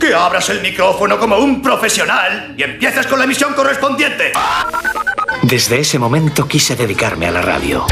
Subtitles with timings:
[0.00, 4.32] que abras el micrófono como un profesional y empieces con la emisión correspondiente.
[5.42, 7.84] Desde ese momento quise dedicarme a la radio.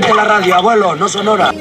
[0.00, 1.52] De la radio, abuelo, no sonora.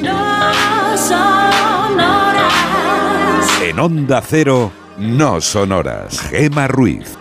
[3.62, 6.20] En Onda Cero, no sonoras.
[6.30, 7.18] Gema Ruiz.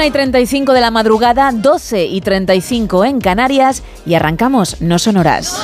[0.00, 5.54] Una y 35 de la madrugada, 12 y 35 en Canarias y arrancamos No Sonoras.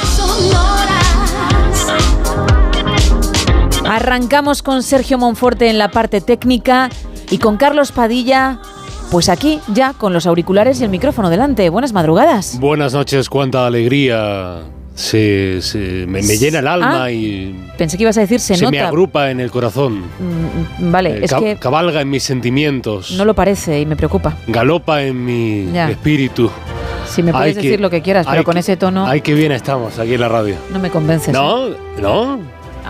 [3.89, 6.91] Arrancamos con Sergio Monforte en la parte técnica
[7.31, 8.61] y con Carlos Padilla,
[9.11, 11.71] pues aquí ya con los auriculares y el micrófono delante.
[11.71, 12.61] Buenas madrugadas.
[12.61, 14.65] Buenas noches, cuánta alegría.
[14.97, 18.57] Se, se- me, me llena el alma Ah, y Pensé que ibas a decir se,
[18.57, 18.71] se, nota.
[18.71, 19.99] me agrupa en el corazón.
[20.79, 23.11] Mm, Vale, Eh, es que Cabalga en mis sentimientos.
[23.13, 24.37] no lo parece y me preocupa.
[24.47, 25.91] Galopa en mi Ya.
[25.91, 26.51] espíritu.
[27.09, 29.35] Si me puedes que- decir lo que quieras, pero con que- ese tono Ay, qué
[29.35, 30.57] bien estamos aquí en la radio.
[30.73, 31.33] no me convences.
[31.33, 31.69] ¿No?
[32.01, 32.37] ¿No?
[32.37, 32.39] ¿eh?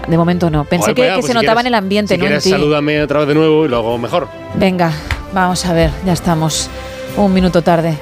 [0.06, 0.64] De momento no.
[0.64, 2.24] Pensé Joder, que, pues que pues se si notaba quieres- en el ambiente, si no
[2.24, 2.50] en quieres, ti.
[2.50, 4.28] salúdame otra vez de nuevo y lo hago mejor.
[4.54, 4.92] Venga,
[5.34, 6.70] vamos a ver, ya estamos.
[7.16, 7.98] Un minuto tarde.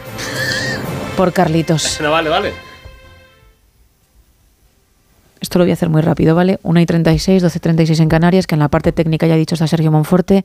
[1.16, 1.98] Por Carlitos.
[2.02, 2.52] No, vale, vale.
[5.44, 6.58] Esto lo voy a hacer muy rápido, ¿vale?
[6.62, 9.36] 1 y 36, 12 y 36 en Canarias, que en la parte técnica ya ha
[9.36, 10.42] dicho está Sergio Monforte.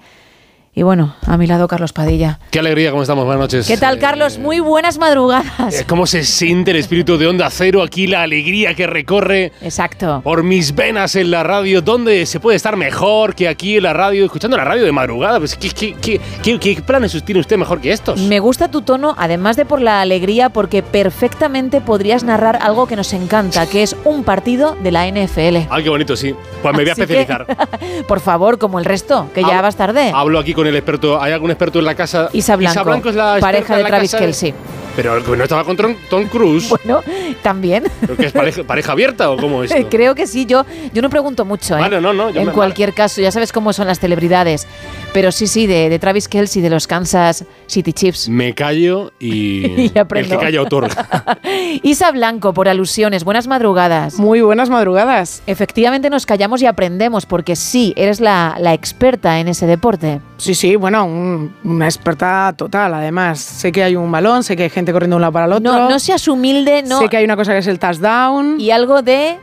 [0.79, 2.39] Y bueno, a mi lado Carlos Padilla.
[2.51, 3.25] Qué alegría, ¿cómo estamos?
[3.25, 3.67] Buenas noches.
[3.67, 4.37] ¿Qué tal, Carlos?
[4.37, 5.73] Muy buenas madrugadas.
[5.81, 10.21] Eh, ¿Cómo se siente el espíritu de Onda Cero aquí, la alegría que recorre Exacto.
[10.23, 11.81] por mis venas en la radio?
[11.81, 15.37] ¿Dónde se puede estar mejor que aquí en la radio, escuchando la radio de madrugada?
[15.39, 18.17] Pues, ¿qué, qué, qué, qué- qué planes tiene usted mejor que estos?
[18.21, 22.95] Me gusta tu tono, además de por la alegría, porque perfectamente podrías narrar algo que
[22.95, 25.57] nos encanta, que es un partido de la NFL.
[25.69, 26.33] Ah, qué bonito, sí.
[26.61, 28.05] Pues me voy a Así que, especializar.
[28.07, 30.11] Por favor, como el resto, que ya Hablo- vas tarde.
[30.15, 31.21] Hablo aquí con el experto.
[31.21, 32.29] ¿Hay algún experto en la casa?
[32.33, 34.53] Isa Blanco, es la experta pareja de la Travis casa Kelce.
[34.95, 36.67] Pero no estaba con Tom, Tom Cruise.
[36.83, 37.01] Bueno,
[37.41, 37.83] también.
[38.01, 39.73] ¿Pero que es pareja, pareja abierta o cómo es?
[39.89, 41.77] Creo que sí, yo, yo no pregunto mucho.
[41.77, 41.81] ¿eh?
[41.81, 44.67] Vale, no, no, yo en me- cualquier caso, ya sabes cómo son las celebridades.
[45.13, 48.27] Pero sí, sí, de, de Travis Kelce y de los Kansas City Chiefs.
[48.29, 50.33] Me callo y, Y aprendo.
[50.33, 51.39] el que calla otorga.
[51.83, 54.15] Isa Blanco, por alusiones, buenas madrugadas.
[54.15, 55.43] Muy buenas madrugadas.
[55.47, 60.19] Efectivamente nos callamos y aprendemos, porque sí, eres la, la experta en ese deporte.
[60.39, 63.39] Sí, sí, bueno, un- una experta total, además.
[63.39, 65.53] Sé que hay un balón, sé que hay gente corriendo de un lado para el
[65.53, 65.71] otro.
[65.71, 66.99] No, no seas humilde, no.
[66.99, 68.59] Sé que hay una cosa que es el touchdown.
[68.59, 69.37] Y algo de...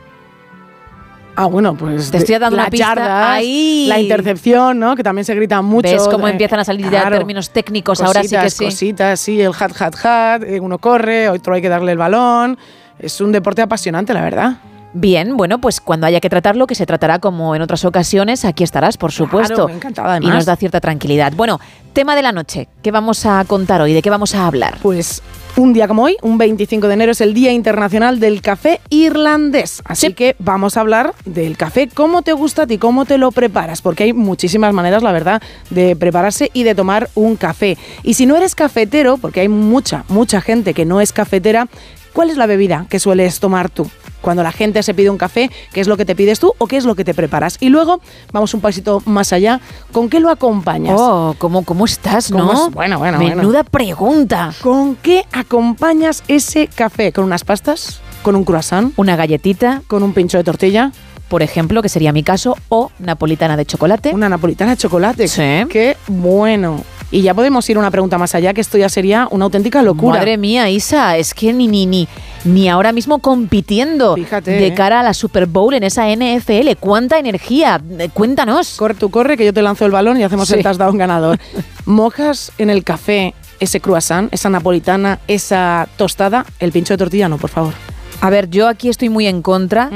[1.39, 2.09] Ah, bueno, pues.
[2.09, 2.87] Te estoy dando una las pista.
[2.95, 3.85] yardas, Ahí.
[3.87, 4.95] La intercepción, ¿no?
[4.95, 5.87] Que también se grita mucho.
[5.87, 7.17] ¿Ves cómo empiezan a salir ya claro.
[7.17, 8.01] términos técnicos?
[8.01, 8.65] Ahora sí que sí.
[8.65, 10.43] Cositas, sí, el hat, hat, hat.
[10.43, 12.57] eh, Uno corre, otro hay que darle el balón.
[12.97, 14.53] Es un deporte apasionante, la verdad.
[14.99, 18.63] Bien, bueno, pues cuando haya que tratarlo, que se tratará como en otras ocasiones, aquí
[18.63, 19.65] estarás, por supuesto.
[19.65, 21.33] Claro, encantada, y nos da cierta tranquilidad.
[21.35, 21.59] Bueno,
[21.93, 22.67] tema de la noche.
[22.81, 23.93] ¿Qué vamos a contar hoy?
[23.93, 24.79] ¿De qué vamos a hablar?
[24.81, 25.21] Pues
[25.55, 29.83] un día como hoy, un 25 de enero, es el Día Internacional del Café Irlandés.
[29.85, 33.31] Así que vamos a hablar del café, cómo te gusta a ti, cómo te lo
[33.31, 37.77] preparas, porque hay muchísimas maneras, la verdad, de prepararse y de tomar un café.
[38.01, 41.67] Y si no eres cafetero, porque hay mucha, mucha gente que no es cafetera,
[42.13, 43.87] ¿cuál es la bebida que sueles tomar tú?
[44.27, 46.67] Cuando la gente se pide un café, ¿qué es lo que te pides tú o
[46.67, 47.55] qué es lo que te preparas?
[47.61, 48.01] Y luego
[48.33, 49.61] vamos un pasito más allá,
[49.93, 50.99] ¿con qué lo acompañas?
[50.99, 52.67] Oh, ¿cómo, cómo estás, ¿Cómo no?
[52.67, 52.73] es?
[52.73, 53.37] Bueno, bueno, bueno.
[53.37, 54.53] Menuda pregunta.
[54.61, 57.13] ¿Con qué acompañas ese café?
[57.13, 58.01] ¿Con unas pastas?
[58.21, 58.91] ¿Con un croissant?
[58.97, 60.91] Una galletita, ¿Con un pincho de tortilla?
[61.27, 64.11] Por ejemplo, que sería mi caso, o napolitana de chocolate.
[64.13, 65.27] Una napolitana de chocolate.
[65.27, 65.41] Sí.
[65.69, 66.83] ¡Qué bueno!
[67.09, 69.81] Y ya podemos ir a una pregunta más allá, que esto ya sería una auténtica
[69.81, 70.17] locura.
[70.17, 72.05] Madre mía, Isa, es que ni, ni, ni,
[72.43, 74.73] ni ahora mismo compitiendo Fíjate, de ¿eh?
[74.73, 76.71] cara a la Super Bowl en esa NFL.
[76.81, 77.81] ¿Cuánta energía?
[78.13, 78.75] Cuéntanos.
[78.75, 80.55] Corre, tú corre, que yo te lanzo el balón y hacemos Sí.
[80.55, 81.39] el touchdown ganador.
[81.85, 86.45] ¿Mojas en el café ese croissant, esa napolitana, esa tostada?
[86.59, 87.73] El pincho de tortilla no, por favor.
[88.19, 89.89] A ver, yo aquí estoy muy en contra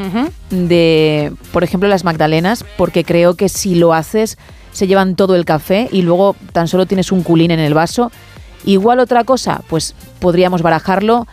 [0.50, 4.38] de, por ejemplo, las magdalenas, porque creo que si lo haces
[4.72, 8.12] se llevan todo el café y luego tan solo tienes un culín en el vaso.
[8.64, 11.28] Igual otra cosa, pues podríamos barajarlo.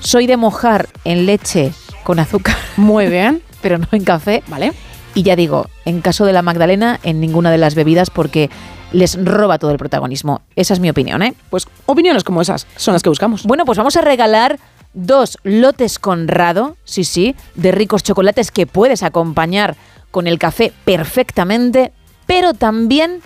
[0.00, 1.72] Soy de mojar en leche
[2.04, 2.56] con azúcar.
[2.76, 3.42] Muy bien.
[3.64, 4.42] pero no en café.
[4.46, 4.72] Vale.
[5.14, 8.50] Y ya digo, en caso de la Magdalena, en ninguna de las bebidas porque
[8.92, 10.42] les roba todo el protagonismo.
[10.54, 11.34] Esa es mi opinión, ¿eh?
[11.50, 13.44] Pues opiniones como esas son las que buscamos.
[13.44, 14.58] Bueno, pues vamos a regalar
[14.94, 19.76] dos lotes Conrado, sí, sí, de ricos chocolates que puedes acompañar
[20.10, 21.92] con el café perfectamente,
[22.26, 23.20] pero también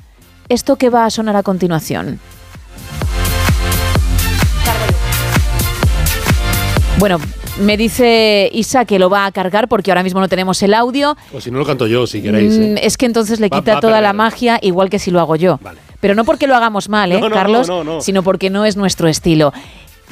[0.49, 2.19] esto que va a sonar a continuación.
[6.99, 7.19] Bueno,
[7.61, 11.17] me dice Isa que lo va a cargar porque ahora mismo no tenemos el audio.
[11.33, 12.55] O si no lo canto yo, si queréis.
[12.57, 12.75] ¿eh?
[12.75, 15.21] Mm, Es que entonces le Va- quita va toda la magia, igual que si lo
[15.21, 15.61] hago yo.
[16.01, 17.69] Pero no porque lo hagamos mal, ¿eh, No, no, Carlos?
[17.69, 18.01] no, no, no.
[18.01, 19.53] Sino porque no es nuestro estilo.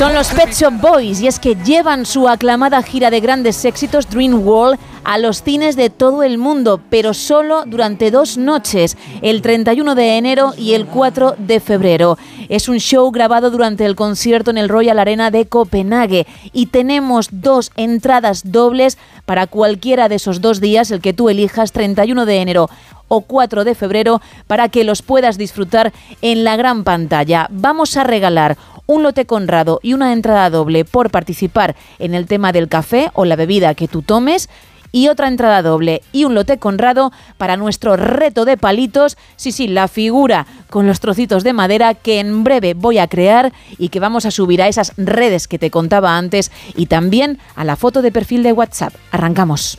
[0.00, 4.08] Son los Pet Shop Boys y es que llevan su aclamada gira de grandes éxitos
[4.08, 9.42] Dream World a los cines de todo el mundo, pero solo durante dos noches, el
[9.42, 12.16] 31 de enero y el 4 de febrero.
[12.48, 17.28] Es un show grabado durante el concierto en el Royal Arena de Copenhague y tenemos
[17.30, 18.96] dos entradas dobles
[19.26, 22.70] para cualquiera de esos dos días, el que tú elijas, 31 de enero
[23.08, 25.92] o 4 de febrero para que los puedas disfrutar
[26.22, 27.48] en la gran pantalla.
[27.50, 28.56] Vamos a regalar
[28.90, 33.24] un lote Conrado y una entrada doble por participar en el tema del café o
[33.24, 34.48] la bebida que tú tomes
[34.90, 39.68] y otra entrada doble y un lote Conrado para nuestro reto de palitos, sí, sí,
[39.68, 44.00] la figura con los trocitos de madera que en breve voy a crear y que
[44.00, 48.02] vamos a subir a esas redes que te contaba antes y también a la foto
[48.02, 48.92] de perfil de WhatsApp.
[49.12, 49.78] Arrancamos.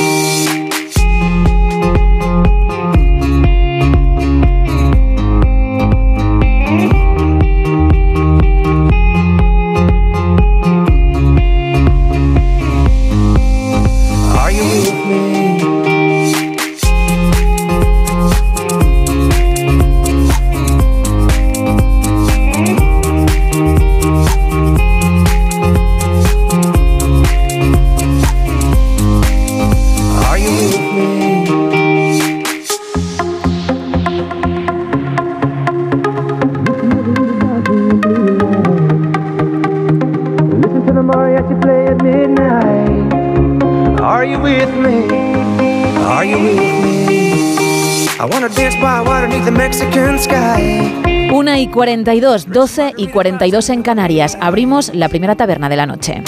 [51.31, 54.37] 1 y 42, 12 y 42 en Canarias.
[54.41, 56.23] Abrimos la primera taberna de la noche.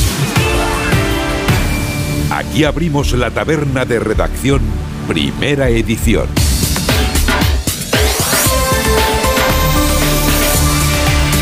[2.31, 4.61] Aquí abrimos la taberna de redacción,
[5.07, 6.42] primera edición.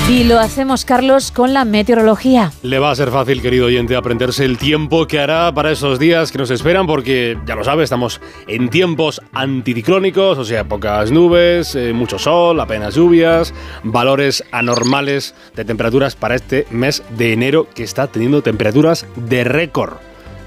[0.10, 2.51] Y lo hacemos, Carlos, con la meteorología.
[2.63, 6.31] Le va a ser fácil, querido oyente, aprenderse el tiempo que hará para esos días
[6.31, 11.75] que nos esperan, porque ya lo sabe, estamos en tiempos anticiclónicos, o sea, pocas nubes,
[11.75, 13.53] eh, mucho sol, apenas lluvias,
[13.84, 19.93] valores anormales de temperaturas para este mes de enero que está teniendo temperaturas de récord.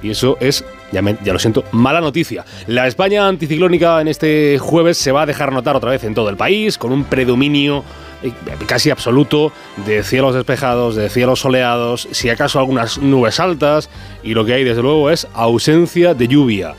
[0.03, 0.65] Y eso es,
[1.03, 2.45] ya, lo siento, mala noticia.
[2.67, 6.29] La España anticiclónica en este jueves se va a dejar notar otra vez en todo
[6.29, 7.85] el país, con un predominio
[8.23, 8.33] eh,
[8.67, 9.53] casi absoluto
[9.85, 13.91] de cielos despejados, de cielos soleados, si acaso algunas nubes altas,
[14.23, 16.75] y lo que hay desde luego es ausencia de lluvia,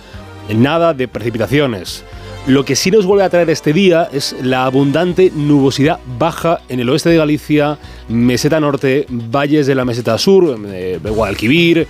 [0.50, 2.04] nada de precipitaciones.
[2.48, 6.80] Lo que sí nos vuelve a traer este día es la abundante nubosidad baja en
[6.80, 11.88] el oeste de Galicia, meseta norte, valles de la meseta sur, eh, Guadalquivir, eh,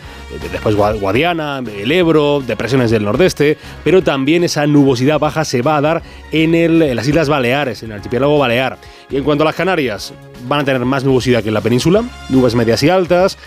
[0.54, 5.76] después Gua- Guadiana, el Ebro, depresiones del nordeste, pero también esa nubosidad baja se va
[5.76, 8.78] a dar en, en las Islas Baleares, en el archipiélago Balear.
[9.10, 10.14] Y en cuanto a las Canarias,
[10.48, 13.38] van a tener más nubosidad que en la península, nubes medias y altas,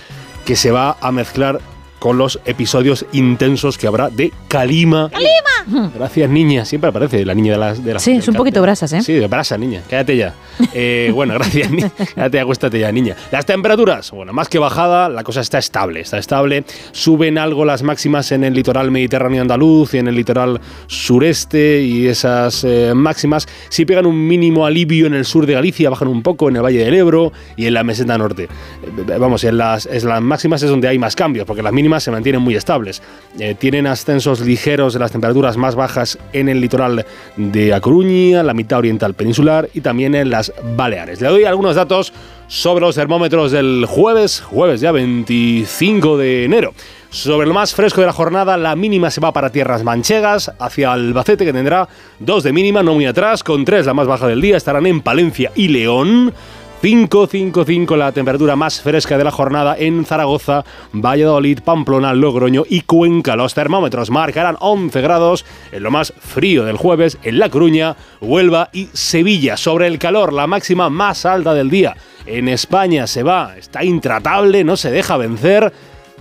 [0.45, 1.59] que se va a mezclar
[1.99, 5.11] con los episodios intensos que habrá de Kalima.
[5.11, 5.91] ¡Kalima!
[5.95, 6.65] Gracias, niña.
[6.65, 7.85] Siempre aparece la niña de las...
[7.85, 9.03] De las Sí, es un poquito brasas, ¿eh?
[9.03, 9.83] Sí, de brasa, niña.
[9.89, 10.35] Cállate ya.
[10.73, 11.91] Eh, bueno, gracias, niña.
[12.15, 13.17] Cállate, acuéstate ya, niña.
[13.31, 16.01] Las temperaturas, bueno, más que bajada, la cosa está estable.
[16.01, 16.65] Está estable.
[16.93, 22.07] Suben algo las máximas en el litoral mediterráneo andaluz y en el litoral sureste y
[22.07, 26.23] esas eh, máximas sí pegan un mínimo alivio en el sur de Galicia, bajan un
[26.23, 28.45] poco en el Valle del Ebro y en la meseta norte.
[28.45, 31.88] Eh, vamos, en las, en las máximas es donde hay más cambios, porque las mínimas
[32.01, 33.03] se mantienen muy estables.
[33.39, 38.43] Eh, tienen ascensos ligeros de las temperaturas más bajas en el litoral de A Coruña,
[38.43, 41.21] la mitad oriental peninsular y también en las Baleares.
[41.21, 42.13] Le doy algunos datos
[42.49, 46.73] sobre los termómetros del jueves, jueves ya 25 de enero.
[47.11, 50.93] Sobre lo más fresco de la jornada, la mínima se va para tierras manchegas, hacia
[50.93, 54.43] Albacete, que tendrá 2 de mínima, no muy atrás, con 3 la más baja del
[54.43, 56.35] día, estarán en Palencia y León.
[56.81, 62.63] 5, 5, 5 la temperatura más fresca de la jornada en Zaragoza, Valladolid, Pamplona, Logroño
[62.69, 63.35] y Cuenca.
[63.35, 68.71] Los termómetros marcarán 11 grados en lo más frío del jueves en La Coruña, Huelva
[68.73, 69.57] y Sevilla.
[69.57, 74.63] Sobre el calor, la máxima más alta del día en España se va, está intratable,
[74.63, 75.73] no se deja vencer.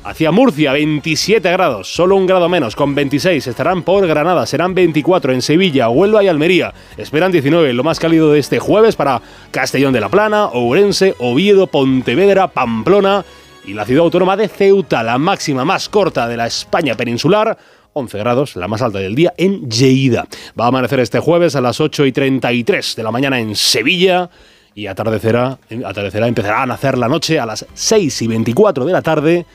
[0.08, 3.46] Hacia Murcia, 27 grados, solo un grado menos, con 26.
[3.46, 6.74] Estarán por Granada, serán 24 en Sevilla, Huelva y Almería.
[6.96, 9.22] Esperan 19, lo más cálido de este jueves para
[9.52, 13.26] Castellón de la Plana, Ourense, Oviedo, Pontevedra, Pamplona
[13.66, 17.58] y la ciudad autónoma de Ceuta, la máxima más corta de la España peninsular.
[17.92, 20.26] 11 grados, la más alta del día en Lleida.
[20.58, 24.30] Va a amanecer este jueves a las 8 y 33 de la mañana en Sevilla
[24.74, 29.02] y atardecerá, atardecerá, empezará a nacer la noche a las 6 y 24 de la
[29.02, 29.46] tarde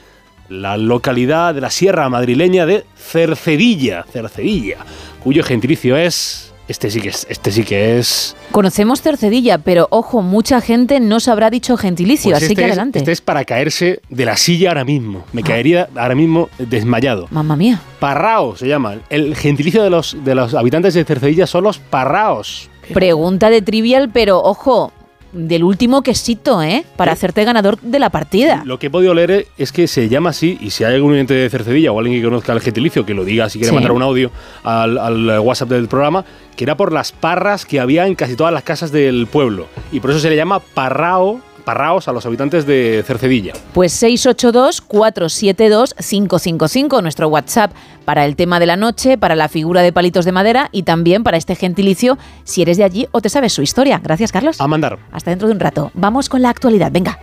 [0.49, 4.79] la localidad de la sierra madrileña de Cercedilla, Cercedilla,
[5.23, 10.23] cuyo gentilicio es este sí que es este sí que es Conocemos Cercedilla, pero ojo,
[10.23, 12.99] mucha gente no se habrá dicho gentilicio, Pues así este que es- adelante.
[13.01, 15.25] este es para caerse de la silla ahora mismo.
[15.27, 15.31] Ah.
[15.33, 17.27] Me caería ahora mismo desmayado.
[17.31, 17.81] Mamma mía.
[17.99, 18.97] Parrao se llama.
[19.11, 22.69] El gentilicio de los de los habitantes de Cercedilla son los parraos.
[22.93, 24.93] Pregunta de trivial, pero ojo,
[25.33, 26.85] del último quesito, ¿eh?
[26.97, 28.63] Para hacerte ganador de la partida.
[28.67, 31.35] Lo que he podido leer es que se llama así, y si hay algún oyente
[31.35, 33.75] de Cercedilla o alguien que conozca el gentilicio, que lo diga si quiere Sí.
[33.75, 34.31] mandar un audio
[34.63, 36.25] al, al WhatsApp del programa,
[36.57, 39.67] que era por las parras que había en casi todas las casas del pueblo.
[39.91, 43.53] Y por eso se le llama parrao, parraos a los habitantes de Cercedilla.
[43.73, 47.73] Pues 682-472-555, nuestro WhatsApp
[48.05, 51.23] para el tema de la noche, para la figura de palitos de madera y también
[51.23, 54.01] para este gentilicio, si eres de allí o te sabes su historia.
[54.03, 54.61] Gracias, Carlos.
[54.61, 54.99] A mandar.
[55.13, 55.91] Hasta dentro de un rato.
[55.95, 56.91] Vamos con la actualidad.
[56.93, 57.19] Venga.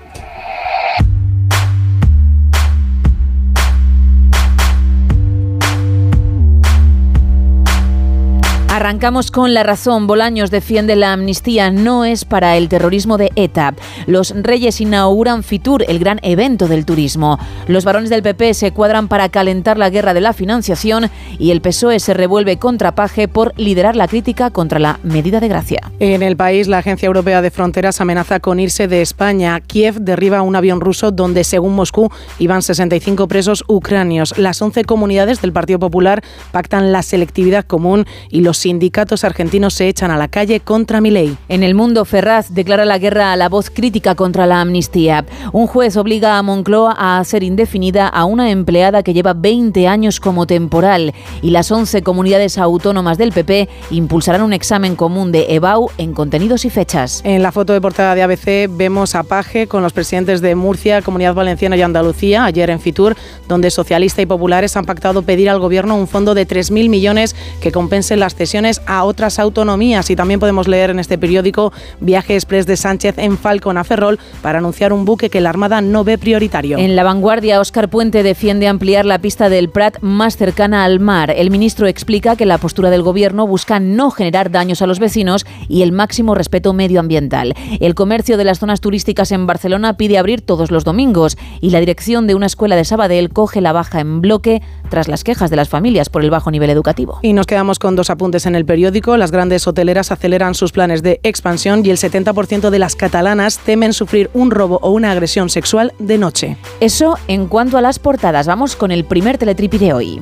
[8.72, 10.06] Arrancamos con la razón.
[10.06, 13.74] Bolaños defiende la amnistía no es para el terrorismo de ETA.
[14.06, 17.40] Los Reyes inauguran Fitur, el gran evento del turismo.
[17.68, 21.10] Los varones del PP se cuadran para calentar la guerra de la financiación
[21.40, 25.48] y el PSOE se revuelve contra Paje por liderar la crítica contra la medida de
[25.48, 25.92] gracia.
[26.00, 29.60] En el país, la Agencia Europea de Fronteras amenaza con irse de España.
[29.62, 34.38] Kiev derriba un avión ruso donde, según Moscú, iban 65 presos ucranios.
[34.38, 39.88] Las 11 comunidades del Partido Popular pactan la selectividad común y los sindicatos argentinos se
[39.88, 41.36] echan a la calle contra Milei.
[41.48, 45.26] En el mundo, Ferraz declara la guerra a la voz crítica contra la amnistía.
[45.54, 50.20] Un juez obliga a Moncloa a hacer indefinida a una empleada que lleva 20 años
[50.20, 55.90] como temporal y las 11 comunidades autónomas del PP impulsarán un examen común de EBAU
[55.98, 57.22] en contenidos y fechas.
[57.24, 61.02] En la foto de portada de ABC vemos a Paje con los presidentes de Murcia,
[61.02, 63.16] Comunidad Valenciana y Andalucía, ayer en Fitur,
[63.48, 67.72] donde Socialista y Populares han pactado pedir al Gobierno un fondo de 3.000 millones que
[67.72, 68.49] compense las cesiones
[68.86, 70.10] a otras autonomías.
[70.10, 74.20] Y también podemos leer en este periódico viaje express de Sánchez en Falcon a Ferrol
[74.42, 76.78] para anunciar un buque que la Armada no ve prioritario.
[76.78, 81.32] En la vanguardia, Óscar Puente defiende ampliar la pista del Prat más cercana al mar.
[81.32, 85.46] El ministro explica que la postura del gobierno busca no generar daños a los vecinos
[85.68, 87.54] y el máximo respeto medioambiental.
[87.80, 91.80] El comercio de las zonas turísticas en Barcelona pide abrir todos los domingos y la
[91.80, 95.56] dirección de una escuela de Sabadell coge la baja en bloque tras las quejas de
[95.56, 97.20] las familias por el bajo nivel educativo.
[97.22, 99.18] Y nos quedamos con dos apuntes en el periódico.
[99.18, 103.94] Las grandes hoteleras aceleran sus planes de expansión y el 70% de las catalanas temen
[103.94, 106.58] sufrir un robo o una agresión sexual de noche.
[106.80, 108.48] Eso en cuanto a las portadas.
[108.48, 110.22] Vamos con el primer teletripi de hoy.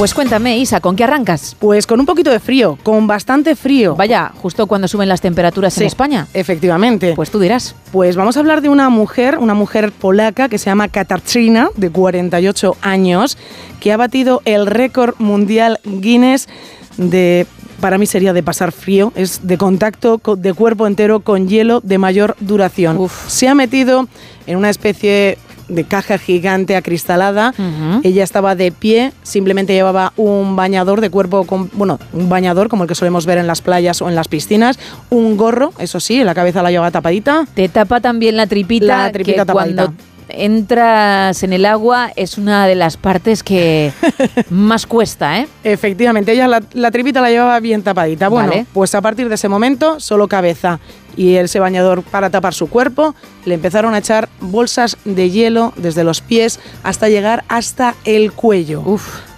[0.00, 1.54] Pues cuéntame, Isa, ¿con qué arrancas?
[1.58, 3.96] Pues con un poquito de frío, con bastante frío.
[3.96, 6.26] Vaya, justo cuando suben las temperaturas Sí, en España.
[6.32, 7.12] Efectivamente.
[7.14, 7.74] Pues tú dirás.
[7.92, 11.90] Pues vamos a hablar de una mujer, una mujer polaca que se llama Katarzyna, de
[11.90, 13.36] 48 años,
[13.78, 16.48] que ha batido el récord mundial Guinness
[16.96, 17.46] de
[17.82, 21.80] para mí sería de pasar frío, es de contacto co- de cuerpo entero con hielo
[21.80, 22.98] de mayor duración.
[23.26, 24.06] Se ha metido
[24.46, 25.38] en una especie
[25.70, 27.54] de caja gigante acristalada.
[28.02, 32.84] Ella estaba de pie, simplemente llevaba un bañador de cuerpo, con, bueno, un bañador como
[32.84, 34.78] el que solemos ver en las playas o en las piscinas,
[35.10, 37.46] un gorro, eso sí, la cabeza la llevaba tapadita.
[37.54, 39.84] Te tapa también la tripita, La tripita que tapadita.
[39.86, 40.02] cuando
[40.34, 43.92] entras en el agua es una de las partes que
[44.50, 45.48] más cuesta, ¿eh?
[45.64, 48.28] Efectivamente, ella la, la tripita la llevaba bien tapadita.
[48.28, 48.66] Bueno, Vale.
[48.72, 50.80] pues a partir de ese momento, solo cabeza
[51.16, 56.04] y ese bañador para tapar su cuerpo, le empezaron a echar bolsas de hielo desde
[56.04, 58.84] los pies hasta llegar hasta el cuello.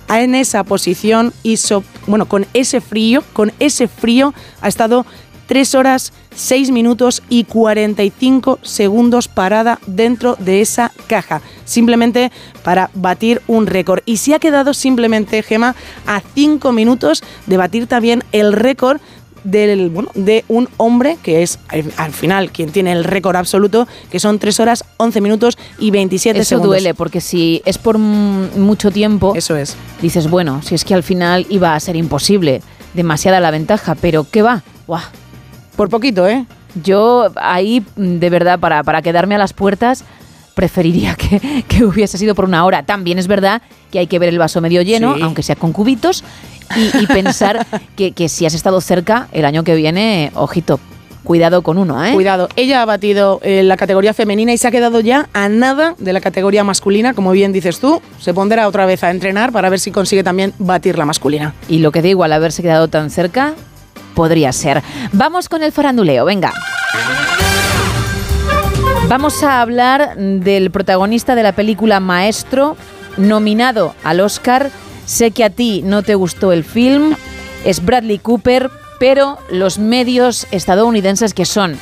[0.09, 5.07] En esa posición y so- bueno, con ese frío, con ese frío ha estado
[5.53, 12.33] 3 horas, 6 minutos y 45 segundos parada dentro de esa caja, simplemente
[12.65, 14.01] para batir un récord.
[14.07, 18.99] Y se ha quedado simplemente, Gema, a 5 minutos de batir también el récord
[19.45, 23.87] del, bueno, de un hombre que es al al final quien tiene el récord absoluto,
[24.11, 26.71] que son 3 horas, 11 minutos y 27 Eso segundos.
[26.71, 29.77] duele, porque si es por mucho tiempo, Eso es.
[30.01, 32.63] dices, bueno, si es que al final iba a ser imposible,
[32.95, 34.63] demasiada la ventaja, pero ¿qué va?
[34.87, 35.03] Buah.
[35.83, 36.47] Por poquito, ¿eh?
[36.85, 40.05] Yo ahí, mm, de verdad, para, para quedarme a las puertas,
[40.55, 42.85] preferiría que, que hubiese sido por una hora.
[42.85, 45.23] También es verdad que hay que ver el vaso medio lleno, Sí.
[45.23, 46.23] aunque sea con cubitos,
[46.77, 50.79] y, y pensar que, que si has estado cerca el año que viene, ojito,
[51.25, 52.13] cuidado con uno, ¿eh?
[52.13, 55.97] Cuidado, ella ha batido eh, la categoría femenina y se ha quedado ya a nada
[55.99, 58.01] de la categoría masculina, como bien dices tú.
[58.21, 61.55] Se pondrá otra vez a entrenar para ver si consigue también batir la masculina.
[61.69, 63.55] Y lo que digo, al haberse quedado tan cerca,
[64.15, 64.83] podría ser.
[65.13, 66.53] Vamos con el faranduleo, venga.
[69.09, 72.77] Vamos a hablar del protagonista de la película Maestro,
[73.17, 74.71] nominado al Oscar.
[75.05, 77.15] Sé que a ti no te gustó el film,
[77.65, 81.77] es Bradley Cooper, pero los medios estadounidenses que son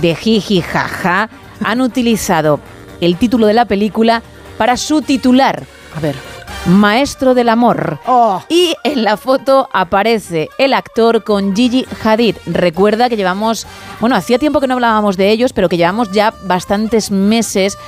[0.00, 1.30] de jiji jaja
[1.64, 2.60] han utilizado
[3.00, 4.22] el título de la película
[4.58, 5.64] para su titular.
[5.96, 6.39] A ver.
[6.66, 7.98] Maestro del amor.
[8.06, 8.42] Oh.
[8.48, 12.36] Y en la foto aparece el actor con Gigi Hadid.
[12.46, 13.66] Recuerda que llevamos,
[13.98, 17.78] bueno, hacía tiempo que no hablábamos de ellos, pero que llevamos ya bastantes meses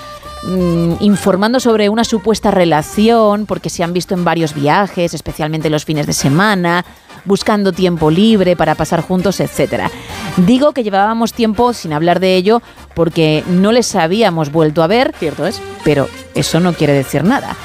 [0.44, 5.84] mm, informando sobre una supuesta relación, porque se han visto en varios viajes, especialmente los
[5.84, 6.84] fines de semana,
[7.24, 9.90] buscando tiempo libre para pasar juntos, etcétera.
[10.38, 12.62] Digo que llevábamos tiempo sin hablar de ello
[12.94, 15.14] porque no les habíamos vuelto a ver.
[15.18, 15.60] Cierto es.
[15.84, 17.56] Pero eso no quiere decir nada.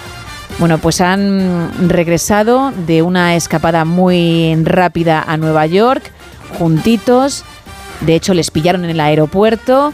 [0.59, 6.11] Bueno, pues han regresado de una escapada muy rápida a Nueva York,
[6.57, 7.43] juntitos.
[8.01, 9.93] De hecho, les pillaron en el aeropuerto.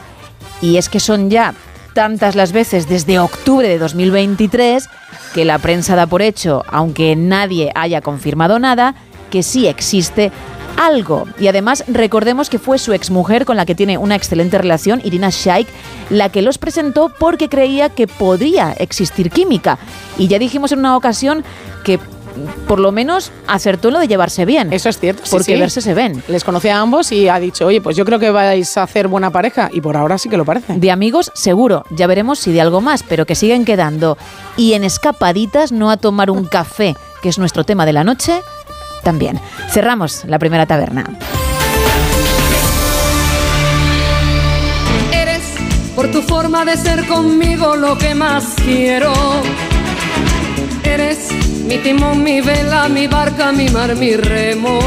[0.62, 1.54] Y es que son ya
[1.94, 4.88] tantas las veces desde octubre de 2023
[5.34, 8.96] que la prensa da por hecho, aunque nadie haya confirmado nada,
[9.30, 10.32] que sí existe
[10.78, 11.28] algo.
[11.40, 15.30] Y además recordemos que fue su exmujer con la que tiene una excelente relación, Irina
[15.30, 15.68] Shayk,
[16.10, 19.78] la que los presentó porque creía que podía existir química.
[20.18, 21.44] Y ya dijimos en una ocasión
[21.84, 22.00] que
[22.68, 24.74] por lo menos acertó en lo de llevarse bien.
[24.74, 25.24] Eso es cierto.
[25.24, 25.60] sí, Porque sí.
[25.60, 26.24] verse se ven.
[26.28, 29.08] Les conoce a ambos y ha dicho, oye, pues yo creo que vais a hacer
[29.08, 29.70] buena pareja.
[29.72, 30.74] Y por ahora sí que lo parece.
[30.74, 31.86] De amigos, seguro.
[31.92, 34.18] Ya veremos si de algo más, pero que siguen quedando.
[34.58, 38.42] Y en escapaditas, no a tomar un café, que es nuestro tema de la noche,
[39.04, 39.40] también.
[39.72, 41.06] Cerramos la primera taberna.
[45.12, 45.44] Eres
[45.96, 49.14] por tu forma de ser conmigo lo que más quiero.
[50.84, 51.30] Eres
[51.68, 54.80] mi timón, mi vela, mi barca, mi mar, mi remo.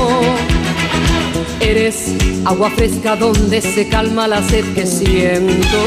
[1.61, 2.13] Eres
[2.45, 5.79] agua fresca donde se calma la sed que siento.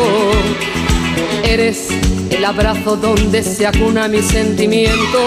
[1.44, 1.88] Eres
[2.30, 5.20] el abrazo donde se acuna mi sentimiento.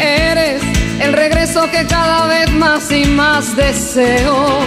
[0.00, 0.62] Eres
[1.02, 4.60] el regreso que cada vez más y más deseo.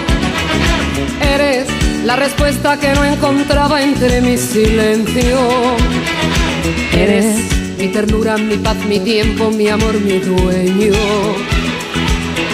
[1.33, 1.67] Eres
[2.05, 5.37] la respuesta que no encontraba entre mi silencio.
[6.93, 7.37] Eres
[7.77, 10.93] mi ternura, mi paz, mi tiempo, mi amor, mi dueño.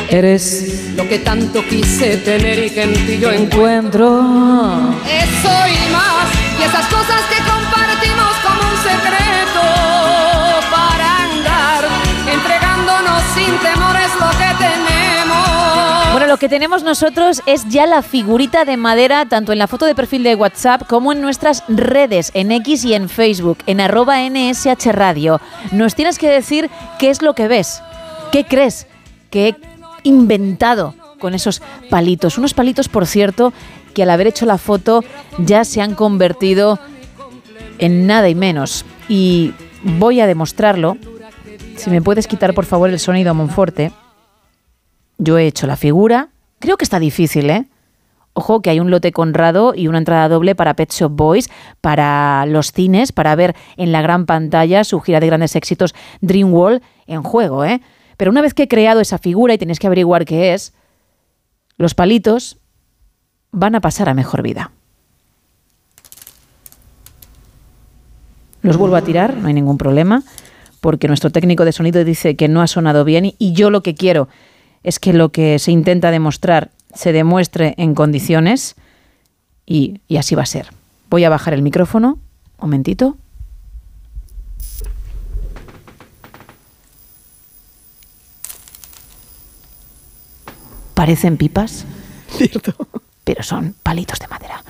[0.10, 4.22] Eres lo que tanto quise tener y que en ti yo encuentro.
[5.08, 6.28] Eso y más,
[6.60, 9.31] y esas cosas que compartimos como un secreto
[16.21, 19.88] Bueno, lo que tenemos nosotros es ya la figurita de madera, tanto en la foto
[19.88, 24.17] de perfil de WhatsApp como en nuestras redes, en X y en Facebook, en arroba
[24.29, 25.41] NSH Radio.
[25.71, 27.81] Nos tienes que decir qué es lo que ves,
[28.31, 28.86] qué crees
[29.31, 29.55] que he
[30.03, 32.38] inventado con esos palitos.
[32.38, 33.51] Unos palitos, por cierto,
[33.95, 35.03] que al haber hecho la foto
[35.39, 36.77] ya se han convertido
[37.79, 38.86] en nada y menos.
[39.10, 40.97] Y voy a demostrarlo.
[41.77, 43.91] Si me puedes quitar, por favor, el sonido Monforte.
[45.21, 46.29] Yo he hecho la figura.
[46.60, 47.67] Creo que está difícil, ¿eh?
[48.34, 52.45] Ojo que hay un lote Conrado y una entrada doble para Pet Shop Boys, para
[52.47, 56.81] los cines, para ver en la gran pantalla su gira de grandes éxitos Dream World
[57.07, 57.81] en juego, ¿eh?
[58.17, 60.73] Pero una vez que he creado esa figura y tenéis que averiguar qué es,
[61.77, 62.57] los palitos
[63.51, 64.71] van a pasar a mejor vida.
[68.62, 70.23] Los vuelvo a tirar, no hay ningún problema,
[70.79, 73.93] porque nuestro técnico de sonido dice que no ha sonado bien y yo lo que
[73.93, 74.29] quiero
[74.84, 78.76] es que lo que se intenta demostrar se demuestre en condiciones
[79.65, 80.67] y, y así va a ser.
[81.10, 82.20] Voy a bajar el micrófono,
[82.58, 83.17] un momentito.
[90.94, 91.86] Parecen pipas,
[92.38, 92.74] Cierto.
[93.24, 94.63] pero son palitos de madera.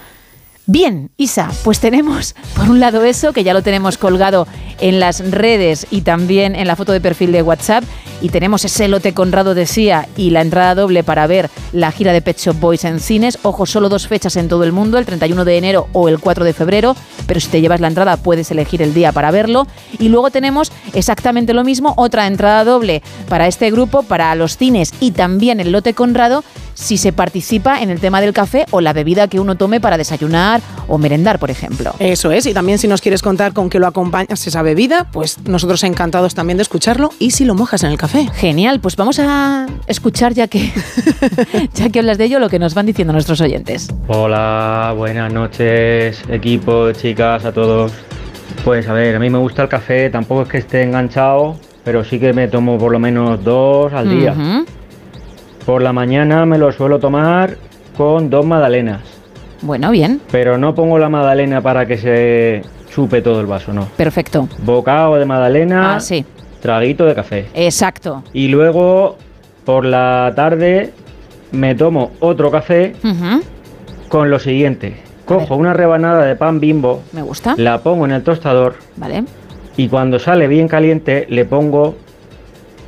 [0.67, 4.47] Bien, Isa, pues tenemos por un lado eso, que ya lo tenemos colgado
[4.79, 7.83] en las redes y también en la foto de perfil de WhatsApp,
[8.21, 12.21] y tenemos ese lote Conrado decía y la entrada doble para ver la gira de
[12.21, 13.39] Pet Shop Boys en cines.
[13.43, 16.45] Ojo, solo dos fechas en todo el mundo, el 31 de enero o el 4
[16.45, 16.95] de febrero,
[17.27, 19.67] pero si te llevas la entrada puedes elegir el día para verlo.
[19.99, 24.93] Y luego tenemos exactamente lo mismo, otra entrada doble para este grupo, para los cines
[24.99, 28.93] y también el lote Conrado, si se participa en el tema del café o la
[28.93, 31.93] bebida que uno tome para desayunar o merendar, por ejemplo.
[31.99, 35.37] Eso es, y también si nos quieres contar con qué lo acompañas esa bebida, pues
[35.45, 38.10] nosotros encantados también de escucharlo y si lo mojas en el café.
[38.33, 40.69] Genial, pues vamos a escuchar ya que
[41.73, 43.87] ya que hablas de ello lo que nos van diciendo nuestros oyentes.
[44.07, 47.93] Hola, buenas noches, equipo, chicas, a todos.
[48.65, 52.03] Pues a ver, a mí me gusta el café, tampoco es que esté enganchado, pero
[52.03, 54.35] sí que me tomo por lo menos dos al día.
[55.65, 57.55] Por la mañana me lo suelo tomar
[57.95, 59.01] con dos magdalenas,
[59.61, 62.61] Bueno, bien, pero no pongo la magdalena para que se
[62.93, 63.85] chupe todo el vaso, no.
[63.95, 64.49] perfecto.
[64.65, 66.25] Bocado de magdalena, Ah, sí,
[66.61, 67.47] traguito de café.
[67.53, 68.23] exacto.
[68.33, 69.17] Y luego
[69.65, 70.91] por la tarde
[71.51, 72.93] me tomo otro café
[74.09, 74.97] con lo siguiente.
[75.25, 77.53] Cojo una rebanada de pan bimbo, Me gusta.
[77.57, 79.23] la pongo en el tostador Vale.
[79.77, 81.95] y cuando sale bien caliente le pongo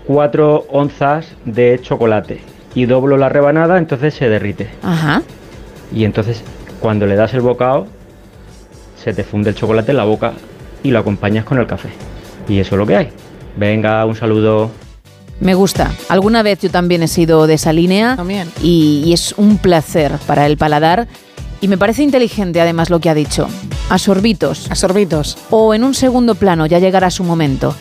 [0.08, 2.42] 4 onzas de chocolate
[2.76, 4.68] y doblo la rebanada, entonces se derrite.
[4.82, 5.22] Ajá.
[5.94, 6.44] Y entonces
[6.80, 7.88] cuando le das el bocado,
[9.02, 10.34] se te funde el chocolate en la boca
[10.82, 11.90] y lo acompañas con el café.
[12.50, 13.10] Y eso es lo que hay.
[13.58, 14.72] Venga, un saludo.
[15.40, 15.92] Me gusta.
[16.10, 18.50] Alguna vez yo también he sido de esa línea También.
[18.62, 21.08] y, y es un placer para el paladar.
[21.60, 23.48] Y me parece inteligente además lo que ha dicho.
[23.90, 24.70] A sorbitos.
[24.72, 25.38] A sorbitos.
[25.50, 27.76] O en un segundo plano ya llegará su momento.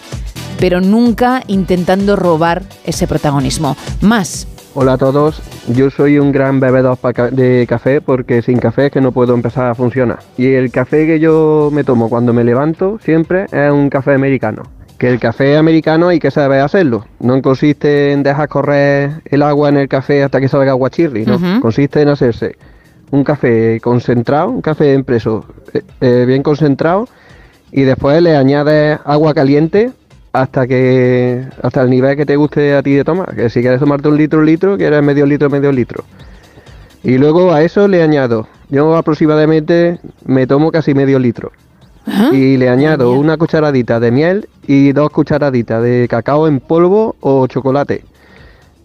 [0.59, 3.77] Pero nunca intentando robar ese protagonismo.
[4.01, 4.47] Más.
[4.75, 6.97] Hola a todos, yo soy un gran bebedor
[7.33, 10.21] de café porque sin café es que no puedo empezar a funcionar.
[10.39, 14.63] Y el café que yo me tomo cuando me levanto siempre es un café americano.
[15.03, 17.05] Que el café americano hay que saber hacerlo.
[17.19, 21.27] No consiste en dejar correr el agua en el café hasta que salga agua chirri,
[21.27, 21.61] no.
[21.61, 22.55] Consiste en hacerse
[23.11, 27.09] un café concentrado, un café impreso eh, eh, bien concentrado
[27.73, 29.91] y después le añades agua caliente
[30.33, 33.35] hasta que hasta el nivel que te guste a ti de tomar.
[33.35, 36.05] Que si quieres tomarte un litro, un litro, quieres medio litro, medio litro.
[37.03, 41.51] Y luego a eso le añado, yo aproximadamente me tomo casi medio litro.
[42.33, 47.47] Y le añado una cucharadita de miel y dos cucharaditas de cacao en polvo o
[47.47, 48.05] chocolate.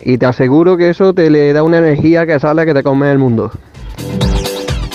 [0.02, 3.12] Y te aseguro que eso te le da una energía que sale que te come
[3.12, 3.52] el mundo.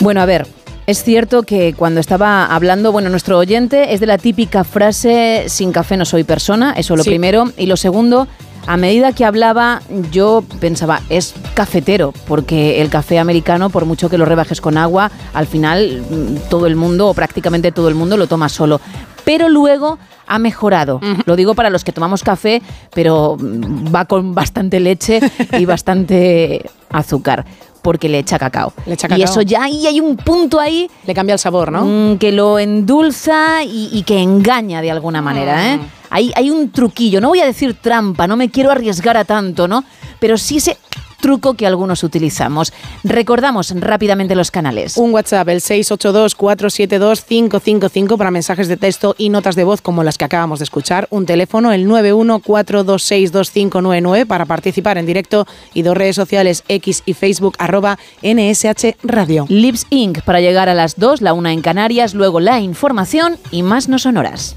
[0.00, 0.46] Bueno, a ver,
[0.86, 5.72] es cierto que cuando estaba hablando, bueno, nuestro oyente es de la típica frase sin
[5.72, 7.10] café no soy persona, eso lo Sí.
[7.10, 7.50] primero.
[7.56, 8.26] Y lo segundo,
[8.66, 14.18] a medida que hablaba, yo pensaba, es cafetero, porque el café americano, por mucho que
[14.18, 18.16] lo rebajes con agua, al final mm, todo el mundo, o prácticamente todo el mundo,
[18.16, 18.80] lo toma solo.
[19.24, 21.00] Pero luego ha mejorado.
[21.26, 22.62] Lo digo para los que tomamos café,
[22.94, 25.20] pero mm, va con bastante leche
[25.58, 27.44] y bastante azúcar,
[27.82, 28.72] porque le echa cacao.
[28.86, 29.24] Le echa Y cacao.
[29.24, 30.88] eso ya ahí hay un punto ahí.
[31.06, 31.84] Le cambia el sabor, ¿no?
[31.84, 35.80] mm, que lo endulza y, y que engaña de alguna manera, ¿eh?
[36.12, 39.66] Hay, hay un truquillo, no voy a decir trampa, no me quiero arriesgar a tanto,
[39.66, 39.82] ¿no?
[40.20, 40.76] Pero sí ese
[41.22, 42.74] truco que algunos utilizamos.
[43.02, 44.98] Recordamos rápidamente los canales.
[44.98, 50.26] Un WhatsApp, el 682-472-555 para mensajes de texto y notas de voz como las que
[50.26, 51.06] acabamos de escuchar.
[51.08, 57.54] Un teléfono, el 914262599 para participar en directo y dos redes sociales X y Facebook
[57.58, 59.46] arroba NSH Radio.
[59.48, 60.20] Lips Inc.
[60.22, 64.00] para llegar a las 2, la una en Canarias, luego la información y más no
[64.00, 64.56] sonoras.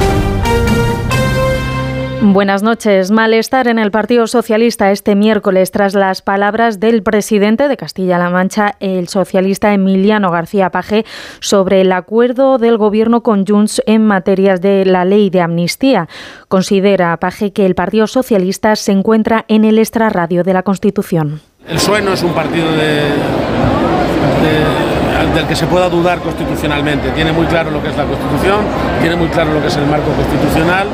[2.23, 3.09] Buenas noches.
[3.09, 8.75] Malestar en el Partido Socialista este miércoles tras las palabras del presidente de Castilla-La Mancha,
[8.79, 11.03] el socialista Emiliano García Paje,
[11.39, 16.07] sobre el acuerdo del gobierno con Junts en materias de la ley de amnistía.
[16.47, 21.41] Considera Paje que el Partido Socialista se encuentra en el extrarradio de la Constitución.
[21.67, 23.13] El PSOE no es un partido del
[25.47, 27.09] que se pueda dudar constitucionalmente.
[27.11, 28.59] Tiene muy claro lo que es la Constitución,
[28.99, 30.87] tiene muy claro lo que es el marco constitucional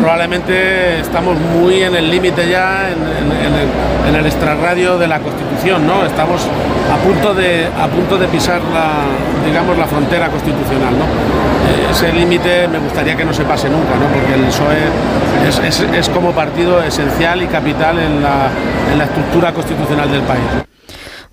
[0.00, 6.04] probablemente estamos muy en el límite ya, en, el, extrarradio de la Constitución, ¿no?
[6.04, 6.46] Estamos
[6.92, 9.04] a punto de, a punto de pisar la,
[9.44, 11.04] digamos, la frontera constitucional, ¿no?
[11.04, 14.06] Eh, ese límite me gustaría que no se pase nunca, ¿no?
[14.14, 18.48] Porque el PSOE es, es como partido esencial y capital en la,
[18.92, 20.71] en la estructura constitucional del país.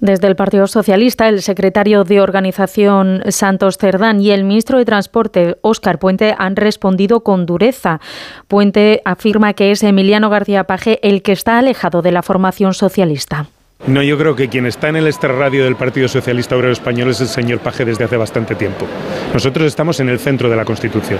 [0.01, 5.57] Desde el Partido Socialista, el secretario de Organización Santos Cerdán y el ministro de Transporte
[5.61, 7.99] Óscar Puente han respondido con dureza.
[8.47, 13.47] Puente afirma que es Emiliano García Paje el que está alejado de la formación socialista.
[13.87, 17.21] No, yo creo que quien está en el extrarradio del Partido Socialista Obrero Español es
[17.21, 18.85] el señor Paje desde hace bastante tiempo.
[19.33, 21.19] Nosotros estamos en el centro de la Constitución.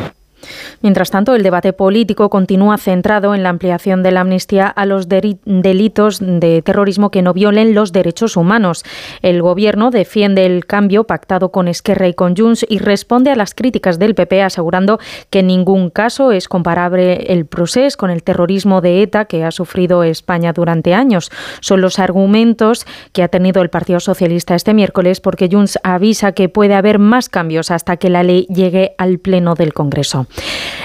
[0.82, 5.08] Mientras tanto, el debate político continúa centrado en la ampliación de la amnistía a los
[5.10, 8.84] delitos de terrorismo que no violen los derechos humanos.
[9.22, 13.54] El Gobierno defiende el cambio pactado con Esquerra y con Junts y responde a las
[13.54, 18.82] críticas del PP asegurando que en ningún caso es comparable el proceso con el terrorismo
[18.82, 21.32] de ETA que ha sufrido España durante años.
[21.62, 26.50] Son los argumentos que ha tenido el Partido Socialista este miércoles porque Junts avisa que
[26.50, 30.28] puede haber más cambios hasta que la ley llegue al Pleno del Congreso.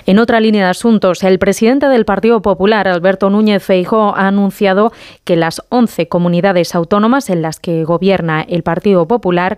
[0.07, 4.93] En otra línea de asuntos, el presidente del Partido Popular, Alberto Núñez Feijóo, ha anunciado
[5.25, 9.57] que las 11 comunidades autónomas en las que gobierna el Partido Popular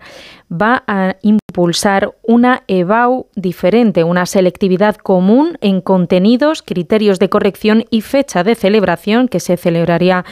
[0.50, 8.02] va a impulsar una EBAU diferente, una selectividad común en contenidos, criterios de corrección y
[8.02, 10.24] fecha de celebración que se celebraría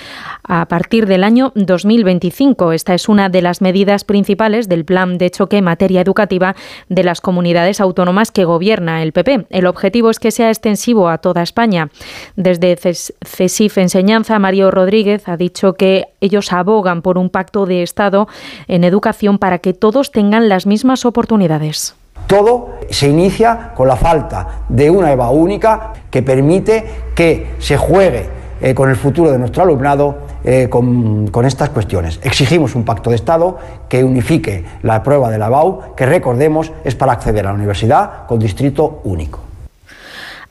[0.43, 2.73] a partir del año 2025.
[2.73, 6.55] Esta es una de las medidas principales del plan de choque en materia educativa
[6.89, 9.47] de las comunidades autónomas que gobierna el PP.
[9.51, 11.89] El objetivo es que sea extensivo a toda España.
[12.37, 18.29] Desde CESIF Enseñanza, Mario Rodríguez ha dicho que ellos abogan por un pacto de Estado
[18.69, 21.95] en educación para que todos tengan las mismas oportunidades.
[22.27, 28.29] Todo se inicia con la falta de una EVA única que permite que se juegue
[28.61, 32.21] eh, con el futuro de nuestro alumnado eh, con, con, estas cuestiones.
[32.23, 36.95] Exigimos un pacto de Estado que unifique la prueba de la EBAU, que recordemos es
[36.95, 39.41] para acceder a la universidad con distrito único.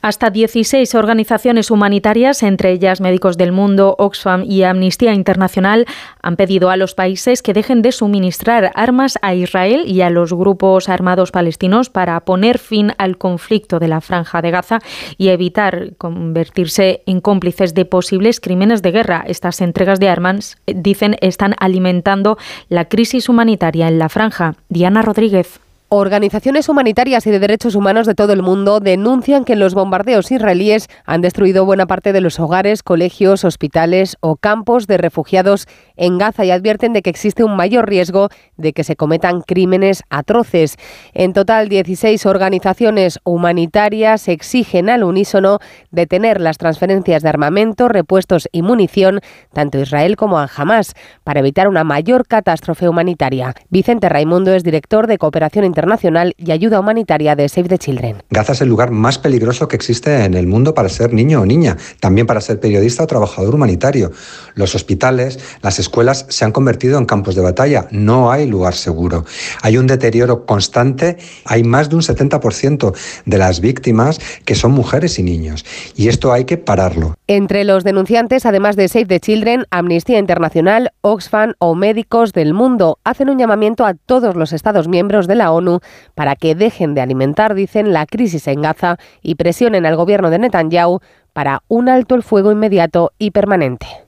[0.04, 5.86] Hasta 16 organizaciones humanitarias, entre ellas Médicos del Mundo, Oxfam y Amnistía Internacional,
[6.20, 10.34] han pedido a los países que dejen de suministrar armas a Israel y a los
[10.34, 14.80] grupos armados palestinos para poner fin al conflicto de la franja de Gaza
[15.16, 19.24] y evitar convertirse en cómplices de posibles crímenes de guerra.
[19.26, 22.36] Estas entregas de armas, dicen, están alimentando
[22.68, 24.56] la crisis humanitaria en la franja.
[24.68, 25.63] Diana Rodríguez.
[25.96, 30.88] Organizaciones humanitarias y de derechos humanos de todo el mundo denuncian que los bombardeos israelíes
[31.04, 36.44] han destruido buena parte de los hogares, colegios, hospitales o campos de refugiados en Gaza
[36.44, 40.78] y advierten de que existe un mayor riesgo de que se cometan crímenes atroces.
[41.12, 45.60] En total, 16 organizaciones humanitarias exigen al unísono
[45.92, 49.20] detener las transferencias de armamento, repuestos y munición
[49.52, 53.54] tanto a Israel como a Hamas para evitar una mayor catástrofe humanitaria.
[53.70, 58.22] Vicente Raimundo es director de Cooperación Internacional Internacional y Ayuda Humanitaria de Save the Children.
[58.30, 61.46] Gaza es el lugar más peligroso que existe en el mundo para ser niño o
[61.46, 64.10] niña, también para ser periodista o trabajador humanitario.
[64.54, 69.26] Los hospitales, las escuelas se han convertido en campos de batalla, no hay lugar seguro.
[69.60, 72.94] Hay un deterioro constante, hay más de un 70%
[73.26, 75.66] de las víctimas que son mujeres y niños,
[75.96, 77.14] y esto hay que pararlo.
[77.26, 82.98] Entre los denunciantes, además de Save the Children, Amnistía Internacional, Oxfam o Médicos del Mundo,
[83.04, 85.73] hacen un llamamiento a todos los Estados miembros de la ONU
[86.14, 90.38] para que dejen de alimentar, dicen, la crisis en Gaza y presionen al gobierno de
[90.38, 91.00] Netanyahu
[91.32, 94.03] para un alto el fuego inmediato y permanente.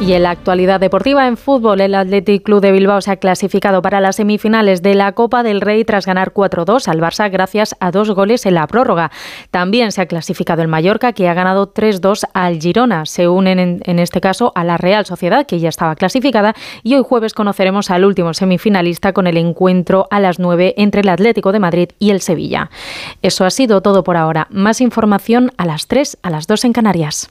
[0.00, 3.82] Y en la actualidad deportiva en fútbol, el Athletic Club de Bilbao se ha clasificado
[3.82, 7.90] para las semifinales de la Copa del Rey tras ganar 4-2 al Barça gracias a
[7.90, 9.10] dos goles en la prórroga.
[9.50, 13.04] También se ha clasificado el Mallorca que ha ganado 3-2 al Girona.
[13.04, 17.04] Se unen en, este caso a la Real Sociedad que ya estaba clasificada y hoy
[17.06, 21.60] jueves conoceremos al último semifinalista con el encuentro a las 9 entre el Atlético de
[21.60, 22.70] Madrid y el Sevilla.
[23.20, 24.46] Eso ha sido todo por ahora.
[24.48, 27.30] Más información a las 3, a las 2 en Canarias.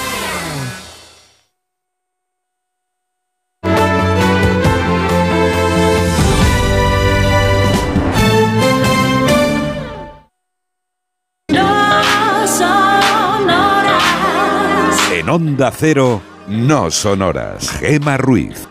[15.33, 17.69] Onda Cero, no sonoras.
[17.79, 18.67] Gema Ruiz.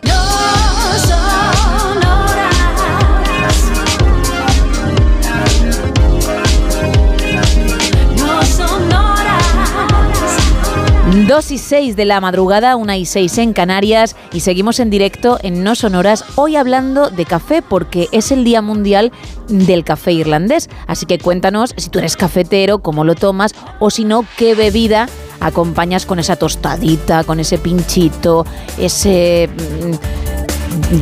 [11.27, 15.38] Dos y seis de la madrugada, una y seis en Canarias y seguimos en directo
[15.42, 19.12] en No Sonoras, hoy hablando de café porque es el Día Mundial
[19.49, 20.68] del Café Irlandés.
[20.87, 25.09] Así que cuéntanos si tú eres cafetero, cómo lo tomas o si no, qué bebida
[25.40, 28.46] acompañas con esa tostadita, con ese pinchito,
[28.79, 29.48] ese...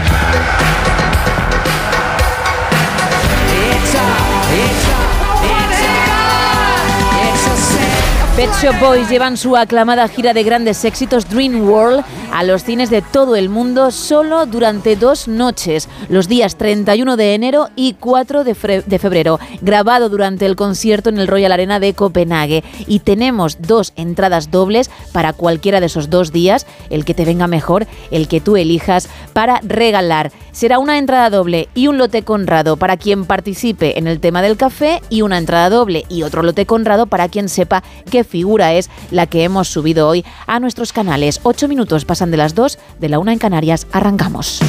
[8.36, 12.88] Pet Shop Boys llevan su aclamada gira de grandes éxitos Dream World a los cines
[12.88, 18.42] de todo el mundo solo durante dos noches, los días 31 de enero y 4
[18.42, 22.64] de, febrero, grabado durante el concierto en el Royal Arena de Copenhague.
[22.86, 27.46] Y tenemos dos entradas dobles para cualquiera de esos dos días, el que te venga
[27.48, 30.32] mejor, el que tú elijas, para regalar.
[30.52, 34.58] Será una entrada doble y un lote conrado para quien participe en el tema del
[34.58, 38.90] café y una entrada doble y otro lote conrado para quien sepa qué figura es
[39.10, 41.40] la que hemos subido hoy a nuestros canales.
[41.42, 43.86] Ocho minutos pasan de las dos, de la una en Canarias.
[43.92, 44.60] Arrancamos.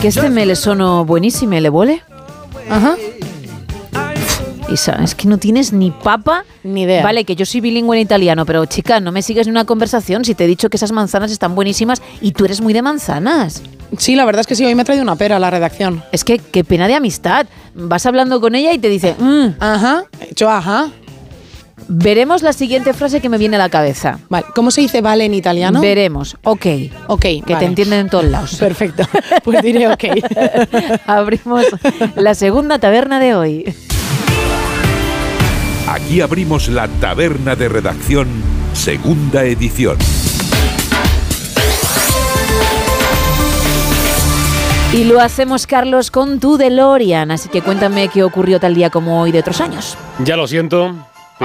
[0.00, 2.02] Que este me le sono buenísimo, ¿le vuole?
[2.68, 2.96] Ajá.
[4.68, 7.04] Isa, es que no tienes ni papa ni idea.
[7.04, 10.24] Vale, que yo soy bilingüe en italiano, pero chica, no me sigues en una conversación
[10.24, 13.62] si te he dicho que esas manzanas están buenísimas y tú eres muy de manzanas.
[13.96, 16.02] Sí, la verdad es que sí, hoy me ha traído una pera a la redacción.
[16.10, 17.46] Es que qué pena de amistad.
[17.74, 19.54] Vas hablando con ella y te dice, "Mm".
[19.60, 20.88] Ajá, hecho ajá.
[21.94, 24.18] Veremos la siguiente frase que me viene a la cabeza.
[24.30, 25.78] Vale, ¿cómo se dice vale en italiano?
[25.82, 26.38] Veremos.
[26.42, 26.64] Ok.
[27.08, 27.58] Ok, Que vale.
[27.58, 28.54] te entienden en todos lados.
[28.54, 29.04] Perfecto.
[29.44, 30.04] Pues diré ok.
[31.06, 31.66] Abrimos
[32.16, 33.74] la segunda taberna de hoy.
[35.86, 38.28] Aquí abrimos la taberna de redacción,
[38.72, 39.98] segunda edición.
[44.94, 47.30] Y lo hacemos, Carlos, con tu DeLorean.
[47.30, 49.96] Así que cuéntame qué ocurrió tal día como hoy de otros años.
[50.24, 50.94] Ya lo siento,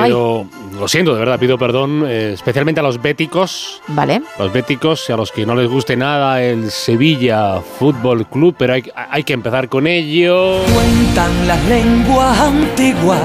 [0.03, 0.45] pero
[0.77, 3.81] lo siento, de verdad, pido perdón, eh, especialmente a los béticos.
[3.87, 4.21] Vale.
[4.37, 8.83] Los béticos, a los que no les guste nada el Sevilla Fútbol Club, pero hay,
[8.95, 10.61] hay que empezar con ello.
[10.73, 13.21] Cuentan las lenguas antiguas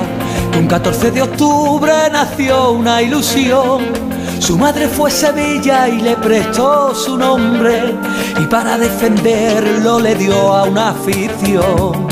[0.52, 4.12] que un 14 de octubre nació una ilusión.
[4.38, 7.94] Su madre fue Sevilla y le prestó su nombre
[8.40, 12.08] y para defenderlo le dio a una afición.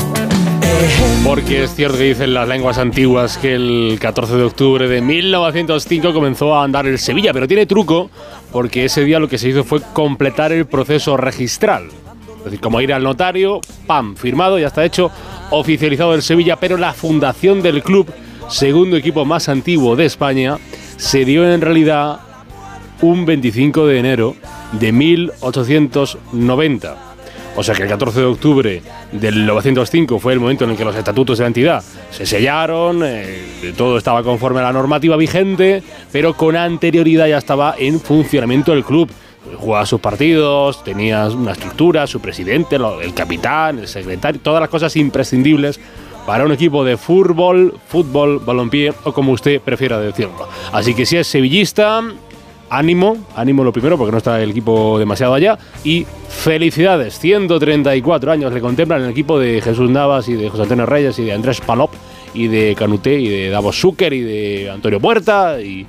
[1.23, 6.13] Porque es cierto que dicen las lenguas antiguas que el 14 de octubre de 1905
[6.13, 8.09] comenzó a andar el Sevilla, pero tiene truco
[8.51, 11.89] porque ese día lo que se hizo fue completar el proceso registral.
[12.39, 15.11] Es decir, como ir al notario, pam, firmado, ya está hecho,
[15.51, 18.11] oficializado el Sevilla, pero la fundación del club,
[18.49, 20.57] segundo equipo más antiguo de España,
[20.97, 22.19] se dio en realidad
[23.01, 24.35] un 25 de enero
[24.73, 27.10] de 1890.
[27.55, 28.81] O sea que el 14 de octubre
[29.11, 33.01] del 1905 fue el momento en el que los estatutos de la entidad se sellaron,
[33.03, 38.73] eh, todo estaba conforme a la normativa vigente, pero con anterioridad ya estaba en funcionamiento
[38.73, 39.11] el club.
[39.57, 44.95] Jugaba sus partidos, tenía una estructura, su presidente, el capitán, el secretario, todas las cosas
[44.95, 45.79] imprescindibles
[46.25, 50.47] para un equipo de fútbol, fútbol, balompié o como usted prefiera decirlo.
[50.71, 52.01] Así que si es sevillista,
[52.71, 58.53] ánimo, ánimo lo primero porque no está el equipo demasiado allá y felicidades, 134 años
[58.53, 61.59] le contemplan el equipo de Jesús Navas y de José Antonio Reyes y de Andrés
[61.59, 61.91] Palop
[62.33, 65.85] y de Canuté y de Davos Zucker y de Antonio Puerta y,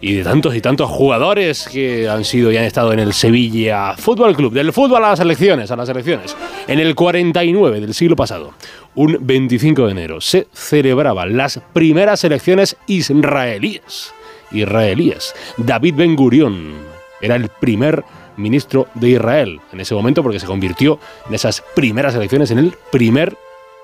[0.00, 3.94] y de tantos y tantos jugadores que han sido y han estado en el Sevilla
[3.96, 6.36] Fútbol Club, del fútbol a las elecciones, a las elecciones.
[6.66, 8.52] En el 49 del siglo pasado,
[8.96, 14.12] un 25 de enero, se celebraban las primeras elecciones israelíes
[14.52, 15.34] israelíes.
[15.56, 16.74] David Ben Gurion
[17.20, 18.04] era el primer
[18.36, 22.74] ministro de Israel en ese momento porque se convirtió en esas primeras elecciones en el
[22.92, 23.36] primer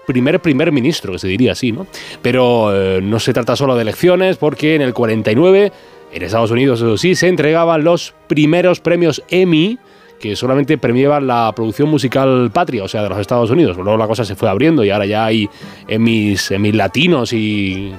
[0.07, 1.87] primer primer ministro, que se diría así, ¿no?
[2.23, 5.73] Pero eh, no se trata solo de elecciones porque en el 49
[6.13, 9.79] en Estados Unidos, eso sí, se entregaban los primeros premios Emmy
[10.21, 13.77] que solamente premiaban la producción musical patria, o sea, de los Estados Unidos.
[13.77, 15.49] Luego la cosa se fue abriendo y ahora ya hay
[15.89, 17.93] Emmys, Emmys latinos y,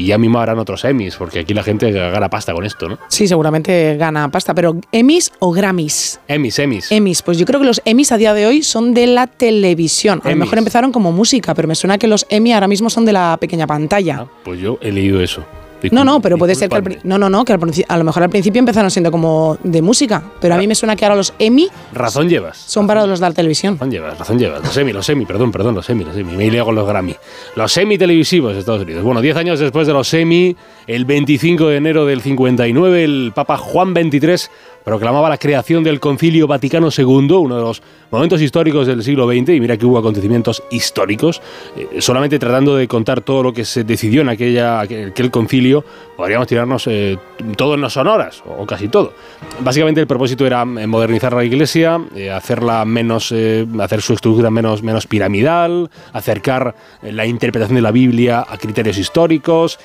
[0.00, 2.98] y ya mismo habrán otros Emmys, porque aquí la gente gana pasta con esto, ¿no?
[3.08, 6.20] Sí, seguramente gana pasta, pero ¿Emmys o Grammys?
[6.26, 6.90] Emmys, Emmys.
[6.90, 10.22] Emmys, pues yo creo que los Emmys a día de hoy son de la televisión.
[10.24, 13.04] A lo mejor empezaron como música, pero me suena que los Emmy ahora mismo son
[13.04, 14.26] de la pequeña pantalla.
[14.42, 15.44] Pues yo he leído eso.
[15.90, 18.22] No, no, pero puede ser que al, no, no, no, que al a lo mejor
[18.22, 21.34] al principio empezaron siendo como de música, pero a mí me suena que ahora los
[21.38, 22.56] Emmy Razón llevas.
[22.58, 23.74] son para los de la televisión.
[23.74, 24.62] Razón llevas, razón llevas.
[24.62, 26.36] Los Emmy, los Emmy, perdón, perdón, los Emmy, los Emmy.
[26.36, 27.16] Me he con los Grammy.
[27.56, 29.02] Los Emmy televisivos de Estados Unidos.
[29.02, 30.56] Bueno, 10 años después de los Emmy,
[30.86, 34.50] el 25 de enero del 59, el Papa Juan XXIII
[34.84, 39.50] proclamaba la creación del Concilio Vaticano II, uno de los momentos históricos del siglo XX,
[39.50, 41.40] y mira que hubo acontecimientos históricos,
[41.76, 45.84] eh, solamente tratando de contar todo lo que se decidió en aquella, aquel, concilio,
[46.16, 47.16] podríamos tirarnos eh,
[47.56, 49.12] todo en las sonoras, o casi todo.
[49.60, 53.32] Básicamente el propósito era eh, modernizar la iglesia, eh, hacerla menos,
[53.80, 59.78] hacer su estructura menos, menos piramidal, acercar la interpretación de la Biblia a criterios históricos,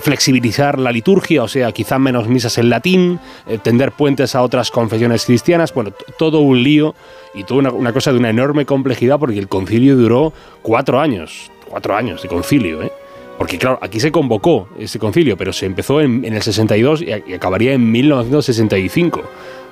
[0.00, 3.20] flexibilizar la liturgia, o sea, quizá menos misas en latín,
[3.62, 6.94] tender puentes a otras confesiones cristianas, bueno, todo un lío
[7.34, 11.96] y toda una, cosa de una enorme complejidad porque el concilio duró cuatro años, cuatro
[11.96, 12.92] años de concilio, ¿eh?
[13.38, 17.32] Porque claro, aquí se convocó ese concilio, pero se empezó en, el 62 y, y
[17.32, 19.22] acabaría en 1965.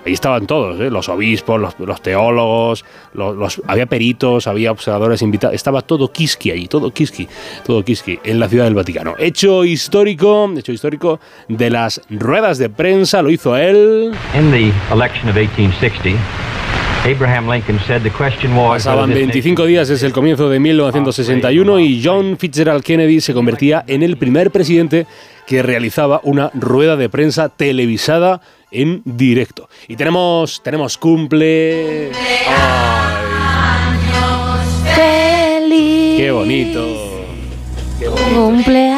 [0.09, 0.89] Ahí estaban todos, ¿eh?
[0.91, 2.83] los obispos, los, los teólogos,
[3.13, 7.29] los, los- había peritos, había observadores invitados, estaba todo Kiski ahí, todo Kiski,
[7.67, 9.15] todo Kiski en la ciudad del Vaticano.
[9.19, 14.13] Hecho histórico, hecho histórico de las ruedas de prensa, lo hizo él.
[14.35, 16.19] In the election of 1860,
[17.05, 21.81] Abraham Lincoln said the question was Pasaban this 25 días desde el comienzo de 1961
[21.81, 25.07] y John Fitzgerald Kennedy se convertía en el primer presidente
[25.47, 28.41] que realizaba una rueda de prensa televisada
[28.71, 29.69] en directo.
[29.87, 32.11] Y tenemos, tenemos cumple.
[36.17, 37.25] ¡Qué bonito!
[37.99, 38.35] ¡Qué bonito!
[38.35, 38.98] Cumpleaños.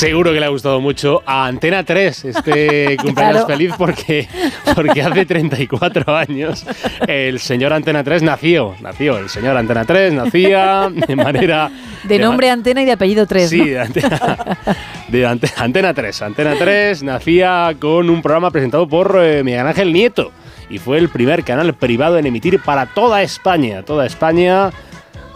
[0.00, 3.46] Seguro que le ha gustado mucho a Antena 3 este cumpleaños Claro.
[3.46, 4.26] feliz porque,
[4.74, 6.64] porque hace 34 años
[7.06, 8.74] el señor Antena 3 nació.
[8.80, 11.70] Nació, el señor Antena 3 nacía de manera...
[12.04, 13.50] De ma- nombre Antena y de apellido 3.
[13.50, 14.56] Sí, de Antena,
[15.08, 16.22] de Ante- Antena 3.
[16.22, 20.32] Antena 3 nacía con un programa presentado por eh, Miguel Ángel Nieto
[20.70, 23.82] y fue el primer canal privado en emitir para toda España.
[23.82, 24.70] Toda España,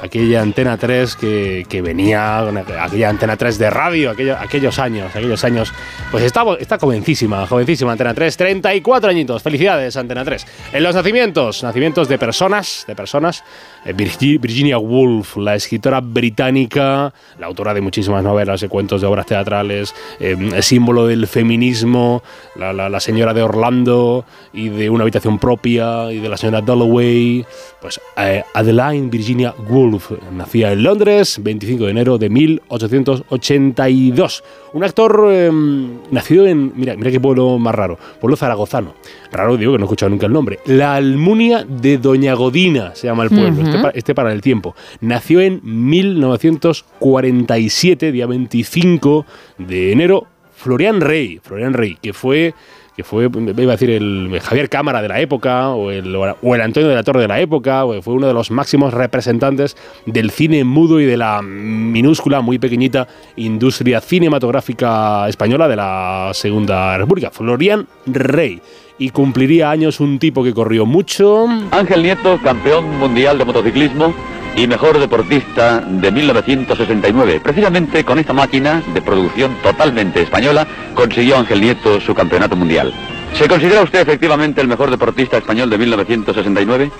[0.04, 2.38] aquella Antena 3 que, que venía,
[2.80, 5.72] aquella Antena 3 de radio, aquello- aquellos años, aquellos años.
[6.10, 9.42] Pues está, está jovencísima, jovencísima Antena 3, 34 añitos.
[9.42, 10.46] Felicidades, Antena 3.
[10.72, 13.42] En los nacimientos, nacimientos de personas, de personas.
[13.86, 19.26] Virgi- Virginia Woolf, la escritora británica, la autora de muchísimas novelas, de cuentos, de obras
[19.26, 22.22] teatrales, eh, símbolo del feminismo,
[22.56, 27.44] la, señora de Orlando y de una habitación propia y de la señora Dalloway.
[27.80, 34.44] Pues eh, Adeline Virginia Woolf nacía en Londres, 25 de enero de 1882.
[34.72, 35.50] Un actor eh,
[36.10, 38.94] nacido en, mira, mira qué pueblo más raro, pueblo zaragozano.
[39.30, 40.60] Raro digo que no he escuchado nunca el nombre.
[40.66, 43.62] La Almunia de Doña Godina se llama el pueblo.
[43.74, 44.76] Este, este para el tiempo.
[45.00, 49.26] Nació en 1947, día 25
[49.58, 52.54] de enero, Florian Rey, Florian Rey, que fue
[52.96, 56.60] que fue, iba a decir, el Javier Cámara de la época, o el, o el
[56.60, 60.30] Antonio de la Torre de la época, o fue uno de los máximos representantes del
[60.30, 67.30] cine mudo y de la minúscula, muy pequeñita industria cinematográfica española de la Segunda República.
[67.30, 68.60] Florian Rey.
[68.98, 71.46] Y cumpliría años un tipo que corrió mucho.
[71.72, 74.14] Ángel Nieto, campeón mundial de motociclismo
[74.56, 77.40] y mejor deportista de 1969.
[77.42, 82.92] Precisamente con esta máquina de producción totalmente española consiguió Ángel Nieto su campeonato mundial.
[83.34, 86.90] ¿Se considera usted efectivamente el mejor deportista español de 1969?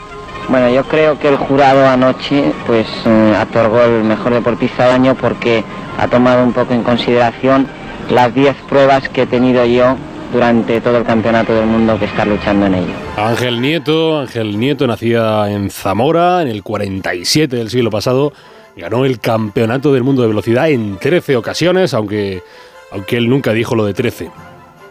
[0.49, 5.15] Bueno, yo creo que el jurado anoche pues eh, otorgó el mejor deportista del año
[5.15, 5.65] porque
[5.97, 7.69] ha tomado un poco en consideración
[8.11, 9.97] las 10 pruebas que he tenido yo
[10.35, 12.93] durante todo el campeonato del mundo que está luchando en ello.
[13.17, 18.33] Ángel Nieto, Ángel Nieto nacía en Zamora en el 47 del siglo pasado,
[18.77, 22.43] ganó el campeonato del mundo de velocidad en 13 ocasiones, aunque,
[22.91, 24.29] aunque él nunca dijo lo de 13,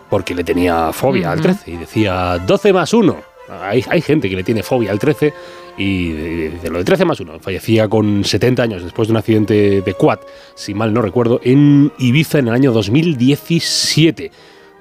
[0.10, 1.50] porque le tenía fobia al Ujú.
[1.50, 3.16] 13 y decía 12 más 1.
[3.62, 5.34] Hay, hay gente que le tiene fobia al 13
[5.78, 7.40] y de, de lo de 13 más 1.
[7.42, 10.20] Fallecía con 70 años después de un accidente de quad,
[10.56, 14.32] si mal no recuerdo, en Ibiza en el año 2017.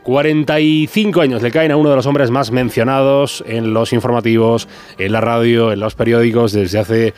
[0.03, 5.11] 45 años le caen a uno de los hombres más mencionados en los informativos, en
[5.11, 7.13] la radio, en los periódicos desde hace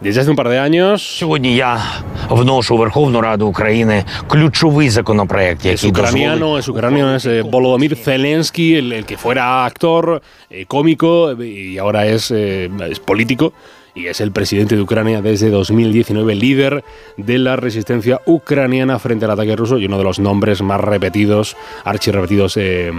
[0.00, 1.02] desde hace un par de años.
[1.02, 1.80] Сьогодні я
[2.28, 7.42] вношу у Верховну Раду України ключовий законопроект, Es який дозволить ucraniano, es ucraniano, es eh,
[7.42, 10.20] Volodymyr Zelensky, el, el que fuera actor,
[10.50, 13.54] eh, cómico eh, y ahora es, eh, es político
[13.95, 16.83] y es el presidente de Ucrania desde 2019, líder
[17.17, 21.55] de la resistencia ucraniana frente al ataque ruso y uno de los nombres más repetidos,
[21.83, 22.91] archirrepetidos eh,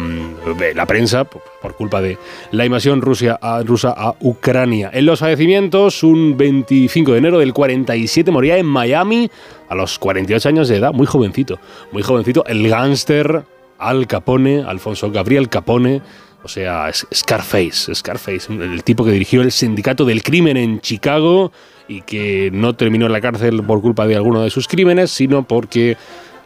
[0.75, 2.19] la prensa por, culpa de
[2.51, 4.91] la invasión rusa a Ucrania.
[4.93, 9.31] En los fallecimientos, un 25 de enero del 47 moría en Miami
[9.69, 11.59] a los 48 años de edad, muy jovencito,
[11.93, 13.45] muy jovencito, el gángster
[13.79, 16.03] Al Capone, Alfonso Gabriel Capone,
[16.43, 21.53] o sea, Scarface, Scarface, el tipo que dirigió el sindicato del crimen en Chicago
[21.89, 25.43] y que no terminó en la cárcel por culpa de alguno de sus crímenes, sino
[25.43, 25.97] porque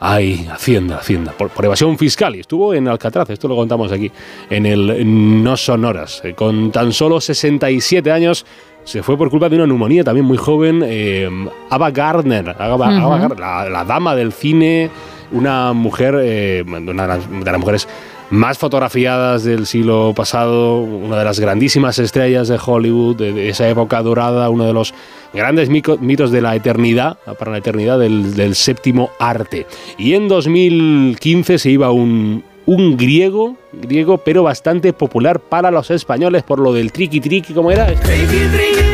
[0.01, 2.35] hay Hacienda, Hacienda, por, por evasión fiscal.
[2.37, 4.11] Y estuvo en Alcatraz, esto lo contamos aquí,
[4.51, 6.21] en el No Sonoras.
[6.25, 8.45] Eh, Con tan solo 67 años
[8.85, 10.83] se fue por culpa de una neumonía también muy joven.
[10.85, 11.29] eh,
[11.71, 13.07] Ava Gardner, Ava- Ujú.
[13.07, 14.91] Ava Gardner, la, la dama del cine,
[15.33, 17.89] una mujer, eh, una de las, de las mujeres
[18.31, 24.03] más fotografiadas del siglo pasado, una de las grandísimas estrellas de Hollywood, de, esa época
[24.03, 24.95] dorada, uno de los
[25.33, 29.67] grandes mitos de la eternidad, para la eternidad del, séptimo arte.
[29.99, 36.43] Y en 2015 se iba un, un griego, griego, pero bastante popular para los españoles
[36.43, 37.87] por lo del triqui triqui, ¿cómo era?
[37.87, 38.94] Pues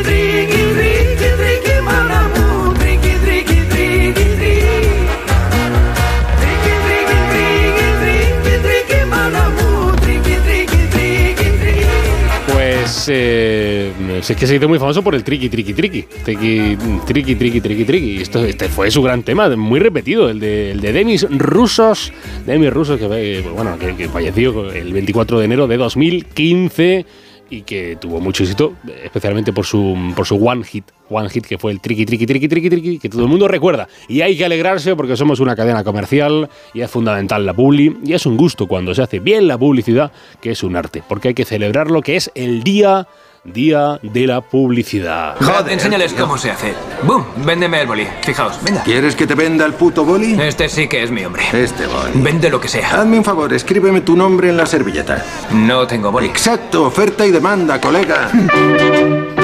[13.11, 16.03] eh, es que se hizo muy famoso por el triqui, triqui, triqui.
[16.25, 18.23] Triqui, triqui, triqui, triqui, triqui.
[18.23, 22.13] Esto, este fue su gran tema, muy repetido, el de, el de Demis Rusos.
[22.47, 27.07] Demis Rusos, que, eh, bueno, que, que falleció el 24 de enero de 2015.
[27.51, 31.59] Y que tuvo mucho éxito, especialmente por su, por su one hit, one hit que
[31.59, 33.89] fue el triqui, triqui, triqui, triqui, triqui, que todo el mundo recuerda.
[34.09, 38.15] Y hay que alegrarse porque somos una cadena comercial y es fundamental la publi y
[38.15, 41.35] es un gusto cuando se hace bien la publicidad, que es un arte, porque hay
[41.35, 43.09] que celebrar lo que es el día
[43.45, 45.36] Día de la Publicidad.
[45.41, 46.74] Joder, enséñales cómo se hace.
[47.03, 47.24] ¡Bum!
[47.45, 48.07] Véndeme el boli.
[48.22, 48.82] Fijaos, venga.
[48.82, 50.38] ¿Quieres que te venda el puto boli?
[50.41, 51.43] Este sí que es mi hombre.
[51.53, 52.12] Este boli.
[52.14, 53.01] Vende lo que sea.
[53.01, 55.24] Hazme un favor, escríbeme tu nombre en la servilleta.
[55.53, 56.26] No tengo boli.
[56.26, 58.30] Exacto, oferta y demanda, colega.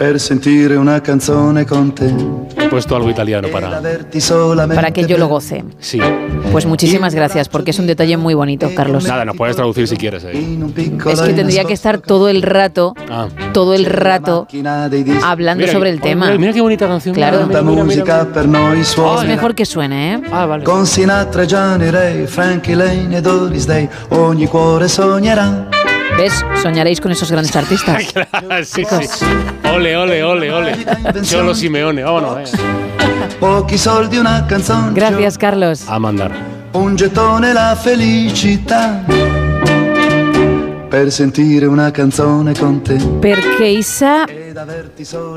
[0.00, 2.06] per sentire una canzone con te.
[2.56, 3.82] He puesto algo italiano para...
[4.74, 5.62] Para que yo lo goce.
[5.78, 6.00] Sí.
[6.50, 9.04] Pues muchísimas gracias, porque es un detalle muy bonito, Carlos.
[9.04, 10.24] Nada, nos puedes traducir si quieres.
[10.24, 10.58] eh.
[11.06, 13.28] Es que tendría que estar todo el rato, Ah.
[13.52, 14.46] todo el rato,
[15.22, 16.26] hablando Mira, sobre el oh, tema.
[16.28, 17.14] Mira, mira qué bonita canción.
[17.14, 17.40] Claro.
[17.40, 19.24] Tanta musica per noi Es suona.
[19.24, 20.20] mejor que suene, ¿eh?
[20.32, 20.64] Ah, vale.
[20.64, 25.68] Con Sinatra, Gianni Ray, Frankie Lane e Doris Day, ogni cuore sognerà.
[26.20, 26.44] ¿Ves?
[26.60, 28.02] Soñaréis con esos grandes artistas.
[28.64, 29.24] sí, sí.
[29.74, 30.76] Ole, ole, ole, ole.
[31.22, 32.52] Cholo Simeone, vámonos.
[32.52, 32.56] eh.
[33.38, 34.92] Pochi soldi, una canzone.
[34.92, 35.88] Gracias, Carlos.
[35.88, 36.30] A mandar.
[36.72, 39.02] Un gettone, la felicità.
[40.90, 42.96] Per sentire una canzone con te.
[42.96, 44.24] Perché Isa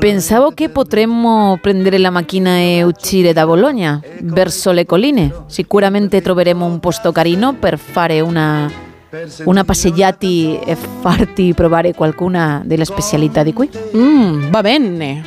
[0.00, 5.32] pensavo che potremmo prendere la macchina e uscire da Bologna verso le colline.
[5.46, 8.68] Sicuramente troveremo un posto carino per fare una,
[9.44, 13.70] una passeggiati e farti provare qualcuna delle specialità di qui.
[13.96, 15.22] Mm, va bene.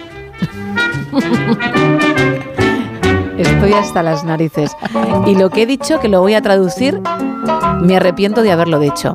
[3.38, 4.76] Estoy hasta las narices.
[5.28, 7.00] Y lo que he dicho, que lo voy a traducir,
[7.82, 9.14] me arrepiento de haberlo dicho.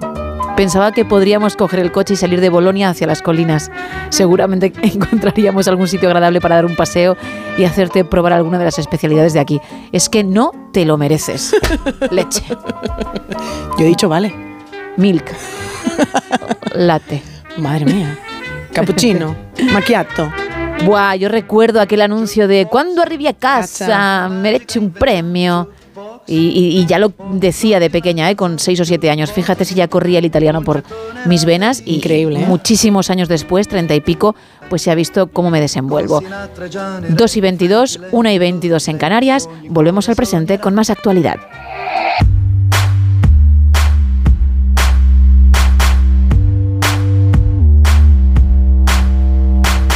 [0.57, 3.71] Pensaba que podríamos coger el coche y salir de Bolonia hacia las colinas.
[4.11, 7.17] Seguramente encontraríamos algún sitio agradable para dar un paseo
[7.57, 9.61] y hacerte probar alguna de las especialidades de aquí.
[9.93, 11.55] Es que no te lo mereces.
[12.11, 12.45] Leche.
[13.79, 14.52] Yo he dicho vale.
[14.97, 15.25] Milk.
[16.75, 17.23] Latte.
[17.59, 18.19] Madre mía.
[18.73, 19.35] Cappuccino.
[19.73, 20.33] Macchiato.
[20.85, 25.71] Buah, yo recuerdo aquel anuncio de cuando arribi a casa, merece un premio.
[26.27, 28.37] Y, y- y ya lo decía de pequeña, ¿eh?
[28.37, 29.31] con 6 o 7 años.
[29.33, 30.83] Fíjate si ya corría el italiano por
[31.27, 31.83] mis venas.
[31.85, 32.47] Y Increíble, ¿eh?
[32.47, 34.35] Muchísimos años después, 30 y pico,
[34.71, 36.23] pues se ha visto cómo me desenvuelvo.
[37.09, 39.49] 2 y 22, 1 y 22 en Canarias.
[39.69, 41.37] Volvemos al presente con más actualidad.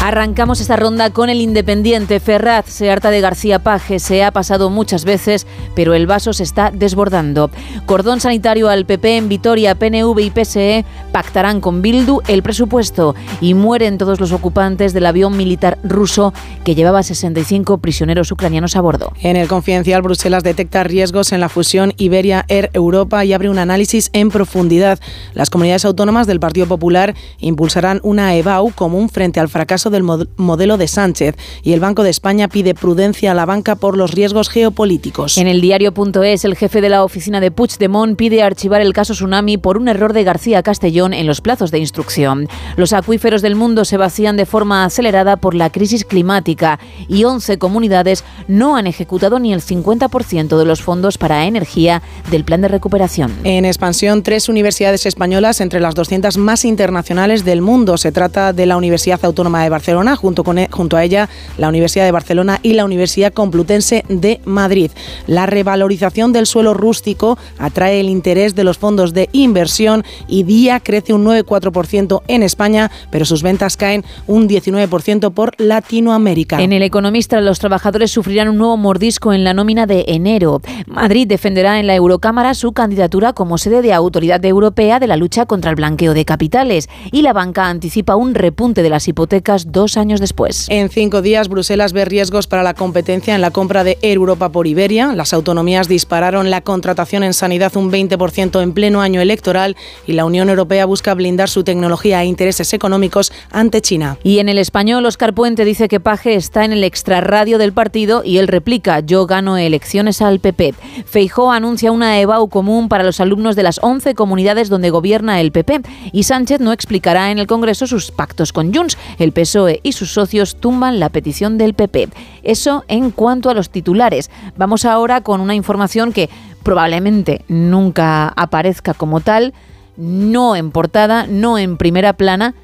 [0.06, 2.20] Arrancamos esta ronda con el Independiente.
[2.20, 6.44] Ferraz se harta de García Paje, se ha pasado muchas veces, pero el vaso se
[6.44, 7.50] está desbordando.
[7.86, 13.54] Cordón sanitario al PP en Vitoria, PNV y PSE pactarán con Bildu el presupuesto y
[13.54, 16.32] mueren todos los ocupantes del avión militar ruso
[16.64, 19.12] que llevaba 65 prisioneros ucranianos a bordo.
[19.22, 23.58] En el confidencial, Bruselas detecta riesgos en la fusión Iberia Air Europa y abre un
[23.58, 25.00] análisis en profundidad.
[25.34, 30.28] Las comunidades autónomas del Partido Popular impulsarán una EBAU común frente al fracaso del mod-
[30.36, 34.12] modelo de Sánchez y el Banco de España pide prudencia a la banca por los
[34.12, 35.38] riesgos geopolíticos.
[35.38, 39.56] En el diario.es, el jefe de la oficina de Puigdemont pide archivar el caso Tsunami
[39.58, 42.48] por un error de García Castellón en los plazos de instrucción.
[42.76, 46.78] Los acuíferos del mundo se vacían de forma acelerada por la crisis climática
[47.08, 52.44] y 11 comunidades no han ejecutado ni el 50% de los fondos para energía del
[52.44, 53.32] plan de recuperación.
[53.44, 57.96] En expansión, tres universidades españolas entre las 200 más internacionales del mundo.
[57.96, 59.85] Se trata de la Universidad Autónoma de Barcelona,
[60.16, 61.28] junto, con e- junto a ella
[61.58, 64.90] la Universidad de Barcelona y la Universidad Complutense de Madrid.
[65.26, 70.80] La revalorización del suelo rústico atrae el interés de los fondos de inversión y día
[70.80, 76.60] crece un 9,4% en España, pero sus ventas caen un 19% por Latinoamérica.
[76.60, 80.60] En el Economista, los trabajadores sufrirán un nuevo mordisco en la nómina de enero.
[80.86, 85.46] Madrid defenderá en la Eurocámara su candidatura como sede de autoridad europea de la lucha
[85.46, 86.88] contra el blanqueo de capitales.
[87.12, 90.66] Y la banca anticipa un repunte de las hipotecas dos años después.
[90.70, 94.48] En cinco días, Bruselas ve riesgos para la competencia en la compra de Air Europa
[94.48, 95.12] por Iberia.
[95.12, 100.24] Las autonomías dispararon la contratación en sanidad un 20% en pleno año electoral y la
[100.24, 104.16] Unión Europea busca blindar su tecnología e intereses económicos ante China.
[104.24, 108.22] Y en el español, Oscar Puente dice que Paje está en el extrarradio del partido
[108.24, 110.72] y él replica, yo gano elecciones al PP.
[111.04, 115.52] Feijó anuncia una EBAU común para los alumnos de las 11 comunidades donde gobierna el
[115.52, 118.96] PP y Sánchez no explicará en el Congreso sus pactos con Junts.
[119.18, 122.08] El PSOE Y sus socios tumban la petición del PP.
[122.42, 124.30] Eso en cuanto a los titulares.
[124.56, 126.28] Vamos ahora con una información que
[126.62, 129.54] probablemente nunca aparezca como tal,
[129.96, 132.54] no en portada, no en primera plana,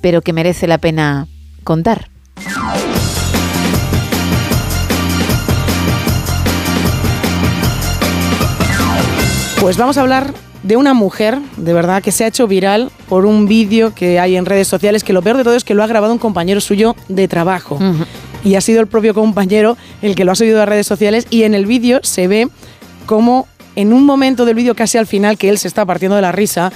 [0.00, 1.26] pero que merece la pena
[1.64, 2.10] contar.
[9.60, 13.26] Pues vamos a hablar de una mujer, de verdad, que se ha hecho viral por
[13.26, 15.82] un vídeo que hay en redes sociales, que lo peor de todo es que lo
[15.82, 17.78] ha grabado un compañero suyo de trabajo.
[18.44, 21.44] Y ha sido el propio compañero el que lo ha subido a redes sociales y
[21.44, 22.48] en el vídeo se ve
[23.06, 23.46] como
[23.76, 26.32] en un momento del vídeo casi al final que él se está partiendo de la
[26.32, 26.72] risa,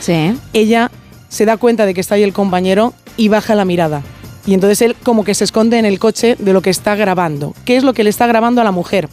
[0.52, 0.90] ella
[1.28, 4.02] se da cuenta de que está ahí el compañero y baja la mirada.
[4.46, 7.52] Y entonces él como que se esconde en el coche de lo que está grabando.
[7.64, 9.08] ¿Qué es lo que le está grabando a la mujer?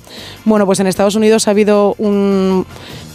[0.46, 2.66] Bueno, pues en Estados Unidos ha habido un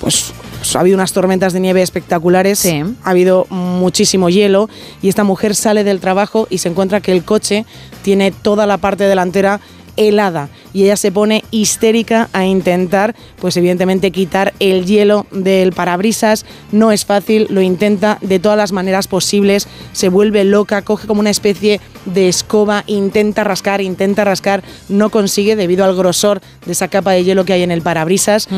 [0.00, 0.32] pues
[0.74, 4.68] ha habido unas tormentas de nieve espectaculares, ha habido muchísimo hielo
[5.02, 7.64] y esta mujer sale del trabajo y se encuentra que el coche
[8.02, 9.60] tiene toda la parte delantera
[9.98, 16.46] helada y ella se pone histérica a intentar, pues evidentemente quitar el hielo del parabrisas.
[16.70, 21.20] No es fácil, lo intenta de todas las maneras posibles, se vuelve loca, coge como
[21.20, 26.88] una especie de escoba, intenta rascar, intenta rascar, no consigue debido al grosor de esa
[26.88, 28.48] capa de hielo que hay en el parabrisas.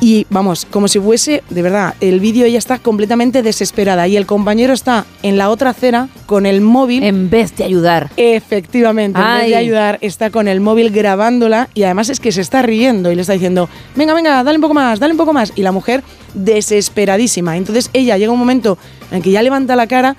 [0.00, 4.26] Y vamos, como si fuese, de verdad, el vídeo ella está completamente desesperada y el
[4.26, 7.02] compañero está en la otra acera con el móvil.
[7.02, 8.10] En vez de ayudar.
[8.16, 12.42] Efectivamente, en vez de ayudar, está con el móvil grabándola y además es que se
[12.42, 15.32] está riendo y le está diciendo, venga, venga, dale un poco más, dale un poco
[15.32, 15.52] más.
[15.56, 16.02] Y la mujer
[16.34, 17.56] desesperadísima.
[17.56, 18.76] Entonces ella llega un momento
[19.10, 20.14] en que ya levanta la cara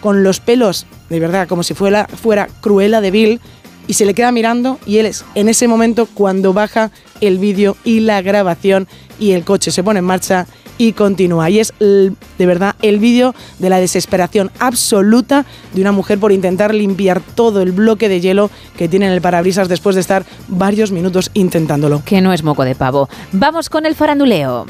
[0.00, 3.40] con los pelos, de verdad, como si fuera, fuera Cruella de Bill
[3.86, 6.90] y se le queda mirando y él es en ese momento cuando baja
[7.20, 8.88] el vídeo y la grabación
[9.18, 10.46] y el coche se pone en marcha
[10.78, 11.50] y continúa.
[11.50, 16.74] Y es de verdad el vídeo de la desesperación absoluta de una mujer por intentar
[16.74, 20.90] limpiar todo el bloque de hielo que tiene en el parabrisas después de estar varios
[20.90, 22.02] minutos intentándolo.
[22.04, 23.08] Que no es moco de pavo.
[23.32, 24.66] Vamos con el faranduleo.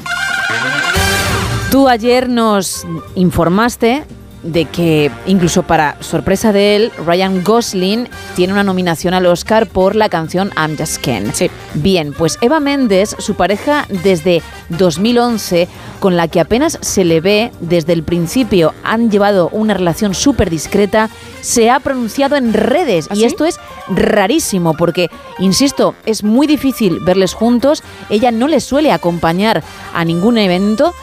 [1.71, 2.85] Tú ayer nos
[3.15, 4.03] informaste
[4.45, 9.95] de que incluso para sorpresa de él, Ryan Gosling tiene una nominación al Oscar por
[9.95, 11.33] la canción I'm Just Ken.
[11.33, 11.49] Sí.
[11.73, 15.67] Bien, pues Eva Méndez, su pareja desde 2011,
[15.99, 20.49] con la que apenas se le ve desde el principio, han llevado una relación súper
[20.49, 21.09] discreta,
[21.41, 27.33] se ha pronunciado en redes y esto es rarísimo porque, insisto, es muy difícil verles
[27.33, 30.93] juntos, ella no les suele acompañar a ningún evento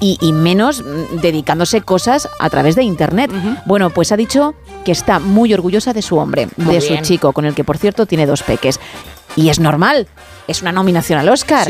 [0.00, 3.30] y, menos mm, dedicándose cosas a través de Internet.
[3.66, 7.44] Bueno, pues ha dicho que está muy orgullosa de su hombre, de su chico, con
[7.44, 8.80] el que por cierto tiene dos peques.
[9.36, 10.08] Y es normal,
[10.48, 11.68] es una nominación al Oscar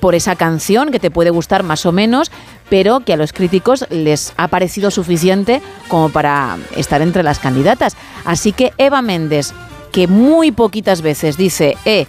[0.00, 2.30] por esa canción que te puede gustar más o menos,
[2.68, 7.96] pero que a los críticos les ha parecido suficiente como para estar entre las candidatas.
[8.24, 9.52] Así que Eva Méndez,
[9.90, 12.06] que muy poquitas veces dice, eh,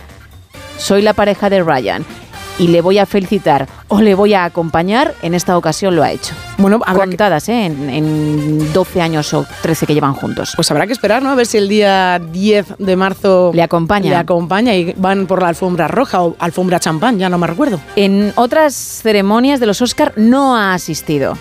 [0.78, 2.06] soy la pareja de Ryan
[2.62, 6.12] y le voy a felicitar o le voy a acompañar, en esta ocasión lo ha
[6.12, 6.36] hecho.
[6.60, 7.66] Bueno, contadas, ¿eh?
[7.66, 10.54] en, en, 12 años o 13 que llevan juntos.
[10.56, 11.32] Pues habrá que esperar, ¿no?
[11.32, 14.12] A ver si el día 10 de marzo le acompaña.
[14.12, 17.82] Le acompaña y van por la alfombra roja o alfombra champán, ya no me recuerdo.
[17.96, 21.40] En otras ceremonias de los Oscar no ha asistido.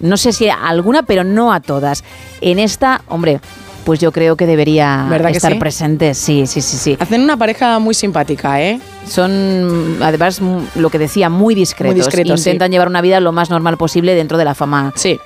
[0.00, 2.02] No sé si a alguna, pero no a todas.
[2.40, 3.40] En esta, hombre,
[3.86, 6.12] pues yo creo que debería estar presente.
[6.14, 6.96] Sí, sí, sí, sí.
[6.98, 8.80] Hacen una pareja muy simpática, ¿eh?
[9.08, 10.40] Son, además,
[10.74, 12.12] lo que decía, muy discretos.
[12.16, 14.92] Intentan llevar una vida lo más normal posible dentro de la fama.
[14.96, 15.20] Sí.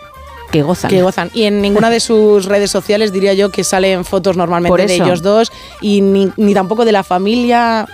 [0.52, 0.90] Que gozan.
[0.90, 1.30] Que gozan.
[1.32, 5.22] Y en ninguna de sus redes sociales diría yo que salen fotos normalmente de ellos
[5.22, 5.50] dos
[5.80, 7.88] y ni, ni, tampoco de la familia.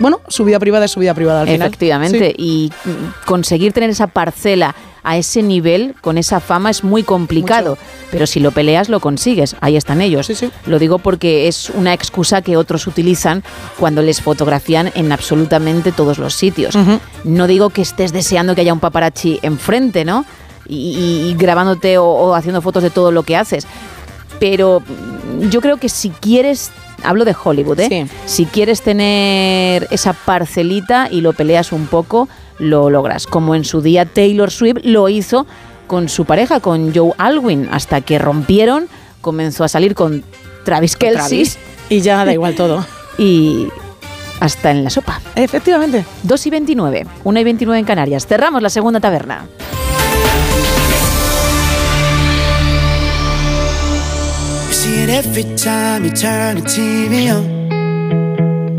[0.00, 1.68] Bueno, su vida privada es su vida privada al final.
[1.68, 2.34] Efectivamente.
[2.36, 2.72] Y
[3.24, 4.74] conseguir tener esa parcela
[5.08, 7.78] a ese nivel, con esa fama, es muy complicado.
[8.10, 9.56] Pero si lo peleas, lo consigues.
[9.62, 10.30] Ahí están ellos.
[10.66, 13.42] Lo digo porque es una excusa que otros utilizan
[13.78, 16.76] cuando les fotografían en absolutamente todos los sitios.
[17.24, 20.26] No digo que estés deseando que haya un paparazzi enfrente, ¿no?
[20.68, 23.66] Y, grabándote o, haciendo fotos de todo lo que haces.
[24.38, 24.82] Pero
[25.48, 26.70] yo creo que si quieres
[27.02, 28.06] hablo de Hollywood, ¿eh?
[28.26, 32.28] Si quieres tener esa parcelita y lo peleas un poco,
[32.58, 33.26] lo logras.
[33.26, 35.46] Como en su día Taylor Swift lo hizo
[35.86, 38.88] con su pareja, con Joe Alwyn, hasta que rompieron,
[39.20, 40.22] comenzó a salir con
[40.64, 41.50] Travis Kelsey.
[41.88, 42.84] y ya da igual todo.
[43.18, 43.68] y
[44.40, 45.20] hasta en la sopa.
[45.34, 46.04] Efectivamente.
[46.22, 48.26] 2 y 29, 1 y 29 en Canarias.
[48.26, 49.46] Cerramos la segunda taberna.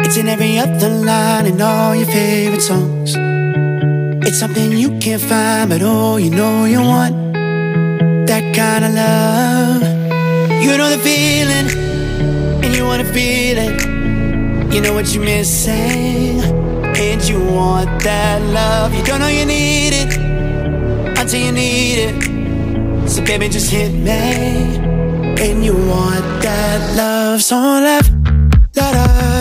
[0.09, 3.28] It's in every other line in all your favorite songs.
[4.21, 7.15] It's something you can't find, but oh, you know you want
[8.27, 9.81] that kind of love.
[10.61, 11.69] You know the feeling,
[12.63, 13.77] and you wanna feel it.
[14.73, 18.93] You know what you're missing, and you want that love.
[18.93, 20.17] You don't know you need it
[21.17, 23.09] until you need it.
[23.09, 24.77] So baby, just hit me,
[25.43, 27.41] and you want that love.
[27.41, 28.09] So love,
[28.75, 29.38] love.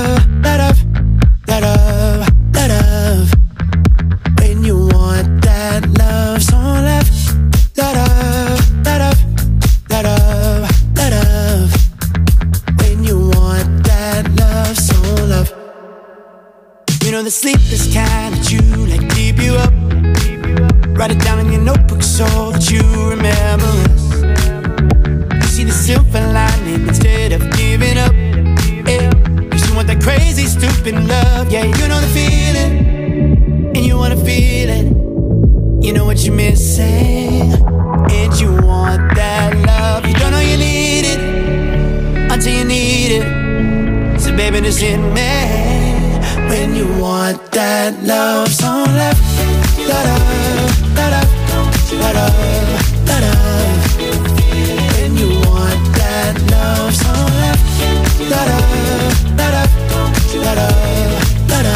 [17.18, 19.72] Know the sleepless kind that you like keep you up.
[20.96, 24.04] Write it down in your notebook so that you remember us.
[25.34, 28.12] You see the silver lining instead of giving up.
[28.86, 29.10] Yeah,
[29.50, 31.50] you still want that crazy, stupid love.
[31.50, 34.86] Yeah, you know the feeling, and you wanna feel it.
[35.84, 37.50] You know what you're missing,
[38.14, 40.06] and you want that love.
[40.06, 41.20] You don't know you need it
[42.30, 44.20] until you need it.
[44.20, 45.67] So baby, just hit me
[46.58, 48.48] when you want that love.
[48.50, 49.22] So left,
[49.88, 50.16] da da
[50.96, 51.22] da da
[52.02, 52.26] da da
[53.08, 53.32] da da.
[54.94, 56.90] When you want that love.
[57.02, 57.64] So left,
[58.30, 58.58] da da
[59.38, 59.64] da da
[60.44, 60.68] da da
[61.50, 61.74] da da.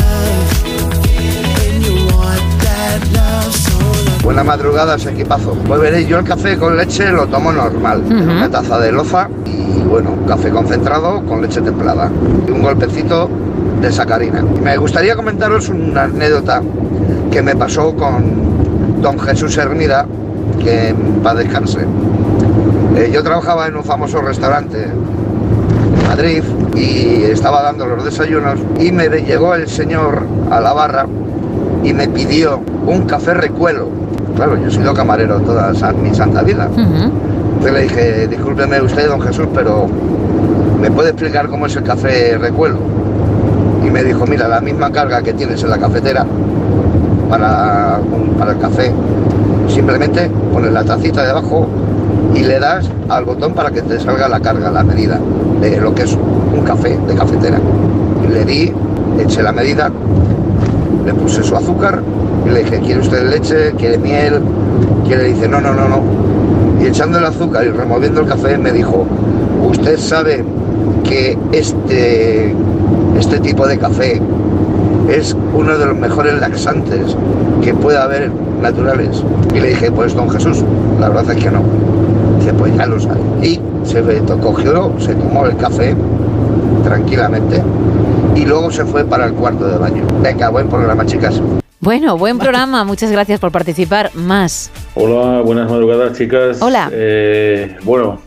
[1.58, 3.54] When you want that love.
[3.54, 4.24] So left.
[4.24, 5.52] Buenas madrugadas, equipazo.
[5.66, 8.02] Pues veréis, yo el café con leche lo tomo normal.
[8.10, 12.10] Una taza de loza y bueno, café concentrado con leche templada.
[12.48, 13.28] Y un golpecito
[13.82, 14.42] de sacarina.
[14.62, 16.62] Me gustaría comentaros una anécdota
[17.30, 20.06] que me pasó con don Jesús Hermida,
[20.62, 21.80] que va descanse.
[22.96, 26.44] Eh, yo trabajaba en un famoso restaurante en Madrid
[26.76, 31.06] y estaba dando los desayunos y me llegó el señor a la barra
[31.82, 33.88] y me pidió un café recuelo.
[34.36, 36.68] Claro, yo he sido camarero toda mi santa vida.
[36.76, 39.88] Entonces le dije, discúlpeme usted, don Jesús, pero
[40.80, 42.91] ¿me puede explicar cómo es el café recuelo?
[43.93, 46.24] Me dijo, mira, la misma carga que tienes en la cafetera
[47.28, 48.01] para,
[48.38, 48.90] para el café,
[49.68, 51.66] simplemente pones la tacita de abajo
[52.34, 55.20] y le das al botón para que te salga la carga, la medida
[55.61, 57.59] de lo que es un café de cafetera.
[58.32, 58.72] Le di,
[59.18, 59.90] eché la medida,
[61.05, 62.03] le puse su azúcar
[62.47, 63.72] y le dije, ¿quiere usted leche?
[63.76, 64.40] ¿Quiere miel?
[65.07, 65.24] ¿Quiere?
[65.24, 66.03] Dice, no, no, no, no.
[66.82, 69.07] Y echando el azúcar y removiendo el café me dijo,
[69.68, 70.43] usted sabe
[71.05, 72.55] que este,
[73.18, 74.20] este tipo de café
[75.10, 77.16] es uno de los mejores laxantes
[77.62, 79.22] que puede haber naturales.
[79.54, 80.64] Y le dije, pues don Jesús,
[81.00, 81.62] la verdad es que no.
[82.38, 83.20] Dice, pues ya lo sabe.
[83.42, 84.02] Y se
[84.40, 85.94] cogió, se tomó el café
[86.84, 87.62] tranquilamente
[88.34, 90.06] y luego se fue para el cuarto de baño.
[90.20, 91.40] Venga, buen programa, chicas.
[91.80, 92.84] Bueno, buen programa.
[92.84, 94.10] Muchas gracias por participar.
[94.14, 94.70] Más.
[94.94, 96.62] Hola, buenas madrugadas, chicas.
[96.62, 96.88] Hola.
[96.92, 98.20] Eh, bueno,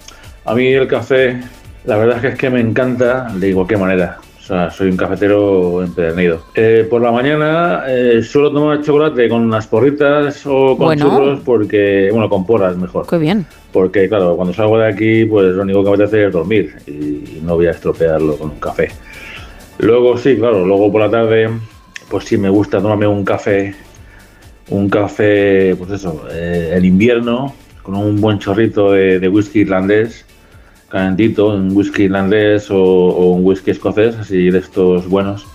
[0.43, 1.41] a mí el café,
[1.86, 4.17] la verdad es que es que me encanta de cualquier manera.
[4.45, 6.43] O sea, soy un cafetero empedernido.
[6.53, 11.09] Eh, por la mañana eh, suelo tomar chocolate con unas porritas o con Bueno.
[11.09, 13.07] churros porque, bueno, con porras mejor.
[13.07, 13.47] Qué bien.
[13.73, 17.41] Porque, claro, cuando salgo de aquí, pues lo único que me apetece es dormir y
[17.41, 18.89] no voy a estropearlo con un café.
[19.79, 21.49] Luego, sí, claro, luego por la tarde,
[22.07, 23.73] pues sí me gusta tomarme un café,
[24.69, 30.23] un café, pues eso, eh, en invierno, con un buen chorrito de, de whisky irlandés,
[30.95, 35.45] calentito, un whisky irlandés o, o un whisky escocés, así de estos buenos.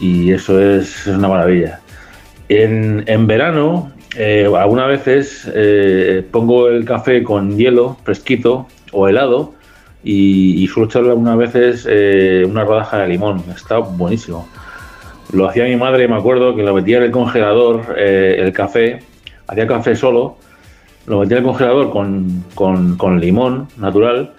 [0.00, 1.80] Y eso es, es una maravilla.
[2.48, 9.52] En, en verano, eh, algunas veces eh, pongo el café con hielo fresquito o helado
[10.02, 13.44] y, y suelo echarle algunas veces eh, una rodaja de limón.
[13.54, 14.48] Está buenísimo.
[15.30, 19.00] Lo hacía mi madre, me acuerdo, que lo metía en el congelador, eh, el café,
[19.46, 20.38] hacía café solo,
[21.08, 24.32] lo metía en el congelador con, con- con limón natural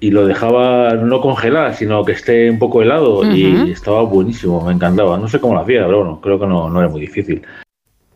[0.00, 4.72] y lo dejaba no congelar, sino que esté un poco helado y estaba buenísimo, me
[4.72, 5.16] encantaba.
[5.18, 7.42] No sé cómo lo hacía, pero bueno, creo que no, no era muy difícil.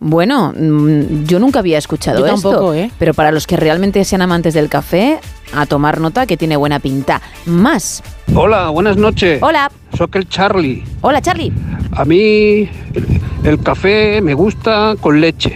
[0.00, 2.72] Bueno, mm, yo nunca había escuchado Yo esto.
[2.74, 2.90] ¿eh?
[3.00, 5.18] Pero para los que realmente sean amantes del café,
[5.52, 7.20] a tomar nota que tiene buena pinta.
[7.46, 8.02] Más.
[8.34, 9.42] Hola, buenas noches.
[9.42, 9.70] Hola.
[9.96, 10.84] Soy el Charlie.
[11.00, 11.52] Hola, Charlie.
[11.92, 13.06] A mí el,
[13.44, 15.54] el café me gusta con leche.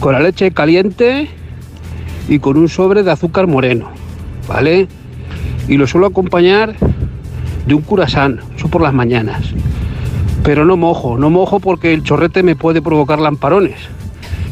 [0.00, 1.30] Con la leche caliente
[2.28, 3.88] y con un sobre de azúcar moreno.
[4.48, 4.88] ¿Vale?
[5.68, 6.76] Y lo suelo acompañar
[7.66, 9.42] de un curasán, eso por las mañanas.
[10.44, 13.76] Pero no mojo, no mojo porque el chorrete me puede provocar lamparones.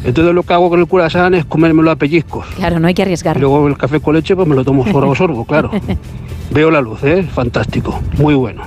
[0.04, 2.46] Entonces lo que hago con el curasán es comérmelo a pellizcos.
[2.56, 3.36] Claro, no hay que arriesgar.
[3.36, 5.70] Y luego el café con leche pues me lo tomo sorbo a sorbo, claro.
[6.50, 7.22] Veo la luz, ¿eh?
[7.22, 8.62] Fantástico, muy bueno.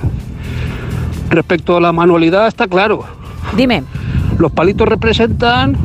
[1.30, 3.04] Respecto a la manualidad, está claro.
[3.56, 3.84] Dime.
[4.38, 5.76] Los palitos representan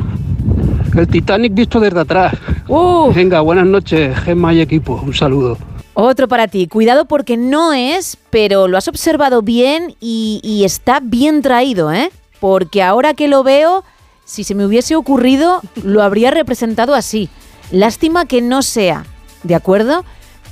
[0.96, 2.34] el Titanic visto desde atrás.
[2.68, 3.12] Uh.
[3.12, 5.00] Venga, buenas noches, Gemma y equipo.
[5.04, 5.58] Un saludo.
[5.94, 6.66] Otro para ti.
[6.66, 12.10] Cuidado porque no es, pero lo has observado bien y, y está bien traído, ¿eh?
[12.40, 13.84] Porque ahora que lo veo,
[14.24, 17.28] si se me hubiese ocurrido, lo habría representado así.
[17.70, 19.04] Lástima que no sea,
[19.42, 20.04] ¿de acuerdo?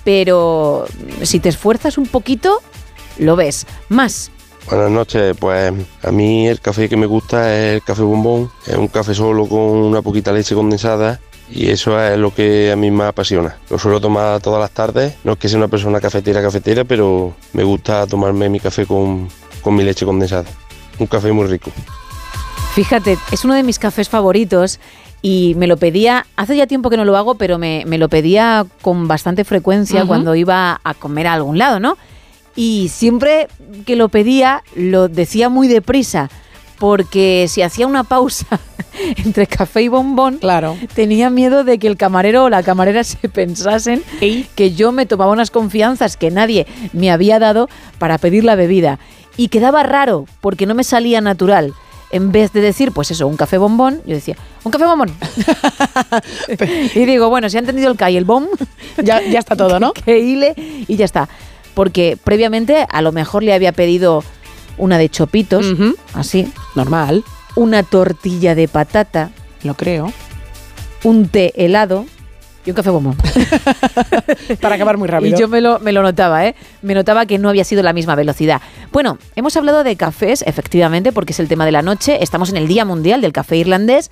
[0.05, 0.85] Pero
[1.23, 2.59] si te esfuerzas un poquito,
[3.19, 3.67] lo ves.
[3.89, 4.31] Más.
[4.69, 8.77] Buenas noches, pues a mí el café que me gusta es el café bombón, es
[8.77, 11.21] un café solo con una poquita leche condensada
[11.55, 13.57] y eso es lo que a mí me apasiona.
[13.71, 17.35] Lo suelo tomar todas las tardes, no es que sea una persona cafetera cafetera, pero
[17.53, 19.29] me gusta tomarme mi café con,
[19.61, 20.45] con mi leche condensada.
[20.99, 21.71] un café muy rico.
[22.75, 24.81] Fíjate, es uno de mis cafés favoritos
[25.21, 28.09] y me lo pedía, hace ya tiempo que no lo hago, pero me, me lo
[28.09, 31.99] pedía con bastante frecuencia cuando iba a comer a algún lado, ¿no?
[32.57, 33.49] Y siempre
[33.87, 36.29] que lo pedía, lo decía muy deprisa,
[36.83, 38.59] porque si hacía una pausa
[39.25, 40.77] entre café y bombón, claro.
[40.97, 44.03] tenía miedo de que el camarero o la camarera se pensasen
[44.57, 47.69] que yo me tomaba unas confianzas que nadie me había dado
[48.01, 48.99] para pedir la bebida.
[49.37, 51.73] Y quedaba raro, porque no me salía natural.
[52.11, 55.13] En vez de decir, pues eso, un café bombón, yo decía, un café bombón.
[56.97, 58.49] y digo, bueno, si ha entendido el K y el bom,
[59.01, 59.93] ya, ya está todo, ¿no?
[59.93, 61.29] que hile y ya está.
[61.75, 64.25] Porque previamente a lo mejor le había pedido
[64.79, 65.67] una de chopitos,
[66.15, 66.53] así.
[66.75, 67.25] Normal.
[67.55, 69.31] Una tortilla de patata.
[69.63, 70.13] Lo creo.
[71.05, 72.07] Un té helado
[72.65, 73.17] y un café bombón.
[74.61, 75.37] Para acabar muy rápido.
[75.37, 76.55] Y yo me lo, me lo notaba, ¿eh?
[76.81, 78.61] Me notaba que no había sido la misma velocidad.
[78.93, 82.23] Bueno, hemos hablado de cafés, efectivamente, porque es el tema de la noche.
[82.23, 84.11] Estamos en el Día Mundial del Café Irlandés.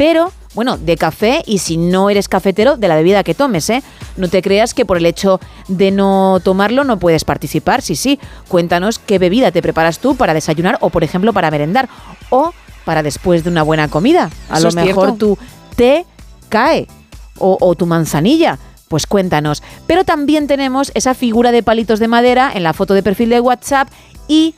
[0.00, 3.82] Pero, bueno, de café y si no eres cafetero, de la bebida que tomes, ¿eh?
[4.16, 7.82] No te creas que por el hecho de no tomarlo no puedes participar.
[7.82, 8.18] Sí, sí.
[8.48, 11.90] Cuéntanos qué bebida te preparas tú para desayunar o, por ejemplo, para merendar.
[12.30, 12.54] O
[12.86, 14.30] para después de una buena comida.
[14.48, 15.36] A Eso lo mejor tu
[15.76, 16.06] té
[16.48, 16.88] cae
[17.38, 18.58] o, o tu manzanilla.
[18.88, 19.62] Pues cuéntanos.
[19.86, 23.40] Pero también tenemos esa figura de palitos de madera en la foto de perfil de
[23.40, 23.90] WhatsApp
[24.28, 24.54] y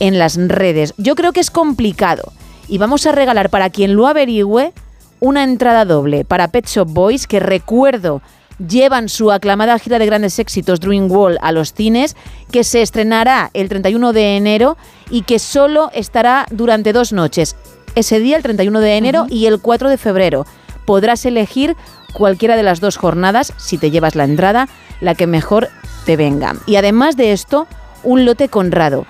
[0.00, 0.94] en las redes.
[0.96, 2.32] Yo creo que es complicado.
[2.68, 4.72] Y vamos a regalar para quien lo averigüe
[5.20, 8.22] una entrada doble para Pet Shop Boys, que recuerdo
[8.58, 12.16] llevan su aclamada gira de grandes éxitos Dream Wall a los cines,
[12.50, 14.76] que se estrenará el 31 de enero
[15.10, 17.56] y que solo estará durante dos noches.
[17.94, 20.46] Ese día, el 31 de enero y el 4 de febrero.
[20.84, 21.76] Podrás elegir
[22.12, 24.68] cualquiera de las dos jornadas, si te llevas la entrada,
[25.00, 25.68] la que mejor
[26.04, 26.54] te venga.
[26.66, 27.66] Y además de esto,
[28.02, 29.06] un lote Conrado.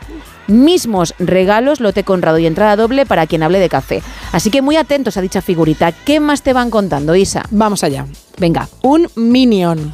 [0.46, 4.02] Mismos regalos, lote Conrado y entrada doble para quien hable de café.
[4.32, 5.92] Así que muy atentos a dicha figurita.
[5.92, 7.42] ¿Qué más te van contando, Isa?
[7.50, 8.06] Vamos allá.
[8.38, 8.68] Venga.
[8.82, 9.92] Un Minion.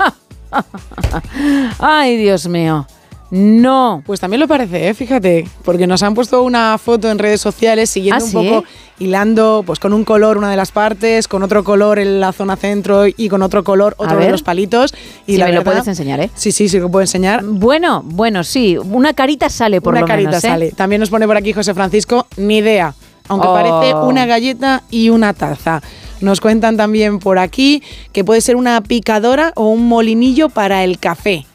[1.79, 2.87] Ay, Dios mío.
[3.31, 4.03] No.
[4.07, 4.95] Pues también lo parece, ¿eh?
[4.95, 8.37] fíjate, porque nos han puesto una foto en redes sociales siguiendo ¿Ah, un sí?
[8.51, 8.65] poco,
[8.99, 12.57] hilando pues con un color una de las partes, con otro color en la zona
[12.57, 14.93] centro y con otro color otro de los palitos.
[15.27, 16.31] Y Si la me lo puedes enseñar, ¿eh?
[16.35, 17.45] Sí, sí, sí lo puedo enseñar.
[17.45, 18.77] Bueno, bueno, sí.
[18.79, 20.37] Una carita sale por una lo carita.
[20.39, 20.41] ¿eh?
[20.41, 20.73] sale.
[20.73, 22.95] También nos pone por aquí José Francisco, ni idea,
[23.29, 23.55] aunque Oh.
[23.55, 25.83] parece una galleta y una taza.
[26.21, 30.99] Nos cuentan también por aquí que puede ser una picadora o un molinillo para el
[30.99, 31.47] café.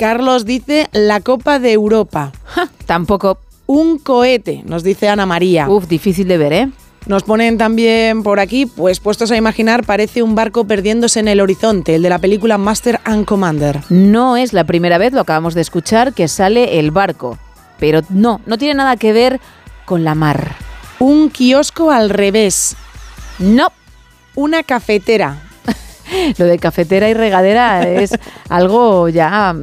[0.00, 2.32] Carlos dice la Copa de Europa.
[2.86, 3.36] tampoco.
[3.66, 5.68] Un cohete, nos dice Ana María.
[5.68, 6.70] Uf, difícil de ver, ¿eh?
[7.04, 11.38] Nos ponen también por aquí, pues puestos a imaginar, parece un barco perdiéndose en el
[11.38, 13.82] horizonte, el de la película Master and Commander.
[13.90, 17.38] No es la primera vez, lo acabamos de escuchar, que sale el barco.
[17.78, 19.38] Pero no, no tiene nada que ver
[19.84, 20.56] con la mar.
[20.98, 22.74] Un kiosco al revés.
[23.38, 23.70] No.
[24.34, 25.49] Una cafetera.
[26.38, 28.12] Lo de cafetera y regadera es
[28.48, 29.62] algo ya mm,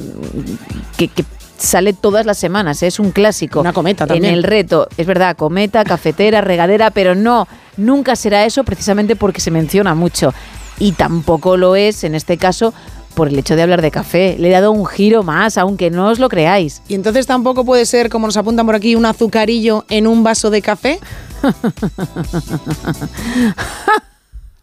[0.98, 1.26] que, que
[1.58, 2.88] sale todas las semanas, ¿eh?
[2.88, 3.60] es un clásico.
[3.60, 4.26] Una cometa también.
[4.26, 9.42] En el reto, es verdad, cometa, cafetera, regadera, pero no, nunca será eso precisamente porque
[9.42, 10.34] se menciona mucho.
[10.80, 12.74] Y tampoco lo es, en este caso,
[13.16, 14.36] por el hecho de hablar de café.
[14.38, 16.84] Le he dado un giro más, aunque no os lo creáis.
[16.88, 20.52] Y entonces tampoco puede ser, como nos apuntan por aquí, un azucarillo en un vaso
[20.52, 21.00] de café.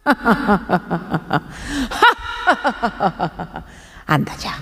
[4.05, 4.55] Anda ya.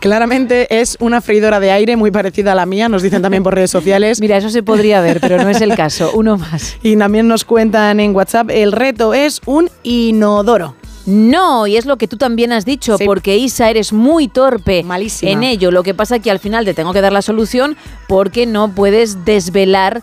[0.00, 3.54] Claramente es una freidora de aire muy parecida a la mía, nos dicen también por
[3.54, 4.20] redes sociales.
[4.20, 6.10] Mira, eso se podría ver, pero no es el caso.
[6.14, 6.76] Uno más.
[6.82, 10.74] Y también nos cuentan en WhatsApp, el reto es un inodoro.
[11.06, 15.32] No, y es lo que tú también has dicho, porque Isa, eres muy torpe Malísima.
[15.32, 15.70] en ello.
[15.70, 17.76] Lo que pasa que al final te tengo que dar la solución
[18.08, 20.02] porque no puedes desvelar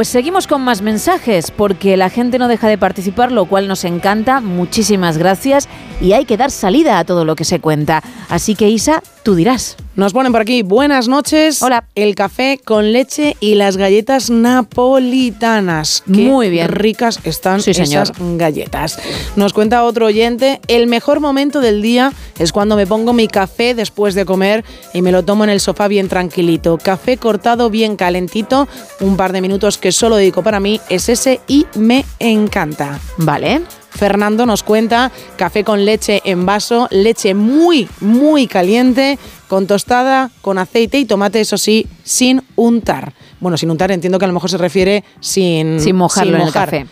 [0.03, 3.85] Pues seguimos con más mensajes porque la gente no deja de participar, lo cual nos
[3.85, 4.41] encanta.
[4.41, 5.69] Muchísimas gracias
[6.01, 8.03] y hay que dar salida a todo lo que se cuenta.
[8.27, 9.77] Así que Isa, tú dirás.
[9.95, 11.61] Nos ponen por aquí, buenas noches.
[11.61, 11.85] Hola.
[11.95, 16.03] El café con leche y las galletas napolitanas.
[16.05, 16.67] Qué Muy bien.
[16.67, 18.03] ricas están Sí, señor.
[18.03, 18.99] esas galletas.
[19.37, 23.73] Nos cuenta otro oyente, el mejor momento del día es cuando me pongo mi café
[23.75, 24.63] después de comer
[24.93, 26.77] y me lo tomo en el sofá bien tranquilito.
[26.77, 28.67] Café cortado bien calentito,
[28.99, 32.99] un par de minutos que solo dedico para mí, es ese y me encanta.
[33.17, 33.61] Vale.
[33.89, 40.57] Fernando nos cuenta café con leche en vaso, leche muy, muy caliente, con tostada, con
[40.57, 43.13] aceite y tomate, eso sí, sin untar.
[43.39, 46.47] Bueno, sin untar entiendo que a lo mejor se refiere sin, Sin mojarlo en el
[46.47, 46.69] mojar.
[46.71, 46.87] café.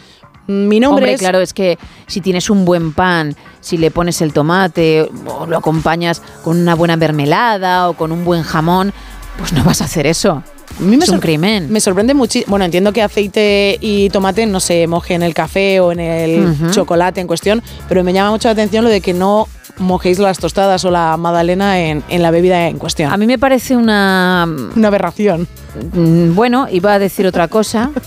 [0.51, 1.19] Mi nombre Hombre, es...
[1.19, 5.57] claro, es que si tienes un buen pan, si le pones el tomate o lo
[5.57, 8.93] acompañas con una buena mermelada o con un buen jamón,
[9.37, 10.43] pues no vas a hacer eso.
[10.79, 11.71] A mí me es un crimen.
[11.71, 12.51] Me sorprende muchísimo.
[12.51, 16.71] Bueno, entiendo que aceite y tomate no se moje en el café o en el
[16.71, 19.47] chocolate en cuestión, pero me llama mucho la atención lo de que no
[19.77, 23.11] mojéis las tostadas o la magdalena en, en la bebida en cuestión.
[23.11, 24.47] A mí me parece una...
[24.75, 25.47] Una aberración.
[25.93, 27.91] Mm, Bueno, iba a decir otra cosa.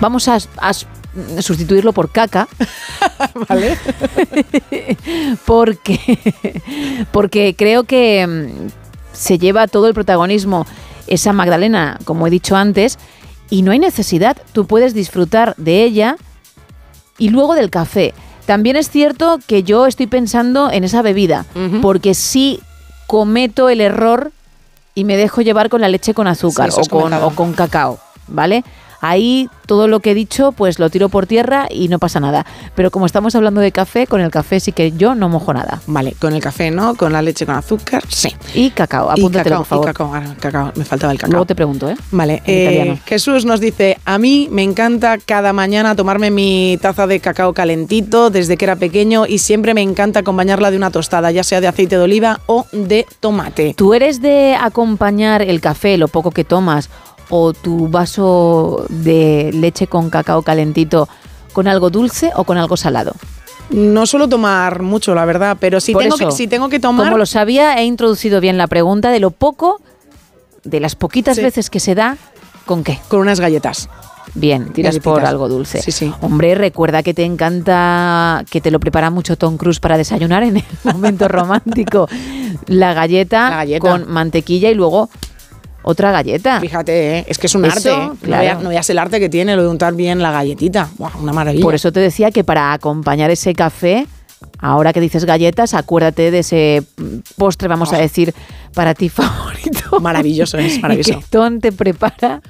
[0.00, 0.72] Vamos a, a
[1.42, 2.48] sustituirlo por caca.
[3.48, 3.76] ¿Vale?
[5.46, 6.18] porque,
[7.12, 8.68] porque creo que mm,
[9.12, 10.66] se lleva todo el protagonismo
[11.06, 12.98] esa Magdalena, como he dicho antes,
[13.50, 14.36] y no hay necesidad.
[14.52, 16.16] Tú puedes disfrutar de ella
[17.18, 18.14] y luego del café.
[18.46, 21.46] También es cierto que yo estoy pensando en esa bebida,
[21.82, 22.60] porque sí
[23.06, 24.32] cometo el error
[24.94, 28.00] y me dejo llevar con la leche con azúcar Sí, o, con, o con cacao,
[28.26, 28.64] ¿vale?
[29.00, 32.44] Ahí todo lo que he dicho, pues lo tiro por tierra y no pasa nada.
[32.74, 35.80] Pero como estamos hablando de café, con el café sí que yo no mojo nada.
[35.86, 38.34] Vale, con el café no, con la leche con azúcar, sí.
[38.54, 39.84] Y cacao, Y apúntatelo, cacao, por favor.
[39.84, 41.32] y cacao, ah, cacao, me faltaba el cacao.
[41.32, 41.96] Luego te pregunto, ¿eh?
[42.10, 42.98] Vale, eh.
[43.06, 48.30] Jesús nos dice, a mí me encanta cada mañana tomarme mi taza de cacao calentito
[48.30, 51.68] desde que era pequeño y siempre me encanta acompañarla de una tostada, ya sea de
[51.68, 53.74] aceite de oliva o de tomate.
[53.76, 56.90] ¿Tú eres de acompañar el café, lo poco que tomas,
[57.30, 61.08] o tu vaso de leche con cacao calentito
[61.52, 63.12] con algo dulce o con algo salado?
[63.70, 66.80] No suelo tomar mucho, la verdad, pero si, Por tengo eso, que, si tengo que
[66.80, 67.06] tomar...
[67.06, 69.80] Como lo sabía, he introducido bien la pregunta de lo poco,
[70.64, 71.42] de las poquitas Sí.
[71.42, 72.16] veces que se da,
[72.66, 72.98] ¿con qué?
[73.08, 73.88] Con unas galletas.
[74.34, 75.82] Bien, tiras por algo dulce.
[75.82, 76.12] Sí, sí.
[76.20, 80.58] Hombre, recuerda que te encanta, que te lo prepara mucho Tom Cruise para desayunar en
[80.58, 82.08] el momento romántico.
[82.66, 83.80] La galleta, La galleta.
[83.80, 85.10] con mantequilla y luego
[85.82, 86.60] otra galleta.
[86.60, 87.24] Fíjate, ¿eh?
[87.28, 87.90] es que es un Eso, arte.
[87.90, 88.28] ¿eh?
[88.28, 90.88] No, veas, no el arte que tiene lo de untar bien la galletita.
[90.98, 91.62] Buah, una maravilla.
[91.62, 94.06] Por eso te decía que para acompañar ese café,
[94.58, 96.82] ahora que dices galletas, acuérdate de ese
[97.36, 98.34] postre, vamos a decir,
[98.74, 100.00] para ti favorito.
[100.00, 101.20] Maravilloso, es Y maravilloso.
[101.20, 102.40] que Ton te prepara.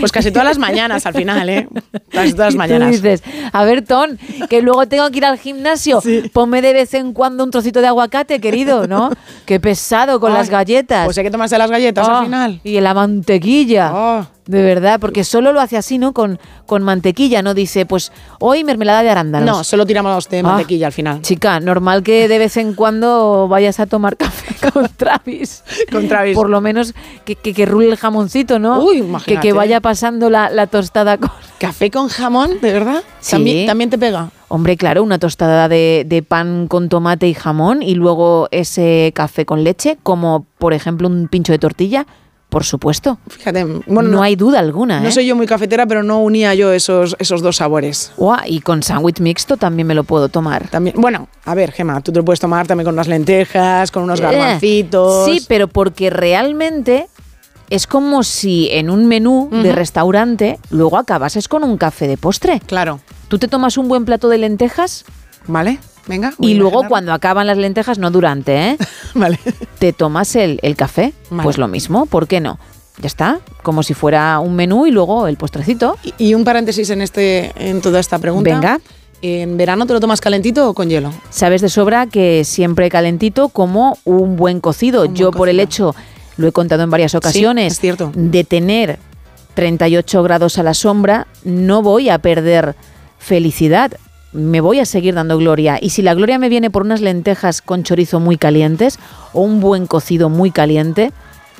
[0.00, 1.68] Pues casi todas las mañanas al final, ¿eh?
[2.10, 2.90] Casi todas las Y tú mañanas.
[3.02, 6.02] dices, a ver, Ton, que luego tengo que ir al gimnasio.
[6.32, 9.10] Ponme de vez en cuando un trocito de aguacate, querido, ¿no?
[9.46, 11.04] Qué pesado con Ay, las galletas.
[11.06, 12.60] Pues hay que tomarse las galletas Oh, al final.
[12.64, 13.90] Y la mantequilla.
[13.94, 14.26] Oh.
[14.50, 16.12] De verdad, porque solo lo hace así, ¿no?
[16.12, 17.54] Con, con mantequilla, ¿no?
[17.54, 18.10] Dice, pues
[18.40, 19.46] hoy mermelada de arándanos.
[19.48, 21.22] No, solo tiramos de Ah, mantequilla al final.
[21.22, 25.62] Chica, normal que de vez en cuando vayas a tomar café con Travis.
[25.92, 26.34] Con Travis.
[26.34, 26.94] Por lo menos
[27.24, 28.80] que, que, que rule el jamoncito, ¿no?
[28.80, 29.46] Uy, que, imagínate.
[29.46, 31.30] que vaya pasando la, la tostada con...
[31.60, 33.02] ¿Café con jamón, de verdad?
[33.20, 33.32] Sí.
[33.32, 34.30] ¿También, también te pega?
[34.48, 39.46] Hombre, claro, una tostada de, de pan con tomate y jamón y luego ese café
[39.46, 42.06] con leche, como por ejemplo un pincho de tortilla,
[42.50, 43.18] por supuesto.
[43.28, 45.00] Fíjate, bueno, no, hay duda alguna.
[45.00, 45.12] No ¿eh?
[45.12, 48.12] soy yo muy cafetera, pero no unía yo esos, esos dos sabores.
[48.46, 50.68] Y con sándwich mixto también me lo puedo tomar.
[50.68, 54.02] También, bueno, a ver, Gema, tú te lo puedes tomar también con unas lentejas, con
[54.02, 55.24] unos Eh, garbancitos.
[55.26, 57.06] Sí, pero porque realmente
[57.70, 62.60] es como si en un menú de restaurante luego acabases con un café de postre.
[62.66, 63.00] Claro.
[63.28, 65.04] Tú te tomas un buen plato de lentejas
[65.46, 65.78] Vale,
[66.10, 66.34] venga.
[66.38, 68.78] y luego cuando acaban las lentejas, no durante, ¿eh?
[69.14, 69.38] Vale.
[69.78, 71.14] te tomas el, el café.
[71.30, 71.44] Vale.
[71.44, 72.58] Pues lo mismo, ¿por qué no?
[73.00, 75.96] Ya está, como si fuera un menú y luego el postrecito.
[76.04, 78.50] Y, y un paréntesis en, este, en toda esta pregunta.
[78.50, 78.80] Venga.
[79.22, 81.12] ¿En verano te lo tomas calentito o con hielo?
[81.28, 85.04] Sabes de sobra que siempre calentito como un buen cocido.
[85.04, 85.94] buen Yo por el hecho,
[86.36, 88.12] lo he contado en varias ocasiones, es cierto.
[88.14, 88.98] de tener
[89.54, 92.74] 38 grados a la sombra, no voy a perder
[93.18, 93.92] felicidad.
[94.32, 95.78] Me voy a seguir dando gloria.
[95.80, 98.98] Y si la gloria me viene por unas lentejas con chorizo muy calientes
[99.32, 101.12] o un buen cocido muy caliente,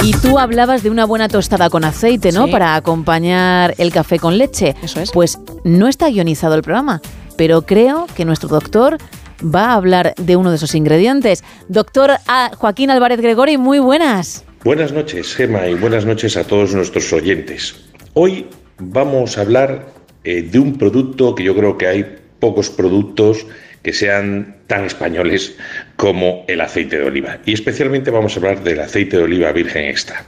[0.02, 2.46] Y tú hablabas de una buena tostada con aceite, ¿no?
[2.46, 2.52] Sí.
[2.52, 4.76] Para acompañar el café con leche.
[4.82, 5.12] Eso es.
[5.12, 7.02] Pues no está guionizado el programa,
[7.36, 8.98] pero creo que nuestro doctor
[9.44, 11.44] va a hablar de uno de esos ingredientes.
[11.68, 12.12] Doctor
[12.58, 14.46] Joaquín Álvarez Gregori, muy buenas.
[14.64, 17.76] Buenas noches, Gema, y buenas noches a todos nuestros oyentes.
[18.14, 18.48] Hoy
[18.78, 19.88] vamos a hablar
[20.24, 23.46] eh, de un producto que yo creo que hay pocos productos
[23.84, 25.56] que sean tan españoles
[25.96, 27.40] como el aceite de oliva.
[27.44, 30.24] Y especialmente vamos a hablar del aceite de oliva virgen extra.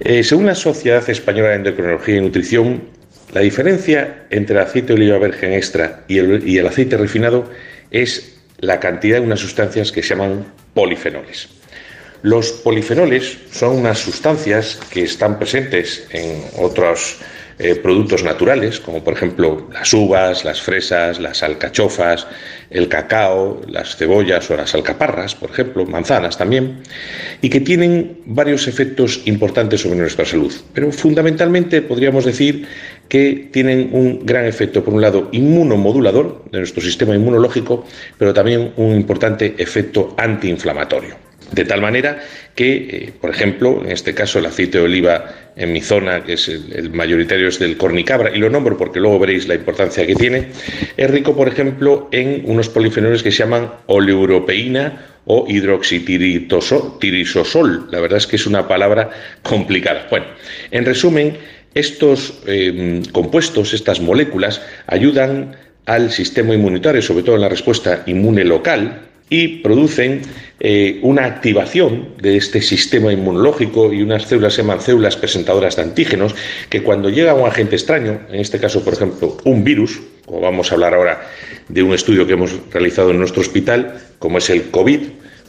[0.00, 2.82] Eh, según la Sociedad Española de Endocrinología y Nutrición,
[3.32, 7.48] la diferencia entre el aceite de oliva virgen extra y el, y el aceite refinado
[7.92, 10.44] es la cantidad de unas sustancias que se llaman
[10.74, 11.48] polifenoles.
[12.22, 17.18] Los polifenoles son unas sustancias que están presentes en otros
[17.62, 22.26] eh, productos naturales, como por ejemplo las uvas, las fresas, las alcachofas,
[22.70, 26.82] el cacao, las cebollas o las alcaparras, por ejemplo, manzanas también,
[27.40, 30.52] y que tienen varios efectos importantes sobre nuestra salud.
[30.74, 32.66] Pero fundamentalmente podríamos decir
[33.08, 37.84] que tienen un gran efecto, por un lado, inmunomodulador de nuestro sistema inmunológico,
[38.18, 41.31] pero también un importante efecto antiinflamatorio.
[41.52, 42.20] De tal manera
[42.54, 46.34] que, eh, por ejemplo, en este caso el aceite de oliva en mi zona, que
[46.34, 50.14] es el, mayoritario es del cornicabra, y lo nombro porque luego veréis la importancia que
[50.14, 50.48] tiene,
[50.96, 57.88] es rico, por ejemplo, en unos polifenoles que se llaman oleuropeína o hidroxitirisosol.
[57.90, 59.10] La verdad es que es una palabra
[59.42, 60.06] complicada.
[60.10, 60.26] Bueno,
[60.70, 61.36] en resumen,
[61.74, 65.54] estos eh, compuestos, estas moléculas, ayudan
[65.86, 70.22] al sistema inmunitario, sobre todo en la respuesta inmune local, y producen
[70.60, 75.82] eh, una activación de este sistema inmunológico y unas células se llaman células presentadoras de
[75.82, 76.34] antígenos
[76.68, 80.70] que cuando llega un agente extraño, en este caso por ejemplo un virus, como vamos
[80.70, 81.26] a hablar ahora
[81.68, 85.00] de un estudio que hemos realizado en nuestro hospital, como es el COVID,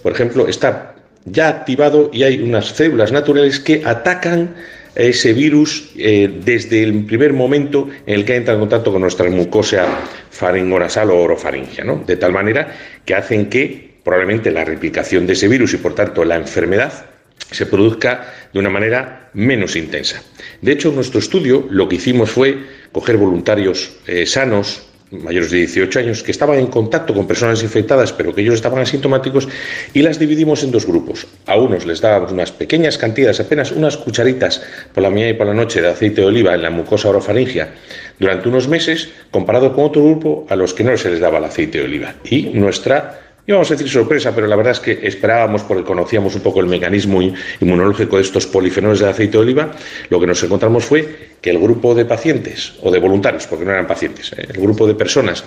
[0.03, 0.95] por ejemplo, está
[1.25, 4.55] ya activado y hay unas células naturales que atacan
[4.95, 9.29] ese virus eh, desde el primer momento en el que entra en contacto con nuestra
[9.29, 9.85] mucosa
[10.29, 12.03] faringonasal o orofaringia, ¿no?
[12.05, 12.75] de tal manera
[13.05, 17.05] que hacen que probablemente la replicación de ese virus y por tanto la enfermedad
[17.51, 20.21] se produzca de una manera menos intensa.
[20.61, 22.57] De hecho, en nuestro estudio lo que hicimos fue
[22.91, 24.87] coger voluntarios eh, sanos,
[25.21, 28.79] mayores de 18 años que estaban en contacto con personas infectadas pero que ellos estaban
[28.79, 29.47] asintomáticos
[29.93, 31.27] y las dividimos en dos grupos.
[31.45, 34.61] A unos les dábamos unas pequeñas cantidades, apenas unas cucharitas
[34.93, 37.73] por la mañana y por la noche de aceite de oliva en la mucosa orofaringia
[38.19, 41.45] durante unos meses comparado con otro grupo a los que no se les daba el
[41.45, 42.15] aceite de oliva.
[42.23, 46.41] Y nuestra íbamos a decir sorpresa, pero la verdad es que esperábamos, porque conocíamos un
[46.41, 47.21] poco el mecanismo
[47.59, 49.71] inmunológico de estos polifenoles de aceite de oliva,
[50.09, 53.71] lo que nos encontramos fue que el grupo de pacientes, o de voluntarios, porque no
[53.71, 54.47] eran pacientes, ¿eh?
[54.53, 55.43] el grupo de personas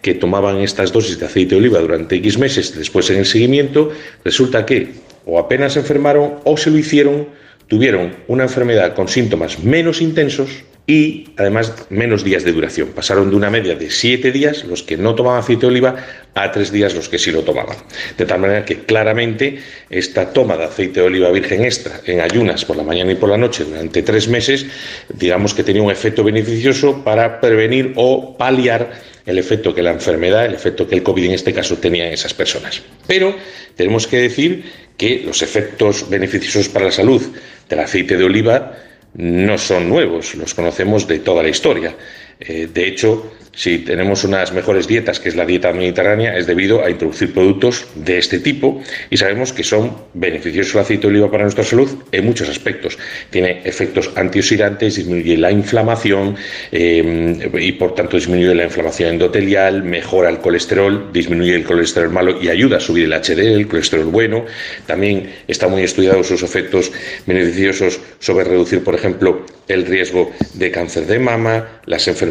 [0.00, 3.90] que tomaban estas dosis de aceite de oliva durante X meses, después en el seguimiento,
[4.24, 7.28] resulta que o apenas se enfermaron o se lo hicieron,
[7.68, 12.88] tuvieron una enfermedad con síntomas menos intensos, y además menos días de duración.
[12.88, 15.96] Pasaron de una media de siete días los que no tomaban aceite de oliva
[16.34, 17.78] a tres días los que sí lo tomaban.
[18.18, 19.58] De tal manera que claramente
[19.88, 23.30] esta toma de aceite de oliva virgen extra en ayunas por la mañana y por
[23.30, 24.66] la noche durante tres meses,
[25.14, 28.92] digamos que tenía un efecto beneficioso para prevenir o paliar
[29.24, 32.12] el efecto que la enfermedad, el efecto que el COVID en este caso tenía en
[32.12, 32.82] esas personas.
[33.06, 33.34] Pero
[33.76, 34.64] tenemos que decir
[34.98, 37.22] que los efectos beneficiosos para la salud
[37.70, 38.76] del aceite de oliva
[39.14, 41.94] no son nuevos, los conocemos de toda la historia.
[42.40, 46.82] Eh, de hecho, si tenemos unas mejores dietas, que es la dieta mediterránea, es debido
[46.82, 51.30] a introducir productos de este tipo y sabemos que son beneficiosos el aceite de oliva
[51.30, 52.98] para nuestra salud en muchos aspectos.
[53.28, 56.34] Tiene efectos antioxidantes, disminuye la inflamación
[56.70, 62.40] eh, y por tanto disminuye la inflamación endotelial, mejora el colesterol, disminuye el colesterol malo
[62.40, 64.46] y ayuda a subir el HDL, el colesterol bueno.
[64.86, 66.90] También está muy estudiado sus efectos
[67.26, 72.21] beneficiosos sobre reducir, por ejemplo, el riesgo de cáncer de mama, las enfermedades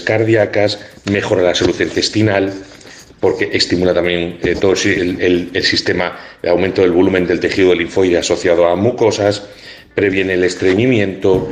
[0.00, 0.78] cardíacas,
[1.10, 2.52] mejora la salud intestinal,
[3.20, 7.74] porque estimula también eh, todo el, el, el, sistema de aumento del volumen del tejido
[7.74, 9.42] linfoide asociado a mucosas,
[9.94, 11.48] previene el estreñimiento,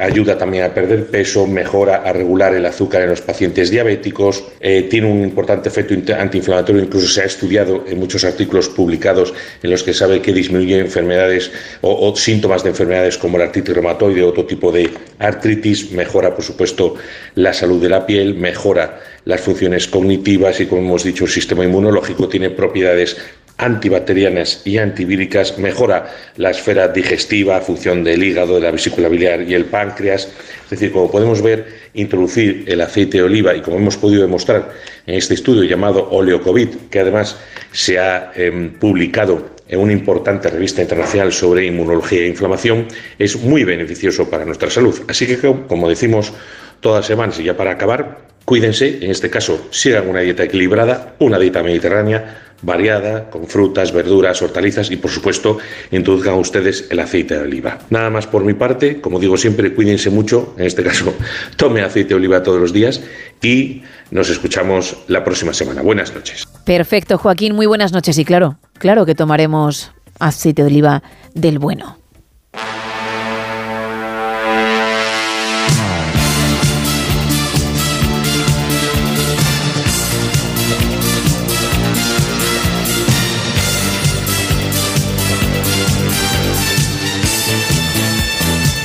[0.00, 4.86] ayuda también a perder peso, mejora a regular el azúcar en los pacientes diabéticos, eh,
[4.90, 9.82] tiene un importante efecto antiinflamatorio, incluso se ha estudiado en muchos artículos publicados en los
[9.82, 11.50] que sabe que disminuye enfermedades
[11.80, 16.34] o, o síntomas de enfermedades como la artritis reumatoide o otro tipo de artritis, mejora
[16.34, 16.94] por supuesto
[17.34, 21.64] la salud de la piel, mejora las funciones cognitivas y como hemos dicho el sistema
[21.64, 23.16] inmunológico tiene propiedades
[23.58, 29.54] antibacterianas y antivíricas, mejora la esfera digestiva, función del hígado, de la vesícula biliar y
[29.54, 30.28] el páncreas.
[30.64, 34.70] Es decir, como podemos ver, introducir el aceite de oliva y como hemos podido demostrar
[35.06, 37.36] en este estudio llamado Oleocovid, que además
[37.72, 42.86] se ha eh, publicado en una importante revista internacional sobre inmunología e inflamación,
[43.18, 44.98] es muy beneficioso para nuestra salud.
[45.08, 46.32] Así que, como decimos
[46.80, 51.14] todas las semanas y ya para acabar, cuídense, en este caso sigan una dieta equilibrada,
[51.18, 55.58] una dieta mediterránea, variada, con frutas, verduras, hortalizas y por supuesto
[55.90, 57.78] introduzcan ustedes el aceite de oliva.
[57.90, 61.14] Nada más por mi parte, como digo siempre, cuídense mucho, en este caso
[61.56, 63.02] tome aceite de oliva todos los días
[63.42, 65.82] y nos escuchamos la próxima semana.
[65.82, 66.46] Buenas noches.
[66.64, 71.02] Perfecto, Joaquín, muy buenas noches y claro, claro que tomaremos aceite de oliva
[71.34, 71.98] del bueno.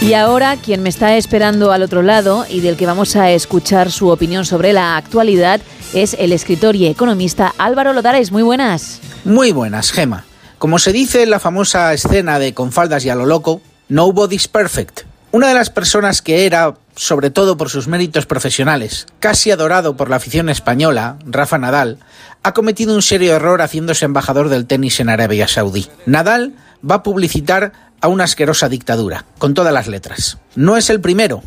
[0.03, 3.89] Y ahora quien me está esperando al otro lado y del que vamos a escuchar
[3.89, 5.61] su opinión sobre la actualidad
[5.93, 8.29] es el escritor y economista Álvaro Lodares.
[8.29, 8.99] Muy buenas.
[9.23, 10.25] Muy buenas, Gema.
[10.57, 14.49] Como se dice en la famosa escena de Con faldas y a lo loco, nobody's
[14.49, 15.03] perfect.
[15.31, 20.09] Una de las personas que era, sobre todo por sus méritos profesionales, casi adorado por
[20.09, 21.99] la afición española, Rafa Nadal,
[22.43, 25.87] ha cometido un serio error haciéndose embajador del tenis en Arabia Saudí.
[26.05, 26.53] Nadal
[26.87, 27.71] va a publicitar
[28.03, 30.37] a una asquerosa dictadura, con todas las letras.
[30.55, 31.41] No es el primero,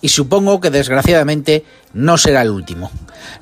[0.00, 2.90] y supongo que desgraciadamente no será el último.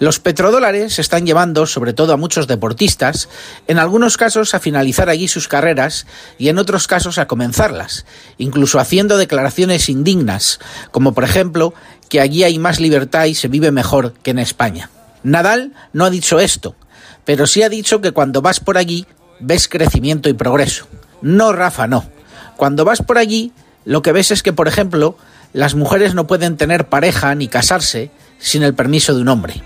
[0.01, 3.31] Los petrodólares están llevando, sobre todo a muchos deportistas,
[3.69, 8.05] en algunos casos a finalizar allí sus carreras y en otros casos a comenzarlas,
[8.37, 11.73] incluso haciendo declaraciones indignas, como por ejemplo
[12.11, 14.91] que allí hay más libertad y se vive mejor que en España.
[15.23, 16.77] Nadal no ha dicho esto,
[17.25, 19.07] pero sí ha dicho que cuando vas por allí
[19.41, 20.87] ves crecimiento y progreso.
[21.23, 22.18] No, Rafa, no.
[22.59, 23.53] Cuando vas por allí,
[23.85, 25.17] lo que ves es que, por ejemplo,
[25.53, 28.11] las mujeres no pueden tener pareja ni casarse
[28.41, 29.63] sin el permiso de un hombre.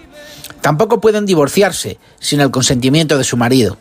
[0.61, 3.79] Tampoco pueden divorciarse sin el consentimiento de su marido.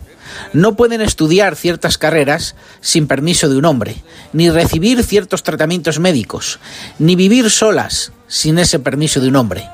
[0.54, 3.98] No pueden estudiar ciertas carreras sin permiso de un hombre,
[4.32, 6.60] ni recibir ciertos tratamientos médicos,
[6.98, 9.70] ni vivir solas sin ese permiso de un hombre.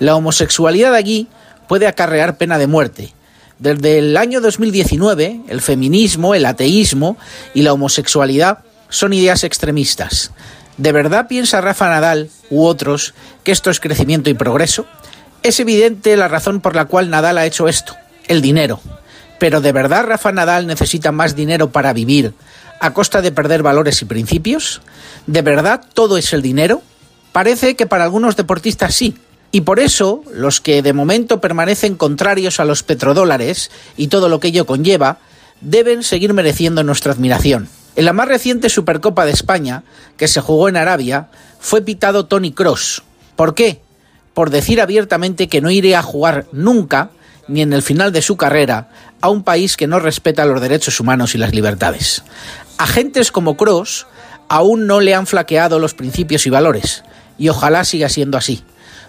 [0.00, 1.28] La homosexualidad allí
[1.66, 3.14] puede acarrear pena de muerte.
[3.58, 7.16] Desde el año 2019, el feminismo, el ateísmo
[7.54, 8.58] y la homosexualidad
[8.92, 10.30] son ideas extremistas.
[10.76, 14.86] ¿De verdad piensa Rafa Nadal u otros que esto es crecimiento y progreso?
[15.42, 17.96] Es evidente la razón por la cual Nadal ha hecho esto,
[18.28, 18.80] el dinero.
[19.38, 22.34] Pero ¿de verdad Rafa Nadal necesita más dinero para vivir
[22.80, 24.82] a costa de perder valores y principios?
[25.26, 26.82] ¿De verdad todo es el dinero?
[27.32, 29.16] Parece que para algunos deportistas sí.
[29.52, 34.38] Y por eso los que de momento permanecen contrarios a los petrodólares y todo lo
[34.38, 35.18] que ello conlleva,
[35.62, 37.68] deben seguir mereciendo nuestra admiración.
[37.94, 39.84] En la más reciente Supercopa de España,
[40.16, 41.28] que se jugó en Arabia,
[41.60, 43.02] fue pitado Tony Cross.
[43.36, 43.80] ¿Por qué?
[44.34, 47.10] Por decir abiertamente que no iría a jugar nunca,
[47.48, 48.88] ni en el final de su carrera,
[49.20, 52.22] a un país que no respeta los derechos humanos y las libertades.
[52.78, 54.06] Agentes como Cross
[54.48, 57.04] aún no le han flaqueado los principios y valores,
[57.38, 58.64] y ojalá siga siendo así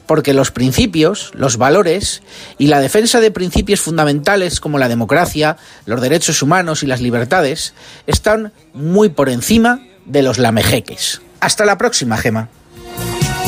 [0.06, 2.22] porque los principios, los valores
[2.58, 7.74] y la defensa de principios fundamentales como la democracia, los derechos humanos y las libertades
[8.08, 11.22] están muy por encima de los lamejeques.
[11.40, 12.50] Hasta la próxima, Gema.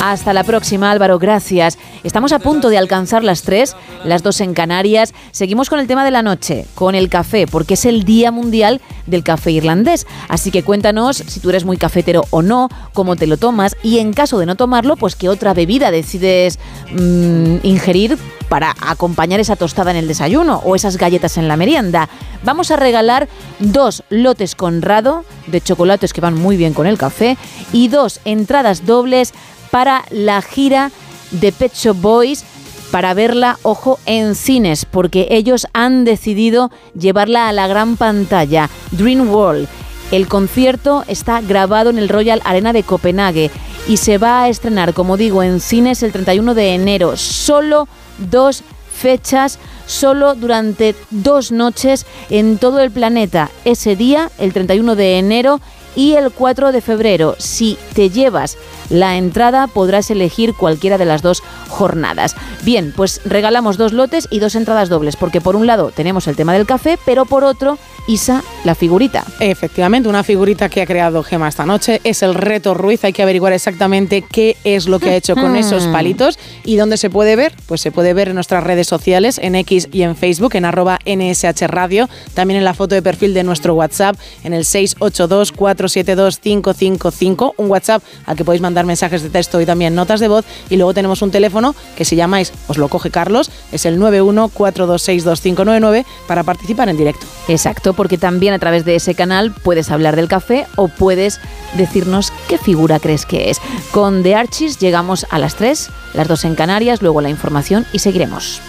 [0.02, 1.78] Hasta la próxima, Álvaro, gracias.
[2.04, 5.14] Estamos a punto de alcanzar las tres, las dos en Canarias.
[5.32, 8.82] Seguimos con el tema de la noche, con el café, porque es el Día Mundial
[9.08, 10.06] del Café Irlandés.
[10.28, 14.00] Así que cuéntanos si tú eres muy cafetero o no, cómo te lo tomas y
[14.00, 16.60] en caso de no tomarlo, pues qué otra bebida decides
[16.92, 18.18] mm, ingerir
[18.50, 22.10] para acompañar esa tostada en el desayuno o esas galletas en la merienda.
[22.44, 23.28] Vamos a regalar
[23.60, 27.38] dos lotes Conrado de chocolates que van muy bien con el café
[27.74, 29.34] y dos entradas dobles
[29.76, 30.90] para la gira
[31.32, 32.46] de Pet Shop Boys
[32.92, 38.70] para verla, ojo, en cines, porque ellos han decidido llevarla a la gran pantalla.
[38.92, 39.68] Dream World.
[40.14, 43.52] El concierto está grabado en el Royal Arena de Copenhague
[43.86, 47.18] y se va a estrenar, como digo, en cines el 31 de enero.
[47.18, 47.90] Solo
[48.32, 48.64] dos
[48.96, 53.52] fechas, solo durante dos noches en todo el planeta.
[53.66, 55.60] Ese día, el 31 de enero,
[55.96, 57.36] y el 4 de febrero.
[57.40, 58.58] Si te llevas
[58.90, 62.36] la entrada podrás elegir cualquiera de las dos jornadas.
[62.64, 66.36] Bien, pues regalamos dos lotes y dos entradas dobles, porque por un lado tenemos el
[66.36, 69.26] tema del café, pero por otro, Isa, la figurita.
[69.40, 73.04] Efectivamente, una figurita que ha creado Gema esta noche es el reto Ruiz.
[73.04, 76.98] Hay que averiguar exactamente qué es lo que ha hecho con esos palitos y dónde
[76.98, 77.56] se puede ver.
[77.66, 81.00] Pues se puede ver en nuestras redes sociales, en X y en Facebook, en arroba
[81.06, 86.38] NSH Radio, también en la foto de perfil de nuestro WhatsApp, en el 682 472
[86.40, 90.46] 555, un WhatsApp al que podéis mandar mensajes de texto y también notas de voz.
[90.70, 96.06] Y luego tenemos un teléfono que si llamáis, os lo coge Carlos, es el 914262599
[96.28, 97.26] para participar en directo.
[97.48, 101.40] Exacto, porque también a través de ese canal puedes hablar del café o puedes
[101.76, 103.60] decirnos qué figura crees que es.
[103.92, 108.00] Con The Archis llegamos a las 3, las 2 en Canarias, luego la información y
[108.00, 108.62] seguiremos.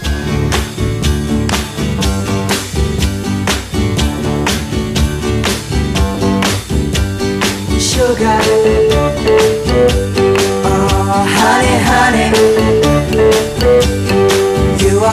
[7.79, 8.43] Sugar.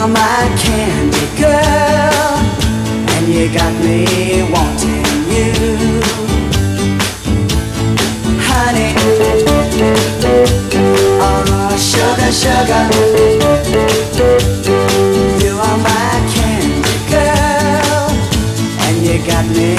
[0.06, 0.43] My
[3.84, 5.04] me wanting
[5.34, 5.52] you.
[8.48, 8.90] Honey.
[11.20, 12.82] Oh, sugar, sugar.
[15.44, 18.04] You are my candy girl.
[18.84, 19.70] And you got me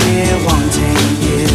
[0.45, 1.47] wanting you.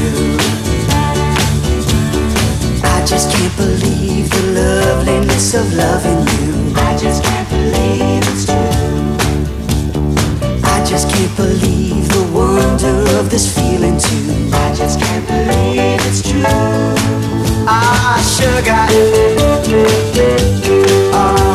[2.83, 6.73] I just can't believe the loveliness of loving you.
[6.77, 8.91] I just can't believe it's true.
[10.65, 11.80] I just can't believe
[13.13, 14.51] wonder this feeling too.
[14.53, 16.43] I just can't believe it's true.
[17.67, 18.87] Ah, sugar.
[21.13, 21.50] Oh,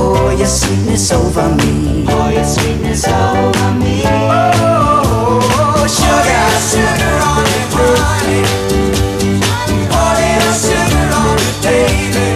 [0.00, 2.04] sunshine, pour your sweetness over me.
[2.06, 4.02] Pour your sweetness over me.
[4.06, 8.42] Oh, sugar, sugar on it, honey.
[9.90, 12.26] Pour little sugar on it, baby.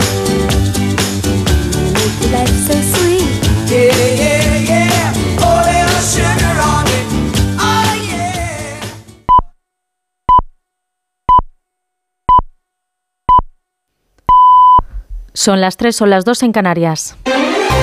[2.33, 3.29] Life so sweet.
[3.69, 5.13] Yeah, yeah, yeah.
[5.39, 7.07] Pour little sugar on it.
[7.59, 8.81] Oh, yeah.
[15.35, 17.17] Son las 3, son las 2 en Canarias.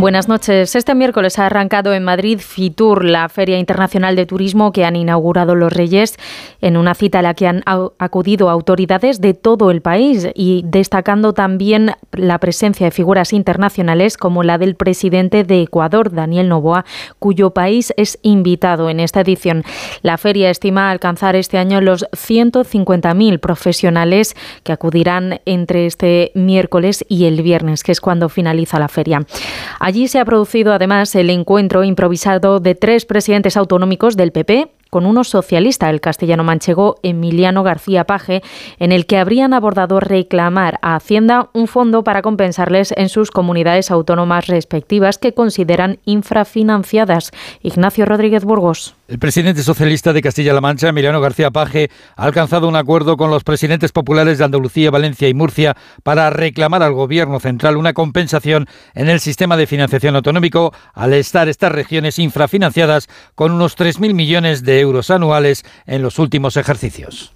[0.00, 0.74] Buenas noches.
[0.76, 5.54] Este miércoles ha arrancado en Madrid FITUR, la Feria Internacional de Turismo que han inaugurado
[5.54, 6.16] los Reyes,
[6.62, 11.34] en una cita a la que han acudido autoridades de todo el país y destacando
[11.34, 16.86] también la presencia de figuras internacionales como la del presidente de Ecuador, Daniel Noboa,
[17.18, 19.64] cuyo país es invitado en esta edición.
[20.00, 27.26] La feria estima alcanzar este año los 150.000 profesionales que acudirán entre este miércoles y
[27.26, 29.26] el viernes, que es cuando finaliza la feria.
[29.90, 35.04] Allí se ha producido además el encuentro improvisado de tres presidentes autonómicos del PP con
[35.04, 38.40] uno socialista, el castellano manchego Emiliano García Paje,
[38.78, 43.90] en el que habrían abordado reclamar a Hacienda un fondo para compensarles en sus comunidades
[43.90, 47.32] autónomas respectivas que consideran infrafinanciadas.
[47.60, 48.94] Ignacio Rodríguez Burgos.
[49.10, 53.42] El presidente socialista de Castilla-La Mancha, Emiliano García Paje, ha alcanzado un acuerdo con los
[53.42, 59.08] presidentes populares de Andalucía, Valencia y Murcia para reclamar al gobierno central una compensación en
[59.08, 64.78] el sistema de financiación autonómico al estar estas regiones infrafinanciadas con unos 3.000 millones de
[64.78, 67.34] euros anuales en los últimos ejercicios.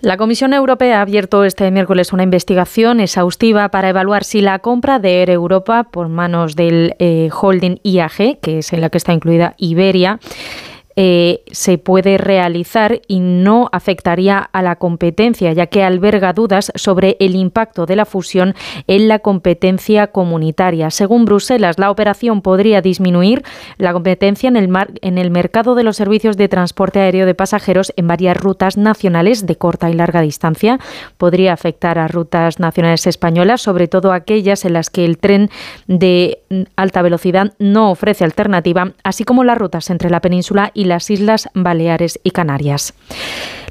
[0.00, 5.00] La Comisión Europea ha abierto este miércoles una investigación exhaustiva para evaluar si la compra
[5.00, 9.12] de Air Europa por manos del eh, holding IAG, que es en la que está
[9.12, 10.20] incluida Iberia,
[11.00, 17.16] eh, se puede realizar y no afectaría a la competencia, ya que alberga dudas sobre
[17.20, 18.56] el impacto de la fusión
[18.88, 20.90] en la competencia comunitaria.
[20.90, 23.44] Según Bruselas, la operación podría disminuir
[23.76, 27.92] la competencia en el, en el mercado de los servicios de transporte aéreo de pasajeros
[27.96, 30.80] en varias rutas nacionales de corta y larga distancia.
[31.16, 35.48] Podría afectar a rutas nacionales españolas, sobre todo aquellas en las que el tren
[35.86, 36.40] de
[36.74, 41.48] alta velocidad no ofrece alternativa, así como las rutas entre la península y las Islas
[41.54, 42.94] Baleares y Canarias.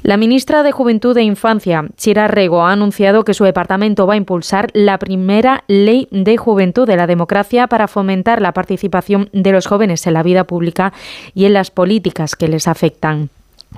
[0.02, 4.18] La ministra de Juventud e Infancia, Chira Rego, ha anunciado que su departamento va a
[4.18, 9.66] impulsar la primera ley de juventud de la democracia para fomentar la participación de los
[9.66, 10.92] jóvenes en la vida pública
[11.34, 13.30] y en las políticas que les afectan.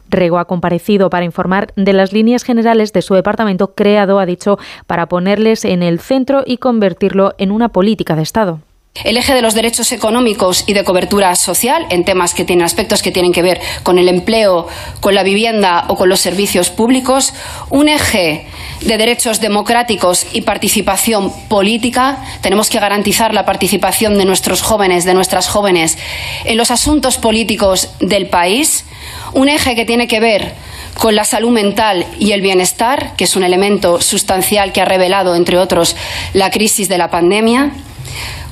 [0.08, 4.58] Rego ha comparecido para informar de las líneas generales de su departamento creado, ha dicho,
[4.86, 8.60] para ponerles en el centro y convertirlo en una política de Estado.
[9.04, 13.02] El eje de los derechos económicos y de cobertura social en temas que tienen aspectos
[13.02, 14.66] que tienen que ver con el empleo,
[14.98, 17.32] con la vivienda o con los servicios públicos.
[17.70, 18.46] Un eje
[18.80, 22.22] de derechos democráticos y participación política.
[22.42, 25.96] Tenemos que garantizar la participación de nuestros jóvenes, de nuestras jóvenes,
[26.44, 28.84] en los asuntos políticos del país.
[29.32, 30.52] Un eje que tiene que ver
[30.98, 35.36] con la salud mental y el bienestar, que es un elemento sustancial que ha revelado,
[35.36, 35.96] entre otros,
[36.34, 37.72] la crisis de la pandemia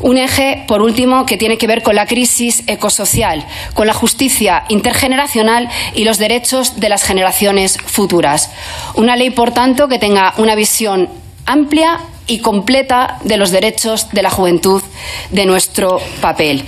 [0.01, 3.45] un eje, por último, que tiene que ver con la crisis ecosocial,
[3.75, 8.51] con la justicia intergeneracional y los derechos de las generaciones futuras.
[8.95, 11.09] Una ley, por tanto, que tenga una visión
[11.47, 14.83] amplia y completa de los derechos de la juventud,
[15.31, 16.65] de nuestro papel.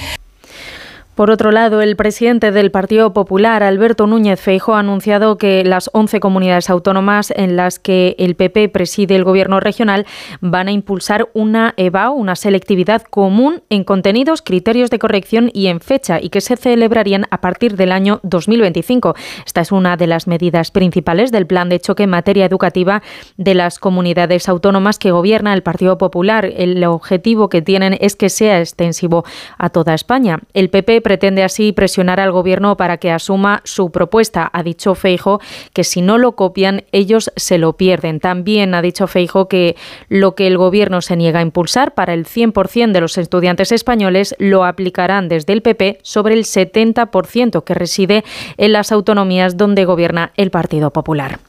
[1.20, 5.90] Por otro lado, el presidente del Partido Popular, Alberto Núñez Feijo, ha anunciado que las
[5.92, 10.06] 11 comunidades autónomas en las que el PP preside el gobierno regional
[10.40, 15.80] van a impulsar una EVAO, una selectividad común en contenidos, criterios de corrección y en
[15.80, 19.14] fecha, y que se celebrarían a partir del año 2025.
[19.44, 23.02] Esta es una de las medidas principales del plan de choque en materia educativa
[23.36, 26.47] de las comunidades autónomas que gobierna el Partido Popular.
[26.47, 29.26] El objetivo que tienen es que sea extensivo
[29.59, 30.38] a toda España.
[30.55, 34.49] El PP pretende así presionar al gobierno para que asuma su propuesta.
[34.53, 35.41] Ha dicho Feijo
[35.73, 38.20] que si no lo copian, ellos se lo pierden.
[38.20, 39.74] También ha dicho Feijo que
[40.09, 44.37] lo que el gobierno se niega a impulsar para el 100% de los estudiantes españoles
[44.39, 48.23] lo aplicarán desde el PP sobre el 70% que reside
[48.57, 51.41] en las autonomías donde gobierna el Partido Popular.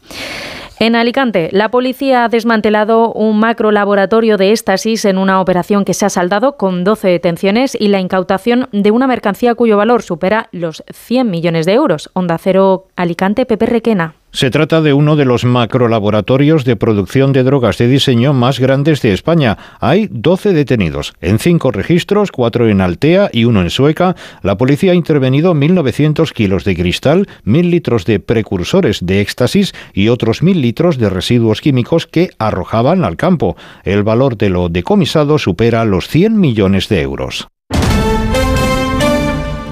[0.82, 5.94] En Alicante, la policía ha desmantelado un macro laboratorio de éxtasis en una operación que
[5.94, 10.50] se ha saldado con 12 detenciones y la incautación de una mercancía cuyo valor supera
[10.52, 12.10] los 100 millones de euros.
[12.14, 14.16] Onda Cero Alicante, Pepe Requena.
[14.34, 19.02] Se trata de uno de los macrolaboratorios de producción de drogas de diseño más grandes
[19.02, 19.58] de España.
[19.82, 21.14] Hay 12 detenidos.
[21.20, 26.32] En cinco registros, cuatro en Altea y uno en Sueca, la policía ha intervenido 1.900
[26.32, 31.60] kilos de cristal, 1.000 litros de precursores de éxtasis y otros 1.000 litros de residuos
[31.60, 33.58] químicos que arrojaban al campo.
[33.84, 37.50] El valor de lo decomisado supera los 100 millones de euros.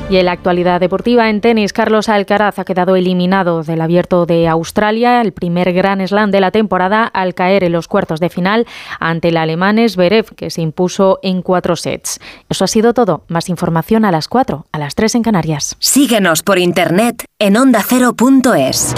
[0.09, 4.47] Y en la actualidad deportiva en tenis, Carlos Alcaraz ha quedado eliminado del abierto de
[4.47, 8.65] Australia, el primer gran slam de la temporada, al caer en los cuartos de final
[8.99, 12.19] ante el alemán Zverev, que se impuso en cuatro sets.
[12.49, 13.23] Eso ha sido todo.
[13.27, 15.75] Más información a las cuatro, a las tres en Canarias.
[15.77, 18.95] Síguenos por internet en ondacero.es.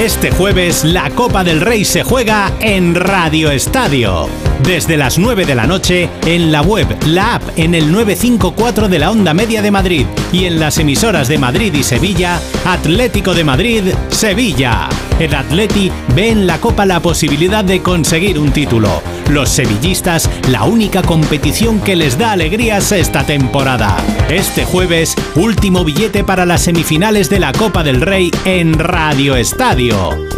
[0.00, 4.30] Este jueves la Copa del Rey se juega en Radio Estadio.
[4.62, 8.98] Desde las 9 de la noche en la web, la app en el 954 de
[8.98, 13.44] la Onda Media de Madrid y en las emisoras de Madrid y Sevilla, Atlético de
[13.44, 14.88] Madrid, Sevilla.
[15.18, 19.02] El Atleti ve en la Copa la posibilidad de conseguir un título.
[19.28, 23.98] Los sevillistas, la única competición que les da alegrías esta temporada.
[24.30, 29.89] Este jueves, último billete para las semifinales de la Copa del Rey en Radio Estadio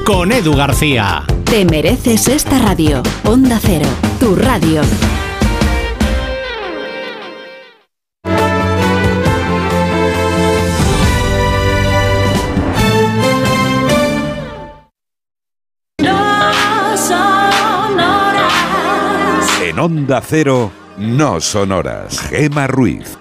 [0.05, 1.25] con Edu García.
[1.45, 3.03] Te mereces esta radio.
[3.25, 3.87] Onda Cero,
[4.19, 4.83] tu radio.
[19.63, 22.21] En Onda Cero, no son horas.
[22.29, 23.19] Gema Ruiz.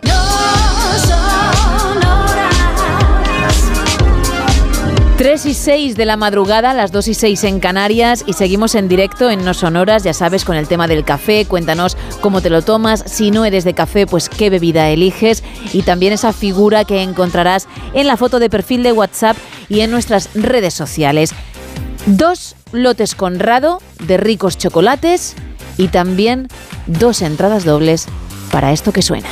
[5.22, 8.88] 3 y 6 de la madrugada, las 2 y 6 en Canarias y seguimos en
[8.88, 11.46] directo en No Sonoras, ya sabes, con el tema del café.
[11.46, 13.04] Cuéntanos cómo te lo tomas.
[13.06, 15.44] Si no eres de café, pues qué bebida eliges.
[15.74, 19.38] Y también esa figura que encontrarás en la foto de perfil de WhatsApp
[19.70, 21.36] y en nuestras redes sociales.
[22.08, 25.36] Dos lotes Conrado de ricos chocolates
[25.78, 26.48] y también
[26.88, 28.08] dos entradas dobles
[28.50, 29.30] para esto que suena.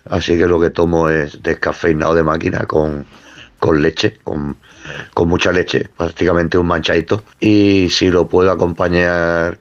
[0.09, 3.05] Así que lo que tomo es descafeinado de máquina con
[3.59, 4.55] con leche, con,
[5.13, 7.23] con mucha leche, prácticamente un manchadito.
[7.39, 9.59] Y si lo puedo acompañar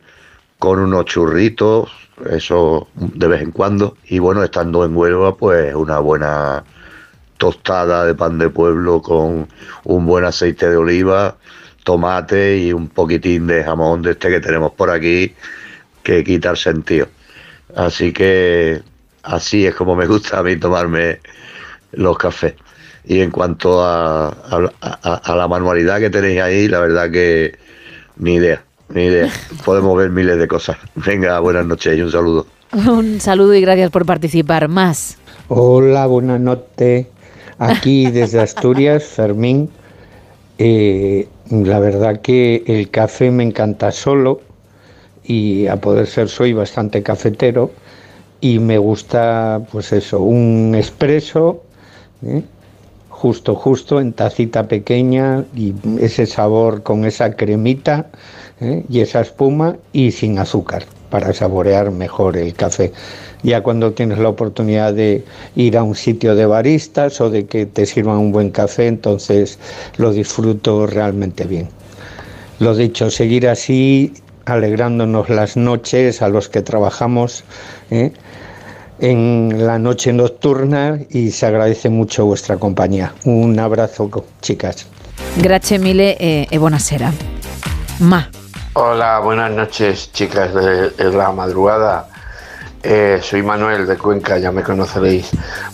[0.58, 1.90] con unos churritos,
[2.30, 3.96] eso de vez en cuando.
[4.04, 6.64] Y bueno, estando en Huelva, pues una buena
[7.36, 9.48] tostada de pan de pueblo con
[9.84, 11.36] un buen aceite de oliva,
[11.84, 15.34] tomate y un poquitín de jamón de este que tenemos por aquí,
[16.02, 17.08] que quita el sentido.
[17.76, 18.82] Así que
[19.22, 21.20] así es como me gusta a mí tomarme
[21.92, 22.54] los cafés.
[23.08, 27.56] Y en cuanto a, a, a, a, la manualidad que tenéis ahí, la verdad que
[28.18, 29.30] ni idea, ni idea.
[29.64, 30.76] Podemos ver miles de cosas.
[30.94, 32.46] Venga, buenas noches y un saludo.
[32.72, 34.68] Un saludo y gracias por participar.
[34.68, 35.16] Más.
[35.48, 37.06] Hola, buenas noches.
[37.58, 39.70] Aquí desde Asturias, Fermín.
[40.58, 44.42] Eh, la verdad que el café me encanta solo
[45.24, 47.70] y a poder ser soy bastante cafetero
[48.42, 51.62] y me gusta pues eso, un expreso.
[52.22, 52.42] ¿eh?
[53.18, 58.06] Justo, justo, en tacita pequeña y ese sabor con esa cremita
[58.60, 58.84] ¿eh?
[58.88, 62.92] y esa espuma y sin azúcar para saborear mejor el café.
[63.42, 65.24] Ya cuando tienes la oportunidad de
[65.56, 69.58] ir a un sitio de baristas o de que te sirvan un buen café, entonces
[69.96, 71.68] lo disfruto realmente bien.
[72.60, 74.12] Lo dicho, seguir así,
[74.44, 77.42] alegrándonos las noches a los que trabajamos.
[77.90, 78.12] ¿eh?
[78.98, 83.12] En la noche nocturna y se agradece mucho vuestra compañía.
[83.24, 84.10] Un abrazo,
[84.40, 84.86] chicas.
[85.36, 87.12] Gracias mille eh, e buonasera.
[88.00, 88.30] Ma.
[88.74, 92.08] Hola, buenas noches, chicas de, de la madrugada.
[92.82, 95.30] Eh, soy Manuel de Cuenca, ya me conoceréis.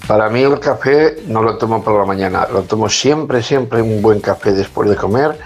[0.06, 4.00] Para mí el café no lo tomo por la mañana, lo tomo siempre, siempre un
[4.00, 5.38] buen café después de comer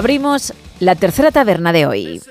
[0.00, 2.22] Abrimos la tercera taberna de hoy.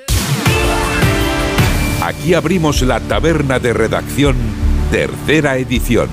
[2.04, 4.36] Aquí abrimos la taberna de redacción,
[4.90, 6.10] tercera edición.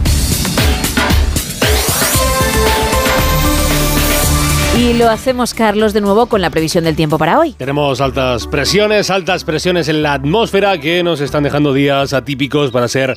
[4.79, 7.53] Y lo hacemos, Carlos, de nuevo con la previsión del tiempo para hoy.
[7.53, 12.87] Tenemos altas presiones, altas presiones en la atmósfera que nos están dejando días atípicos para
[12.87, 13.17] ser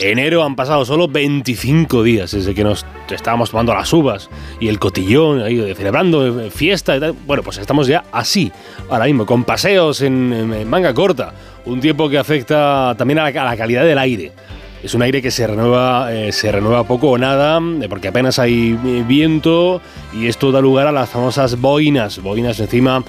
[0.00, 0.42] enero.
[0.42, 5.42] Han pasado solo 25 días desde que nos estábamos tomando las uvas y el cotillón,
[5.42, 6.98] ahí, celebrando eh, fiesta.
[7.26, 8.52] Bueno, pues estamos ya así,
[8.88, 11.32] ahora mismo, con paseos en, manga corta.
[11.64, 14.32] Un tiempo que afecta también a la, calidad del aire.
[14.82, 18.38] Es un aire que se renueva, eh, se renueva poco o nada, eh, porque apenas
[18.38, 19.82] hay eh, viento
[20.14, 23.04] y esto da lugar a las famosas boinas, boinas encima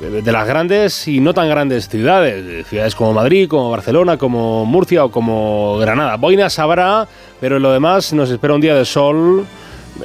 [0.00, 4.64] de- las grandes y no tan grandes ciudades, de ciudades como Madrid, como Barcelona, como
[4.64, 6.16] Murcia o como Granada.
[6.16, 7.06] Boinas habrá,
[7.40, 9.46] pero en lo demás nos espera un día de sol.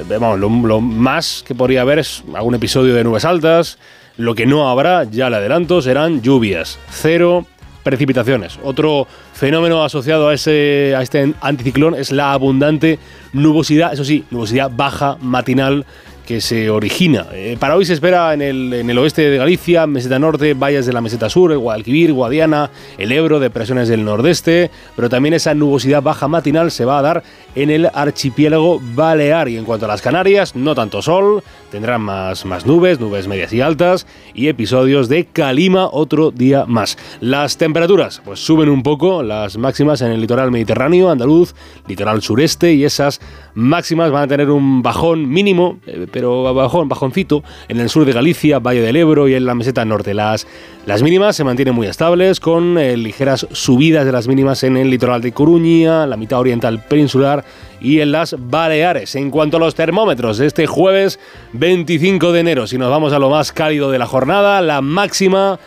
[0.08, 3.78] Vamos, lo, lo más que podría haber es algún episodio de nubes altas.
[4.16, 6.78] Lo que no habrá, ya le adelanto, serán lluvias.
[6.90, 7.46] Cero
[7.82, 8.58] precipitaciones.
[8.62, 12.98] Otro fenómeno asociado a, ese, a este anticiclón es la abundante
[13.32, 15.86] nubosidad, eso sí, nubosidad baja matinal
[16.30, 17.26] que se origina.
[17.32, 20.86] Eh, para hoy se espera en el, en el oeste de Galicia, meseta norte, valles
[20.86, 25.54] de la meseta sur, el Guadalquivir, Guadiana, el Ebro, depresiones del nordeste, pero también esa
[25.54, 27.24] nubosidad baja matinal se va a dar
[27.56, 29.48] en el archipiélago balear.
[29.48, 33.52] Y en cuanto a las Canarias, no tanto sol, tendrán más, más nubes, nubes medias
[33.52, 36.98] y altas, y episodios de calima otro día más.
[37.20, 41.54] Las temperaturas, pues suben un poco, las máximas en el litoral mediterráneo, andaluz,
[41.86, 43.20] litoral sureste, y esas
[43.54, 48.12] máximas van a tener un bajón mínimo, eh, pero bajón, bajoncito, en el sur de
[48.12, 50.14] Galicia, Valle del Ebro y en la meseta norte.
[50.14, 50.46] Las,
[50.86, 54.90] las mínimas se mantienen muy estables, con eh, ligeras subidas de las mínimas en el
[54.90, 57.44] litoral de Coruña, la mitad oriental peninsular
[57.80, 59.14] y en las Baleares.
[59.14, 61.18] En cuanto a los termómetros, este jueves
[61.52, 65.58] 25 de enero, si nos vamos a lo más cálido de la jornada, la máxima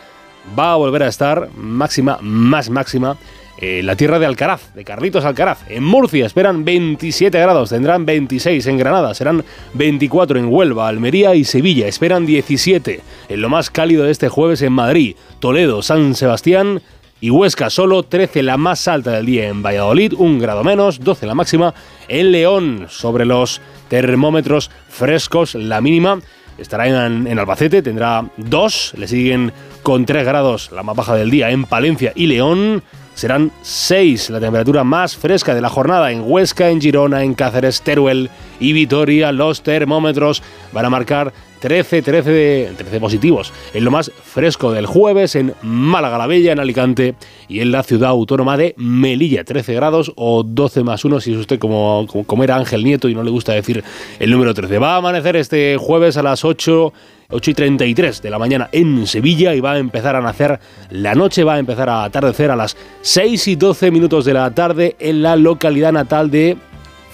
[0.58, 3.18] va a volver a estar, máxima, más máxima,
[3.58, 5.60] en la tierra de Alcaraz, de Carlitos Alcaraz.
[5.70, 11.46] En Murcia esperan 27 grados, tendrán 26 en Granada, serán 24 en Huelva, Almería y
[11.46, 13.00] Sevilla, esperan 17.
[13.30, 16.82] En lo más cálido de este jueves en Madrid, Toledo, San Sebastián
[17.24, 21.26] y Huesca, solo 13 la más alta del día en Valladolid, un grado menos, 12
[21.26, 21.74] la máxima
[22.10, 26.20] en León, sobre los termómetros frescos, la mínima
[26.58, 31.32] estará en, en Albacete, tendrá 2, le siguen con 3 grados la más baja del
[31.32, 32.84] día en Palencia y León.
[33.14, 37.82] Serán 6 la temperatura más fresca de la jornada en Huesca, en Girona, en Cáceres,
[37.84, 38.30] Teruel
[38.64, 39.32] y Vitoria.
[39.32, 40.42] Los termómetros
[40.72, 43.54] van a marcar 13, 13, de- 13 positivos.
[43.74, 47.16] En lo más fresco del jueves en Málaga la Bella, en Alicante
[47.48, 49.44] y en la ciudad autónoma de Melilla.
[49.44, 53.08] 13 grados o 12 más 1 si es usted como, como, como era Ángel Nieto
[53.08, 53.84] y no le gusta decir
[54.20, 54.78] el número 13.
[54.80, 56.92] Va a amanecer este jueves a las 8
[57.30, 60.60] 8 y 33 de la mañana en Sevilla y va a empezar a nacer
[60.92, 64.52] la noche, va a empezar a atardecer a las 6 y 12 minutos de la
[64.54, 66.58] tarde en la localidad natal de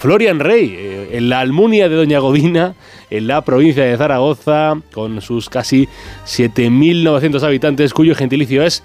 [0.00, 2.74] Florian Rey, eh, en la Almunia de Doña Godina,
[3.10, 5.88] en la provincia de Zaragoza, con sus casi
[6.24, 8.82] 7.900 habitantes, cuyo gentilicio es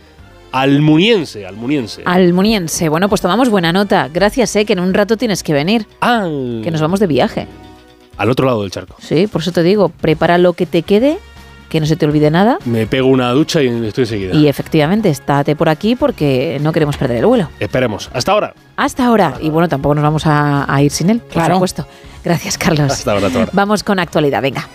[0.51, 2.01] almuniense, almuniense.
[2.03, 2.89] Almuniense.
[2.89, 4.09] Bueno, pues tomamos buena nota.
[4.13, 5.87] Gracias, eh, que en un rato tienes que venir.
[6.01, 6.27] Ah.
[6.61, 7.47] Que nos vamos de viaje.
[8.17, 8.97] Al otro lado del charco.
[8.99, 11.17] Sí, por eso te digo, prepara lo que te quede,
[11.69, 12.57] que no se te olvide nada.
[12.65, 14.33] Me pego una ducha y estoy enseguida.
[14.35, 17.49] Y efectivamente, estate por aquí porque no queremos perder el vuelo.
[17.59, 18.09] Esperemos.
[18.13, 18.53] Hasta ahora.
[18.77, 19.33] Hasta ahora.
[19.41, 21.55] Y bueno, tampoco nos vamos a, a ir sin él, por Claro.
[21.55, 21.87] supuesto.
[22.23, 22.91] Gracias, Carlos.
[22.91, 23.51] Hasta ahora, hasta ahora.
[23.53, 24.67] Vamos con actualidad, venga.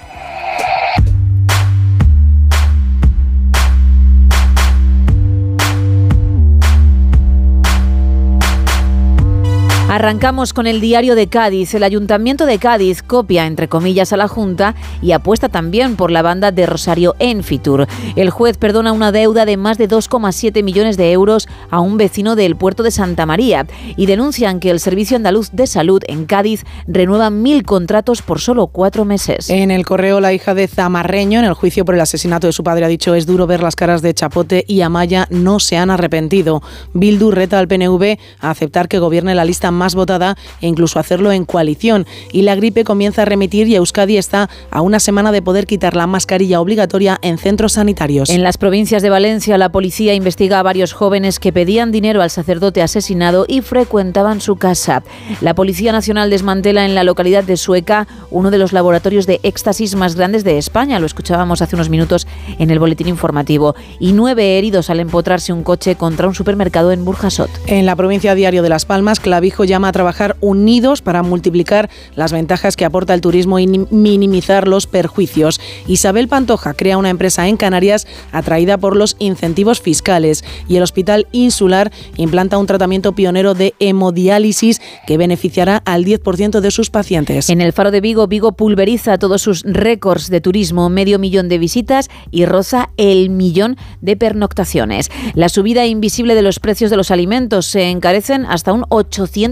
[9.91, 11.75] Arrancamos con el diario de Cádiz.
[11.75, 16.23] El Ayuntamiento de Cádiz copia, entre comillas, a la Junta y apuesta también por la
[16.23, 17.89] banda de Rosario en Fitur.
[18.15, 22.37] El juez perdona una deuda de más de 2,7 millones de euros a un vecino
[22.37, 26.63] del puerto de Santa María y denuncian que el Servicio Andaluz de Salud en Cádiz
[26.87, 29.51] renueva mil contratos por solo cuatro meses.
[29.51, 32.63] En el correo, la hija de Zamarreño, en el juicio por el asesinato de su
[32.63, 35.91] padre, ha dicho es duro ver las caras de Chapote y Amaya no se han
[35.91, 36.63] arrepentido.
[36.95, 41.33] Bildu reta al PNV a aceptar que gobierne la lista más votada e incluso hacerlo
[41.33, 42.07] en coalición.
[42.33, 45.97] Y la gripe comienza a remitir y Euskadi está a una semana de poder quitar
[45.97, 48.31] la mascarilla obligatoria en centros sanitarios.
[48.31, 52.31] En las provincias de Valencia, la policía investiga a varios jóvenes que pedían dinero al
[52.31, 55.03] sacerdote asesinado y frecuentaban su casa.
[55.41, 59.95] La Policía Nacional desmantela en la localidad de Sueca uno de los laboratorios de éxtasis
[59.95, 61.01] más grandes de España.
[61.01, 62.27] Lo escuchábamos hace unos minutos
[62.59, 63.75] en el boletín informativo.
[63.99, 67.51] Y nueve heridos al empotrarse un coche contra un supermercado en Burjasot.
[67.67, 72.33] En la provincia diario de Las Palmas, Clavijo llama a trabajar unidos para multiplicar las
[72.33, 75.61] ventajas que aporta el turismo y minimizar los perjuicios.
[75.87, 81.27] Isabel Pantoja crea una empresa en Canarias atraída por los incentivos fiscales y el Hospital
[81.33, 87.49] Insular implanta un tratamiento pionero de hemodiálisis que beneficiará al 10% de sus pacientes.
[87.49, 91.59] En el Faro de Vigo, Vigo pulveriza todos sus récords de turismo, medio millón de
[91.59, 95.11] visitas y roza el millón de pernoctaciones.
[95.35, 98.85] La subida invisible de los precios de los alimentos se encarecen hasta un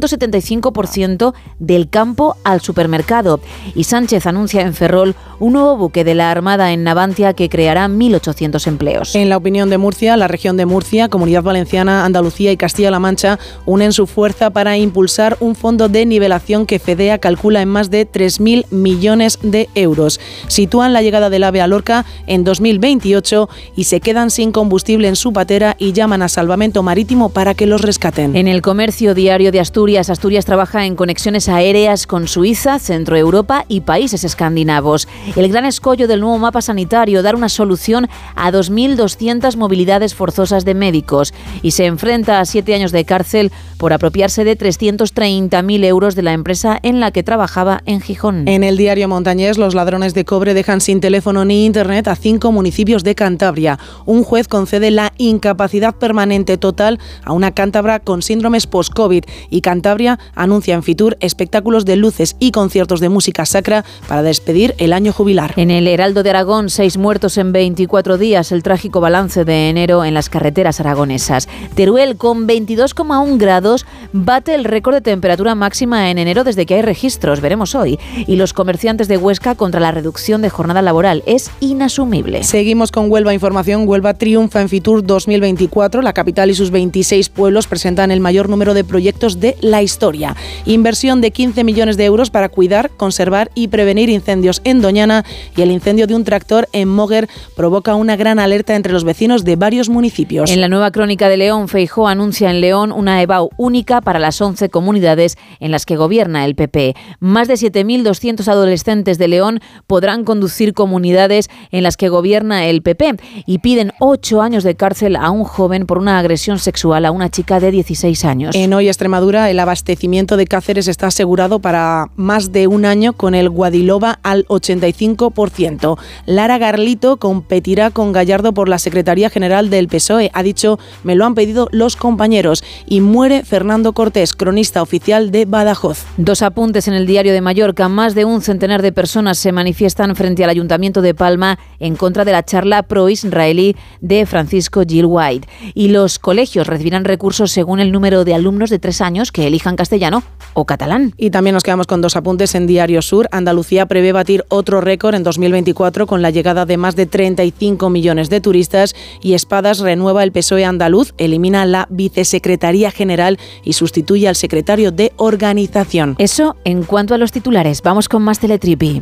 [0.08, 3.40] 875% del campo al supermercado.
[3.74, 7.86] Y Sánchez anuncia en Ferrol un nuevo buque de la Armada en Navantia que creará
[7.88, 9.14] 1.800 empleos.
[9.14, 13.38] En la opinión de Murcia, la región de Murcia, Comunidad Valenciana, Andalucía y Castilla-La Mancha
[13.66, 18.10] unen su fuerza para impulsar un fondo de nivelación que FEDEA calcula en más de
[18.10, 20.20] 3.000 millones de euros.
[20.48, 25.16] Sitúan la llegada del AVE a Lorca en 2028 y se quedan sin combustible en
[25.16, 28.36] su patera y llaman a salvamento marítimo para que los rescaten.
[28.36, 33.64] En el comercio diario de Asturias, Asturias trabaja en conexiones aéreas con Suiza, Centro Europa
[33.66, 35.08] y países escandinavos.
[35.34, 40.74] El gran escollo del nuevo mapa sanitario, dar una solución a 2.200 movilidades forzosas de
[40.74, 46.22] médicos y se enfrenta a siete años de cárcel por apropiarse de 330.000 euros de
[46.22, 48.46] la empresa en la que trabajaba en Gijón.
[48.46, 52.52] En el diario Montañés, los ladrones de cobre dejan sin teléfono ni internet a cinco
[52.52, 53.80] municipios de Cantabria.
[54.06, 59.87] Un juez concede la incapacidad permanente total a una cántabra con síndromes post-COVID y Cantabria
[60.34, 65.12] anuncia en Fitur espectáculos de luces y conciertos de música sacra para despedir el año
[65.12, 65.54] jubilar.
[65.56, 70.04] En el Heraldo de Aragón, seis muertos en 24 días, el trágico balance de enero
[70.04, 71.48] en las carreteras aragonesas.
[71.74, 76.82] Teruel, con 22,1 grados, bate el récord de temperatura máxima en enero desde que hay
[76.82, 77.98] registros, veremos hoy.
[78.26, 82.44] Y los comerciantes de Huesca contra la reducción de jornada laboral es inasumible.
[82.44, 83.88] Seguimos con Huelva Información.
[83.88, 86.02] Huelva triunfa en Fitur 2024.
[86.02, 90.36] La capital y sus 26 pueblos presentan el mayor número de proyectos de la historia.
[90.64, 95.24] Inversión de 15 millones de euros para cuidar, conservar y prevenir incendios en Doñana
[95.56, 99.44] y el incendio de un tractor en Moguer provoca una gran alerta entre los vecinos
[99.44, 100.50] de varios municipios.
[100.50, 104.40] En la nueva crónica de León, Feijó anuncia en León una EBAU única para las
[104.40, 106.94] 11 comunidades en las que gobierna el PP.
[107.20, 113.16] Más de 7.200 adolescentes de León podrán conducir comunidades en las que gobierna el PP
[113.46, 117.30] y piden ocho años de cárcel a un joven por una agresión sexual a una
[117.30, 118.54] chica de 16 años.
[118.54, 123.34] En Hoy Extremadura, el abastecimiento de Cáceres está asegurado para más de un año con
[123.34, 125.98] el Guadiloba al 85%.
[126.26, 130.30] Lara Garlito competirá con Gallardo por la Secretaría General del PSOE.
[130.34, 132.62] Ha dicho, me lo han pedido los compañeros.
[132.86, 136.04] Y muere Fernando Cortés, cronista oficial de Badajoz.
[136.16, 137.88] Dos apuntes en el diario de Mallorca.
[137.88, 142.24] Más de un centenar de personas se manifiestan frente al Ayuntamiento de Palma en contra
[142.24, 145.48] de la charla pro-israelí de Francisco Gil White.
[145.74, 149.76] Y los colegios recibirán recursos según el número de alumnos de tres años que elijan
[149.76, 150.22] castellano
[150.54, 151.12] o catalán.
[151.16, 153.28] Y también nos quedamos con dos apuntes en Diario Sur.
[153.32, 158.30] Andalucía prevé batir otro récord en 2024 con la llegada de más de 35 millones
[158.30, 164.36] de turistas y Espadas renueva el PSOE andaluz, elimina la vicesecretaría general y sustituye al
[164.36, 166.14] secretario de organización.
[166.18, 167.82] Eso en cuanto a los titulares.
[167.82, 169.00] Vamos con más Teletripi.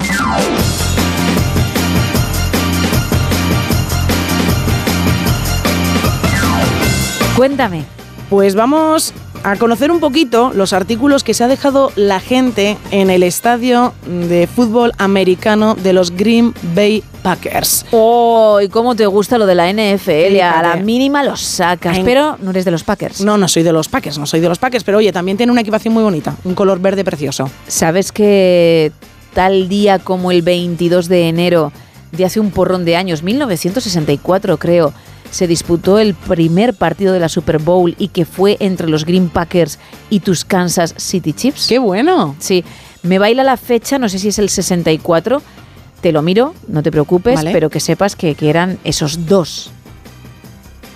[7.36, 7.84] Cuéntame.
[8.30, 9.12] Pues vamos
[9.42, 13.94] a conocer un poquito los artículos que se ha dejado la gente en el estadio
[14.06, 17.86] de fútbol americano de los Green Bay Packers.
[17.90, 18.60] ¡Oh!
[18.62, 20.40] ¿Y cómo te gusta lo de la NFL?
[20.40, 21.98] a la mínima los sacas.
[22.04, 23.20] Pero no eres de los Packers.
[23.20, 24.84] No, no soy de los Packers, no soy de los Packers.
[24.84, 26.36] Pero oye, también tiene una equipación muy bonita.
[26.44, 27.50] Un color verde precioso.
[27.66, 28.92] ¿Sabes que
[29.34, 31.72] tal día como el 22 de enero
[32.12, 34.92] de hace un porrón de años, 1964 creo,
[35.30, 39.28] se disputó el primer partido de la Super Bowl y que fue entre los Green
[39.28, 39.78] Packers
[40.10, 41.66] y tus Kansas City Chiefs.
[41.68, 42.36] ¡Qué bueno!
[42.38, 42.64] Sí,
[43.02, 45.42] me baila la fecha, no sé si es el 64,
[46.00, 47.52] te lo miro, no te preocupes, Vale.
[47.52, 49.70] pero que sepas que, que eran esos dos.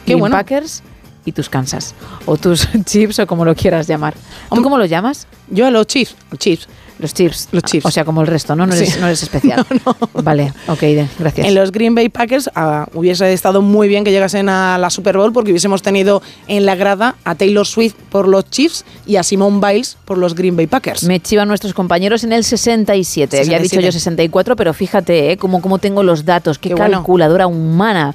[0.05, 0.36] Qué Green bueno.
[0.36, 0.82] Packers
[1.24, 1.94] y tus Kansas.
[2.27, 4.15] O tus Chiefs o como lo quieras llamar.
[4.52, 5.27] ¿Tú cómo lo llamas?
[5.48, 6.16] Yo a los Chiefs.
[6.39, 6.69] Chiefs.
[7.01, 7.48] Los Chiefs.
[7.52, 7.86] Los Chiefs.
[7.86, 8.66] O sea, como el resto, ¿no?
[8.66, 9.01] No eres, Sí.
[9.01, 9.66] no eres especial.
[10.22, 10.82] Vale, ok,
[11.18, 11.47] gracias.
[11.47, 15.16] En los Green Bay Packers ah, hubiese estado muy bien que llegasen a la Super
[15.16, 19.22] Bowl porque hubiésemos tenido en la grada a Taylor Swift por los Chiefs y a
[19.22, 21.05] Simone Biles por los Green Bay Packers.
[21.05, 23.39] Me chivan nuestros compañeros en el 67.
[23.39, 23.85] Había dicho 67.
[23.86, 25.36] yo 64, pero fíjate, ¿eh?
[25.36, 26.59] Cómo, cómo tengo los datos.
[26.59, 26.98] Qué, Qué bueno.
[26.98, 28.14] calculadora humana.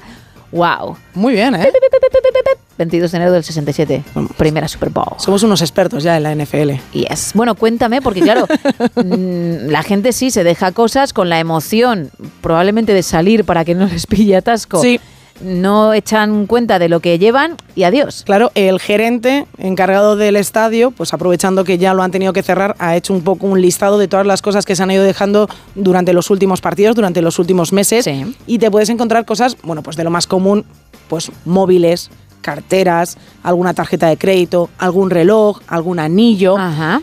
[0.56, 0.96] Wow.
[1.14, 1.70] Muy bien, ¿eh?
[2.78, 4.02] 22 de enero del 67.
[4.36, 5.14] Primera Super Bowl.
[5.18, 6.72] Somos unos expertos ya en la NFL.
[6.92, 7.32] Yes.
[7.34, 8.46] Bueno, cuéntame, porque claro,
[8.96, 12.10] mm, la gente sí se deja cosas con la emoción,
[12.40, 14.80] probablemente de salir para que no les pille atasco.
[14.80, 15.00] Sí.
[15.40, 18.22] No echan cuenta de lo que llevan y adiós.
[18.24, 22.74] Claro, el gerente encargado del estadio, pues aprovechando que ya lo han tenido que cerrar,
[22.78, 25.48] ha hecho un poco un listado de todas las cosas que se han ido dejando
[25.74, 28.08] durante los últimos partidos, durante los últimos meses.
[28.46, 30.64] Y te puedes encontrar cosas, bueno, pues de lo más común,
[31.08, 32.10] pues móviles,
[32.40, 36.56] carteras, alguna tarjeta de crédito, algún reloj, algún anillo.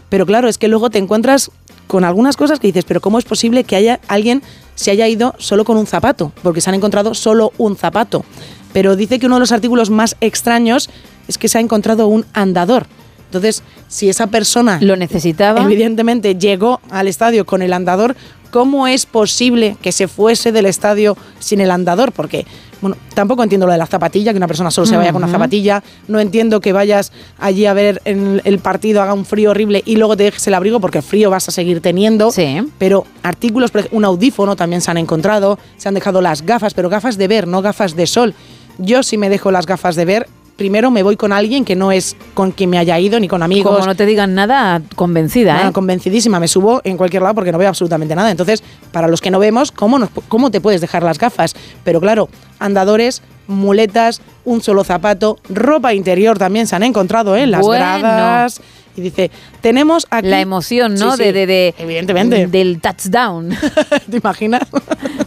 [0.09, 1.51] Pero claro, es que luego te encuentras
[1.87, 4.41] con algunas cosas que dices, pero ¿cómo es posible que haya alguien
[4.75, 6.31] se haya ido solo con un zapato?
[6.41, 8.25] Porque se han encontrado solo un zapato.
[8.73, 10.89] Pero dice que uno de los artículos más extraños
[11.27, 12.87] es que se ha encontrado un andador.
[13.25, 18.15] Entonces, si esa persona lo necesitaba, evidentemente llegó al estadio con el andador,
[18.51, 22.11] ¿cómo es posible que se fuese del estadio sin el andador?
[22.11, 22.45] Porque,
[22.83, 25.31] bueno, tampoco entiendo lo de la zapatilla, que una persona solo se vaya con una
[25.31, 25.81] zapatilla.
[26.09, 29.95] No entiendo que vayas allí a ver en el partido, haga un frío horrible y
[29.95, 32.29] luego te dejes el abrigo, porque frío vas a seguir teniendo.
[32.77, 37.17] Pero artículos, un audífono también se han encontrado, se han dejado las gafas, pero gafas
[37.17, 38.33] de ver, no gafas de sol.
[38.77, 41.91] Yo si me dejo las gafas de ver, primero me voy con alguien que no
[41.91, 43.73] es con quien me haya ido, ni con amigos.
[43.75, 45.73] Como no te digan nada, convencida, Nada, ¿eh?
[45.73, 48.29] convencidísima, me subo en cualquier lado porque no veo absolutamente nada.
[48.31, 51.55] Entonces, para los que no vemos, ¿cómo, nos- cómo te puedes dejar las gafas?
[51.83, 57.47] Pero claro, andadores, muletas, un solo zapato, ropa interior también se han encontrado, ¿eh?
[57.47, 57.83] Las Bueno.
[57.99, 58.61] gradas.
[58.95, 60.27] Y dice, tenemos aquí...
[60.27, 61.11] La emoción, ¿no?
[61.11, 62.47] Sí, sí, de, de, de- Evidentemente.
[62.47, 63.49] Del touchdown.
[64.11, 64.61] ¿Te imaginas?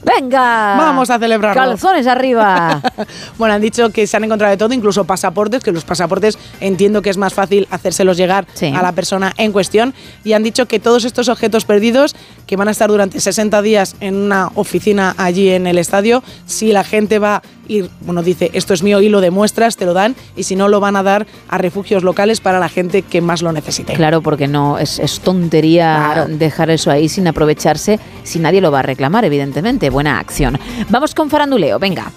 [0.05, 0.76] Venga.
[0.78, 1.62] Vamos a celebrarlo.
[1.62, 2.80] Calzones arriba.
[3.38, 7.02] Bueno, han dicho que se han encontrado de todo, incluso pasaportes, que los pasaportes entiendo
[7.02, 9.93] que es más fácil hacérselos llegar a la persona en cuestión.
[10.24, 12.14] Y han dicho que todos estos objetos perdidos,
[12.47, 16.72] que van a estar durante 60 días en una oficina allí en el estadio, si
[16.72, 20.16] la gente va y, bueno, dice, esto es mío y lo demuestras, te lo dan,
[20.36, 23.43] y si no, lo van a dar a refugios locales para la gente que más
[23.43, 23.94] lo necesite.
[23.94, 28.80] Claro, porque no es, es tontería dejar eso ahí sin aprovecharse, si nadie lo va
[28.80, 29.90] a reclamar, evidentemente.
[29.90, 30.59] Buena acción.
[30.88, 32.10] Vamos con faranduleo, venga.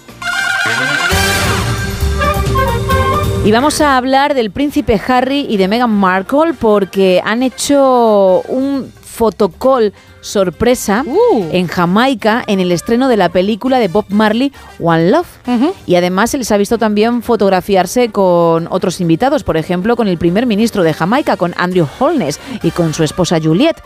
[3.44, 8.92] Y vamos a hablar del príncipe Harry y de Meghan Markle porque han hecho un
[9.02, 11.04] fotocall sorpresa
[11.52, 15.26] en Jamaica en el estreno de la película de Bob Marley One Love.
[15.86, 20.18] Y además se les ha visto también fotografiarse con otros invitados, por ejemplo, con el
[20.18, 23.76] primer ministro de Jamaica, con Andrew Holness y con su esposa Juliet.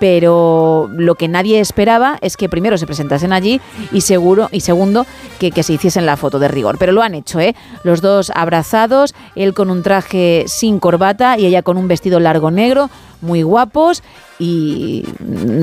[0.00, 3.60] Pero lo que nadie esperaba es que primero se presentasen allí
[3.92, 5.06] y seguro y segundo
[5.38, 6.78] que, que se hiciesen la foto de rigor.
[6.78, 7.54] Pero lo han hecho, ¿eh?
[7.84, 12.50] Los dos abrazados, él con un traje sin corbata y ella con un vestido largo
[12.50, 12.90] negro,
[13.20, 14.02] muy guapos
[14.38, 15.04] y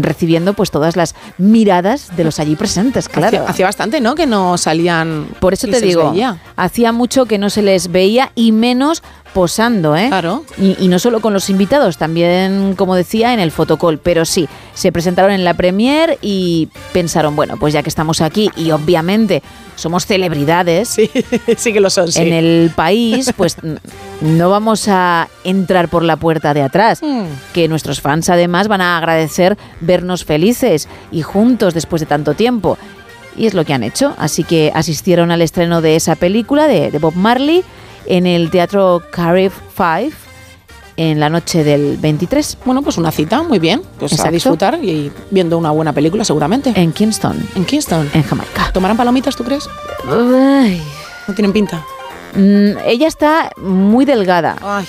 [0.01, 3.45] recibiendo pues todas las miradas de los allí presentes, claro.
[3.47, 4.15] Hacía, bastante, ¿no?
[4.15, 5.27] Que no salían.
[5.39, 6.39] Por eso te digo, veía.
[6.55, 9.03] hacía mucho que no se les veía y menos
[9.33, 10.07] posando, ¿eh?
[10.07, 10.43] Claro.
[10.57, 13.99] Y, y no solo con los invitados, también, como decía, en el fotocall.
[13.99, 18.49] Pero sí, se presentaron en la premier y pensaron, bueno, pues ya que estamos aquí
[18.55, 19.41] y obviamente
[19.75, 20.89] somos celebridades.
[20.89, 21.09] Sí,
[21.57, 22.21] sí que lo son, sí.
[22.21, 23.57] En el país, pues
[24.21, 27.01] no vamos a entrar por la puerta de atrás.
[27.01, 27.25] Hmm.
[27.53, 32.77] Que nuestros fans además van a agradecer vernos felices y juntos después de tanto tiempo.
[33.37, 34.13] Y es lo que han hecho.
[34.17, 37.63] Así que asistieron al estreno de esa película de, de Bob Marley
[38.05, 40.15] en el Teatro Cardiff 5
[40.97, 42.57] en la noche del 23.
[42.65, 43.81] Bueno, pues una cita, muy bien.
[43.97, 44.33] Pues a Exacto.
[44.33, 46.73] disfrutar y viendo una buena película, seguramente.
[46.75, 47.37] En Kingston.
[47.55, 48.09] En Kingston.
[48.13, 48.71] En Jamaica.
[48.73, 49.67] ¿Tomarán palomitas, tú crees?
[50.07, 50.81] Ay.
[51.27, 51.83] No tienen pinta.
[52.35, 54.85] Mm, ella está muy delgada, Ay.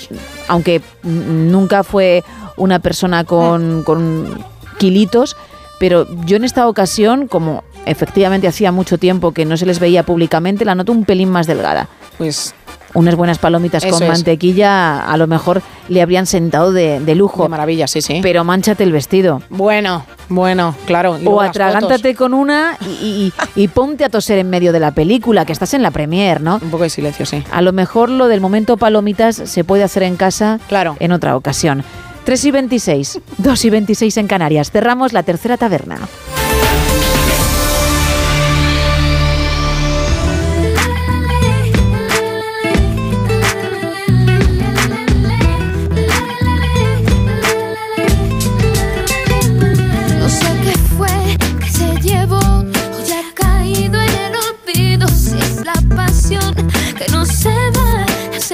[0.47, 2.23] aunque nunca fue
[2.55, 4.43] una persona con, con
[4.77, 5.35] kilitos,
[5.77, 10.03] pero yo en esta ocasión, como efectivamente hacía mucho tiempo que no se les veía
[10.03, 11.87] públicamente, la noto un pelín más delgada.
[12.17, 12.53] Pues
[12.95, 14.09] unas buenas palomitas Eso con es.
[14.09, 17.41] mantequilla a lo mejor le habrían sentado de, de lujo.
[17.43, 18.19] De maravilla, sí, sí.
[18.21, 19.41] Pero manchate el vestido.
[19.49, 21.17] Bueno, bueno, claro.
[21.19, 23.33] y O atragántate con una y, y-
[23.63, 26.59] y ponte a toser en medio de la película, que estás en la premier, ¿no?
[26.61, 27.43] Un poco de silencio, sí.
[27.51, 30.95] A lo mejor lo del momento palomitas se puede hacer en casa Claro.
[30.99, 31.83] en otra ocasión.
[32.25, 34.69] 3 y 26, 2 y 26 en Canarias.
[34.69, 35.97] Cerramos la tercera taberna.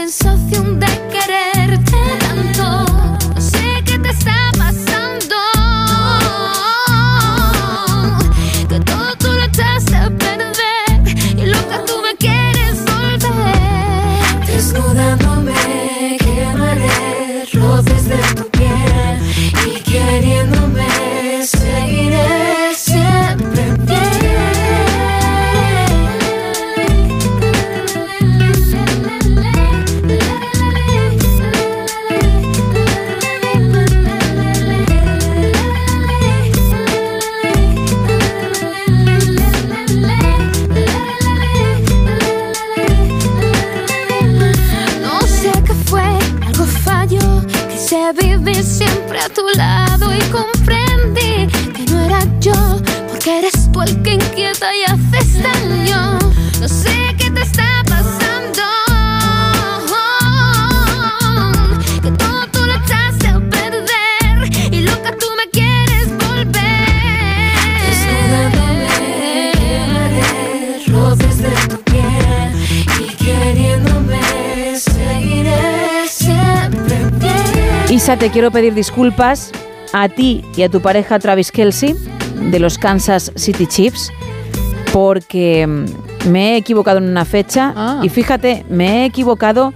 [0.09, 0.88] La sensación de
[49.19, 52.53] a tu lado y comprendí que no era yo,
[53.09, 55.88] porque eres tú el que inquieta y haces salir.
[78.17, 79.51] Te quiero pedir disculpas
[79.93, 81.95] a ti y a tu pareja Travis Kelsey
[82.51, 84.11] de los Kansas City Chiefs
[84.91, 88.01] porque mm, me he equivocado en una fecha Ah.
[88.03, 89.73] y fíjate, me he equivocado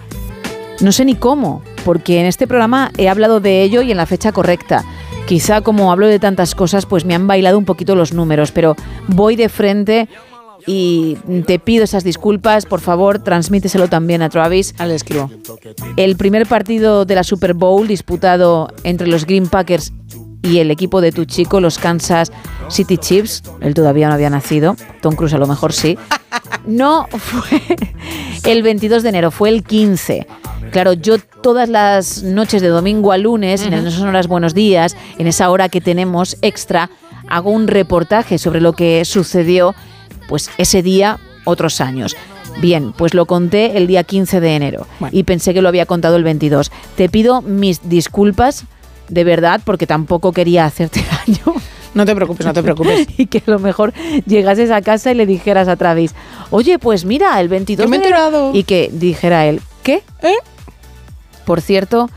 [0.82, 4.08] no sé ni cómo, porque en este programa he hablado de ello y en la
[4.08, 4.84] fecha correcta.
[5.26, 8.76] Quizá como hablo de tantas cosas, pues me han bailado un poquito los números, pero
[9.08, 10.10] voy de frente
[10.66, 12.66] y te pido esas disculpas.
[12.66, 14.74] Por favor, transmíteselo también a Travis.
[14.78, 15.30] Al escribo.
[15.98, 19.94] El primer partido de la Super Bowl disputado entre los Green Packers
[20.44, 22.32] y el equipo de tu chico, los Kansas
[22.70, 25.98] City Chiefs, él todavía no había nacido, Tom Cruise a lo mejor sí,
[26.66, 27.62] no fue
[28.44, 30.28] el 22 de enero, fue el 15.
[30.72, 35.28] Claro, yo todas las noches de domingo a lunes, en esas horas buenos días, en
[35.28, 36.90] esa hora que tenemos extra,
[37.30, 39.76] hago un reportaje sobre lo que sucedió
[40.28, 42.16] pues ese día otros años.
[42.60, 46.16] Bien, pues lo conté el día 15 de enero y pensé que lo había contado
[46.16, 46.72] el 22.
[46.96, 48.66] Te pido mis disculpas
[49.10, 51.60] de verdad porque tampoco quería hacerte daño.
[51.94, 53.08] No te preocupes, no te preocupes.
[53.18, 53.94] y que a lo mejor
[54.26, 56.14] llegases a casa y le dijeras a Travis,
[56.50, 58.52] oye, pues mira, el 22 Que me de enero".
[58.54, 60.04] Y que dijera él, ¿qué?
[60.22, 60.36] ¿Eh?
[61.46, 62.10] Por cierto,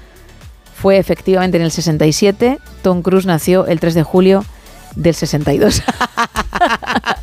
[0.75, 2.59] fue efectivamente en el 67.
[2.83, 4.45] Tom Cruise nació el 3 de julio
[4.95, 5.83] del 62.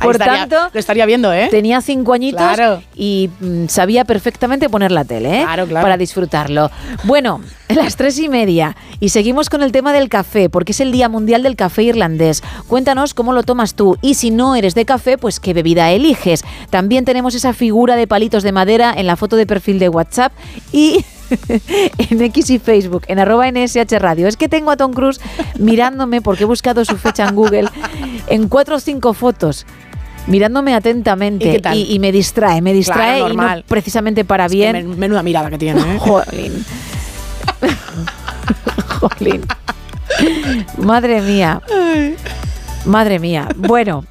[0.00, 1.48] Por estaría- tanto, lo estaría viendo, ¿eh?
[1.50, 2.82] tenía cinco añitos Claro.
[2.94, 5.42] y mm, sabía perfectamente poner la tele, ¿eh?
[5.44, 5.84] Claro, claro.
[5.84, 6.70] Para disfrutarlo.
[7.04, 10.92] Bueno, las tres y media y seguimos con el tema del café, porque es el
[10.92, 12.42] Día Mundial del Café Irlandés.
[12.66, 16.42] Cuéntanos cómo lo tomas tú y si no eres de café, pues qué bebida eliges.
[16.70, 20.32] También tenemos esa figura de palitos de madera en la foto de perfil de WhatsApp
[20.72, 21.04] y
[21.98, 24.26] en X y Facebook, en arroba NSH Radio.
[24.28, 25.20] Es que tengo a Tom Cruise
[25.58, 27.68] mirándome, porque he buscado su fecha en Google,
[28.28, 29.66] en cuatro o cinco fotos.
[30.26, 33.64] Mirándome atentamente ¿Y me distrae, me distrae Claro, y no normal.
[33.66, 34.72] precisamente para Es bien.
[34.72, 35.96] men- menuda mirada que tiene, ¿eh?
[35.98, 36.64] Jolín.
[39.00, 39.44] Jolín.
[40.78, 41.62] Madre mía.
[42.84, 43.48] Madre mía.
[43.56, 44.04] Bueno.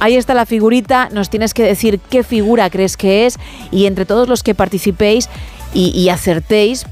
[0.00, 3.38] Ahí está la figurita, nos tienes que decir qué figura crees que es
[3.70, 5.28] y entre todos los que participéis
[5.74, 6.84] y, acertéis,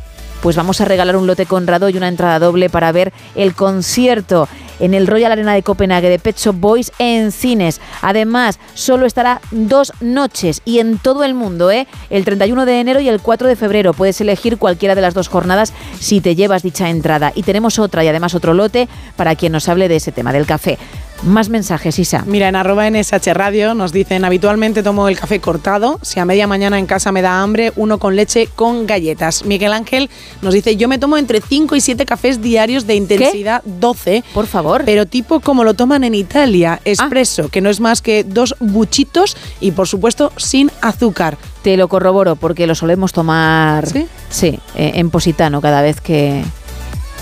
[0.43, 4.49] pues vamos a regalar un lote Conrado y una entrada doble para ver el concierto
[4.81, 7.81] en el Royal Arena de Copenhague de Pet Shop Boys en cines.
[8.01, 11.87] Además, solo estará dos noches y en todo el mundo, ¿eh?
[12.11, 13.93] El 31 de enero y el 4 de febrero.
[13.93, 17.33] Puedes elegir cualquiera de las dos jornadas si te llevas dicha entrada.
[17.35, 20.47] Y tenemos otra y además otro lote para quien nos hable de ese tema del
[20.47, 20.79] café.
[21.23, 22.23] Más mensajes, Isa.
[22.27, 26.47] Mira, en arroba NSH Radio nos dicen, habitualmente tomo el café cortado, si a media
[26.47, 29.45] mañana en casa me da hambre, uno con leche con galletas.
[29.45, 30.11] Miguel Ángel
[30.43, 34.23] nos dice, yo me tomo entre 5 y 7 cafés diarios de intensidad 12.
[34.33, 34.83] Por favor.
[34.85, 39.37] Pero tipo como lo toman en Italia, espresso, que no es más que dos buchitos
[39.61, 41.37] y por supuesto sin azúcar.
[41.63, 44.07] Te lo corroboro porque lo solemos tomar ¿Sí?
[44.31, 46.45] sí, eh, en positano cada vez que,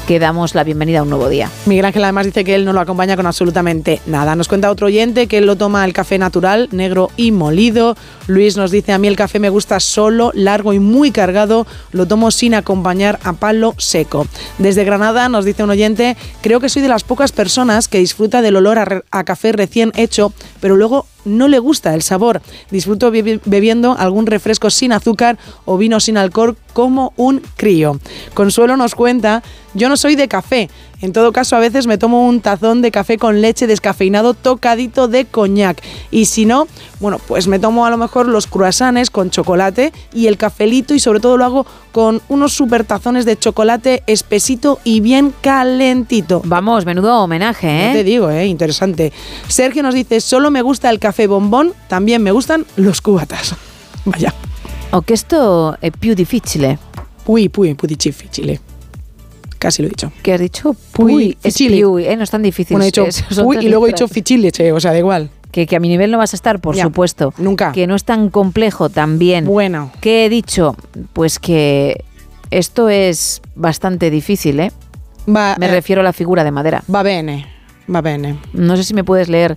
[0.06, 1.50] que damos la bienvenida a un nuevo día.
[1.66, 4.36] Miguel Ángel además dice que él no lo acompaña con absolutamente nada.
[4.36, 7.96] Nos cuenta otro oyente que él lo toma el café natural, negro y molido.
[8.28, 11.66] Luis nos dice, a mí el café me gusta solo, largo y muy cargado.
[11.90, 14.26] Lo tomo sin acompañar a palo seco.
[14.58, 18.42] Desde Granada nos dice un oyente, creo que soy de las pocas personas que disfruta
[18.42, 22.40] del olor a, a café recién hecho, pero luego no le gusta el sabor.
[22.70, 25.36] Disfruto bebi- bebiendo algún refresco sin azúcar
[25.66, 28.00] o vino sin alcohol como un crío.
[28.32, 29.42] Consuelo nos cuenta,
[29.74, 30.70] yo no soy de café.
[31.02, 35.08] En todo caso, a veces me tomo un tazón de café con leche descafeinado tocadito
[35.08, 35.82] de coñac.
[36.10, 36.66] Y si no,
[37.00, 41.00] bueno, pues me tomo a lo mejor los croissants con chocolate y el cafelito y
[41.00, 46.40] sobre todo lo hago con unos super tazones de chocolate espesito y bien calentito.
[46.44, 47.86] Vamos, menudo homenaje, ¿eh?
[47.88, 48.46] No te digo, ¿eh?
[48.46, 49.12] Interesante.
[49.48, 53.54] Sergio nos dice, solo me gusta el café bombón, también me gustan los cubatas.
[54.06, 54.32] Vaya.
[54.92, 56.78] O que esto es più difficile.
[57.26, 58.60] Uy, puy, puy difficile.
[59.58, 60.12] Casi lo he dicho.
[60.22, 60.76] ¿Qué has dicho?
[60.92, 62.16] Puy, es ¿eh?
[62.16, 62.74] No es tan difícil.
[62.74, 64.98] Bueno, he dicho eso, son puy y luego he dicho fichile, che, o sea, da
[64.98, 65.30] igual.
[65.50, 67.32] Que, que a mi nivel no vas a estar, por supuesto.
[67.38, 67.72] nunca.
[67.72, 69.46] Que no es tan complejo también.
[69.46, 69.90] Bueno.
[70.00, 70.76] ¿Qué he dicho?
[71.14, 72.04] Pues que
[72.50, 74.72] esto es bastante difícil, ¿eh?
[75.28, 76.84] Va, Me eh, refiero a la figura de madera.
[76.94, 77.46] va bene,
[77.92, 78.38] va bene.
[78.52, 79.56] No sé si me puedes leer,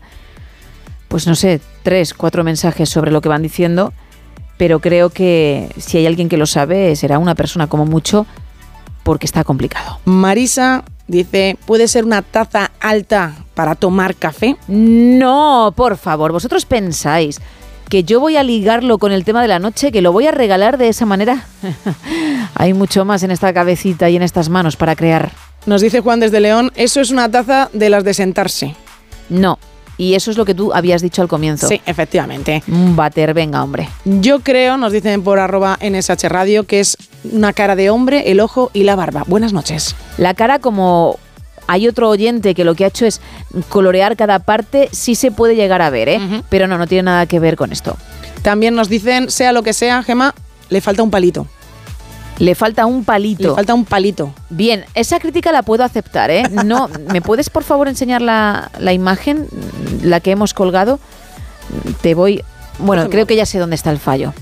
[1.07, 3.93] pues no sé, tres, cuatro mensajes sobre lo que van diciendo,
[4.57, 8.25] pero creo que si hay alguien que lo sabe, será una persona como mucho,
[9.09, 9.97] porque está complicado.
[10.05, 14.55] Marisa dice, ¿puede ser una taza alta para tomar café?
[14.67, 17.41] No, por favor, vosotros pensáis
[17.89, 20.31] que yo voy a ligarlo con el tema de la noche, que lo voy a
[20.31, 21.43] regalar de esa manera.
[22.53, 25.31] Hay mucho más en esta cabecita y en estas manos para crear.
[25.65, 28.75] Nos dice Juan desde León, eso es una taza de las de sentarse.
[29.27, 29.57] No,
[29.99, 31.67] Y eso es lo que tú habías dicho al comienzo.
[31.67, 32.63] Sí, efectivamente.
[32.69, 33.89] Un váter, venga, hombre.
[34.05, 36.95] Yo creo, nos dicen por arroba NSH Radio, que es
[37.33, 39.25] una cara de hombre, el ojo y la barba.
[39.27, 39.97] Buenas noches.
[40.17, 41.19] La cara como
[41.67, 43.19] hay otro oyente que lo que ha hecho es
[43.67, 46.43] colorear cada parte, sí se puede llegar a ver, ¿eh?
[46.47, 47.97] Pero no, no tiene nada que ver con esto.
[48.41, 50.33] También nos dicen, sea lo que sea, Gema,
[50.69, 51.45] le falta un palito.
[52.39, 53.49] Le falta un palito.
[53.49, 54.33] Le falta un palito.
[54.49, 56.43] Bien, esa crítica la puedo aceptar, ¿eh?
[56.65, 59.47] No, ¿Me puedes por favor enseñar la, la imagen,
[60.01, 60.99] la que hemos colgado?
[62.01, 62.43] Te voy...
[62.79, 64.33] Bueno, creo que ya sé dónde está el fallo.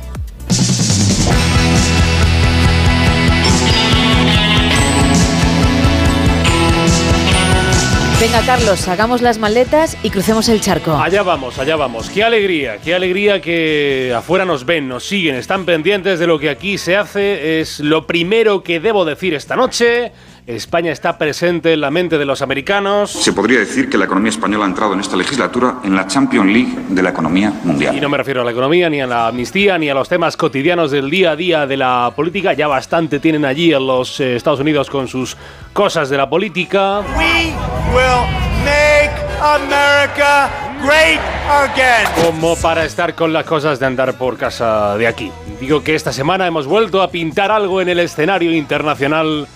[8.18, 10.92] Venga, Carlos, hagamos las maletas y crucemos el charco.
[10.94, 12.08] Allá vamos, allá vamos.
[12.08, 16.48] Qué alegría, qué alegría que afuera nos ven, nos siguen, están pendientes de lo que
[16.48, 17.60] aquí se hace.
[17.60, 20.12] Es lo primero que debo decir esta noche.
[20.46, 23.10] España está presente en la mente de los americanos.
[23.10, 26.52] Se podría decir que la economía española ha entrado en esta legislatura en la Champions
[26.52, 27.96] League de la economía mundial.
[27.96, 30.36] Y no me refiero a la economía, ni a la amnistía, ni a los temas
[30.36, 32.52] cotidianos del día a día de la política.
[32.52, 35.36] Ya bastante tienen allí en los eh, Estados Unidos con sus
[35.72, 37.00] cosas de la política.
[37.18, 37.52] We
[37.92, 38.22] will
[38.62, 39.10] make
[39.42, 40.48] America
[40.80, 41.18] great
[41.50, 42.24] again.
[42.24, 45.32] Como para estar con las cosas de andar por casa de aquí.
[45.60, 49.48] Digo que esta semana hemos vuelto a pintar algo en el escenario internacional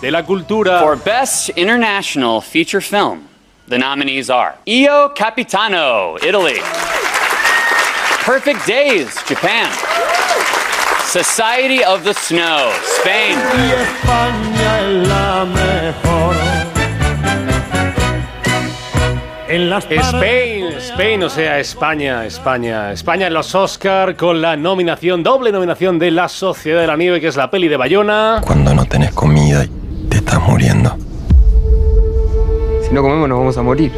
[0.00, 0.80] de la cultura.
[0.80, 3.28] For Best International Feature Film,
[3.68, 6.60] the nominees are Io Capitano, Italy.
[8.24, 9.70] Perfect Days, Japan.
[11.06, 13.38] Society of the Snow, Spain.
[13.38, 16.36] España es la mejor.
[19.48, 25.22] En las Spain, Spain, o sea, España, España, España en los Oscar con la nominación,
[25.22, 28.42] doble nominación de La Sociedad de la Nieve, que es la peli de Bayona.
[28.44, 29.64] Cuando no tenés comida
[30.38, 30.96] estás muriendo.
[32.82, 33.92] Si no comemos nos vamos a morir.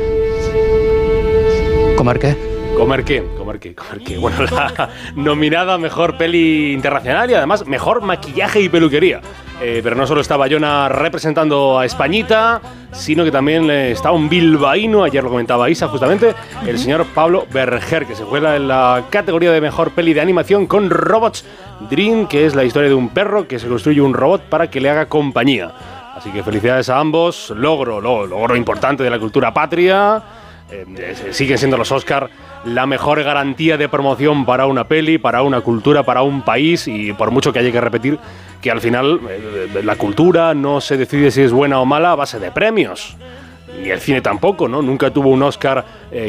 [1.97, 2.37] ¿Comer qué?
[2.77, 3.25] ¿Comer qué?
[3.37, 3.75] ¿Comer qué?
[3.75, 4.19] ¿Comer qué?
[4.19, 9.21] Bueno, la nominada a Mejor Peli Internacional y además Mejor Maquillaje y Peluquería.
[9.63, 12.63] Eh, pero no solo está Bayona representando a Españita,
[12.93, 16.35] sino que también está un bilbaíno, ayer lo comentaba Isa justamente,
[16.67, 20.67] el señor Pablo Berger, que se juega en la categoría de Mejor Peli de Animación
[20.67, 21.45] con Robots
[21.91, 24.81] Dream, que es la historia de un perro que se construye un robot para que
[24.81, 25.73] le haga compañía.
[26.21, 30.23] Así que felicidades a ambos, logro, logro, logro importante de la cultura patria.
[30.71, 32.29] Eh, eh, siguen siendo los Oscar
[32.67, 37.15] la mejor garantía de promoción para una peli, para una cultura, para un país y
[37.15, 38.19] por mucho que haya que repetir
[38.61, 42.17] que al final eh, la cultura no se decide si es buena o mala a
[42.17, 43.17] base de premios.
[43.83, 44.83] Ni el cine tampoco, ¿no?
[44.83, 45.83] Nunca tuvo un Oscar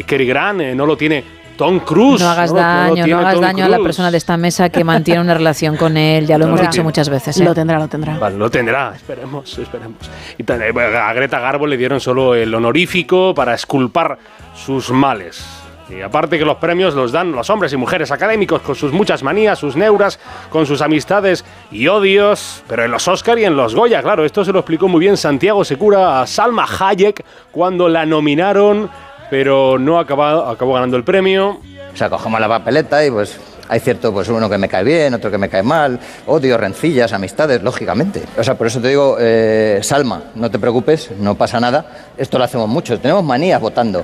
[0.05, 2.19] Cary Grant, no lo tiene Tom Cruise.
[2.19, 5.21] No hagas daño, no, hagas Tom daño a la persona de esta mesa que mantiene
[5.21, 6.85] una relación con él, ya lo No hemos lo dicho tiene.
[6.85, 7.39] muchas veces.
[7.39, 7.43] ¿eh?
[7.43, 8.17] Lo tendrá, lo tendrá.
[8.17, 9.97] Vale, lo tendrá, esperemos, esperemos.
[10.39, 14.17] Y eh, a Greta Garbo le dieron solo el honorífico para esculpar
[14.55, 15.45] sus males.
[15.87, 19.21] Y aparte que los premios los dan los hombres y mujeres académicos con sus muchas
[19.21, 20.19] manías, sus neuras,
[20.49, 24.43] con sus amistades y odios, pero en los Oscar y en los Goya, claro, esto
[24.43, 28.89] se lo explicó muy bien Santiago Secura a Salma Hayek cuando la nominaron,
[29.31, 31.61] pero no acabó, acabó ganando el premio.
[31.93, 33.39] O sea, cogemos la papeleta y pues
[33.69, 35.97] hay cierto, pues uno que me cae bien, otro que me cae mal,
[36.27, 38.21] odio, rencillas, amistades, lógicamente.
[38.37, 42.11] O sea, por eso te digo, eh, Salma, no te preocupes, no pasa nada.
[42.17, 44.03] Esto lo hacemos mucho, tenemos manías votando.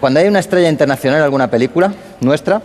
[0.00, 1.92] Cuando hay una estrella internacional en alguna película
[2.22, 2.62] nuestra,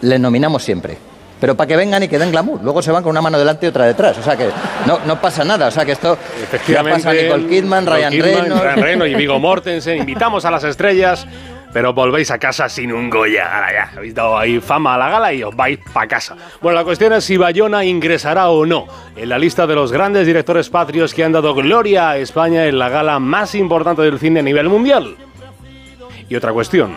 [0.00, 0.98] les nominamos siempre.
[1.40, 2.60] Pero para que vengan y que den glamour.
[2.62, 4.18] Luego se van con una mano delante y otra detrás.
[4.18, 4.48] O sea que
[4.86, 5.68] no, no pasa nada.
[5.68, 6.18] O sea que esto
[6.66, 8.62] ya pasa Nicole Kidman, Ryan Reynolds.
[8.62, 9.98] Ryan Reynolds y Viggo Mortensen.
[9.98, 11.26] Invitamos a las estrellas,
[11.72, 13.54] pero volvéis a casa sin un Goya.
[13.54, 16.36] Ahora ya, habéis dado ahí fama a la gala y os vais para casa.
[16.60, 18.86] Bueno, la cuestión es si Bayona ingresará o no
[19.16, 22.78] en la lista de los grandes directores patrios que han dado gloria a España en
[22.78, 25.16] la gala más importante del cine a nivel mundial.
[26.28, 26.96] Y otra cuestión,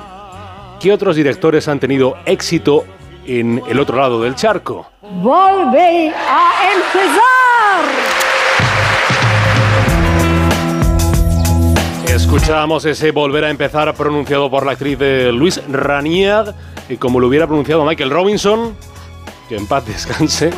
[0.79, 2.85] ¿qué otros directores han tenido éxito
[3.25, 4.87] en el otro lado del charco?
[5.01, 7.21] Volve a empezar.
[12.07, 16.53] Escuchábamos ese volver a empezar pronunciado por la actriz de Luis Ranier,
[16.89, 18.75] y como lo hubiera pronunciado Michael Robinson,
[19.49, 20.51] que en paz descanse,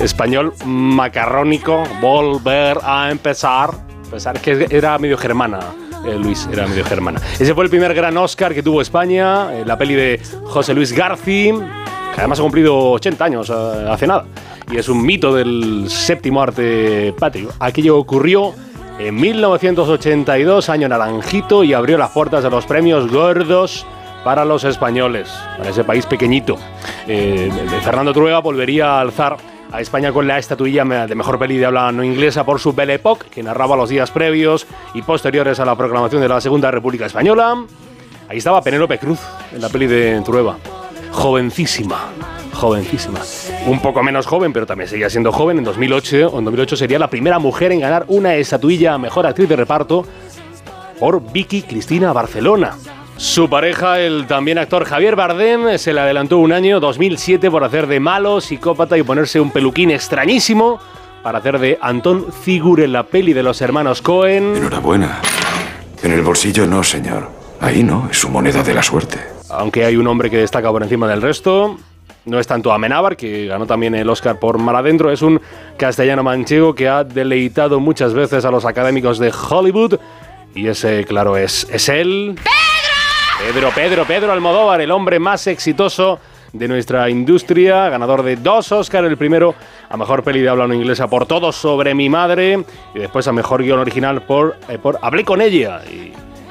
[0.00, 3.70] español macarrónico, volver a empezar,
[4.10, 5.60] pensar que era medio germana.
[6.04, 7.20] Eh, Luis era medio germana.
[7.38, 10.92] Ese fue el primer gran Oscar que tuvo España, eh, la peli de José Luis
[10.92, 11.52] Garci,
[12.14, 14.26] que además ha cumplido 80 años eh, hace nada.
[14.70, 17.50] Y es un mito del séptimo arte patrio.
[17.58, 18.54] Aquello ocurrió
[18.98, 23.86] en 1982, año naranjito, y abrió las puertas de los premios gordos
[24.24, 25.28] para los españoles,
[25.58, 26.56] para ese país pequeñito.
[27.82, 29.36] Fernando Trueba volvería a alzar
[29.74, 32.94] a España con la estatuilla de mejor peli de habla no inglesa por su Belle
[32.94, 37.06] Époque, que narraba los días previos y posteriores a la proclamación de la Segunda República
[37.06, 37.64] Española.
[38.28, 39.18] Ahí estaba Penélope Cruz
[39.52, 40.58] en la peli de Trueba.
[41.10, 42.04] Jovencísima,
[42.52, 43.18] jovencísima.
[43.66, 45.58] Un poco menos joven, pero también seguía siendo joven.
[45.58, 49.26] En 2008, o en 2008 sería la primera mujer en ganar una estatuilla a mejor
[49.26, 50.06] actriz de reparto
[51.00, 52.76] por Vicky Cristina Barcelona.
[53.16, 57.86] Su pareja, el también actor Javier Bardem, se le adelantó un año, 2007, por hacer
[57.86, 60.80] de malo, psicópata y ponerse un peluquín extrañísimo
[61.22, 64.56] para hacer de Anton Zigur en la peli de los hermanos Cohen.
[64.56, 65.20] Enhorabuena.
[66.02, 67.30] En el bolsillo no, señor.
[67.60, 69.20] Ahí no, es su moneda de la suerte.
[69.48, 71.78] Aunque hay un hombre que destaca por encima del resto,
[72.24, 75.40] no es tanto Amenábar, que ganó también el Oscar por Mar Adentro, es un
[75.76, 80.00] castellano manchego que ha deleitado muchas veces a los académicos de Hollywood.
[80.54, 82.36] Y ese, claro, es, es él.
[83.52, 86.18] Pedro, Pedro, Pedro Almodóvar, el hombre más exitoso
[86.54, 89.54] de nuestra industria, ganador de dos Oscars, el primero
[89.90, 92.64] a mejor peli de habla no inglesa por Todo sobre mi madre
[92.94, 95.82] y después a mejor guion original por, eh, por Hablé con ella.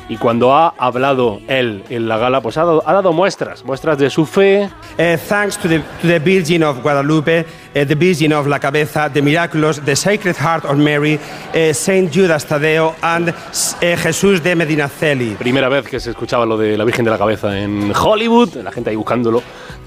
[0.09, 3.97] Y cuando ha hablado él en la gala, pues ha dado, ha dado muestras, muestras
[3.97, 4.69] de su fe.
[4.97, 9.09] Uh, thanks to the, to the Virgin of Guadalupe, uh, the Virgin of la Cabeza,
[9.11, 13.33] the Miraculous, the Sacred Heart of Mary, uh, Saint Judas Tadeo, and
[13.81, 15.35] Jesús de Medinaceli.
[15.35, 18.71] Primera vez que se escuchaba lo de la Virgen de la Cabeza en Hollywood, la
[18.71, 19.41] gente ahí buscándolo.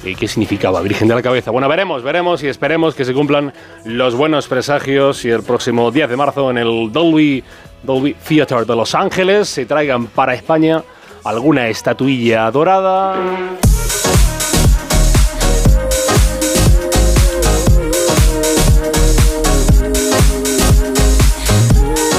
[0.04, 1.50] ¿Y qué significaba Virgen de la Cabeza?
[1.50, 3.52] Bueno, veremos, veremos y esperemos que se cumplan
[3.84, 7.42] los buenos presagios y el próximo 10 de marzo en el Dolby,
[7.86, 10.82] Dolby Theater de Los Ángeles se traigan para España
[11.24, 13.14] alguna estatuilla dorada.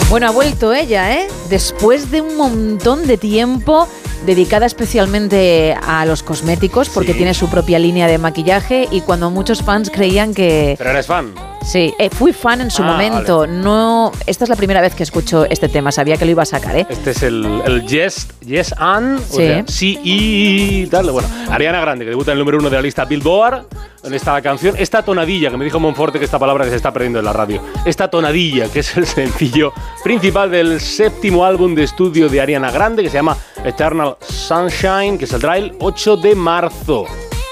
[0.10, 1.28] Bueno, ha vuelto ella, ¿eh?
[1.50, 3.88] Después de un montón de tiempo
[4.26, 7.18] dedicada especialmente a los cosméticos, porque Sí.
[7.18, 10.76] tiene su propia línea de maquillaje y cuando muchos fans creían que...
[10.78, 11.34] ¿Pero eres fan?
[11.64, 13.46] Sí, eh, fui fan en su Ah, momento.
[13.46, 15.92] No, esta es la primera vez que escucho este tema.
[15.92, 16.86] Sabía que lo iba a sacar, ¿eh?
[16.90, 19.36] Este es el, el Yes, yes and, o Sí.
[19.38, 21.12] sea, sí y tal.
[21.12, 23.66] Bueno, Ariana Grande, que debuta en el número uno de la lista Billboard,
[24.04, 26.94] en esta canción, esta tonadilla, que me dijo Monforte que esta palabra que se está
[26.94, 29.74] perdiendo en la radio, esta tonadilla, que es el sencillo
[30.04, 33.36] principal del séptimo álbum de estudio de Ariana Grande, que se llama
[33.66, 37.06] Eternal Sunshine, que saldrá el 8 de marzo.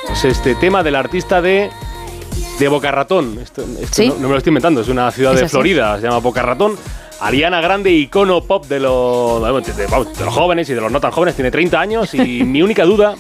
[0.10, 1.70] Es este tema del artista de
[2.60, 3.40] de Boca Ratón.
[3.42, 4.08] Esto, esto ¿Sí?
[4.08, 5.52] no, no me lo estoy inventando, es una ciudad ¿Es de así?
[5.52, 6.76] Florida, se llama Boca Ratón.
[7.22, 11.50] Ariana Grande, icono pop de de los jóvenes y de los no tan jóvenes, tiene
[11.52, 13.16] 30 años y mi única duda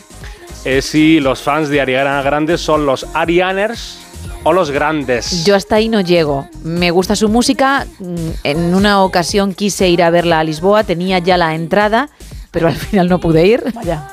[0.65, 3.99] es si los fans de Ariana Grande son los Arianers
[4.43, 5.43] o los grandes.
[5.45, 6.47] Yo hasta ahí no llego.
[6.63, 7.87] Me gusta su música.
[7.99, 12.09] Mm, En una ocasión quise ir a verla a Lisboa, tenía ya la entrada,
[12.55, 13.61] pero al final no pude ir.
[13.73, 14.07] Vaya.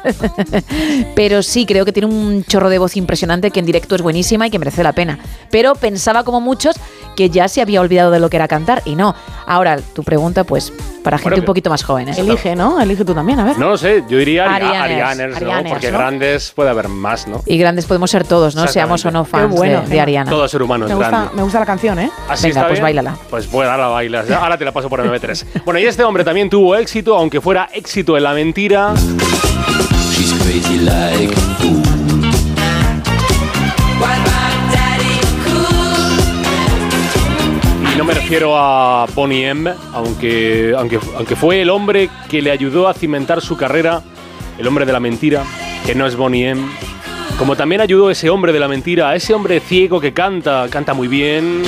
[1.15, 4.49] pero sí, creo que tiene un chorro de voz impresionante, que en directo es buenísima
[4.49, 5.19] y que merece la pena.
[5.51, 6.75] Pero pensaba como muchos
[7.17, 9.15] que ya se había olvidado de lo que era cantar y no.
[9.47, 10.73] Ahora, tu pregunta, pues,
[11.05, 12.09] para gente Bueno, un poquito más joven.
[12.09, 12.15] ¿eh?
[12.17, 12.81] Elige, ¿no?
[12.81, 13.59] Elige tú también, a ver.
[13.59, 15.37] No lo sé, yo diría Ari- Arianers, Arianers, ¿no?
[15.49, 15.99] Arianers, Porque ¿no?
[15.99, 17.43] grandes puede haber más, ¿no?
[17.47, 18.67] Y grandes podemos ser todos, ¿no?
[18.67, 19.83] Seamos o no fans Qué bueno.
[19.83, 20.31] de, de Ariana.
[20.31, 21.31] Todo ser humano Me es gusta, grande.
[21.37, 22.11] me gusta la canción, ¿eh?
[22.29, 22.83] Así Venga, está pues bien?
[22.83, 23.17] báilala.
[23.29, 24.31] Pues pues ahora la bailas.
[24.31, 25.45] Ahora te la paso por MB3.
[25.67, 28.95] bueno, y este hombre también tuvo éxito, aunque fuera éxito en la mentira.
[30.13, 31.35] She's crazy like
[37.93, 42.51] Y no me refiero a Bonnie M, aunque, aunque, aunque fue el hombre que le
[42.51, 44.03] ayudó a cimentar su carrera,
[44.59, 45.45] el hombre de la mentira,
[45.85, 46.63] que no es Bonnie M.
[47.39, 50.95] Como también ayudó ese hombre de la mentira, a ese hombre ciego que canta, canta
[50.95, 51.63] muy bien.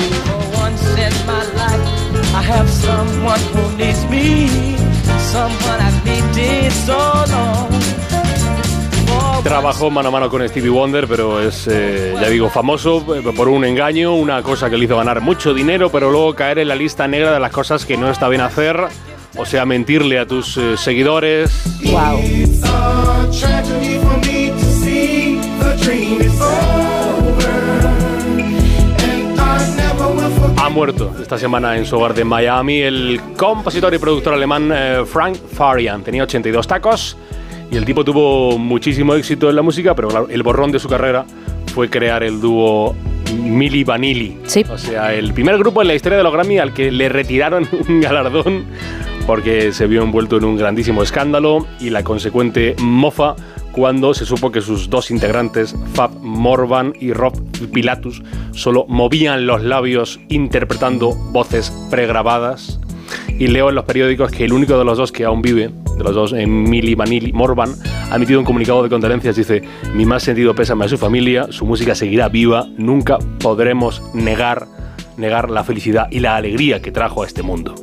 [9.43, 13.47] Trabajó mano a mano con Stevie Wonder, pero es, eh, ya digo, famoso eh, por
[13.47, 16.75] un engaño, una cosa que le hizo ganar mucho dinero, pero luego caer en la
[16.75, 18.77] lista negra de las cosas que no está bien hacer,
[19.37, 21.51] o sea, mentirle a tus eh, seguidores.
[21.83, 22.21] Wow.
[30.65, 35.03] Ha muerto esta semana en su hogar de Miami el compositor y productor alemán eh,
[35.05, 36.01] Frank Farian.
[36.01, 37.15] Tenía 82 tacos
[37.69, 40.89] y el tipo tuvo muchísimo éxito en la música, pero claro, el borrón de su
[40.89, 41.23] carrera
[41.71, 42.95] fue crear el dúo
[43.37, 44.39] Milli Vanilli.
[44.67, 47.69] O sea, el primer grupo en la historia de los Grammy al que le retiraron
[47.87, 48.65] un galardón
[49.27, 53.35] porque se vio envuelto en un grandísimo escándalo y la consecuente mofa
[53.75, 57.33] cuando se supo que sus dos integrantes, Fab Morvan y Rob
[57.73, 62.79] Pilatus, solo movían los labios interpretando voces pregrabadas.
[63.37, 66.03] Y leo en los periódicos que el único de los dos que aún vive, de
[66.05, 67.75] los dos, Milli Vanilli Morvan,
[68.09, 69.35] ha emitido un comunicado de condolencias.
[69.35, 69.61] Dice:
[69.93, 74.67] Mi más sentido pésame a su familia, su música seguirá viva, nunca podremos negar,
[75.17, 77.75] negar la felicidad y la alegría que trajo a este mundo.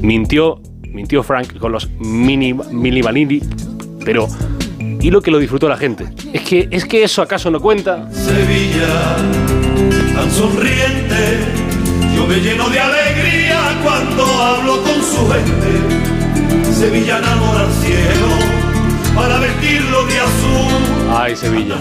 [0.00, 3.42] Mintió, mintió Frank con los mini, Milli Vanilli,
[4.06, 4.26] pero
[5.04, 6.06] y lo que lo disfrutó la gente.
[6.32, 8.10] Es que, es que eso acaso no cuenta.
[8.10, 9.16] Sevilla,
[10.14, 11.40] tan sonriente,
[12.16, 16.72] yo me lleno de alegría cuando hablo con su gente.
[16.72, 18.28] Sevilla enamora al cielo
[19.14, 21.14] para vestirlo de azul.
[21.14, 21.76] Ay, Sevilla.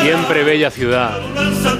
[0.00, 1.18] Siempre bella ciudad.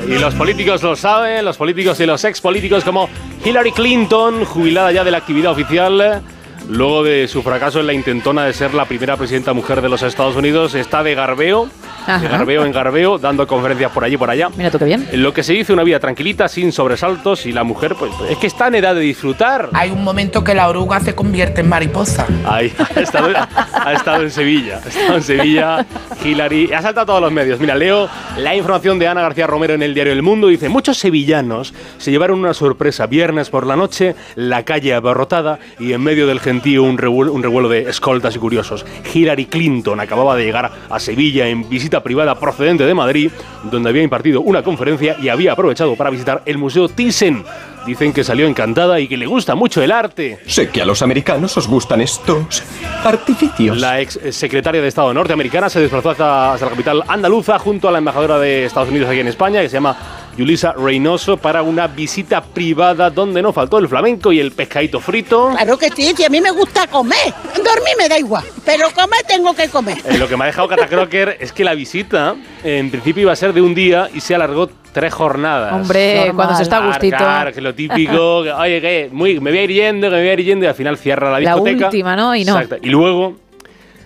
[0.08, 3.08] Y los políticos lo saben, los políticos y los ex políticos como
[3.44, 6.22] Hillary Clinton, jubilada ya de la actividad oficial,
[6.68, 10.02] luego de su fracaso en la intentona de ser la primera presidenta mujer de los
[10.02, 11.68] Estados Unidos, está de garbeo,
[12.06, 12.18] Ajá.
[12.20, 14.48] de garbeo en garbeo, dando conferencias por allí y por allá.
[14.56, 15.08] Mira tú qué bien.
[15.12, 18.46] Lo que se dice una vida tranquilita, sin sobresaltos, y la mujer, pues, es que
[18.46, 19.70] está en edad de disfrutar.
[19.72, 22.26] Hay un momento que la oruga se convierte en mariposa.
[22.46, 23.30] Ahí, ha estado,
[23.74, 24.80] ha estado en Sevilla.
[24.84, 25.86] Ha estado en Sevilla,
[26.24, 26.72] Hillary.
[26.72, 27.60] Ha saltado a todos los medios.
[27.60, 30.48] Mira, leo la información de Ana García Romero en el diario El Mundo.
[30.48, 35.92] Dice: Muchos sevillanos se llevaron una sorpresa viernes por la noche, la calle abarrotada y
[35.92, 36.40] en medio del
[36.78, 38.84] un revuelo, un revuelo de escoltas y curiosos.
[39.12, 43.30] Hillary Clinton acababa de llegar a Sevilla en visita privada procedente de Madrid,
[43.70, 47.44] donde había impartido una conferencia y había aprovechado para visitar el Museo Thyssen.
[47.86, 50.40] Dicen que salió encantada y que le gusta mucho el arte.
[50.46, 52.62] Sé que a los americanos os gustan estos
[53.02, 53.78] artificios.
[53.78, 57.92] La ex secretaria de Estado norteamericana se desplazó hasta, hasta la capital andaluza junto a
[57.92, 59.96] la embajadora de Estados Unidos aquí en España, que se llama
[60.38, 65.50] Yulisa Reynoso, para una visita privada donde no faltó el flamenco y el pescadito frito.
[65.50, 67.34] Claro que sí, si a mí me gusta comer.
[67.56, 69.98] Dormir me da igual, pero comer tengo que comer.
[70.04, 73.32] Eh, lo que me ha dejado Cata Crocker es que la visita en principio iba
[73.32, 75.72] a ser de un día y se alargó tres jornadas.
[75.72, 77.16] Hombre, cuando se está a gustito.
[77.16, 80.20] Claro, que lo típico, que, oye, que muy, me voy a ir yendo, que me
[80.22, 81.86] voy a ir yendo y al final cierra la La discoteca.
[81.86, 82.34] última, ¿no?
[82.36, 82.54] Y no.
[82.60, 82.76] Exacto.
[82.80, 83.36] Y luego,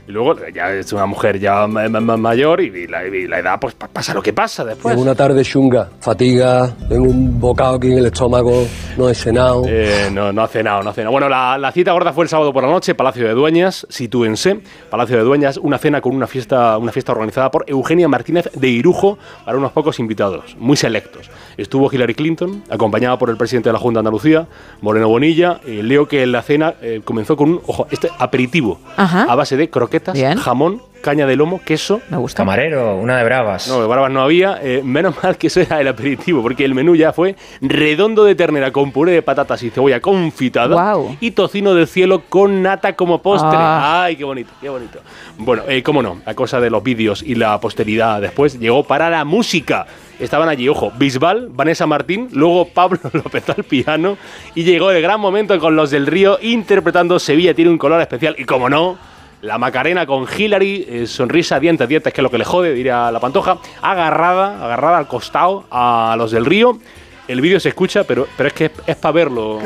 [0.07, 3.75] y luego ya es una mujer ya ma- mayor y la, y la edad, pues
[3.75, 4.93] pa- pasa lo que pasa después.
[4.95, 8.67] Tengo una tarde chunga, fatiga, tengo un bocado aquí en el estómago,
[8.97, 9.65] no he cenado.
[9.69, 11.13] Eh, no, no ha cenado, no ha cenado.
[11.13, 14.61] Bueno, la, la cita gorda fue el sábado por la noche, Palacio de Dueñas, sitúense.
[14.91, 18.69] Palacio de Dueñas, una cena con una fiesta, una fiesta organizada por Eugenia Martínez de
[18.69, 21.31] Irujo para unos pocos invitados, muy selectos.
[21.57, 24.47] Estuvo Hillary Clinton, acompañada por el presidente de la Junta de Andalucía,
[24.81, 25.61] Moreno Bonilla.
[25.67, 29.25] Eh, leo que la cena eh, comenzó con un, ojo, este aperitivo Ajá.
[29.29, 29.92] a base de croquetas,
[30.39, 32.01] jamón, caña de lomo, queso.
[32.11, 32.39] Me gusta.
[32.39, 33.69] Camarero, una de bravas.
[33.69, 34.59] No, de barbas no había.
[34.63, 38.35] eh, menos mal que eso era el aperitivo, porque el menú ya fue redondo de
[38.35, 41.17] ternera con puré de patatas y cebolla confitada Guau.
[41.21, 43.51] y tocino del cielo con nata como postre.
[43.55, 44.05] Ah.
[44.05, 45.01] Ay, qué bonito, qué bonito.
[45.39, 49.11] Bueno, eh, cómo no, la cosa de los vídeos y la posteridad después llegó para
[49.11, 49.87] la música.
[50.21, 54.17] Estaban allí, ojo, Bisbal, Vanessa Martín, luego Pablo López al piano
[54.55, 58.37] y llegó el gran momento con los del Río interpretando Sevilla tiene un color especial
[58.39, 58.99] y como no,
[59.43, 63.11] la Macarena con Hillary, eh, sonrisa, dientes, dientes, que es lo que le jode, diría
[63.11, 66.79] la Pantoja, agarrada, agarrada al costado a los del Río.
[67.27, 69.59] El vídeo se escucha, pero, pero es que es, es para verlo.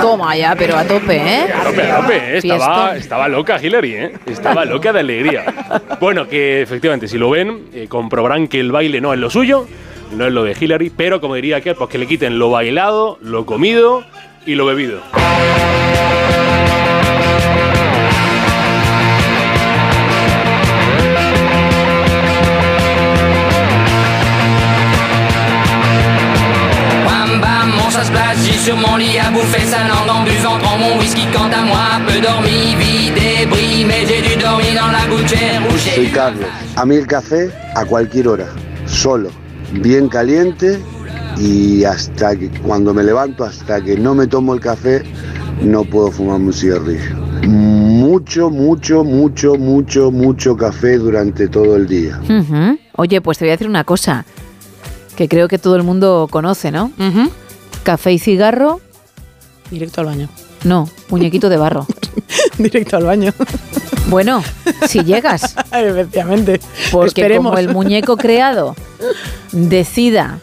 [0.00, 1.52] Toma ya, pero a tope, ¿eh?
[1.52, 2.38] A tope, a tope, ¿eh?
[2.38, 4.12] estaba, estaba loca Hillary, ¿eh?
[4.26, 5.44] Estaba loca de alegría.
[6.00, 9.68] Bueno, que efectivamente, si lo ven, eh, comprobarán que el baile no es lo suyo,
[10.16, 13.18] no es lo de Hillary, pero como diría aquel, pues que le quiten lo bailado,
[13.20, 14.04] lo comido
[14.44, 15.00] y lo bebido.
[27.04, 30.58] Bam bam, mon chat splash, j'ai sur mon lit à bouffer sa langue en buvant
[30.58, 34.90] prends mon whisky quant à moi, peu dormi, vie débris, mais j'ai dû dormir dans
[34.90, 36.46] la gouttière où j'ai Soy Carlos.
[36.76, 38.48] A mí el café a cualquier hora,
[38.86, 39.30] solo,
[39.72, 40.80] bien caliente
[41.38, 45.02] y hasta que cuando me levanto, hasta que no me tomo el café,
[45.62, 47.16] no puedo fumarme un cigarrillo.
[47.48, 52.20] Mucho, mucho, mucho, mucho, mucho café durante todo el día.
[52.96, 54.24] Oye, pues te voy a decir una cosa
[55.16, 56.90] que creo que todo el mundo conoce, ¿no?
[57.82, 58.80] Café y cigarro,
[59.70, 60.28] Directo al baño.
[60.64, 61.86] no, muñequito de barro.
[62.58, 63.32] Directo al baño.
[64.08, 64.42] Bueno,
[64.86, 65.56] si llegas.
[65.72, 66.60] Efectivamente.
[66.90, 67.46] Porque Esperemos.
[67.52, 68.76] como el muñeco creado
[69.52, 70.38] decida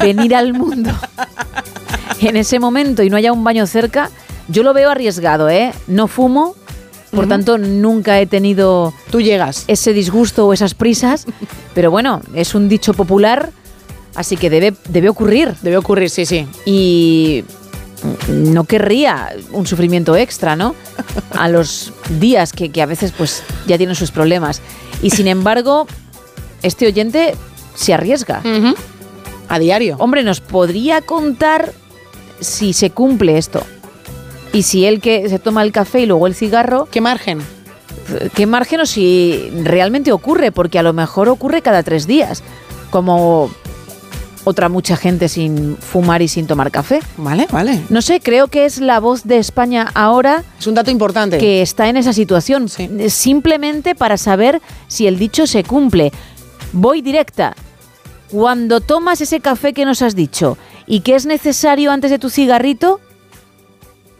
[0.00, 0.90] venir al mundo
[2.20, 4.10] en ese momento y no haya un baño cerca,
[4.48, 5.72] yo lo veo arriesgado, ¿eh?
[5.86, 6.54] No fumo,
[7.10, 9.64] por tanto nunca he tenido Tú llegas.
[9.66, 11.26] ese disgusto o esas prisas,
[11.74, 13.50] pero bueno, es un dicho popular,
[14.14, 15.54] así que debe, debe ocurrir.
[15.62, 16.46] Debe ocurrir, sí, sí.
[16.64, 17.44] Y
[18.28, 20.74] no querría un sufrimiento extra, ¿no?
[21.36, 24.60] A los días que, que a veces pues ya tienen sus problemas.
[25.02, 25.86] Y sin embargo,
[26.62, 27.34] este oyente
[27.74, 28.42] se arriesga.
[29.52, 29.96] A diario.
[29.98, 31.74] Hombre, nos podría contar
[32.40, 33.62] si se cumple esto.
[34.54, 36.88] Y si él que se toma el café y luego el cigarro...
[36.90, 37.40] ¿Qué margen?
[38.34, 40.52] ¿Qué margen o si realmente ocurre?
[40.52, 42.42] Porque a lo mejor ocurre cada tres días.
[42.90, 43.50] Como
[44.44, 47.00] otra mucha gente sin fumar y sin tomar café.
[47.18, 47.78] Vale, vale.
[47.90, 51.36] No sé, creo que es la voz de España ahora Es un dato importante.
[51.36, 52.70] que está en esa situación.
[53.10, 56.10] Simplemente para saber si el dicho se cumple.
[56.72, 57.54] Voy directa.
[58.32, 60.56] Cuando tomas ese café que nos has dicho
[60.86, 62.98] y que es necesario antes de tu cigarrito,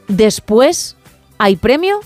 [0.09, 0.97] después
[1.39, 2.01] hay premio.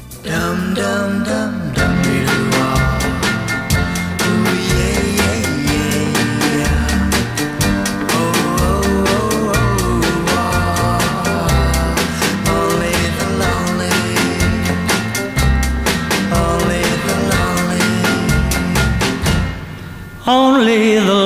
[20.27, 21.24] Only the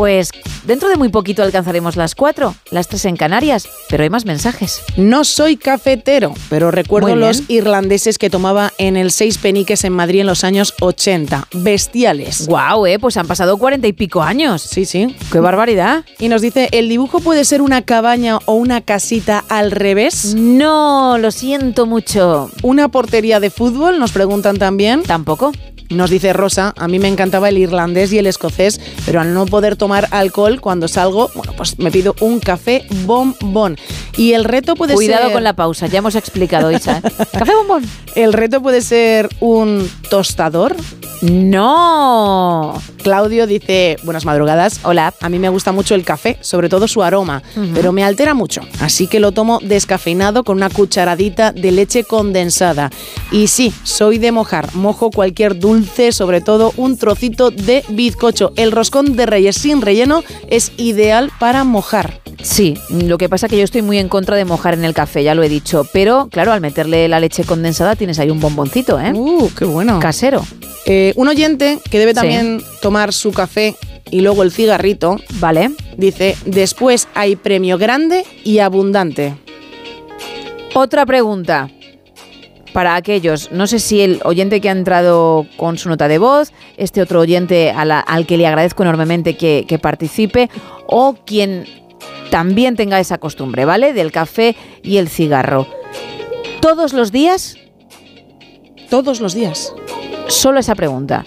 [0.00, 0.30] pues
[0.64, 4.80] dentro de muy poquito alcanzaremos las 4, las 3 en Canarias, pero hay más mensajes.
[4.96, 10.20] No soy cafetero, pero recuerdo los irlandeses que tomaba en el Seis Peniques en Madrid
[10.20, 11.48] en los años 80.
[11.52, 12.46] Bestiales.
[12.46, 14.62] Guau, eh, pues han pasado cuarenta y pico años.
[14.62, 15.14] Sí, sí.
[15.30, 16.06] Qué barbaridad.
[16.18, 20.34] Y nos dice, ¿el dibujo puede ser una cabaña o una casita al revés?
[20.34, 22.50] No, lo siento mucho.
[22.62, 23.98] ¿Una portería de fútbol?
[23.98, 25.02] Nos preguntan también.
[25.02, 25.52] Tampoco.
[25.90, 29.44] Nos dice Rosa, a mí me encantaba el irlandés y el escocés, pero al no
[29.46, 33.76] poder tomar alcohol cuando salgo, bueno, pues me pido un café bombón.
[34.16, 35.32] Y el reto puede Cuidado ser...
[35.32, 36.98] con la pausa, ya hemos explicado, Isa.
[36.98, 37.02] ¿eh?
[37.32, 37.84] Café bombón.
[38.14, 40.76] El reto puede ser un tostador.
[41.22, 42.80] No.
[43.02, 44.80] Claudio dice, buenas madrugadas.
[44.84, 45.12] Hola.
[45.20, 47.42] A mí me gusta mucho el café, sobre todo su aroma,
[47.74, 48.62] pero me altera mucho.
[48.80, 52.90] Así que lo tomo descafeinado con una cucharadita de leche condensada.
[53.32, 54.74] Y sí, soy de mojar.
[54.74, 55.79] Mojo cualquier dulce,
[56.12, 58.52] sobre todo un trocito de bizcocho.
[58.56, 62.20] El roscón de reyes sin relleno es ideal para mojar.
[62.42, 64.94] Sí, lo que pasa es que yo estoy muy en contra de mojar en el
[64.94, 65.86] café, ya lo he dicho.
[65.92, 69.12] Pero, claro, al meterle la leche condensada tienes ahí un bomboncito, ¿eh?
[69.14, 69.98] Uh, qué bueno.
[70.00, 70.44] Casero.
[70.86, 72.16] Eh, un oyente que debe Sí.
[72.16, 73.74] también tomar su café
[74.10, 75.70] y luego el cigarrito, Vale.
[75.98, 79.34] dice, después hay premio grande y abundante.
[80.74, 81.68] Otra pregunta.
[82.72, 86.52] Para aquellos, no sé si el oyente que ha entrado con su nota de voz,
[86.76, 90.48] este otro oyente a la- al que le agradezco enormemente que, que participe,
[90.86, 91.66] o quien
[92.30, 93.92] también tenga esa costumbre, ¿vale?
[93.92, 95.66] Del café y el cigarro.
[96.60, 97.56] ¿Todos los días?
[98.88, 99.74] Todos los días.
[100.28, 101.24] Solo esa pregunta.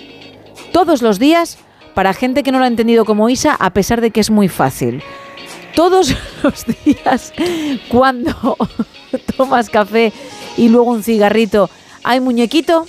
[0.71, 1.57] Todos los días,
[1.93, 4.47] para gente que no lo ha entendido como Isa, a pesar de que es muy
[4.47, 5.03] fácil.
[5.75, 7.33] Todos los días,
[7.89, 8.55] cuando
[9.37, 10.13] tomas café
[10.57, 11.69] y luego un cigarrito,
[12.03, 12.87] ¿hay muñequito?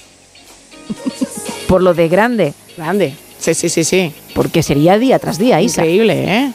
[1.68, 2.54] Por lo de grande.
[2.76, 3.14] Grande.
[3.38, 4.12] Sí, sí, sí, sí.
[4.34, 5.82] Porque sería día tras día, Isa.
[5.82, 6.52] Increíble, ¿eh?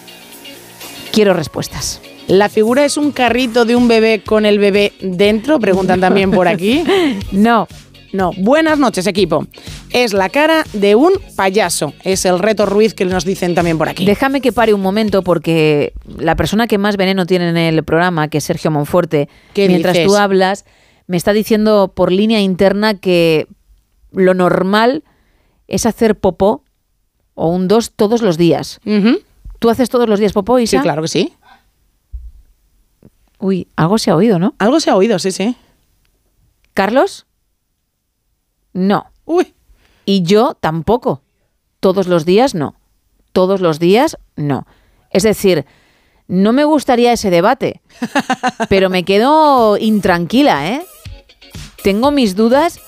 [1.12, 2.02] Quiero respuestas.
[2.28, 5.60] ¿La figura es un carrito de un bebé con el bebé dentro?
[5.60, 6.84] Preguntan también por aquí.
[7.32, 7.68] No.
[8.12, 8.32] No.
[8.38, 9.46] Buenas noches, equipo.
[9.92, 11.94] Es la cara de un payaso.
[12.04, 14.04] Es el reto Ruiz que nos dicen también por aquí.
[14.06, 18.28] Déjame que pare un momento porque la persona que más veneno tiene en el programa,
[18.28, 20.08] que es Sergio Monforte, ¿Qué mientras dices?
[20.08, 20.66] tú hablas,
[21.10, 23.48] me está diciendo por línea interna que
[24.12, 25.04] lo normal
[25.68, 26.64] es hacer popó
[27.34, 28.80] o un dos todos los días.
[29.58, 30.78] ¿Tú haces todos los días popó, Isa?
[30.78, 31.34] Sí, claro que sí.
[33.40, 34.54] Uy, algo se ha oído, ¿no?
[34.60, 35.58] Algo se ha oído, sí, sí.
[36.76, 37.26] ¿Carlos?
[38.74, 39.08] No.
[39.26, 39.56] Uy.
[40.06, 41.24] Y yo tampoco.
[41.80, 42.76] Todos los días no.
[43.34, 44.68] Todos los días no.
[45.10, 45.66] Es decir,
[46.28, 47.82] no me gustaría ese debate,
[48.70, 50.86] pero me quedo intranquila, ¿eh?
[51.84, 52.80] Tengo mis dudas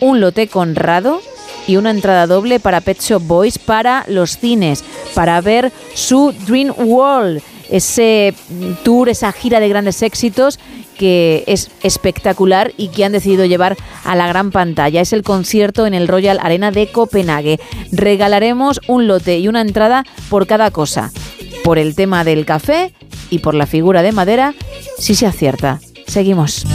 [0.01, 1.21] un lote conrado
[1.67, 6.73] y una entrada doble para Pet Shop Boys para los cines, para ver su Dream
[6.77, 8.35] World, ese
[8.83, 10.59] tour, esa gira de grandes éxitos
[10.99, 15.01] que es espectacular y que han decidido llevar a la gran pantalla.
[15.01, 17.59] Es el concierto en el Royal Arena de Copenhague.
[17.91, 21.11] Regalaremos un lote y una entrada por cada cosa.
[21.65, 22.95] Por el tema del café
[23.31, 24.55] y por la figura de madera,
[24.99, 25.81] si se acierta.
[26.07, 26.67] Seguimos.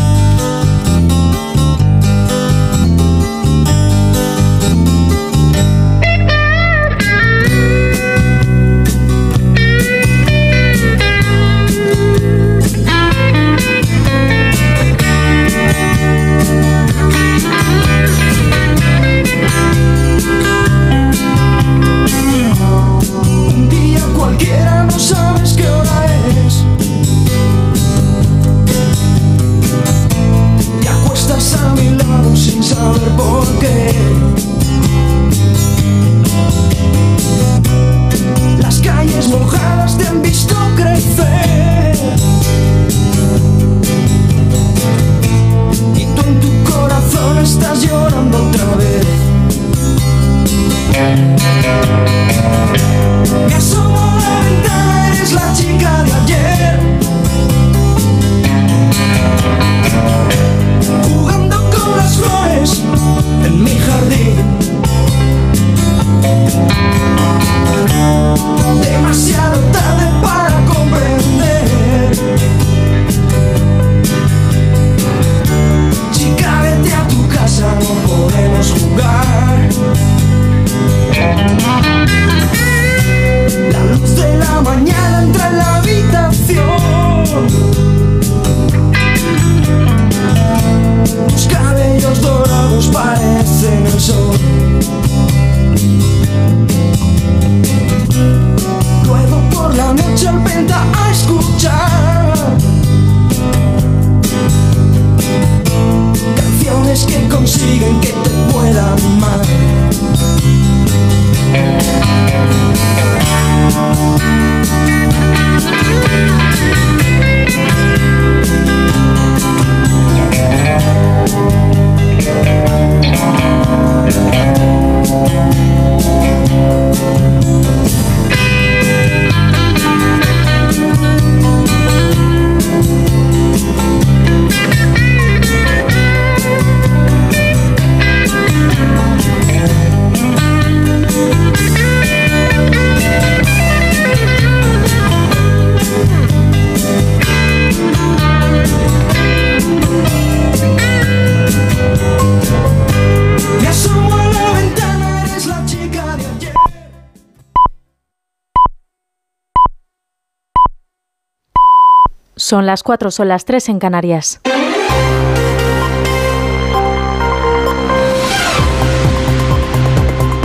[162.76, 164.42] Las 4, son las 3 en Canarias.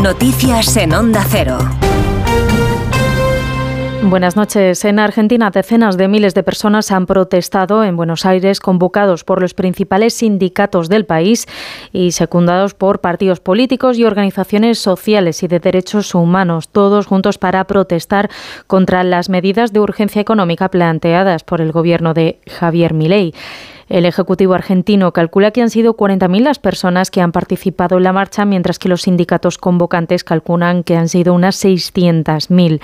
[0.00, 1.58] Noticias en Onda Cero.
[4.02, 4.84] Buenas noches.
[4.84, 9.52] En Argentina, decenas de miles de personas han protestado en Buenos Aires, convocados por los
[9.52, 11.46] principales sindicatos del país
[11.92, 17.64] y secundados por partidos políticos y organizaciones sociales y de derechos humanos, todos juntos para
[17.64, 18.30] protestar
[18.66, 23.34] contra las medidas de urgencia económica planteadas por el gobierno de Javier Milei.
[23.90, 28.12] El Ejecutivo argentino calcula que han sido 40.000 las personas que han participado en la
[28.12, 32.80] marcha, mientras que los sindicatos convocantes calculan que han sido unas 600.000.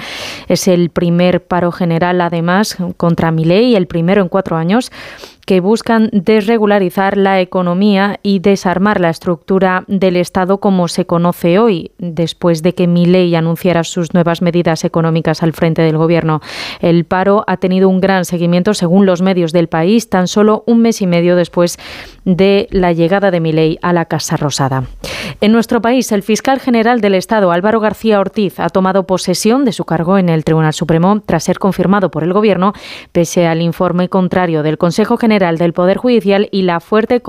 [0.49, 4.91] Es el primer paro general, además, contra Milei, el primero en cuatro años
[5.47, 11.93] que buscan desregularizar la economía y desarmar la estructura del Estado como se conoce hoy,
[11.99, 16.41] después de que Milei anunciara sus nuevas medidas económicas al frente del gobierno.
[16.81, 20.83] El paro ha tenido un gran seguimiento según los medios del país, tan solo un
[20.83, 21.79] mes y medio después
[22.25, 24.83] de la llegada de Milei a la Casa Rosada.
[25.41, 29.73] En nuestro país, el fiscal general del Estado, Álvaro García Ortiz, ha tomado posesión de
[29.73, 32.73] su cargo en el Tribunal Supremo tras ser confirmado por el Gobierno,
[33.13, 37.23] pese al informe contrario del Consejo General del Poder Judicial y la fuerte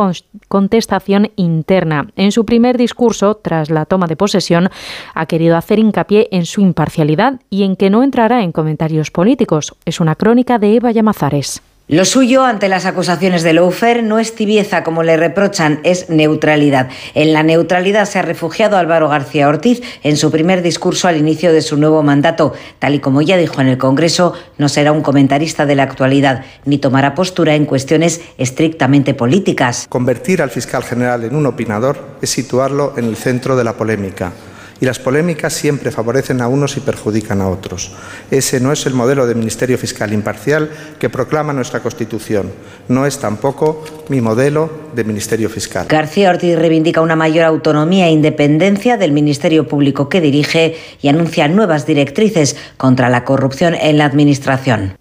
[0.48, 2.08] contestación interna.
[2.16, 4.70] En su primer discurso, tras la toma de posesión,
[5.14, 9.76] ha querido hacer hincapié en su imparcialidad y en que no entrará en comentarios políticos.
[9.86, 11.62] Es una crónica de Eva Llamazares.
[11.90, 16.90] Lo suyo ante las acusaciones de Loufer no es tibieza como le reprochan, es neutralidad.
[17.14, 21.54] En la neutralidad se ha refugiado Álvaro García Ortiz en su primer discurso al inicio
[21.54, 22.52] de su nuevo mandato.
[22.80, 26.44] Tal y como ya dijo en el Congreso, no será un comentarista de la actualidad
[26.66, 29.88] ni tomará postura en cuestiones estrictamente políticas.
[29.88, 34.34] Convertir al fiscal general en un opinador es situarlo en el centro de la polémica
[34.80, 37.92] y las polémicas siempre favorecen a unos y perjudican a otros.
[38.32, 42.52] Ese no es el modelo de Ministerio Fiscal imparcial que proclama nuestra Constitución.
[42.88, 45.88] No es tampoco mi modelo de Ministerio Fiscal.
[45.88, 51.48] García Ortiz reivindica una mayor autonomía e independencia del Ministerio Público que dirige y anuncia
[51.48, 54.98] nuevas directrices contra la corrupción en la Administración.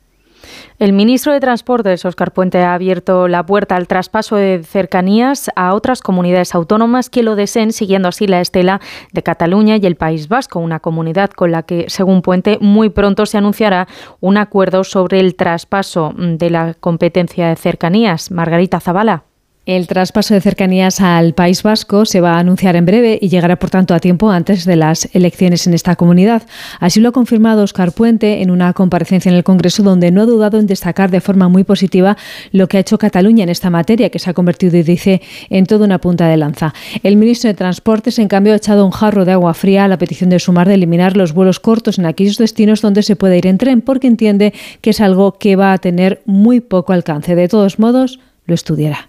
[0.78, 5.72] El ministro de Transportes, Óscar Puente, ha abierto la puerta al traspaso de cercanías a
[5.72, 10.28] otras comunidades autónomas que lo deseen, siguiendo así la estela de Cataluña y el País
[10.28, 13.88] Vasco, una comunidad con la que, según Puente, muy pronto se anunciará
[14.20, 18.30] un acuerdo sobre el traspaso de la competencia de cercanías.
[18.30, 19.25] Margarita Zavala.
[19.66, 23.56] El traspaso de cercanías al País Vasco se va a anunciar en breve y llegará,
[23.56, 26.44] por tanto, a tiempo antes de las elecciones en esta comunidad.
[26.78, 30.26] Así lo ha confirmado Oscar Puente en una comparecencia en el Congreso, donde no ha
[30.26, 32.16] dudado en destacar de forma muy positiva
[32.52, 35.20] lo que ha hecho Cataluña en esta materia, que se ha convertido, y dice,
[35.50, 36.72] en toda una punta de lanza.
[37.02, 39.98] El ministro de Transportes, en cambio, ha echado un jarro de agua fría a la
[39.98, 43.48] petición de Sumar de eliminar los vuelos cortos en aquellos destinos donde se puede ir
[43.48, 47.34] en tren, porque entiende que es algo que va a tener muy poco alcance.
[47.34, 49.08] De todos modos, lo estudiará.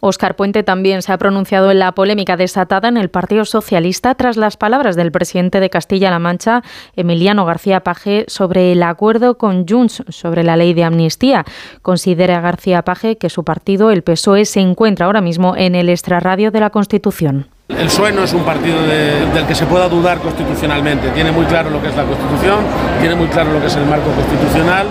[0.00, 4.38] Óscar Puente también se ha pronunciado en la polémica desatada en el Partido Socialista tras
[4.38, 6.62] las palabras del presidente de Castilla-La Mancha,
[6.96, 11.44] Emiliano García Paje, sobre el acuerdo con Junts sobre la ley de amnistía.
[11.82, 16.50] Considera García Paje que su partido, el PSOE, se encuentra ahora mismo en el extrarradio
[16.50, 17.48] de la Constitución.
[17.68, 21.10] El PSOE no es un partido del que se pueda dudar constitucionalmente.
[21.10, 22.64] Tiene muy claro lo que es la Constitución,
[23.00, 24.86] tiene muy claro lo que es el marco constitucional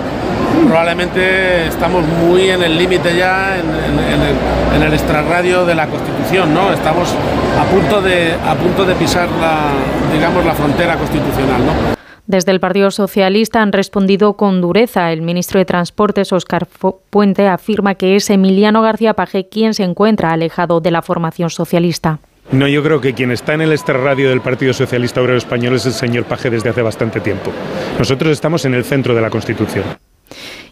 [0.67, 6.73] probablemente estamos muy en el límite ya, en, el, extrarradio de la Constitución, ¿no?
[6.73, 7.13] Estamos
[7.59, 9.71] a punto de, a punto de pisar la,
[10.13, 11.99] digamos, la frontera constitucional, ¿no?
[12.25, 15.11] Desde el Partido Socialista han respondido con dureza.
[15.11, 16.67] El ministro de Transportes, Óscar
[17.09, 22.19] Puente, afirma que es Emiliano García Paje quien se encuentra alejado de la formación socialista.
[22.51, 25.85] No, yo creo que quien está en el extrarradio del Partido Socialista Obrero Español es
[25.85, 27.51] el señor Paje desde hace bastante tiempo.
[27.97, 29.85] Nosotros estamos en el centro de la Constitución.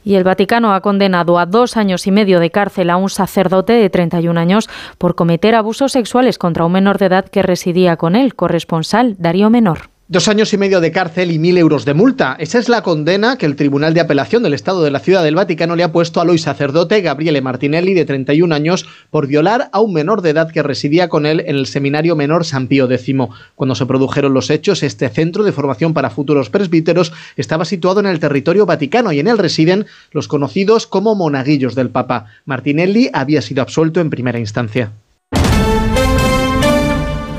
[0.03, 3.73] Y el Vaticano ha condenado a dos años y medio de cárcel a un sacerdote
[3.73, 8.15] de 31 años por cometer abusos sexuales contra un menor de edad que residía con
[8.15, 9.96] él, corresponsal Darío Menor.
[10.09, 12.37] Dos años y medio de cárcel y mil euros de multa.
[12.39, 15.35] Esa es la condena que el Tribunal de Apelación del Estado de la Ciudad del
[15.35, 19.81] Vaticano le ha puesto al hoy sacerdote Gabriele Martinelli, de 31 años, por violar a
[19.81, 23.17] un menor de edad que residía con él en el Seminario Menor San Pío X.
[23.55, 28.05] Cuando se produjeron los hechos, este centro de formación para futuros presbíteros estaba situado en
[28.05, 32.27] el territorio vaticano y en él residen los conocidos como monaguillos del Papa.
[32.45, 34.93] Martinelli había sido absuelto en primera instancia.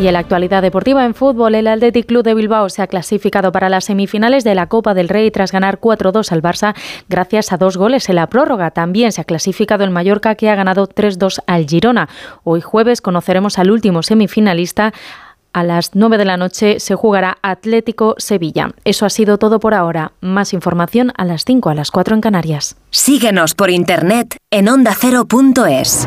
[0.00, 3.50] Y en la actualidad deportiva en fútbol, el Athletic Club de Bilbao se ha clasificado
[3.50, 6.76] para las semifinales de la Copa del Rey tras ganar 4-2 al Barça
[7.08, 8.70] gracias a dos goles en la prórroga.
[8.70, 12.08] También se ha clasificado el Mallorca que ha ganado 3-2 al Girona.
[12.44, 14.92] Hoy jueves conoceremos al último semifinalista
[15.52, 18.70] a las 9 de la noche se jugará Atlético Sevilla.
[18.84, 20.12] Eso ha sido todo por ahora.
[20.20, 22.76] Más información a las 5 a las 4 en Canarias.
[22.90, 26.06] Síguenos por internet en ondacero.es.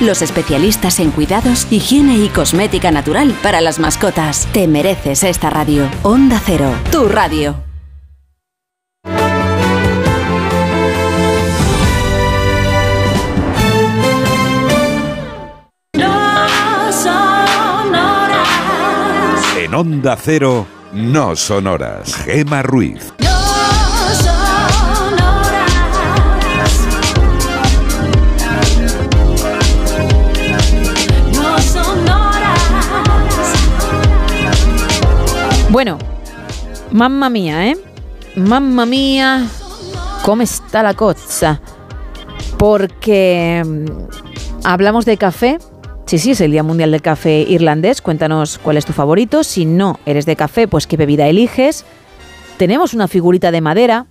[0.00, 4.48] los especialistas en cuidados, higiene y cosmética natural para las mascotas.
[4.52, 5.88] Te mereces esta radio.
[6.02, 7.56] Onda Cero, tu radio.
[19.70, 22.14] En Onda Cero, no son horas.
[22.24, 23.12] Gema Ruiz.
[23.18, 23.39] No
[35.70, 35.98] Bueno,
[36.90, 37.76] mamma mía, ¿eh?
[38.34, 39.46] Mamma mía,
[40.24, 41.60] ¿cómo está la cosa?
[42.58, 45.58] Porque mm, hablamos de café.
[46.06, 48.02] Sí, sí, es el Día Mundial del Café Irlandés.
[48.02, 49.44] Cuéntanos cuál es tu favorito.
[49.44, 51.84] Si no eres de café, pues qué bebida eliges.
[52.56, 54.06] Tenemos una figurita de madera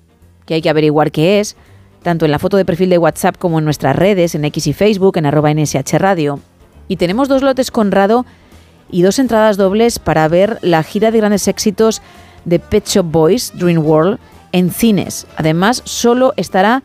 [0.46, 1.58] que hay que averiguar qué es,
[2.04, 4.72] tanto en la foto de perfil de WhatsApp como en nuestras redes, en X y
[4.72, 6.40] Facebook, en arroba NSH Radio.
[6.88, 8.26] Y tenemos dos lotes Conrado
[8.92, 12.02] y dos entradas dobles para ver la gira de grandes éxitos
[12.46, 14.20] de Pet Shop Boys, Dream World,
[14.52, 15.28] en cines.
[15.36, 16.84] Además, solo estará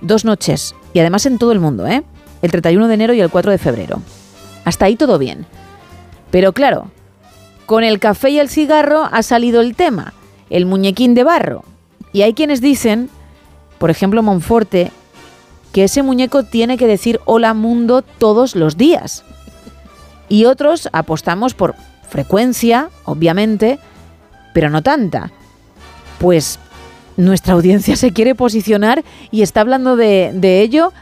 [0.00, 2.02] dos noches y además en todo el mundo, ¿eh?
[2.42, 4.00] El 31 de enero y el 4 de febrero.
[4.64, 5.46] Hasta ahí todo bien.
[6.30, 6.90] Pero claro,
[7.66, 10.12] con el café y el cigarro ha salido el tema,
[10.50, 11.64] el muñequín de barro.
[12.12, 13.10] Y hay quienes dicen,
[13.78, 14.90] por ejemplo Monforte,
[15.72, 19.24] que ese muñeco tiene que decir hola mundo todos los días.
[20.28, 21.74] Y otros apostamos por
[22.08, 23.78] frecuencia, obviamente,
[24.54, 25.32] pero no tanta.
[26.18, 26.58] Pues
[27.16, 30.92] nuestra audiencia se quiere posicionar y está hablando de, de ello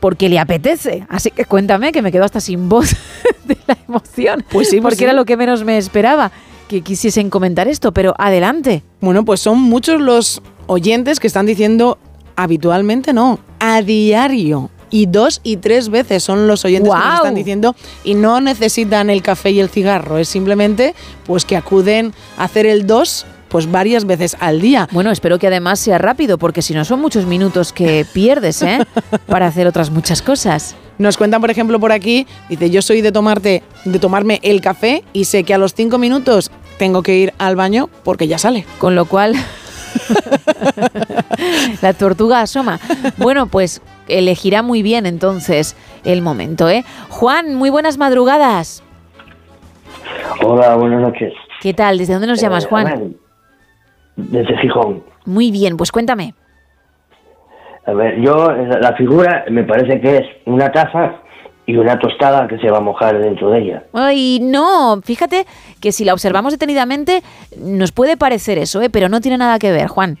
[0.00, 1.06] porque le apetece.
[1.08, 2.90] Así que cuéntame, que me quedo hasta sin voz
[3.44, 4.44] de la emoción.
[4.50, 5.04] Pues sí, pues porque sí.
[5.04, 6.30] era lo que menos me esperaba
[6.68, 8.82] que quisiesen comentar esto, pero adelante.
[9.00, 11.98] Bueno, pues son muchos los oyentes que están diciendo
[12.34, 14.70] habitualmente no, a diario.
[14.96, 19.10] Y dos y tres veces son los oyentes que nos están diciendo y no necesitan
[19.10, 20.94] el café y el cigarro, es simplemente
[21.26, 24.88] pues que acuden a hacer el dos pues varias veces al día.
[24.92, 28.78] Bueno, espero que además sea rápido, porque si no son muchos minutos que pierdes, ¿eh?
[29.26, 30.74] Para hacer otras muchas cosas.
[30.96, 35.04] Nos cuentan, por ejemplo, por aquí, dice, yo soy de tomarte, de tomarme el café
[35.12, 38.64] y sé que a los cinco minutos tengo que ir al baño porque ya sale.
[38.78, 39.34] Con lo cual,
[41.82, 42.80] la tortuga asoma.
[43.18, 46.84] Bueno, pues elegirá muy bien entonces el momento, ¿eh?
[47.08, 48.82] Juan, muy buenas madrugadas.
[50.42, 51.32] Hola, buenas noches.
[51.60, 51.98] ¿Qué tal?
[51.98, 53.16] ¿Desde dónde nos llamas, Eh, Juan?
[54.16, 55.02] desde Gijón.
[55.24, 56.34] Muy bien, pues cuéntame.
[57.86, 61.16] A ver, yo, la la figura me parece que es una taza
[61.66, 63.82] y una tostada que se va a mojar dentro de ella.
[63.92, 65.46] Ay, no, fíjate
[65.80, 67.22] que si la observamos detenidamente
[67.58, 68.90] nos puede parecer eso, ¿eh?
[68.90, 70.18] Pero no tiene nada que ver, Juan.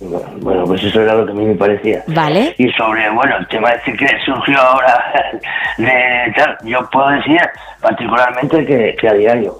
[0.00, 2.04] Bueno, pues eso era lo que a mí me parecía.
[2.06, 2.54] Vale.
[2.58, 5.12] Y sobre, bueno, el tema este que surgió ahora
[5.76, 7.40] de tal, yo puedo decir
[7.80, 9.56] particularmente que, que a diario.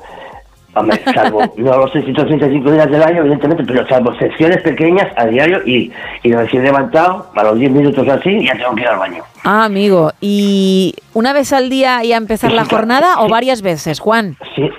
[0.75, 5.60] Hombre, salvo, no los 365 días del año, evidentemente, pero salvo secciones pequeñas a diario
[5.67, 5.91] y,
[6.23, 9.25] y recién levantado, a los 10 minutos así, ya tengo que ir al baño.
[9.42, 13.99] Ah, amigo, ¿y una vez al día y a empezar la jornada o varias veces,
[13.99, 14.36] Juan?
[14.55, 14.70] Sí.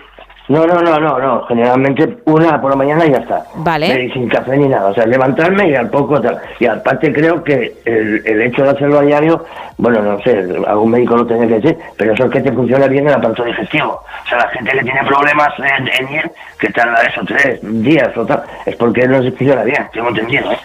[0.50, 1.44] No, no, no, no, no.
[1.44, 3.46] Generalmente una por la mañana y ya está.
[3.58, 4.06] Vale.
[4.06, 4.90] Y sin café ni nada.
[4.90, 6.40] O sea, levantarme y al poco tal.
[6.60, 9.46] Y aparte creo que el, el hecho de hacerlo a diario,
[9.78, 12.88] bueno, no sé, algún médico lo tiene que decir, pero eso es que te funciona
[12.88, 14.02] bien el aparato digestivo.
[14.26, 18.10] O sea, la gente que tiene problemas en, en ir, que tarda eso tres días
[18.18, 20.58] o tal, es porque no se funciona bien, tengo entendido, ¿eh?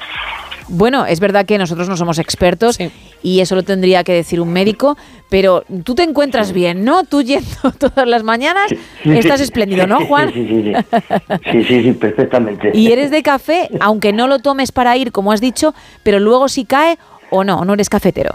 [0.69, 2.79] Bueno, es verdad que nosotros no somos expertos
[3.23, 4.97] y eso lo tendría que decir un médico,
[5.29, 7.05] pero tú te encuentras bien, ¿no?
[7.05, 7.47] Tú yendo
[7.79, 9.45] todas las mañanas, Sí, estás sí.
[9.45, 10.31] espléndido, ¿no, Juan?
[10.33, 10.73] Sí, sí, sí.
[10.73, 12.71] Sí, sí, sí, sí, perfectamente.
[12.75, 16.49] Y eres de café, aunque no lo tomes para ir, como has dicho, pero luego
[16.49, 16.99] si cae
[17.31, 18.31] o no, no eres cafetero.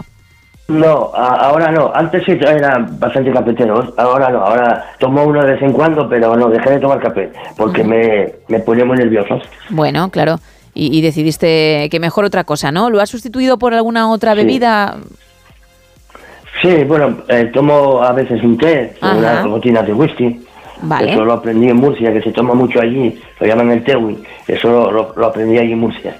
[0.68, 1.90] No, a- ahora no.
[1.92, 3.92] Antes sí era bastante cafetero.
[3.96, 4.38] Ahora no.
[4.38, 8.32] Ahora tomo uno de vez en cuando, pero no, dejé de tomar café porque me,
[8.46, 9.40] me ponía muy nervioso.
[9.70, 10.38] Bueno, claro.
[10.82, 12.88] Y, y decidiste que mejor otra cosa, ¿no?
[12.88, 14.38] ¿Lo has sustituido por alguna otra Sí.
[14.38, 14.96] bebida?
[16.62, 19.14] Sí, bueno, eh, tomo a veces un té, Ajá.
[19.16, 20.40] unas gotinas de whisky.
[20.82, 21.12] Vale.
[21.12, 24.22] Eso lo aprendí en Murcia, que se toma mucho allí, lo llaman el tewi.
[24.48, 26.16] Eso lo, lo- lo aprendí allí en Murcia.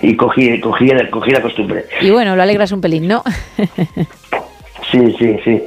[0.00, 1.84] Y cogí, cogí, cogí la costumbre.
[2.00, 3.24] Y bueno, lo alegras un pelín, ¿no?
[4.92, 5.62] Sí, sí, sí.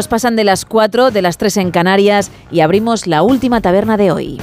[0.08, 4.12] Pasan de las 4, de las 3 en Canarias y abrimos la última taberna de
[4.12, 4.40] hoy.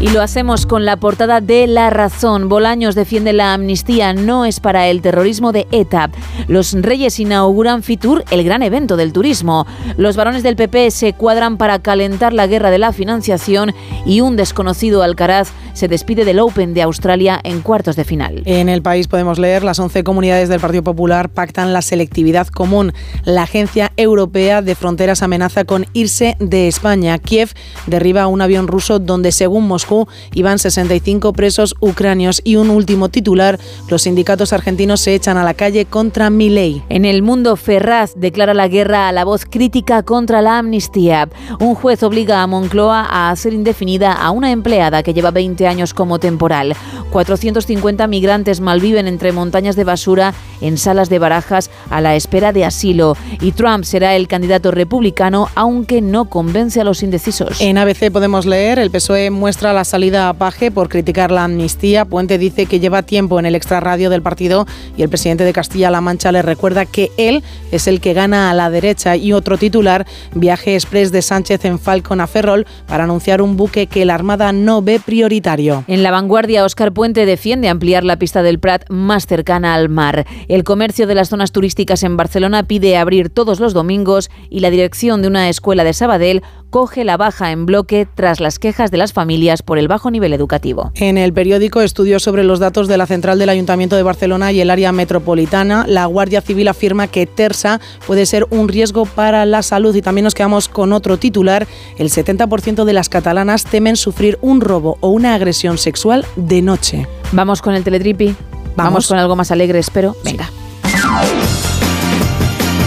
[0.00, 2.48] Y lo hacemos con la portada de La Razón.
[2.48, 6.10] Bolaños defiende la amnistía, no es para el terrorismo de ETA.
[6.46, 9.66] Los Reyes inauguran Fitur, el gran evento del turismo.
[9.96, 13.74] Los varones del PP se cuadran para calentar la guerra de la financiación
[14.06, 18.42] y un desconocido Alcaraz se despide del Open de Australia en cuartos de final.
[18.46, 22.92] En el país podemos leer las 11 comunidades del Partido Popular pactan la selectividad común.
[23.24, 27.16] La Agencia Europea de Fronteras amenaza con irse de España.
[27.18, 27.52] Kiev
[27.86, 32.42] derriba un avión ruso donde, según Moscú, iban 65 presos ucranios.
[32.42, 36.82] Y un último titular, los sindicatos argentinos se echan a la calle contra Milei.
[36.88, 41.28] En el mundo, Ferraz declara la guerra a la voz crítica contra la amnistía.
[41.60, 45.67] Un juez obliga a Moncloa a hacer indefinida a una empleada que lleva 20 años
[45.94, 46.74] como temporal.
[47.10, 52.64] 450 migrantes malviven entre montañas de basura en salas de barajas a la espera de
[52.64, 53.16] asilo.
[53.40, 57.60] Y Trump será el candidato republicano, aunque no convence a los indecisos.
[57.60, 62.04] En ABC podemos leer, el PSOE muestra la salida a Paje por criticar la amnistía.
[62.04, 64.66] Puente dice que lleva tiempo en el extrarradio del partido
[64.96, 68.54] y el presidente de Castilla-La Mancha le recuerda que él es el que gana a
[68.54, 69.16] la derecha.
[69.16, 73.86] Y otro titular, viaje express de Sánchez en Falcon a Ferrol para anunciar un buque
[73.86, 75.57] que la Armada no ve prioritario.
[75.58, 80.24] En la vanguardia, Óscar Puente defiende ampliar la pista del Prat más cercana al mar.
[80.46, 84.70] El comercio de las zonas turísticas en Barcelona pide abrir todos los domingos y la
[84.70, 88.98] dirección de una escuela de Sabadell coge la baja en bloque tras las quejas de
[88.98, 90.92] las familias por el bajo nivel educativo.
[90.94, 94.60] En el periódico estudios sobre los datos de la central del Ayuntamiento de Barcelona y
[94.60, 99.62] el área metropolitana, la Guardia Civil afirma que Tersa puede ser un riesgo para la
[99.62, 101.66] salud y también nos quedamos con otro titular,
[101.98, 107.06] el 70% de las catalanas temen sufrir un robo o una agresión sexual de noche.
[107.32, 108.34] Vamos con el teletripi.
[108.76, 110.16] Vamos, con algo más alegre, espero.
[110.24, 110.48] Venga.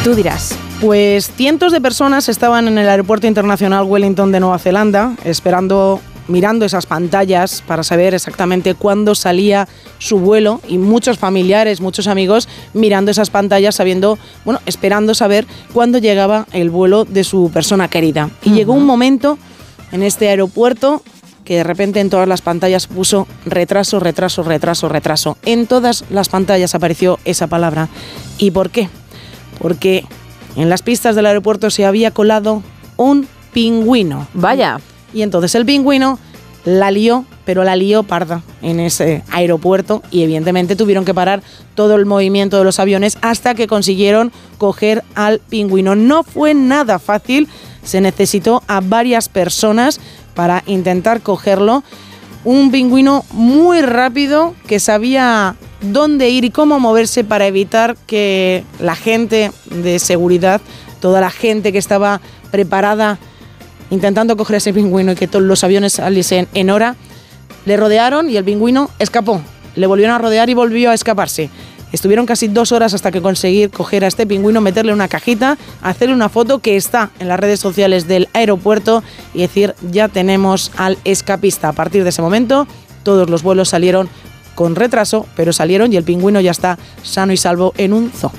[0.05, 0.57] Tú dirás.
[0.81, 6.65] Pues cientos de personas estaban en el Aeropuerto Internacional Wellington de Nueva Zelanda esperando mirando
[6.65, 9.67] esas pantallas para saber exactamente cuándo salía
[9.99, 15.99] su vuelo y muchos familiares, muchos amigos mirando esas pantallas sabiendo, bueno, esperando saber cuándo
[15.99, 18.31] llegaba el vuelo de su persona querida.
[18.41, 19.37] Y llegó un momento
[19.91, 21.03] en este aeropuerto
[21.45, 25.37] que de repente en todas las pantallas puso retraso, retraso, retraso, retraso.
[25.43, 27.87] En todas las pantallas apareció esa palabra.
[28.39, 28.89] ¿Y por qué?
[29.59, 30.05] Porque
[30.55, 32.63] en las pistas del aeropuerto se había colado
[32.97, 34.27] un pingüino.
[34.33, 34.79] Vaya.
[35.13, 36.19] Y entonces el pingüino
[36.65, 41.41] la lió, pero la lió parda en ese aeropuerto y evidentemente tuvieron que parar
[41.75, 45.95] todo el movimiento de los aviones hasta que consiguieron coger al pingüino.
[45.95, 47.47] No fue nada fácil,
[47.83, 49.99] se necesitó a varias personas
[50.35, 51.83] para intentar cogerlo.
[52.43, 58.95] Un pingüino muy rápido que sabía dónde ir y cómo moverse para evitar que la
[58.95, 60.61] gente de seguridad,
[60.99, 63.19] toda la gente que estaba preparada
[63.89, 66.95] intentando coger ese pingüino y que todos los aviones saliesen en hora,
[67.65, 69.41] le rodearon y el pingüino escapó.
[69.75, 71.49] Le volvieron a rodear y volvió a escaparse.
[71.91, 76.15] Estuvieron casi dos horas hasta que conseguir coger a este pingüino, meterle una cajita, hacerle
[76.15, 79.03] una foto que está en las redes sociales del aeropuerto
[79.33, 81.69] y decir ya tenemos al escapista.
[81.69, 82.65] A partir de ese momento,
[83.03, 84.09] todos los vuelos salieron
[84.55, 88.31] con retraso, pero salieron y el pingüino ya está sano y salvo en un zoo.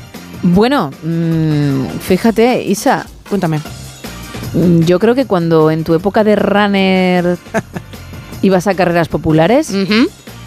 [0.42, 3.07] Bueno, mm, fíjate, Isa.
[3.28, 3.60] Cuéntame.
[4.55, 7.39] Mm, Yo creo que cuando en tu época de runner
[8.42, 9.70] ibas a carreras populares,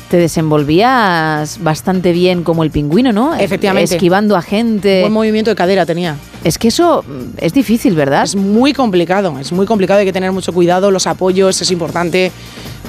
[0.10, 3.36] te desenvolvías bastante bien como el pingüino, ¿no?
[3.36, 3.96] Efectivamente.
[3.96, 5.02] Esquivando a gente.
[5.02, 6.16] Buen movimiento de cadera tenía.
[6.44, 8.24] Es que eso mm, es difícil, ¿verdad?
[8.24, 12.32] Es muy complicado, es muy complicado, hay que tener mucho cuidado, los apoyos es importante,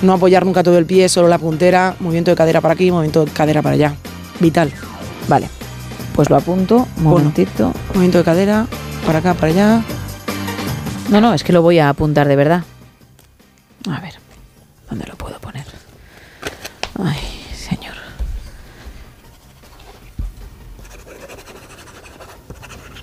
[0.03, 3.25] no apoyar nunca todo el pie, solo la puntera, movimiento de cadera para aquí, movimiento
[3.25, 3.95] de cadera para allá.
[4.41, 4.71] Vital.
[5.29, 5.49] Vale.
[6.15, 7.73] Pues lo apunto, un momentito.
[7.89, 8.67] Movimiento de cadera,
[9.07, 9.83] para acá, para allá.
[11.11, 12.65] No, no, es que lo voy a apuntar de verdad.
[13.89, 14.15] A ver,
[14.91, 15.76] ¿dónde lo puedo poner?
[17.03, 17.19] Ay,
[17.55, 17.95] señor.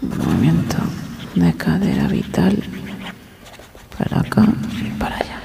[0.01, 0.77] Movimiento
[1.35, 2.63] de cadera vital.
[3.97, 4.45] Para acá
[4.81, 5.39] y para allá.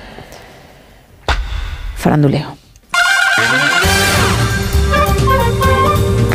[1.97, 2.57] Faranduleo.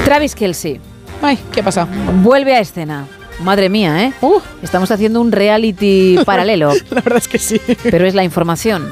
[0.06, 0.80] Travis Kelsey.
[1.22, 1.86] Ay, ¿qué pasa?
[2.22, 3.08] Vuelve a escena.
[3.40, 4.14] Madre mía, ¿eh?
[4.62, 6.72] Estamos haciendo un reality paralelo.
[6.92, 7.60] La verdad es que sí.
[7.84, 8.88] Pero es la información.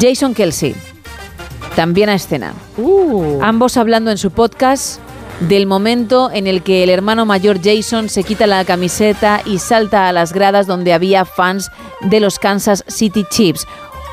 [0.00, 0.74] Jason Kelsey.
[1.76, 2.54] También a escena.
[2.78, 3.38] Uh.
[3.42, 4.98] Ambos hablando en su podcast
[5.40, 10.08] del momento en el que el hermano mayor Jason se quita la camiseta y salta
[10.08, 13.66] a las gradas donde había fans de los Kansas City Chiefs.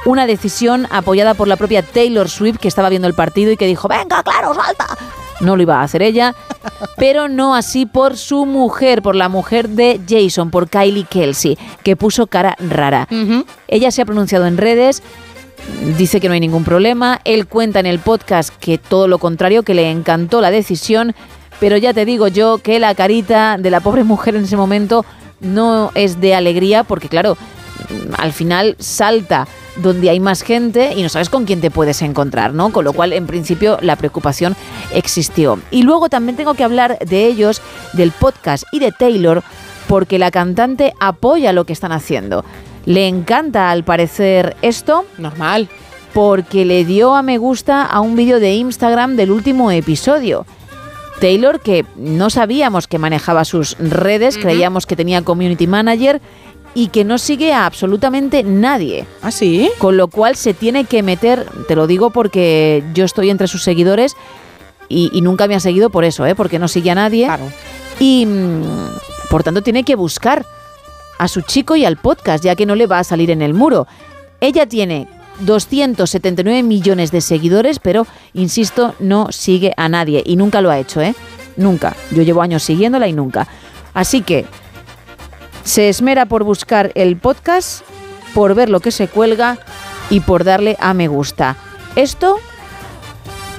[0.05, 3.65] Una decisión apoyada por la propia Taylor Swift que estaba viendo el partido y que
[3.65, 4.97] dijo, venga, claro, salta.
[5.39, 6.35] No lo iba a hacer ella,
[6.97, 11.95] pero no así por su mujer, por la mujer de Jason, por Kylie Kelsey, que
[11.95, 13.07] puso cara rara.
[13.69, 15.01] Ella se ha pronunciado en redes,
[15.97, 19.63] dice que no hay ningún problema, él cuenta en el podcast que todo lo contrario,
[19.63, 21.15] que le encantó la decisión,
[21.59, 25.05] pero ya te digo yo que la carita de la pobre mujer en ese momento
[25.39, 27.37] no es de alegría, porque claro,
[28.17, 32.53] al final salta donde hay más gente y no sabes con quién te puedes encontrar,
[32.53, 32.71] ¿no?
[32.71, 34.55] Con lo cual, en principio, la preocupación
[34.93, 35.59] existió.
[35.71, 37.61] Y luego también tengo que hablar de ellos,
[37.93, 39.43] del podcast y de Taylor,
[39.87, 42.45] porque la cantante apoya lo que están haciendo.
[42.85, 45.05] Le encanta, al parecer, esto.
[45.17, 45.69] Normal.
[46.13, 50.45] Porque le dio a me gusta a un vídeo de Instagram del último episodio.
[51.19, 56.21] Taylor, que no sabíamos que manejaba sus redes, creíamos que tenía community manager
[56.75, 59.05] y que no sigue a absolutamente nadie.
[59.21, 59.71] ¿Ah, sí?
[59.77, 63.63] Con lo cual se tiene que meter, te lo digo porque yo estoy entre sus
[63.63, 64.15] seguidores
[64.89, 66.35] y, y nunca me ha seguido por eso, ¿eh?
[66.35, 67.29] porque no sigue a nadie.
[67.99, 70.45] Y mm, por tanto tiene que buscar
[71.19, 73.53] a su chico y al podcast, ya que no le va a salir en el
[73.53, 73.87] muro.
[74.41, 75.07] Ella tiene
[75.39, 81.01] 279 millones de seguidores, pero, insisto, no sigue a nadie y nunca lo ha hecho,
[81.01, 81.15] ¿eh?
[81.55, 81.95] Nunca.
[82.11, 83.47] Yo llevo años siguiéndola y nunca.
[83.93, 84.45] Así que
[85.63, 87.83] se esmera por buscar el podcast,
[88.33, 89.57] por ver lo que se cuelga
[90.09, 91.55] y por darle a me gusta.
[91.95, 92.39] Esto,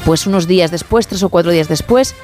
[0.05, 2.15] pues unos días después, tres o cuatro días después,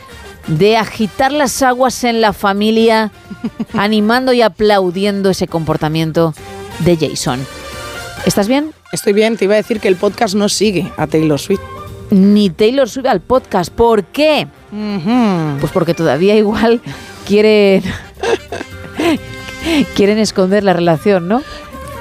[0.46, 3.10] de agitar las aguas en la familia,
[3.74, 6.34] animando y aplaudiendo ese comportamiento
[6.80, 7.44] de Jason.
[8.26, 8.72] ¿Estás bien?
[8.92, 11.60] Estoy bien, te iba a decir que el podcast no sigue a Taylor Swift.
[12.10, 13.72] Ni Taylor sube al podcast.
[13.72, 14.48] ¿Por qué?
[15.60, 16.80] Pues porque todavía igual
[17.26, 17.82] quieren
[19.94, 21.42] quieren esconder la relación, ¿no?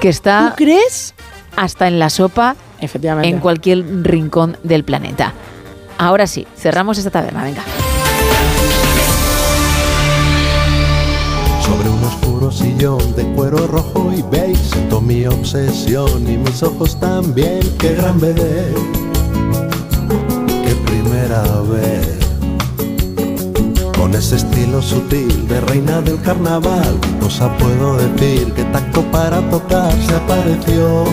[0.00, 1.14] Que está ¿Tú crees?
[1.56, 3.28] hasta en la sopa Efectivamente.
[3.28, 5.32] en cualquier rincón del planeta.
[5.98, 7.62] Ahora sí, cerramos esta taberna, venga.
[12.52, 18.20] Sillón de cuero rojo y beige Siento mi obsesión y mis ojos también Qué gran
[18.20, 18.72] bebé
[20.64, 22.18] Qué primera vez
[23.96, 28.52] Con ese estilo sutil de reina del carnaval ¿Qué cosa puedo decir?
[28.52, 31.04] ¿Qué tacto para tocar se apareció?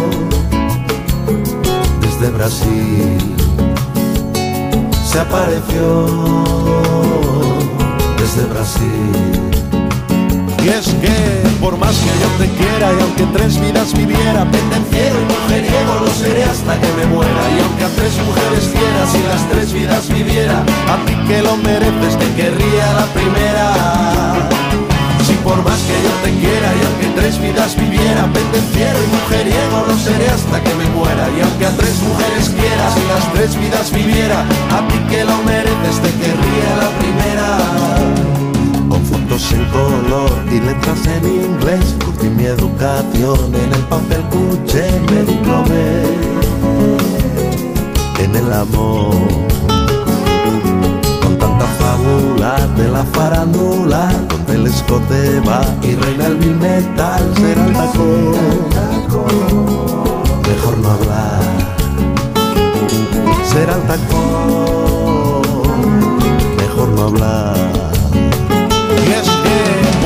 [2.20, 3.18] desde Brasil.
[5.06, 6.06] Se apareció
[8.18, 9.57] desde Brasil.
[10.68, 15.16] Y es que por más que yo te quiera y aunque tres vidas viviera, pendenciero
[15.16, 17.42] y mujeriego lo seré hasta que me muera.
[17.56, 20.60] Y aunque a tres mujeres quieras y las tres vidas viviera,
[20.92, 24.50] a ti que lo mereces te querría la primera.
[25.24, 29.78] Si por más que yo te quiera y aunque tres vidas viviera, pendenciero y mujeriego
[29.88, 31.32] lo seré hasta que me muera.
[31.32, 35.38] Y aunque a tres mujeres quieras y las tres vidas viviera, a ti que lo
[35.48, 38.37] mereces te querría la primera
[38.90, 41.96] con fotos en color y letras en inglés.
[42.04, 46.04] Curtí mi educación en el papel cuché, me diplomé
[48.20, 49.16] en el amor.
[51.22, 57.34] Con tanta fábula de la farándula, donde el escote va y reina el mil metal,
[57.36, 58.36] será el tacón.
[60.48, 61.42] Mejor no hablar,
[63.52, 65.42] será el tacón.
[66.58, 67.77] Mejor no hablar.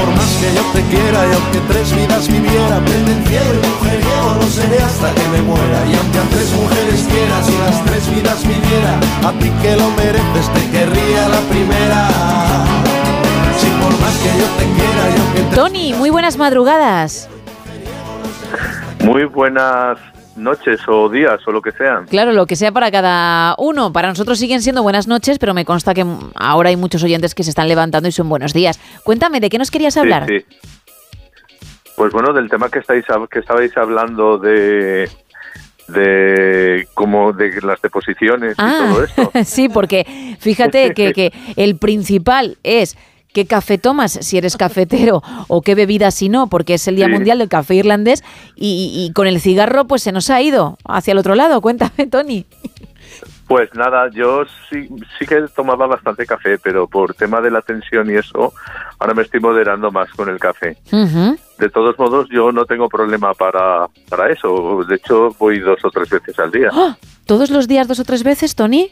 [0.02, 4.48] Por más que yo te quiera y aunque tres vidas viviera, pendenciero y mujeriego lo
[4.50, 5.80] seré hasta que me muera.
[5.86, 9.92] Y aunque a tres mujeres quieras y las tres vidas viviera, a ti que lo
[9.92, 12.10] mereces te querría la primera.
[13.60, 17.30] Si por más que yo te quiera y aunque Tony, muy buenas madrugadas.
[19.04, 20.00] Muy buenas
[20.36, 22.06] noches o días o lo que sean.
[22.08, 23.92] Claro, lo que sea para cada uno.
[23.92, 27.44] Para nosotros siguen siendo buenas noches, pero me consta que ahora hay muchos oyentes que
[27.44, 28.80] se están levantando y son buenos días.
[29.04, 30.28] Cuéntame, ¿de qué nos querías hablar?
[30.28, 30.58] Sí, sí.
[31.96, 35.10] Pues bueno, del tema que estáis que estabais hablando de
[35.88, 39.32] de como de las deposiciones y todo esto.
[39.46, 42.98] sí, porque fíjate que, que el principal es
[43.34, 47.06] qué café tomas si eres cafetero o qué bebida si no, porque es el Día
[47.08, 47.12] Sí.
[47.14, 48.24] Mundial del Café Irlandés
[48.56, 51.62] y, y con el cigarro pues se nos ha ido hacia el otro lado.
[51.62, 52.46] Cuéntame, Tony.
[53.48, 54.88] Pues nada, yo sí,
[55.20, 58.54] sí que tomaba bastante café, pero por tema de la tensión y eso,
[58.98, 60.78] ahora me estoy moderando más con el café.
[61.60, 64.86] De todos modos, yo no tengo problema para, para eso.
[64.88, 66.70] De hecho, voy dos o tres veces al día.
[66.72, 66.96] ¡Ah!
[67.26, 68.90] ¿Todos los días dos o tres veces, Tony?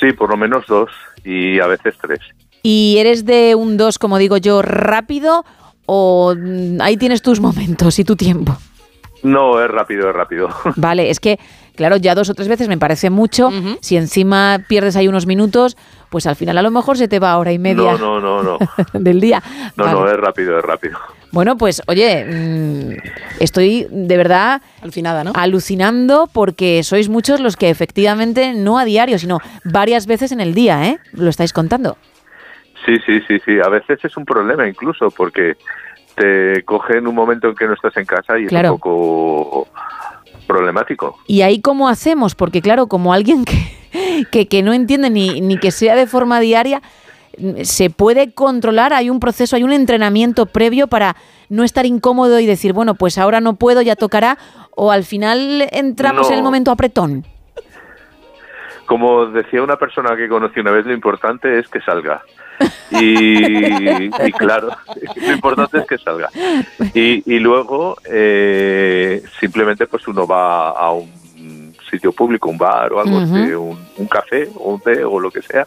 [0.00, 0.90] Sí, por lo menos dos
[1.24, 2.18] y a veces tres.
[2.66, 5.44] ¿Y eres de un 2, como digo yo, rápido
[5.84, 8.56] o mm, ahí tienes tus momentos y tu tiempo?
[9.22, 10.48] No, es rápido, es rápido.
[10.76, 11.38] Vale, es que,
[11.76, 13.50] claro, ya dos o tres veces me parece mucho.
[13.82, 15.76] Si encima pierdes ahí unos minutos,
[16.08, 18.42] pues al final a lo mejor se te va hora y media No, no, no,
[18.42, 18.58] no.
[18.98, 19.42] del día.
[19.76, 20.00] No, Vale.
[20.00, 20.98] no, es rápido, es rápido.
[21.32, 22.96] Bueno, pues oye, mm,
[23.40, 25.32] estoy de verdad Alucinada, ¿no?
[25.34, 30.54] alucinando porque sois muchos los que efectivamente no a diario, sino varias veces en el
[30.54, 30.98] día, ¿eh?
[31.12, 31.98] Lo estáis contando.
[32.84, 33.58] Sí, sí, sí, sí.
[33.64, 35.56] A veces es un problema incluso porque
[36.14, 38.68] te coge en un momento en que no estás en casa y Claro.
[38.68, 39.68] es un poco
[40.46, 41.18] problemático.
[41.26, 42.34] ¿Y ahí cómo hacemos?
[42.34, 46.40] Porque claro, como alguien que, que, que no entiende ni, ni que sea de forma
[46.40, 46.82] diaria,
[47.62, 48.92] ¿se puede controlar?
[48.92, 51.16] ¿Hay un proceso, hay un entrenamiento previo para
[51.48, 54.38] no estar incómodo y decir, bueno, pues ahora no puedo, ya tocará?
[54.76, 57.24] ¿O al final entramos en el momento apretón?
[58.86, 62.22] Como decía una persona que conocí una vez, lo importante es que salga.
[62.90, 64.70] Y, y claro,
[65.16, 66.30] lo importante es que salga.
[66.94, 73.00] Y, y luego, eh, simplemente pues uno va a un sitio público, un bar o
[73.00, 75.66] algo, así, un, un café o un té o lo que sea.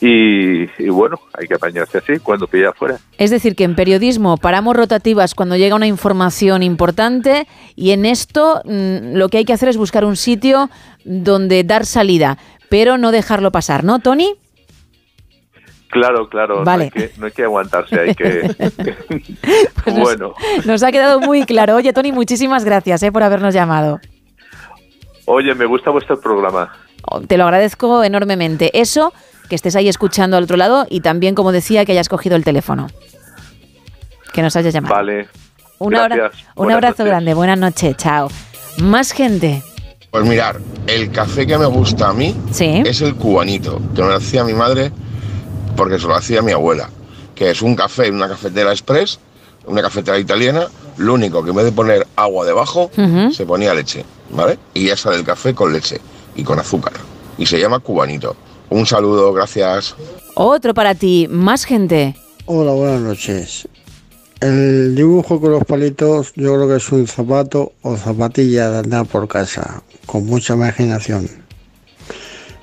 [0.00, 2.98] Y, y bueno, hay que apañarse así cuando pilla afuera.
[3.16, 8.60] Es decir, que en periodismo paramos rotativas cuando llega una información importante y en esto
[8.64, 10.68] mm, lo que hay que hacer es buscar un sitio
[11.04, 12.36] donde dar salida,
[12.68, 14.34] pero no dejarlo pasar, ¿no, Tony?
[15.90, 16.90] Claro, claro, Vale.
[16.94, 18.54] no, hay que, no hay que aguantarse, hay que...
[19.84, 20.34] Pues nos- bueno,
[20.64, 21.76] Nos ha quedado muy claro.
[21.76, 24.00] Oye, Tony, muchísimas gracias eh, por habernos llamado.
[25.26, 26.72] oye, me gusta vuestro programa.
[27.28, 28.78] Te lo agradezco enormemente.
[28.78, 29.12] Eso,
[29.48, 32.42] que estés ahí escuchando al otro lado y también, como decía, que hayas cogido el
[32.44, 32.88] teléfono.
[34.32, 34.94] Que nos hayas llamado.
[34.94, 35.28] Vale.
[35.78, 36.44] Un, abra- Gracias.
[36.56, 37.06] un abrazo noches.
[37.06, 37.34] grande.
[37.34, 37.96] Buenas noches.
[37.96, 38.28] Chao.
[38.78, 39.62] Más gente.
[40.10, 44.16] Pues mirar, el café que me gusta a mí es el cubanito, que me lo
[44.16, 44.90] hacía mi madre
[45.76, 46.90] porque se lo hacía mi abuela,
[47.34, 49.18] que es un café en una cafetera express,
[49.66, 52.90] una cafetera italiana, lo único que en vez de poner agua debajo,
[53.32, 54.58] se ponía leche, ¿vale?
[54.74, 56.00] Y ya sale el café con leche
[56.34, 56.94] y con azúcar.
[57.38, 58.36] Y se llama cubanito.
[58.70, 59.94] Un saludo, gracias.
[60.34, 61.28] Otro para ti.
[61.30, 62.16] Más gente.
[62.46, 63.68] Hola, buenas noches.
[64.40, 69.06] El dibujo con los palitos yo creo que es un zapato o zapatilla de andar
[69.06, 71.28] por casa, con mucha imaginación.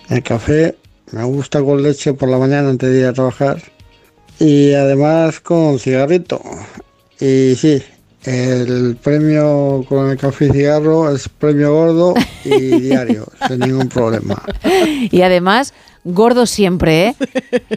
[0.10, 0.78] El café
[1.14, 3.62] me gusta con leche por la mañana antes de ir a trabajar
[4.40, 6.42] y además con cigarrito.
[7.20, 7.82] Y sí,
[8.26, 14.42] El premio con el café y cigarro es premio gordo y diario, sin ningún problema.
[15.12, 17.16] Y además, gordo siempre, ¿eh?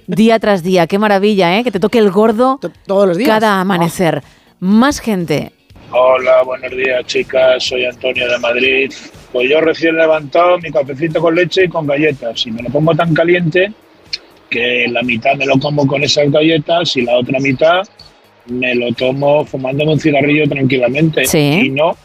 [0.07, 0.87] Día tras día.
[0.87, 1.65] Qué maravilla, ¿eh?
[1.65, 3.29] Que te toque el gordo todos los días.
[3.29, 4.23] cada amanecer.
[4.61, 5.53] Más gente.
[5.99, 8.93] Hola, buenos días chicas, soy Antonio de Madrid.
[9.33, 12.95] Pues yo recién levantado mi cafecito con leche y con galletas y me lo pongo
[12.95, 13.73] tan caliente
[14.51, 17.81] que la mitad me lo como con esas galletas y la otra mitad
[18.45, 21.25] me lo tomo fumándome un cigarrillo tranquilamente.
[21.33, 21.97] Y no,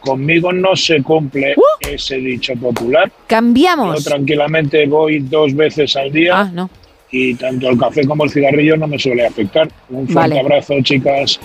[0.00, 3.10] conmigo no se cumple ese dicho popular.
[3.26, 4.04] Cambiamos.
[4.04, 6.40] Yo tranquilamente voy dos veces al día.
[6.40, 6.68] Ah, no.
[7.12, 9.68] Y tanto el café como el cigarrillo no me suele afectar.
[9.88, 10.40] Un fuerte Vale.
[10.40, 11.40] abrazo, chicas.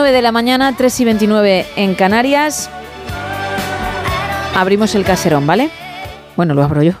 [0.00, 2.70] 9 de la mañana, 3 y 29 en Canarias.
[4.56, 5.68] Abrimos el caserón, ¿vale?
[6.36, 6.94] Bueno, lo abro yo.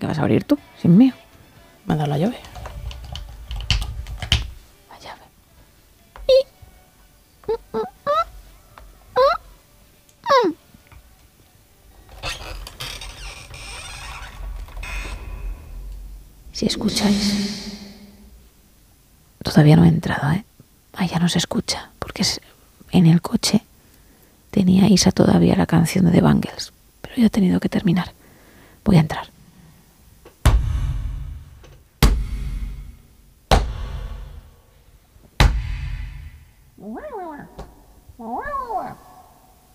[0.00, 0.58] ¿Qué vas a abrir tú?
[0.80, 1.12] Sin mío.
[1.84, 2.38] Me ha dado la llave.
[4.88, 5.20] La llave.
[16.52, 17.76] Si escucháis...
[19.42, 20.42] Todavía no he entrado, ¿eh?
[20.94, 21.90] Ah, ya no se escucha.
[22.06, 22.22] Porque
[22.92, 23.64] en el coche
[24.52, 26.72] tenía Isa todavía la canción de The Bangles.
[27.00, 28.12] Pero ya he tenido que terminar.
[28.84, 29.26] Voy a entrar.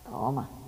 [0.05, 0.60] Toma.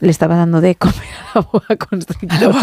[0.00, 0.96] Le estaba dando de comer
[1.34, 2.54] a la boa constrictor.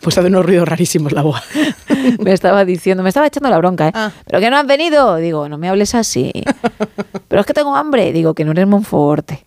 [0.00, 1.42] pues hace unos ruidos rarísimos la boa.
[2.20, 3.92] me estaba diciendo, me estaba echando la bronca, ¿eh?
[4.26, 5.16] ¿Pero que no has venido?
[5.16, 6.32] Digo, no me hables así.
[7.28, 8.12] Pero es que tengo hambre.
[8.12, 9.44] Digo, que no eres Monforte.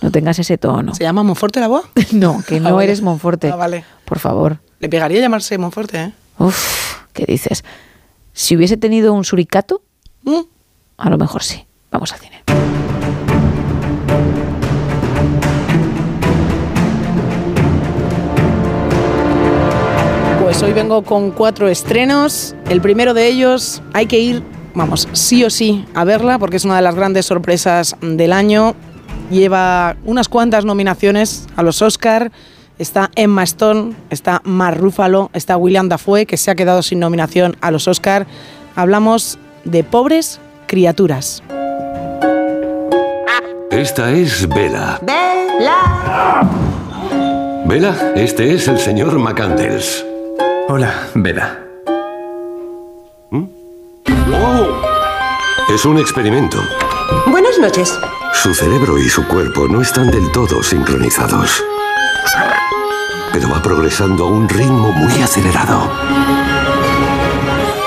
[0.00, 0.94] No tengas ese tono.
[0.94, 1.82] ¿Se llama Monforte la boa?
[2.12, 2.84] no, que no Ah, vale.
[2.84, 3.50] eres Monforte.
[3.50, 3.84] Ah, vale.
[4.04, 4.58] Por favor.
[4.78, 6.12] Le pegaría llamarse Monforte, ¿eh?
[6.38, 7.64] Uf, ¿qué dices?
[8.32, 9.82] Si hubiese tenido un suricato,
[10.22, 10.40] ¿Mm?
[10.98, 11.66] a lo mejor sí.
[11.90, 12.42] Vamos al cine.
[20.48, 22.56] Pues hoy vengo con cuatro estrenos.
[22.70, 26.64] El primero de ellos hay que ir, vamos, sí o sí a verla porque es
[26.64, 28.74] una de las grandes sorpresas del año.
[29.30, 32.32] Lleva unas cuantas nominaciones a los Oscar.
[32.78, 37.58] Está Emma Stone, está Mark Ruffalo, está William Dafoe, que se ha quedado sin nominación
[37.60, 38.26] a los Oscar.
[38.74, 41.42] Hablamos de pobres criaturas.
[43.70, 44.98] Esta es Vela.
[47.66, 50.07] Vela, este es el señor McCandles.
[50.70, 51.58] Hola, Vela.
[55.70, 56.58] Es un experimento.
[57.26, 57.98] Buenas noches.
[58.34, 61.64] Su cerebro y su cuerpo no están del todo sincronizados.
[63.32, 65.90] Pero va progresando a un ritmo muy acelerado.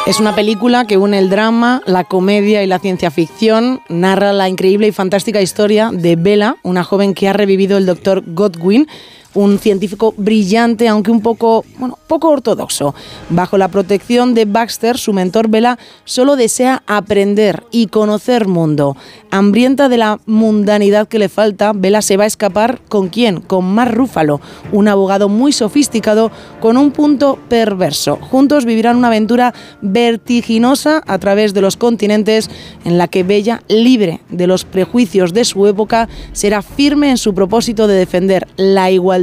[0.08, 3.82] Es una película que une el drama, la comedia y la ciencia ficción.
[3.90, 8.24] Narra la increíble y fantástica historia de Bella, una joven que ha revivido el doctor
[8.26, 8.88] Godwin,
[9.34, 12.94] un científico brillante, aunque un poco, bueno, poco ortodoxo.
[13.30, 18.98] Bajo la protección de Baxter, su mentor Bella solo desea aprender y conocer mundo.
[19.30, 23.40] Hambrienta de la mundanidad que le falta, Bella se va a escapar con quién?
[23.40, 28.18] Con Mark Ruffalo, un abogado muy sofisticado con un punto perverso.
[28.18, 32.50] Juntos vivirán una aventura vertiginosa a través de los continentes
[32.84, 37.34] en la que Bella, libre de los prejuicios de su época, será firme en su
[37.34, 39.21] propósito de defender la igualdad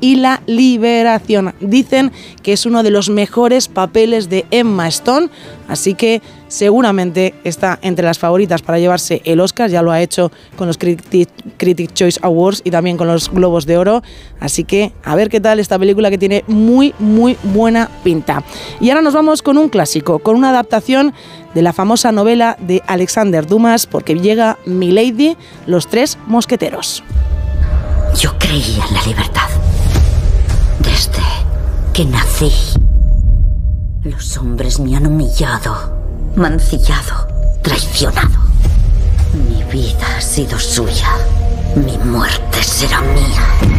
[0.00, 1.54] y la liberación.
[1.60, 5.28] Dicen que es uno de los mejores papeles de Emma Stone,
[5.68, 10.32] así que seguramente está entre las favoritas para llevarse el Oscar, ya lo ha hecho
[10.56, 14.02] con los Critic, Critic Choice Awards y también con los Globos de Oro,
[14.40, 18.42] así que a ver qué tal esta película que tiene muy muy buena pinta.
[18.80, 21.12] Y ahora nos vamos con un clásico, con una adaptación
[21.54, 25.36] de la famosa novela de Alexander Dumas, porque llega Milady,
[25.66, 27.02] Los Tres Mosqueteros.
[28.14, 29.48] Yo creía en la libertad.
[30.80, 31.22] Desde
[31.92, 32.52] que nací.
[34.04, 35.92] Los hombres me han humillado,
[36.36, 37.26] mancillado,
[37.62, 38.38] traicionado.
[39.34, 41.10] Mi vida ha sido suya.
[41.76, 43.78] Mi muerte será mía.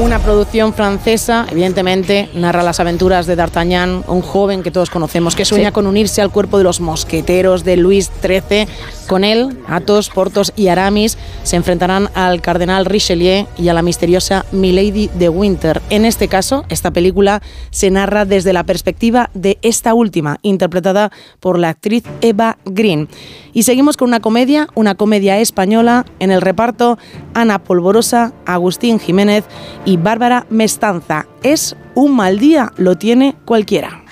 [0.00, 5.44] Una producción francesa, evidentemente, narra las aventuras de D'Artagnan, un joven que todos conocemos, que
[5.44, 5.72] sueña Sí.
[5.74, 8.66] con unirse al cuerpo de los mosqueteros de Luis XIII.
[9.06, 14.46] Con él, Athos, Portos y Aramis se enfrentarán al cardenal Richelieu y a la misteriosa
[14.52, 15.82] Milady de Winter.
[15.90, 21.58] En este caso, esta película se narra desde la perspectiva de esta última, interpretada por
[21.58, 23.06] la actriz Eva Green.
[23.52, 26.98] Y seguimos con una comedia, una comedia española, en el reparto
[27.34, 29.44] Ana Polvorosa, Agustín Jiménez
[29.84, 31.26] y Bárbara Mestanza.
[31.42, 34.02] Es un mal día, lo tiene cualquiera.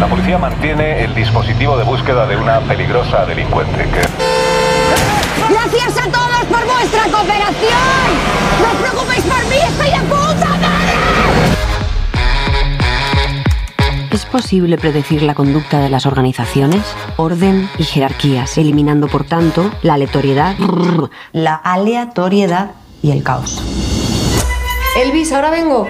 [0.00, 4.34] La policía mantiene el dispositivo de búsqueda de una peligrosa delincuente que
[5.48, 8.34] Gracias a todos por vuestra cooperación.
[8.60, 10.23] No os preocupéis por mí, estoy de puta
[14.14, 16.82] ¿Es posible predecir la conducta de las organizaciones?
[17.16, 20.54] Orden y jerarquías, eliminando por tanto la aleatoriedad,
[21.32, 23.60] la aleatoriedad y el caos.
[24.96, 25.88] Elvis, ahora vengo.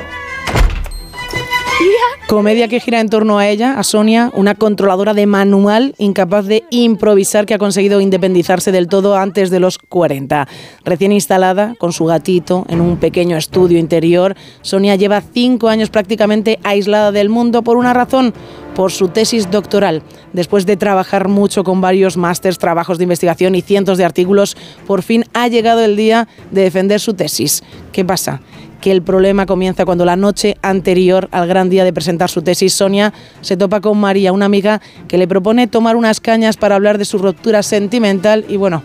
[2.29, 6.65] Comedia que gira en torno a ella, a Sonia, una controladora de manual incapaz de
[6.71, 10.49] improvisar que ha conseguido independizarse del todo antes de los 40.
[10.85, 16.59] Recién instalada con su gatito en un pequeño estudio interior, Sonia lleva cinco años prácticamente
[16.65, 18.33] aislada del mundo por una razón,
[18.75, 20.03] por su tesis doctoral.
[20.33, 24.57] Después de trabajar mucho con varios másters, trabajos de investigación y cientos de artículos,
[24.87, 27.63] por fin ha llegado el día de defender su tesis.
[27.93, 28.41] ¿Qué pasa?
[28.85, 32.75] Que el problema comienza cuando la noche anterior al gran día de presentar su tesis,
[32.75, 36.99] Sonia se topa con María, una amiga que le propone tomar unas cañas para hablar
[36.99, 38.83] de su ruptura sentimental y bueno,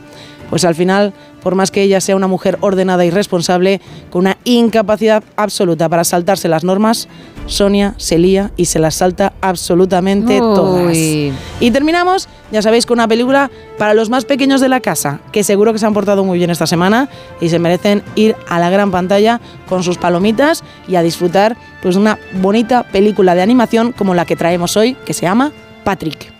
[0.49, 1.11] pues al final,
[1.41, 6.03] por más que ella sea una mujer ordenada y responsable, con una incapacidad absoluta para
[6.03, 7.07] saltarse las normas,
[7.45, 10.95] Sonia se lía y se las salta absolutamente todas.
[10.95, 15.43] Y terminamos, ya sabéis, con una película para los más pequeños de la casa, que
[15.43, 17.09] seguro que se han portado muy bien esta semana
[17.41, 21.95] y se merecen ir a la gran pantalla con sus palomitas y a disfrutar pues,
[21.95, 25.51] de una bonita película de animación como la que traemos hoy, que se llama
[25.83, 26.31] Patrick.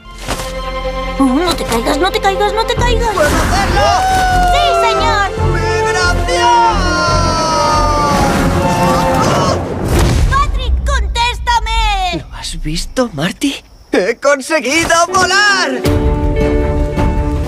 [1.19, 3.09] No te caigas, no te caigas, no te caigas.
[3.11, 4.39] ¡Sí, señor!
[12.59, 13.55] Visto, Marty?
[13.91, 15.81] ¡He conseguido volar!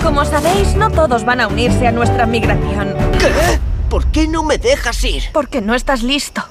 [0.02, 2.94] Como sabéis, no todos van a unirse a nuestra migración.
[3.18, 3.60] ¿Qué?
[3.88, 5.24] ¿Por qué no me dejas ir?
[5.32, 6.42] Porque no estás listo.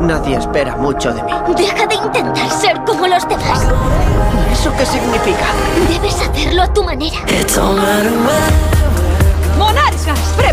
[0.00, 1.32] Nadie espera mucho de mí.
[1.56, 3.66] Deja de intentar ser como los demás.
[4.52, 5.46] ¿Eso qué significa?
[5.88, 7.16] Debes hacerlo a tu manera.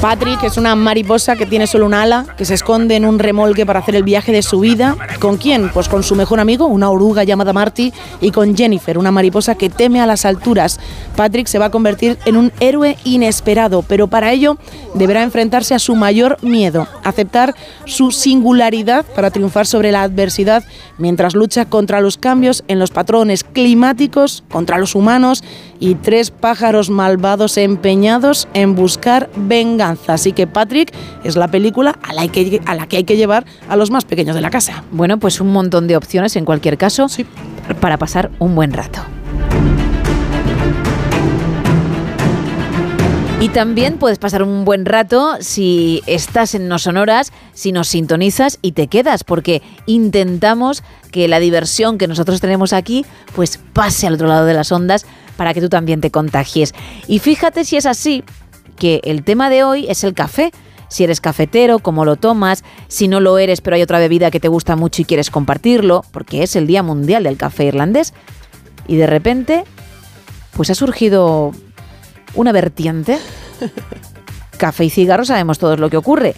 [0.02, 3.66] Patrick es una mariposa que tiene solo un ala, que se esconde en un remolque
[3.66, 4.95] para hacer el viaje de su vida.
[5.19, 5.69] ¿Con quién?
[5.74, 9.69] Pues con su mejor amigo, una oruga llamada Marty, y con Jennifer, una mariposa que
[9.69, 10.80] teme a las alturas.
[11.18, 14.58] Patrick se va a convertir en un héroe inesperado, pero para ello
[14.94, 17.53] deberá enfrentarse a su mayor miedo, aceptar
[17.86, 20.64] su singularidad para triunfar sobre la adversidad
[20.98, 25.44] mientras lucha contra los cambios en los patrones climáticos, contra los humanos
[25.80, 30.14] y tres pájaros malvados empeñados en buscar venganza.
[30.14, 30.93] Así que Patrick
[31.24, 34.06] es la película a la que, a la que hay que llevar a los más
[34.06, 34.83] pequeños de la casa.
[34.91, 37.08] Bueno, pues un montón de opciones en cualquier caso
[37.80, 39.01] para pasar un buen rato.
[43.41, 48.59] Y también puedes pasar un buen rato si estás en No Sonoras, si nos sintonizas
[48.61, 54.16] y te quedas, porque intentamos que la diversión que nosotros tenemos aquí, pues pase al
[54.16, 55.06] otro lado de las ondas
[55.40, 56.74] para que tú también te contagies.
[57.08, 58.26] Y fíjate si es así,
[58.76, 60.51] que el tema de hoy es el café.
[60.90, 64.42] Si eres cafetero, cómo lo tomas, si no lo eres, pero hay otra bebida que
[64.42, 68.14] te gusta mucho y quieres compartirlo, porque es el Día Mundial del Café Irlandés.
[68.85, 69.64] Y de repente,
[70.58, 71.53] pues ha surgido
[72.35, 73.18] una vertiente.
[74.58, 76.35] Café y cigarro sabemos todos lo que ocurre.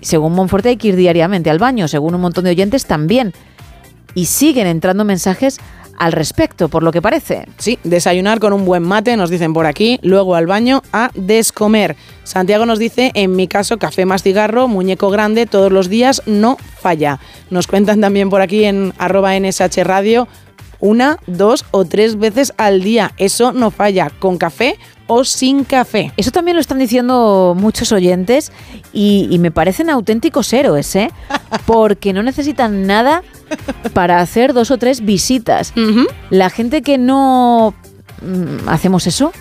[0.00, 3.32] Según Monforte hay que ir diariamente al baño, según un montón de oyentes también.
[4.16, 5.60] Y siguen entrando mensajes
[6.00, 7.44] al respecto, por lo que parece.
[7.58, 11.94] Sí, desayunar con un buen mate, nos dicen por aquí, luego al baño a descomer.
[12.24, 16.56] Santiago nos dice, en mi caso, café más cigarro, muñeco grande, todos los días, no
[16.80, 17.20] falla.
[17.50, 20.26] Nos cuentan también por aquí en arroba NSH Radio,
[20.80, 23.12] una, dos o tres veces al día.
[23.16, 26.12] Eso no falla, con café o sin café.
[26.16, 28.52] Eso también lo están diciendo muchos oyentes
[28.92, 31.10] y, y me parecen auténticos héroes, ¿eh?
[31.66, 33.22] Porque no necesitan nada
[33.92, 35.72] para hacer dos o tres visitas.
[36.30, 37.74] La gente que no
[38.22, 39.32] mm, hacemos eso,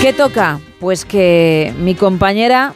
[0.00, 0.60] ¿Qué toca?
[0.80, 2.74] Pues que mi compañera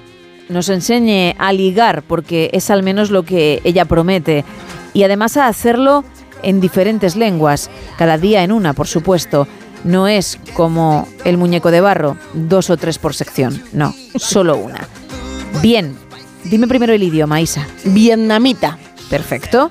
[0.49, 4.45] nos enseñe a ligar, porque es al menos lo que ella promete.
[4.95, 6.05] Y además a hacerlo
[6.43, 9.49] en diferentes lenguas, cada día en una, por supuesto.
[9.87, 13.63] No es como el muñeco de barro, dos o tres por sección.
[13.73, 14.87] No, solo una.
[15.63, 15.97] Bien,
[16.45, 17.67] dime primero el idioma, Isa.
[17.85, 18.79] Vietnamita.
[19.09, 19.71] Perfecto.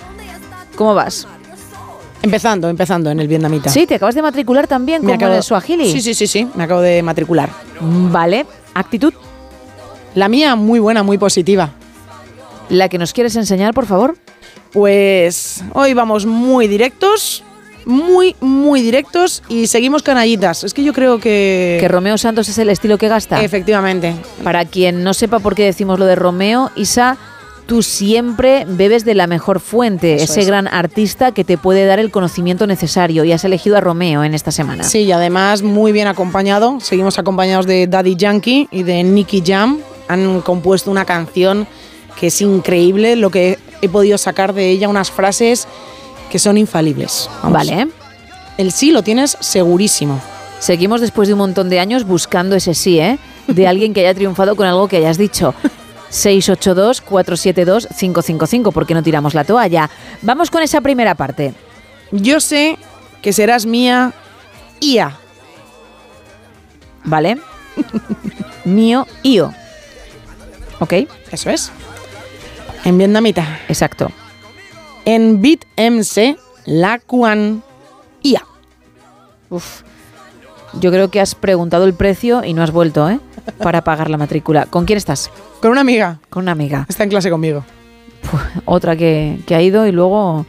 [0.76, 1.28] ¿Cómo vas?
[2.24, 3.70] Empezando, empezando en el vietnamita.
[3.70, 5.92] Sí, te acabas de matricular también Me como acabo- en el Swahili.
[5.92, 7.50] Sí, sí, sí, sí, me acabo de matricular.
[7.82, 9.14] Vale, actitud.
[10.16, 11.72] La mía muy buena, muy positiva.
[12.70, 14.18] ¿La que nos quieres enseñar, por favor?
[14.72, 17.44] Pues hoy vamos muy directos,
[17.86, 20.64] muy, muy directos y seguimos canallitas.
[20.64, 21.78] Es que yo creo que...
[21.80, 23.42] Que Romeo Santos es el estilo que gasta.
[23.44, 24.14] Efectivamente.
[24.44, 27.18] Para quien no sepa por qué decimos lo de Romeo, Isa
[27.66, 30.48] tú siempre bebes de la mejor fuente, Eso ese es.
[30.48, 33.24] gran artista que te puede dar el conocimiento necesario.
[33.24, 34.84] Y has elegido a Romeo en esta semana.
[34.84, 36.80] Sí, y además muy bien acompañado.
[36.80, 39.80] Seguimos acompañados de Daddy Yankee y de Nicky Jam.
[40.08, 41.68] Han compuesto una canción
[42.20, 43.16] que es increíble.
[43.16, 45.68] Lo que he podido sacar de ella, unas frases
[46.36, 47.30] que son infalibles.
[47.44, 47.54] Vamos.
[47.54, 47.88] Vale.
[48.58, 50.20] El sí lo tienes segurísimo.
[50.60, 53.18] Seguimos después de un montón de años buscando ese sí, ¿eh?
[53.48, 55.56] De alguien que haya triunfado con algo que hayas dicho.
[56.12, 59.90] 682-472-555, porque no tiramos la toalla.
[60.24, 61.54] Vamos con esa primera parte.
[62.12, 62.78] Yo sé
[63.22, 64.12] que serás mía,
[64.82, 65.18] IA.
[67.06, 67.38] ¿Vale?
[68.66, 69.54] Mío, io.
[70.80, 70.96] ¿Ok?
[71.32, 71.72] Eso es.
[72.84, 73.62] En vietnamita.
[73.70, 74.12] Exacto.
[75.06, 76.36] En bit MC,
[76.66, 77.62] la quan
[78.24, 78.44] IA.
[79.50, 79.82] Uf.
[80.80, 83.20] Yo creo que has preguntado el precio y no has vuelto, ¿eh?
[83.60, 84.66] Para pagar la matrícula.
[84.66, 85.30] ¿Con quién estás?
[85.62, 86.20] Con una amiga.
[86.30, 86.86] Con una amiga.
[86.90, 87.64] Está en clase conmigo.
[88.66, 90.46] Otra que, que ha ido y luego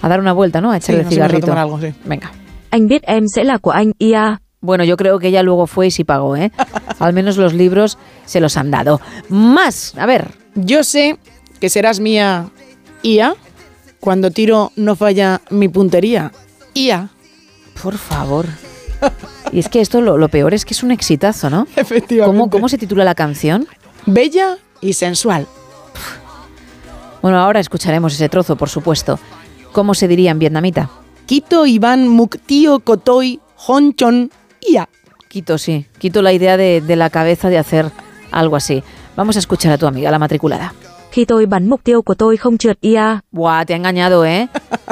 [0.00, 0.70] a dar una vuelta, ¿no?
[0.70, 1.46] A echarle Sí, el a cigarrito.
[1.48, 1.92] tomar algo, sí.
[2.04, 2.30] Venga.
[4.60, 6.50] Bueno, yo creo que ella luego fue y sí pagó, ¿eh?
[6.98, 9.00] Al menos los libros se los han dado.
[9.28, 10.28] Más, a ver.
[10.54, 11.18] Yo sé
[11.60, 12.48] que serás mía,
[13.02, 13.34] IA.
[14.06, 16.30] Cuando tiro no falla mi puntería.
[16.74, 17.08] IA.
[17.82, 18.46] Por favor.
[19.50, 21.66] Y es que esto lo, lo peor es que es un exitazo, ¿no?
[21.74, 22.24] Efectivamente.
[22.38, 23.66] ¿Cómo, ¿Cómo se titula la canción?
[24.06, 25.48] Bella y sensual.
[27.20, 29.18] Bueno, ahora escucharemos ese trozo, por supuesto.
[29.72, 30.88] ¿Cómo se diría en vietnamita?
[31.26, 34.88] Quito Iván Muktio Kotoy Honchon IA.
[35.26, 35.84] Quito, sí.
[35.98, 37.90] Quito la idea de, de la cabeza de hacer
[38.30, 38.84] algo así.
[39.16, 40.74] Vamos a escuchar a tu amiga, la matriculada.
[41.16, 43.20] Khi tôi bắn mục tiêu của tôi không trượt Ia.
[43.32, 44.46] Buah, te ha engañado, ¿eh?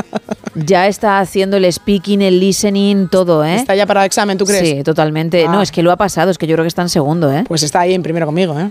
[0.54, 3.56] Ya está haciendo el speaking, el listening, todo, ¿eh?
[3.56, 4.68] ¿Está ya para el examen, tú crees?
[4.68, 5.44] Sí, totalmente.
[5.46, 5.52] Ah.
[5.52, 7.44] No, es que lo ha pasado, es que yo creo que está en segundo, ¿eh?
[7.46, 8.70] Pues está ahí en primero conmigo, ¿eh?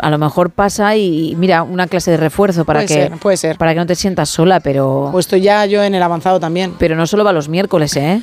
[0.00, 3.36] A lo mejor pasa y mira, una clase de refuerzo para Puede que ser, puede
[3.38, 3.58] ser.
[3.58, 6.74] para que no te sientas sola, pero Puesto ya yo en el avanzado también.
[6.78, 8.22] pero no solo va los miércoles, ¿eh?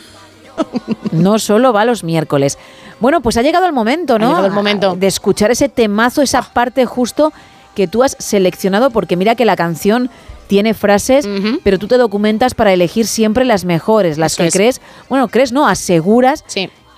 [1.11, 2.57] No solo va los miércoles.
[3.01, 4.27] Bueno, pues ha llegado el momento, ¿no?
[4.27, 4.95] Ha llegado el momento.
[4.95, 7.33] De escuchar ese temazo, esa parte justo
[7.75, 10.09] que tú has seleccionado, porque mira que la canción
[10.47, 11.27] tiene frases,
[11.63, 14.53] pero tú te documentas para elegir siempre las mejores, las Eso que es.
[14.53, 16.43] crees, bueno, crees, no, aseguras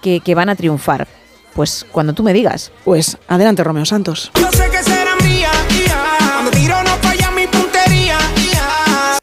[0.01, 1.07] que, que van a triunfar.
[1.53, 2.71] Pues cuando tú me digas.
[2.83, 4.31] Pues adelante, Romeo Santos.
[4.39, 5.51] Yo sé que será mía.
[6.33, 9.19] Cuando tiro no falla mi puntería, ia.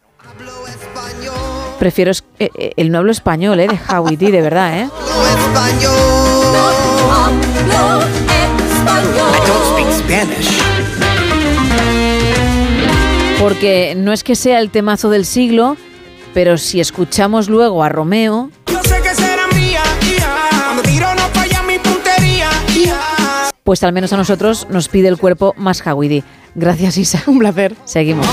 [1.80, 3.66] Prefiero es- eh, eh, el no hablo español, ¿eh?
[3.66, 4.88] De Howie D, de verdad, ¿eh?
[8.82, 10.79] I don't speak Spanish.
[13.40, 15.76] Porque no es que sea el temazo del siglo,
[16.34, 18.50] pero si escuchamos luego a Romeo,
[23.64, 26.24] pues al menos a nosotros nos pide el cuerpo más Howie D.
[26.54, 27.22] Gracias, Isa.
[27.26, 27.76] Un placer.
[27.84, 28.26] Seguimos.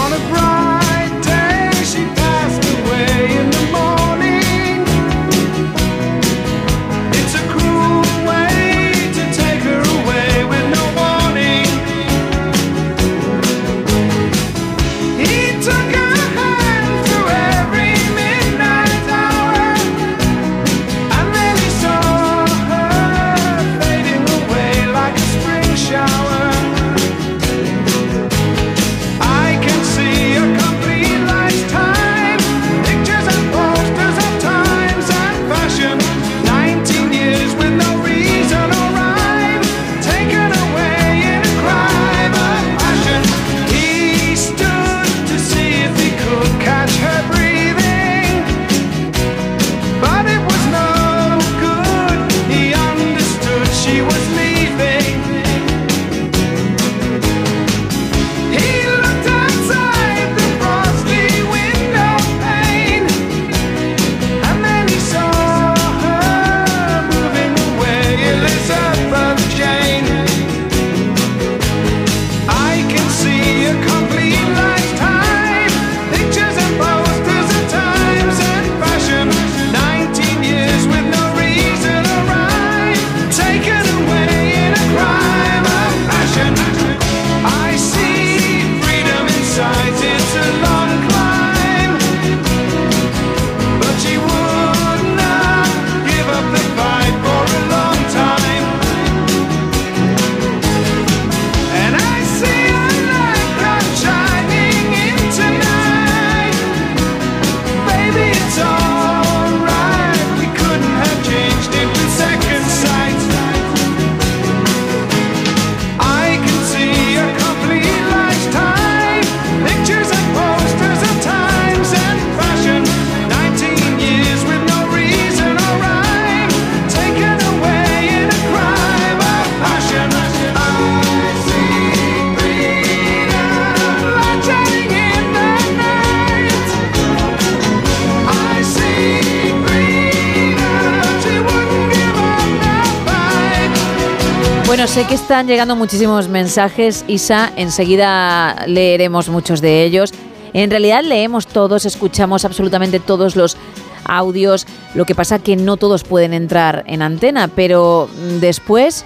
[145.21, 147.51] Están llegando muchísimos mensajes, Isa.
[147.55, 150.13] Enseguida leeremos muchos de ellos.
[150.53, 153.57] En realidad leemos todos, escuchamos absolutamente todos los
[154.05, 154.67] audios.
[154.93, 159.05] Lo que pasa que no todos pueden entrar en antena, pero mm, después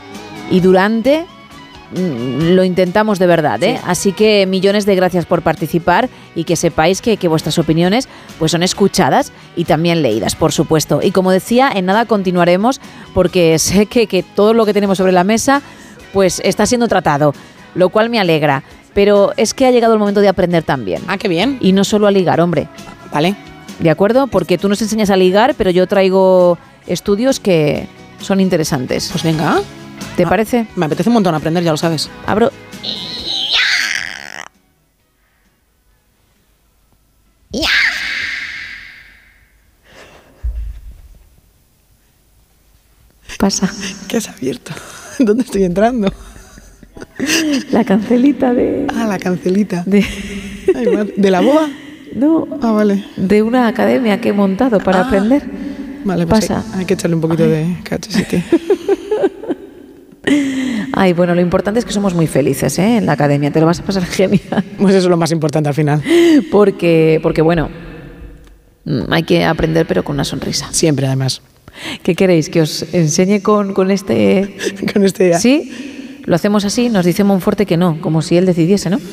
[0.52, 1.26] y durante
[1.96, 3.80] mm, lo intentamos de verdad, ¿eh?
[3.86, 8.52] Así que millones de gracias por participar y que sepáis que, que vuestras opiniones pues
[8.52, 11.00] son escuchadas y también leídas, por supuesto.
[11.02, 12.82] Y como decía, en nada continuaremos
[13.14, 15.62] porque sé que, que todo lo que tenemos sobre la mesa
[16.14, 17.34] pues está siendo tratado,
[17.76, 18.64] lo cual me alegra.
[18.94, 21.02] Pero es que ha llegado el momento de aprender también.
[21.08, 21.58] Ah, qué bien.
[21.62, 22.68] Y no solo a ligar, hombre.
[23.12, 23.36] Vale.
[23.80, 24.28] ¿De acuerdo?
[24.28, 26.58] Porque tú nos enseñas a ligar, pero yo traigo
[26.88, 27.88] estudios que
[28.20, 29.10] son interesantes.
[29.12, 29.62] Pues venga.
[30.18, 30.68] ¿Te parece?
[30.76, 32.10] Me apetece un montón aprender, ya lo sabes.
[32.28, 32.52] Abro.
[43.42, 43.68] Pasa.
[44.08, 44.72] ¿Qué has abierto?
[45.26, 46.12] ¿Dónde estoy entrando?
[47.72, 48.88] La cancelita de.
[48.96, 49.84] Ah, la cancelita.
[49.86, 50.06] De,
[50.76, 51.14] Ay.
[51.18, 51.70] ¿De la boda?
[52.16, 52.48] No.
[52.62, 53.04] Ah, vale.
[53.18, 55.08] de una academia que he montado para Ah.
[55.08, 55.44] aprender.
[56.04, 56.64] Vale, pues Pasa.
[56.74, 58.44] Hay, hay que echarle un poquito de cachesite.
[60.94, 62.98] Ay, bueno, lo importante es que somos muy felices ¿eh?
[62.98, 63.52] en la academia.
[63.52, 64.64] Te lo vas a pasar genial.
[64.78, 66.02] Pues eso es lo más importante al final.
[66.52, 67.70] Porque, porque bueno,
[69.10, 70.68] hay que aprender pero con una sonrisa.
[70.72, 71.42] Siempre, además.
[72.04, 72.50] ¿Qué queréis?
[72.50, 74.56] ¿Que os enseñe con, con este...?
[74.94, 75.38] Con este...
[75.40, 76.22] ¿Sí?
[76.26, 79.00] Lo hacemos así, nos dice Monforte que no, como si él decidiese, ¿no?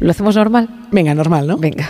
[0.00, 0.68] ¿Lo hacemos normal?
[0.90, 1.56] Venga, normal, ¿no?
[1.56, 1.88] Venga.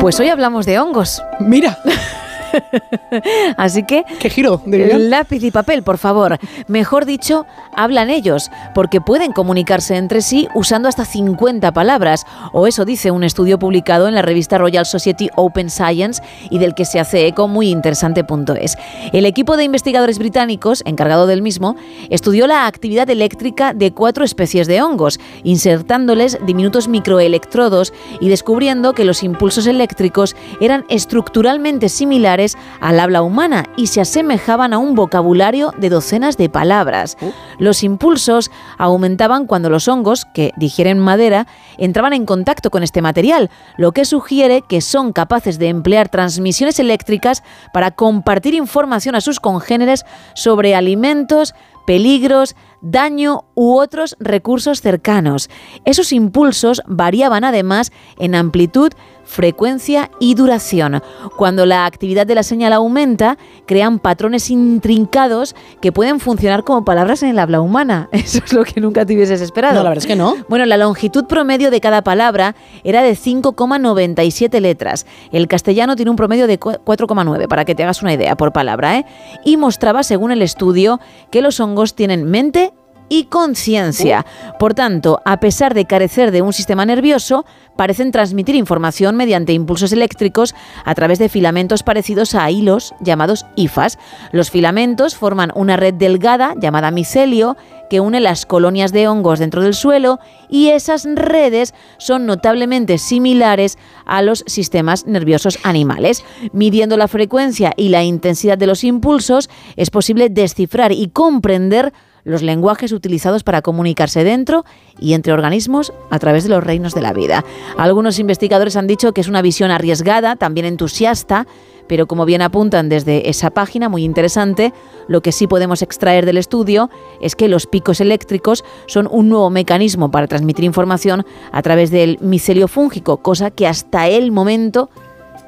[0.00, 1.22] Pues hoy hablamos de hongos.
[1.38, 1.78] Mira.
[3.56, 4.04] Así que...
[4.18, 4.98] ¿Qué giro de?
[4.98, 6.38] Lápiz y papel, por favor.
[6.66, 12.84] Mejor dicho, hablan ellos, porque pueden comunicarse entre sí usando hasta 50 palabras, o eso
[12.84, 17.00] dice un estudio publicado en la revista Royal Society Open Science y del que se
[17.00, 18.76] hace eco muy interesante.es.
[19.12, 21.76] El equipo de investigadores británicos, encargado del mismo,
[22.10, 29.04] estudió la actividad eléctrica de cuatro especies de hongos, insertándoles diminutos microelectrodos y descubriendo que
[29.04, 32.47] los impulsos eléctricos eran estructuralmente similares
[32.80, 37.16] al habla humana y se asemejaban a un vocabulario de docenas de palabras.
[37.58, 41.46] Los impulsos aumentaban cuando los hongos, que digieren madera,
[41.76, 46.78] entraban en contacto con este material, lo que sugiere que son capaces de emplear transmisiones
[46.78, 50.04] eléctricas para compartir información a sus congéneres
[50.34, 51.54] sobre alimentos,
[51.86, 55.48] peligros, daño u otros recursos cercanos.
[55.86, 58.92] Esos impulsos variaban además en amplitud,
[59.28, 61.02] frecuencia y duración.
[61.36, 67.22] Cuando la actividad de la señal aumenta, crean patrones intrincados que pueden funcionar como palabras
[67.22, 68.08] en el habla humana.
[68.12, 69.74] Eso es lo que nunca te hubieses esperado.
[69.74, 70.34] No, la verdad es que no.
[70.48, 75.06] Bueno, la longitud promedio de cada palabra era de 5,97 letras.
[75.30, 78.52] El castellano tiene un promedio de cu- 4,9, para que te hagas una idea por
[78.52, 79.04] palabra, ¿eh?
[79.44, 81.00] Y mostraba, según el estudio,
[81.30, 82.72] que los hongos tienen mente
[83.08, 84.26] y conciencia.
[84.58, 87.44] Por tanto, a pesar de carecer de un sistema nervioso,
[87.76, 90.54] parecen transmitir información mediante impulsos eléctricos
[90.84, 93.98] a través de filamentos parecidos a hilos llamados hifas.
[94.32, 97.56] Los filamentos forman una red delgada llamada micelio
[97.88, 103.78] que une las colonias de hongos dentro del suelo y esas redes son notablemente similares
[104.04, 106.24] a los sistemas nerviosos animales.
[106.52, 111.92] Midiendo la frecuencia y la intensidad de los impulsos, es posible descifrar y comprender
[112.24, 114.64] los lenguajes utilizados para comunicarse dentro
[114.98, 117.44] y entre organismos a través de los reinos de la vida.
[117.76, 121.46] Algunos investigadores han dicho que es una visión arriesgada, también entusiasta,
[121.88, 124.72] pero como bien apuntan desde esa página, muy interesante,
[125.08, 126.90] lo que sí podemos extraer del estudio
[127.20, 132.18] es que los picos eléctricos son un nuevo mecanismo para transmitir información a través del
[132.20, 134.90] micelio fúngico, cosa que hasta el momento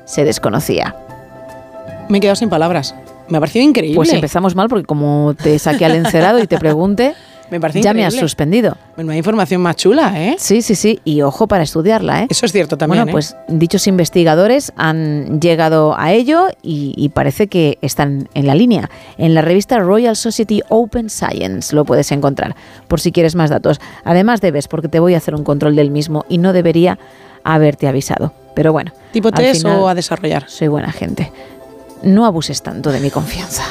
[0.06, 0.96] se desconocía.
[2.08, 2.94] Me he quedado sin palabras.
[3.30, 3.96] Me ha parecido increíble.
[3.96, 7.14] Pues empezamos mal porque como te saqué al encerado y te pregunte,
[7.50, 8.76] Me parece ya me has suspendido.
[8.96, 10.36] Menuda información más chula, ¿eh?
[10.38, 11.00] Sí, sí, sí.
[11.04, 12.26] Y ojo para estudiarla, ¿eh?
[12.30, 13.12] Eso es cierto también, Bueno, ¿eh?
[13.12, 18.88] pues dichos investigadores han llegado a ello y, y parece que están en la línea.
[19.18, 22.54] En la revista Royal Society Open Science lo puedes encontrar,
[22.86, 23.80] por si quieres más datos.
[24.04, 26.98] Además debes, porque te voy a hacer un control del mismo y no debería
[27.42, 28.32] haberte avisado.
[28.54, 28.92] Pero bueno.
[29.12, 30.48] ¿Tipo test final o a desarrollar?
[30.48, 31.32] Soy buena gente.
[32.02, 33.64] No abuses tanto de mi confianza.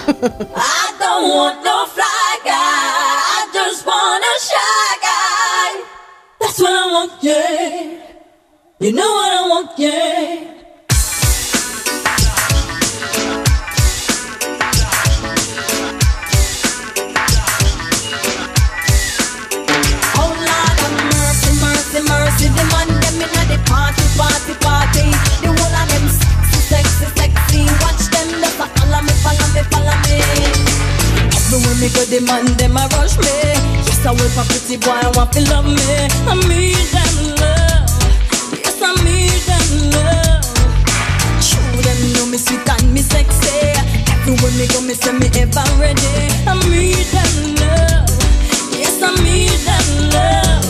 [32.10, 33.30] The man them a rush me.
[33.86, 35.78] Yes, I will for pretty boy, want to love me.
[36.26, 37.86] I need them love.
[38.66, 40.42] Yes, I need them love.
[41.38, 43.78] True, them know me sweet and me sexy.
[44.10, 46.34] Everywhere me go, me say me ever ready.
[46.50, 48.10] I need them love.
[48.74, 50.66] Yes, I need them love.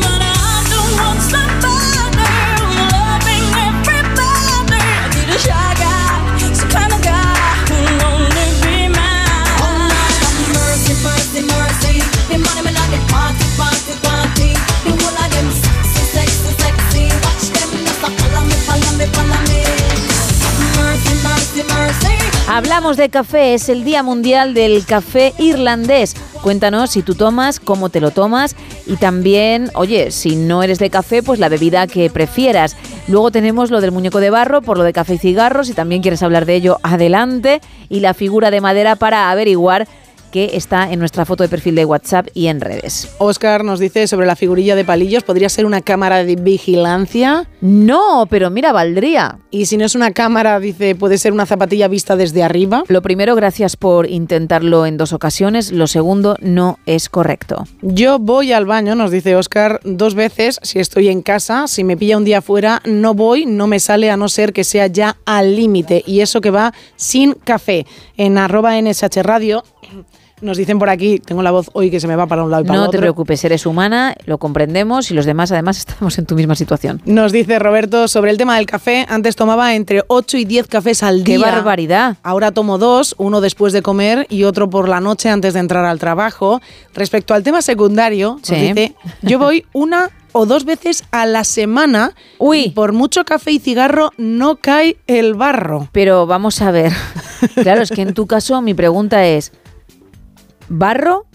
[0.00, 2.48] But I don't want somebody
[2.96, 4.80] loving everybody.
[4.80, 5.71] I need a shy
[22.48, 26.14] Hablamos de café, es el Día Mundial del Café Irlandés.
[26.42, 28.56] Cuéntanos si tú tomas, cómo te lo tomas
[28.86, 32.76] y también, oye, si no eres de café, pues la bebida que prefieras.
[33.08, 36.02] Luego tenemos lo del muñeco de barro, por lo de café y cigarros, si también
[36.02, 37.60] quieres hablar de ello, adelante.
[37.88, 39.88] Y la figura de madera para averiguar
[40.32, 43.14] que está en nuestra foto de perfil de WhatsApp y en redes.
[43.18, 47.48] Oscar nos dice sobre la figurilla de palillos, ¿podría ser una cámara de vigilancia?
[47.60, 49.38] No, pero mira, valdría.
[49.50, 52.82] Y si no es una cámara, dice, puede ser una zapatilla vista desde arriba.
[52.88, 55.70] Lo primero, gracias por intentarlo en dos ocasiones.
[55.70, 57.66] Lo segundo, no es correcto.
[57.82, 61.68] Yo voy al baño, nos dice Oscar, dos veces si estoy en casa.
[61.68, 64.64] Si me pilla un día fuera, no voy, no me sale a no ser que
[64.64, 66.02] sea ya al límite.
[66.06, 67.86] Y eso que va sin café.
[68.16, 69.62] En arroba NSH Radio
[70.42, 72.64] nos dicen por aquí, tengo la voz hoy que se me va para un lado
[72.64, 72.92] y para No otro.
[72.92, 77.00] te preocupes, eres humana, lo comprendemos y los demás además estamos en tu misma situación.
[77.06, 79.06] Nos dice Roberto sobre el tema del café.
[79.08, 81.46] Antes tomaba entre 8 y 10 cafés al ¡Qué día.
[81.50, 82.16] barbaridad!
[82.22, 85.84] Ahora tomo dos, uno después de comer y otro por la noche antes de entrar
[85.84, 86.60] al trabajo.
[86.94, 92.14] Respecto al tema secundario, nos dice, yo voy una o dos veces a la semana
[92.38, 92.60] Uy.
[92.64, 95.88] y por mucho café y cigarro no cae el barro.
[95.92, 96.92] Pero vamos a ver.
[97.56, 99.50] Claro, es que en tu caso mi pregunta es,
[100.72, 101.26] ¿barro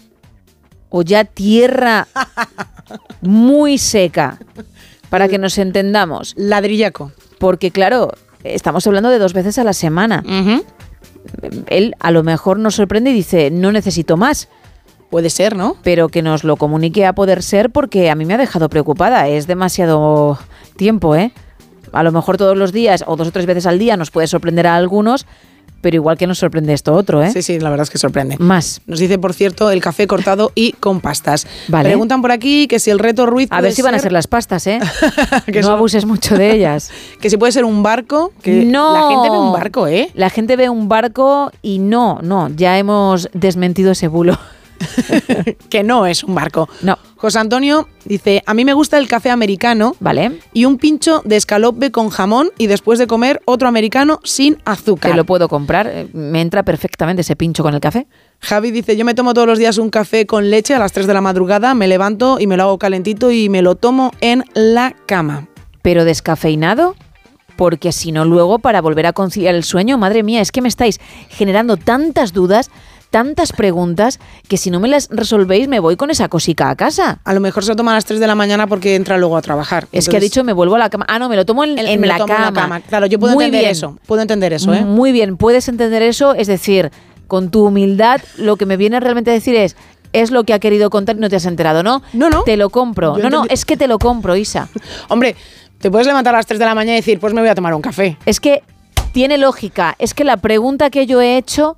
[0.90, 2.06] o ya tierra
[3.20, 4.38] muy seca?
[5.10, 6.34] Para que nos entendamos.
[6.36, 7.12] Ladrillaco.
[7.38, 8.12] Porque claro,
[8.44, 10.22] estamos hablando de dos veces a la semana.
[11.68, 14.48] Él a lo mejor nos sorprende y dice, no necesito más.
[15.10, 15.76] Puede ser, ¿no?
[15.82, 19.26] Pero que nos lo comunique a poder ser porque a mí me ha dejado preocupada.
[19.28, 20.38] Es demasiado
[20.76, 21.32] tiempo, ¿eh?
[21.92, 24.26] A lo mejor todos los días o dos o tres veces al día nos puede
[24.26, 25.26] sorprender a algunos,
[25.80, 27.30] pero igual que nos sorprende esto otro, ¿eh?
[27.32, 28.36] Sí, sí, la verdad es que sorprende.
[28.38, 28.80] Más.
[28.86, 31.46] Nos dice, por cierto, el café cortado y con pastas.
[31.68, 31.88] Vale.
[31.88, 34.26] Preguntan por aquí que si el reto Ruiz A ver si van a ser las
[34.26, 34.78] pastas, ¿eh?
[35.46, 36.90] Que no son- abuses mucho de ellas.
[37.20, 38.92] que si puede ser un barco, que no.
[38.94, 40.10] la gente ve un barco, ¿eh?
[40.14, 44.38] La gente ve un barco y no, no, ya hemos desmentido ese bulo.
[45.70, 46.68] que no es un barco.
[46.82, 46.98] No.
[47.16, 50.38] José Antonio dice, a mí me gusta el café americano Vale.
[50.52, 55.10] y un pincho de escalope con jamón y después de comer otro americano sin azúcar.
[55.10, 55.88] Te lo puedo comprar.
[55.88, 58.06] eh, Me entra perfectamente ese pincho con el café.
[58.40, 61.06] Javi dice, yo me tomo todos los días un café con leche a las 3
[61.08, 64.44] de la madrugada, me levanto y me lo hago calentito y me lo tomo en
[64.54, 65.48] la cama.
[65.82, 66.94] Pero descafeinado.
[67.56, 70.68] Porque si no, luego para volver a conciliar el sueño, madre mía, es que me
[70.68, 72.70] estáis generando tantas dudas,
[73.10, 77.20] tantas preguntas, que si no me las resolvéis me voy con esa cosica a casa.
[77.24, 79.36] A lo mejor se lo toma a las 3 de la mañana porque entra luego
[79.36, 79.88] a trabajar.
[79.92, 81.06] Es que ha dicho me vuelvo a la cama.
[81.08, 82.80] Ah, no, me lo tomo en, lo la, en cama.
[82.80, 83.72] Claro, yo puedo Muy entender bien.
[83.72, 83.98] eso.
[84.06, 84.84] Puedo entender eso, ¿eh?
[84.84, 86.34] Muy bien, puedes entender eso.
[86.34, 86.90] Es decir,
[87.26, 89.76] con tu humildad, lo que me viene realmente a decir es.
[90.14, 92.00] Es lo que ha querido contar y no te has enterado, ¿no?
[92.14, 92.42] No, no.
[92.42, 93.18] Te lo compro.
[93.18, 94.70] Yo no, no, es que te lo compro, Isa.
[95.08, 95.36] Hombre,
[95.78, 97.54] te puedes levantar a las 3 de la mañana y decir, pues me voy a
[97.54, 98.16] tomar un café.
[98.24, 98.62] Es que
[99.12, 99.96] tiene lógica.
[99.98, 101.76] Es que la pregunta que yo he hecho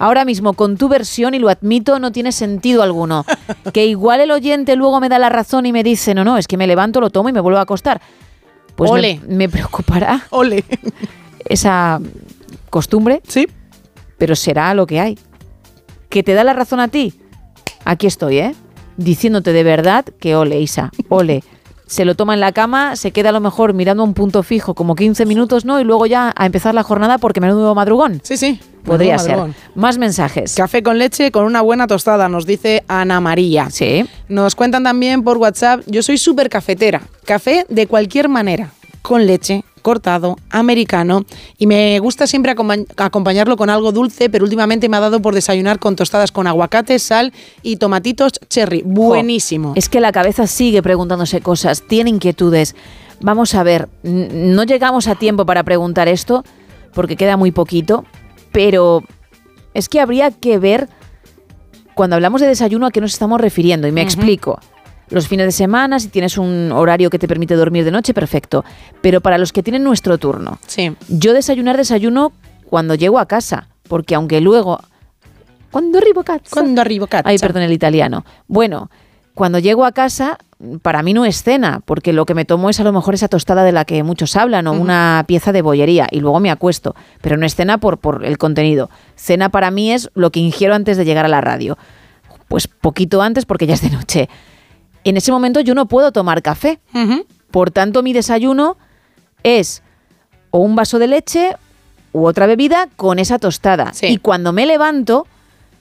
[0.00, 3.24] ahora mismo con tu versión, y lo admito, no tiene sentido alguno.
[3.72, 6.48] que igual el oyente luego me da la razón y me dice, no, no, es
[6.48, 8.00] que me levanto, lo tomo y me vuelvo a acostar.
[8.74, 9.20] Pues me- Ole.
[9.28, 10.64] Me, preocupará Ole.
[11.44, 12.00] esa
[12.70, 13.20] costumbre.
[13.28, 13.46] Sí.
[14.18, 15.18] Pero será lo que hay.
[16.08, 17.14] ¿Que te da la razón a ti?
[17.84, 18.54] Aquí estoy, ¿eh?
[18.96, 21.42] Diciéndote de verdad que ole, Isa, ole.
[21.86, 24.44] Se lo toma en la cama, se queda a lo mejor mirando a un punto
[24.44, 25.80] fijo como 15 minutos, ¿no?
[25.80, 28.20] Y luego ya a empezar la jornada porque menudo madrugón.
[28.22, 28.60] Sí, sí.
[28.84, 29.38] Podría ser.
[29.74, 30.54] Más mensajes.
[30.54, 33.70] Café con leche con una buena tostada, nos dice Ana María.
[33.70, 34.04] Sí.
[34.28, 37.02] Nos cuentan también por WhatsApp, yo soy súper cafetera.
[37.24, 38.70] Café de cualquier manera,
[39.02, 41.24] con leche, cortado, americano.
[41.56, 45.34] Y me gusta siempre acompa- acompañarlo con algo dulce, pero últimamente me ha dado por
[45.34, 48.82] desayunar con tostadas con aguacate, sal y tomatitos cherry.
[48.84, 49.72] Buenísimo.
[49.76, 52.74] Es que la cabeza sigue preguntándose cosas, tiene inquietudes.
[53.22, 56.42] Vamos a ver, no llegamos a tiempo para preguntar esto
[56.94, 58.04] porque queda muy poquito,
[58.52, 59.02] pero
[59.74, 60.88] es que habría que ver
[61.94, 64.58] cuando hablamos de desayuno a qué nos estamos refiriendo y me explico.
[65.10, 68.64] Los fines de semana, si tienes un horario que te permite dormir de noche, perfecto.
[69.02, 70.94] Pero para los que tienen nuestro turno, Sí.
[71.08, 72.32] yo desayunar desayuno
[72.64, 74.78] cuando llego a casa, porque aunque luego
[75.72, 76.50] Cuando arrivo cazzo.
[76.50, 77.28] Cuando arrivo cazzo.
[77.28, 78.24] Ay, perdón el italiano.
[78.48, 78.90] Bueno,
[79.40, 80.36] cuando llego a casa,
[80.82, 83.26] para mí no es cena, porque lo que me tomo es a lo mejor esa
[83.26, 86.94] tostada de la que muchos hablan o una pieza de bollería y luego me acuesto.
[87.22, 88.90] Pero no es cena por, por el contenido.
[89.16, 91.78] Cena para mí es lo que ingiero antes de llegar a la radio.
[92.48, 94.28] Pues poquito antes porque ya es de noche.
[95.04, 96.78] En ese momento yo no puedo tomar café.
[97.50, 98.76] Por tanto, mi desayuno
[99.42, 99.82] es
[100.50, 101.56] o un vaso de leche
[102.12, 103.92] u otra bebida con esa tostada.
[104.02, 105.26] Y cuando me levanto,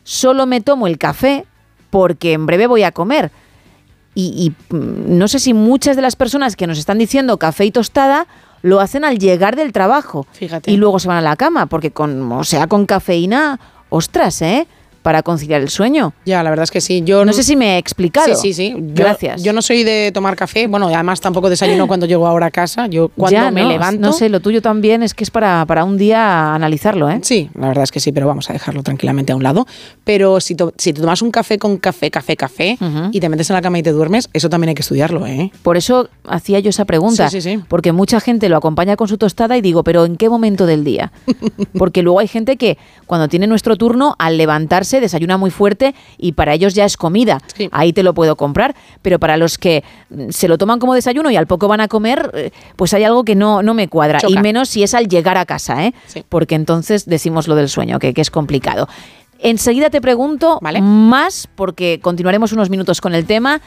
[0.06, 1.46] solo me tomo el café
[1.90, 3.32] porque en breve voy a comer.
[4.20, 7.66] Y, y, mm, no sé si muchas de las personas que nos están diciendo café
[7.66, 8.28] y tostada
[8.62, 10.28] lo hacen al llegar del trabajo.
[10.34, 10.70] Fíjate.
[10.72, 14.68] Y luego se van a la cama, porque con, o sea, con cafeína, ostras, ¿eh?
[15.02, 16.14] Para conciliar el sueño.
[16.26, 17.02] Ya, la verdad es que sí.
[17.06, 18.36] Yo No sé si me he explicado.
[18.36, 18.74] Sí, sí, sí.
[18.78, 19.42] Yo- Gracias.
[19.44, 20.68] Yo no soy de tomar café.
[20.68, 22.88] Bueno, además tampoco desayuno cuando llego ahora a casa.
[22.88, 24.02] Yo cuando Ya, me no, levanto.
[24.02, 27.20] No sé, lo tuyo también es que es para, para un día analizarlo, ¿eh?
[27.24, 29.66] Sí, la verdad es que sí, pero vamos a dejarlo tranquilamente a un lado.
[30.04, 32.78] Pero si, to- si te tomas un café con café, café, café
[33.12, 35.52] y te metes en la cama y te duermes, eso también hay que estudiarlo, ¿eh?
[35.64, 37.30] Por eso hacía yo esa pregunta.
[37.30, 37.64] Sí, sí, sí.
[37.68, 40.84] Porque mucha gente lo acompaña con su tostada y digo, pero ¿en qué momento del
[40.84, 41.12] día?
[41.78, 46.34] Porque luego hay gente que cuando tiene nuestro turno, al levantarse, desayuna muy fuerte y
[46.34, 47.40] para ellos ya es comida.
[47.72, 48.76] Ahí te lo puedo comprar.
[49.02, 51.88] Pero para los que mm, se lo toman como desayuno y al poco van a
[51.88, 54.20] comer, eh, pues hay algo que no, no me cuadra.
[54.20, 54.40] Choca.
[54.40, 55.94] Y menos si es al llegar a casa, ¿eh?
[56.28, 58.88] Porque entonces decimos lo del sueño, que, que es complicado.
[59.40, 63.62] Enseguida te pregunto más, porque continuaremos unos minutos con el tema.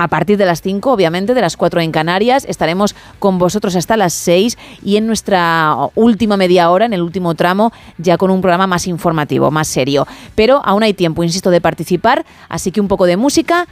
[0.00, 3.96] A partir de las 5, obviamente, de las 4 en Canarias, estaremos con vosotros hasta
[3.96, 8.40] las 6 y en nuestra última media hora, en el último tramo, ya con un
[8.40, 10.06] programa más informativo, más serio.
[10.36, 13.66] Pero aún hay tiempo, insisto, de participar, así que un poco de música,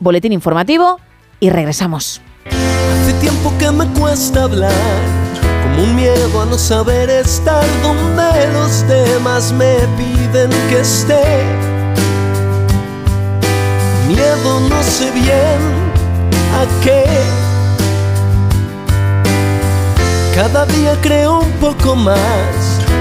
[0.00, 1.00] boletín informativo
[1.40, 2.20] y regresamos.
[2.44, 4.70] Hace tiempo que me cuesta hablar,
[5.62, 11.73] como un miedo a no saber estar donde los demás me piden que esté.
[14.16, 15.60] No sé bien
[16.54, 17.04] a qué.
[20.34, 22.14] Cada día creo un poco más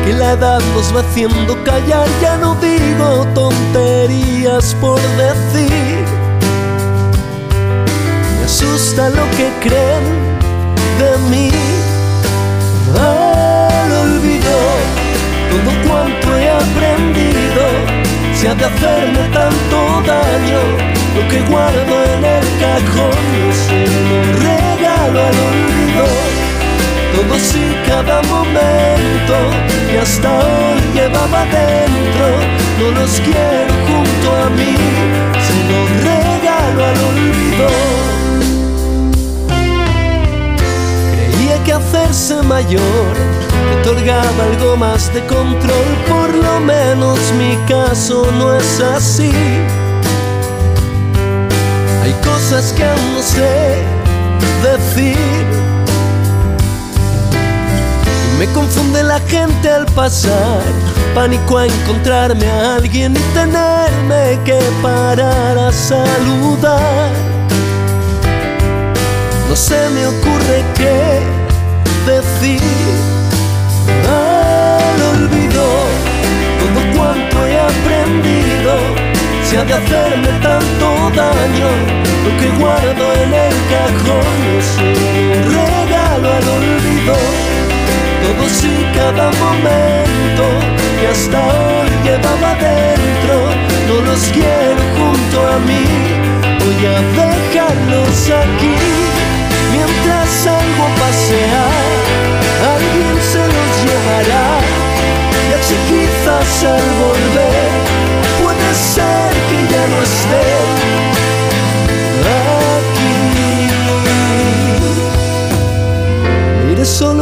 [0.05, 2.07] que la edad nos va haciendo callar.
[2.19, 6.03] Ya no digo tonterías por decir.
[8.39, 10.03] Me asusta lo que creen
[10.99, 11.51] de mí.
[12.97, 14.57] Al olvido
[15.51, 17.63] todo cuanto he aprendido.
[18.33, 23.13] Si ha de hacerme tanto daño, lo que guardo en el cajón
[23.67, 26.05] se lo regalo al olvido.
[27.13, 29.35] Todos y cada momento
[29.91, 32.27] que hasta hoy llevaba dentro,
[32.79, 34.75] no los quiero junto a mí,
[35.45, 37.67] se los regalo al olvido.
[41.11, 48.27] Creía que hacerse mayor te otorgaba algo más de control, por lo menos mi caso
[48.39, 49.31] no es así.
[52.03, 53.81] Hay cosas que no sé
[54.61, 55.15] decir.
[58.27, 60.61] Y me confunde la gente al pasar,
[61.15, 67.09] pánico a encontrarme a alguien y tenerme que parar a saludar.
[69.47, 71.21] No se me ocurre qué
[72.05, 72.92] decir.
[79.53, 81.69] De hacerme tanto daño,
[82.25, 87.15] lo que guardo en el cajón es un regalo al olvido.
[88.23, 90.43] Todos y cada momento
[90.99, 93.35] que hasta hoy llevaba dentro,
[93.87, 95.85] no los quiero junto a mí.
[96.59, 98.75] Voy a dejarlos aquí
[99.71, 101.93] mientras salgo a pasear.
[102.73, 104.47] Alguien se los llevará
[105.47, 107.02] y así quizás al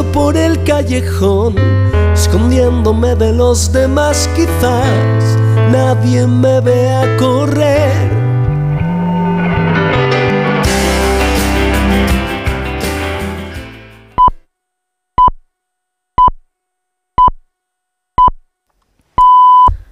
[0.04, 1.56] por el callejón,
[2.14, 5.38] escondiéndome de los demás quizás.
[5.72, 8.22] Nadie me vea correr.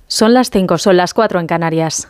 [0.07, 2.09] Son las 5, son las 4 en Canarias.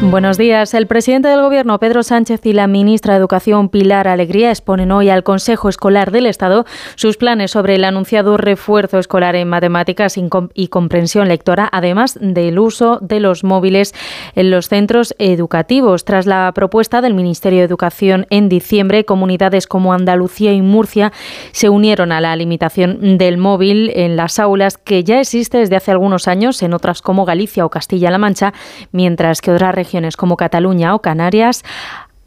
[0.00, 0.74] Buenos días.
[0.74, 5.10] El presidente del Gobierno, Pedro Sánchez, y la ministra de Educación, Pilar Alegría, exponen hoy
[5.10, 10.16] al Consejo Escolar del Estado sus planes sobre el anunciado refuerzo escolar en matemáticas
[10.54, 13.92] y comprensión lectora, además del uso de los móviles
[14.36, 16.04] en los centros educativos.
[16.04, 21.12] Tras la propuesta del Ministerio de Educación en diciembre, comunidades como Andalucía y Murcia
[21.50, 25.90] se unieron a la limitación del móvil en las aulas, que ya existe desde hace
[25.90, 28.54] algunos años en otras como Galicia o Castilla-La Mancha,
[28.92, 31.64] mientras que otras regiones regiones como Cataluña o Canarias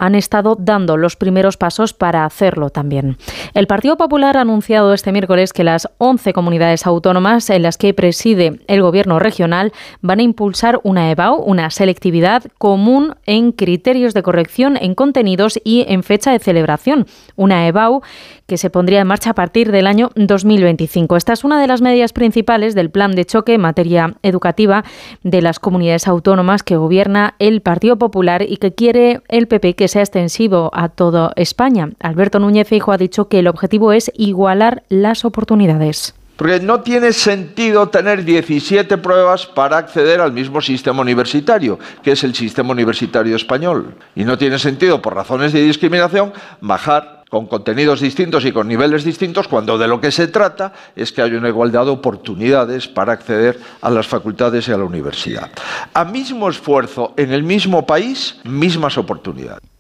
[0.02, 3.18] han estado dando los primeros pasos para hacerlo también.
[3.54, 7.94] El Partido Popular ha anunciado este miércoles que las 11 comunidades autónomas en las que
[7.94, 9.72] preside el gobierno regional
[10.02, 15.86] van a impulsar una EBAU, una selectividad común en criterios de corrección en contenidos y
[15.88, 17.06] en fecha de celebración.
[17.36, 18.02] Una EBAU
[18.48, 21.16] que se pondría en marcha a partir del año 2025.
[21.16, 24.84] Esta es una de las medidas principales del plan de choque en materia educativa
[25.24, 29.91] de las comunidades autónomas que gobierna el Partido Popular y que quiere el PP que
[29.92, 31.92] sea extensivo a toda España.
[32.00, 36.16] Alberto Núñez Feijo ha dicho que el objetivo es igualar las oportunidades.
[36.38, 42.24] Porque no tiene sentido tener 17 pruebas para acceder al mismo sistema universitario, que es
[42.24, 43.94] el sistema universitario español.
[44.16, 49.03] Y no tiene sentido, por razones de discriminación, bajar con contenidos distintos y con niveles
[49.03, 53.14] distintos, cuando de lo que se trata es que haya una igualdad de oportunidades para
[53.14, 55.50] acceder a las facultades y a la universidad.
[55.94, 59.70] A mismo esfuerzo en el mismo país, mismas oportunidades.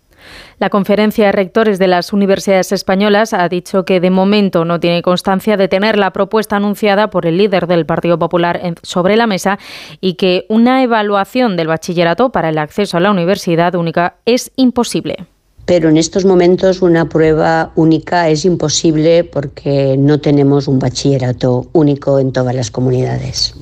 [0.61, 5.01] La conferencia de rectores de las universidades españolas ha dicho que de momento no tiene
[5.01, 9.57] constancia de tener la propuesta anunciada por el líder del Partido Popular sobre la mesa
[10.01, 15.25] y que una evaluación del bachillerato para el acceso a la universidad única es imposible
[15.65, 22.19] pero en estos momentos una prueba única es imposible porque no tenemos un bachillerato único
[22.19, 23.55] en todas las comunidades.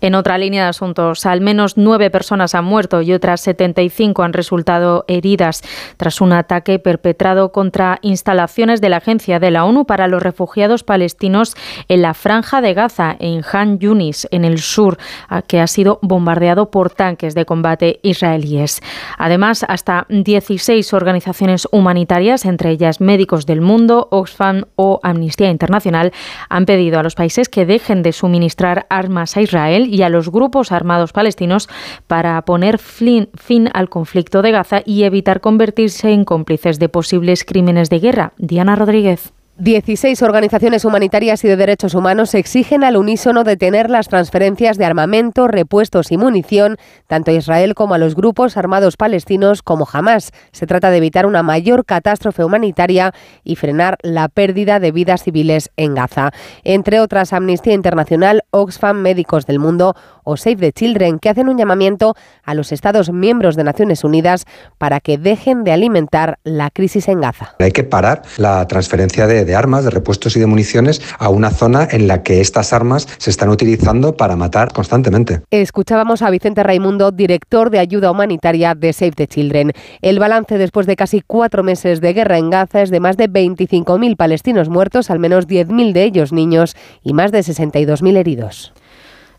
[0.00, 4.32] En otra línea de asuntos, al menos nueve personas han muerto y otras 75 han
[4.32, 5.62] resultado heridas
[5.96, 10.84] tras un ataque perpetrado contra instalaciones de la Agencia de la ONU para los Refugiados
[10.84, 11.54] Palestinos
[11.88, 14.98] en la Franja de Gaza, en Han Yunis, en el sur,
[15.46, 18.80] que ha sido bombardeado por tanques de combate israelíes.
[19.18, 26.12] Además, hasta 16 organizaciones humanitarias, entre ellas Médicos del Mundo, Oxfam o Amnistía Internacional,
[26.48, 30.30] han pedido a los países que dejen de suministrar armas a Israel y a los
[30.30, 31.68] grupos armados palestinos
[32.06, 33.28] para poner fin,
[33.72, 38.32] al conflicto de Gaza y evitar convertirse en cómplices de posibles crímenes de guerra.
[38.38, 39.32] Diana Rodríguez.
[39.60, 45.48] 16 organizaciones humanitarias y de derechos humanos exigen al unísono detener las transferencias de armamento,
[45.48, 50.32] repuestos y munición tanto a Israel como a los grupos armados palestinos como Hamas.
[50.52, 53.12] Se trata de evitar una mayor catástrofe humanitaria
[53.44, 56.30] y frenar la pérdida de vidas civiles en Gaza.
[56.64, 61.58] Entre otras, Amnistía Internacional, Oxfam, Médicos del Mundo o Save the Children, que hacen un
[61.58, 64.44] llamamiento a los Estados miembros de Naciones Unidas
[64.78, 67.56] para que dejen de alimentar la crisis en Gaza.
[67.58, 71.50] Hay que parar la transferencia de de armas, de repuestos y de municiones a una
[71.50, 75.42] zona en la que estas armas se están utilizando para matar constantemente.
[75.50, 79.72] Escuchábamos a Vicente Raimundo, director de ayuda humanitaria de Save the Children.
[80.02, 83.28] El balance después de casi cuatro meses de guerra en Gaza es de más de
[83.28, 88.72] 25.000 palestinos muertos, al menos 10.000 de ellos niños y más de 62.000 heridos.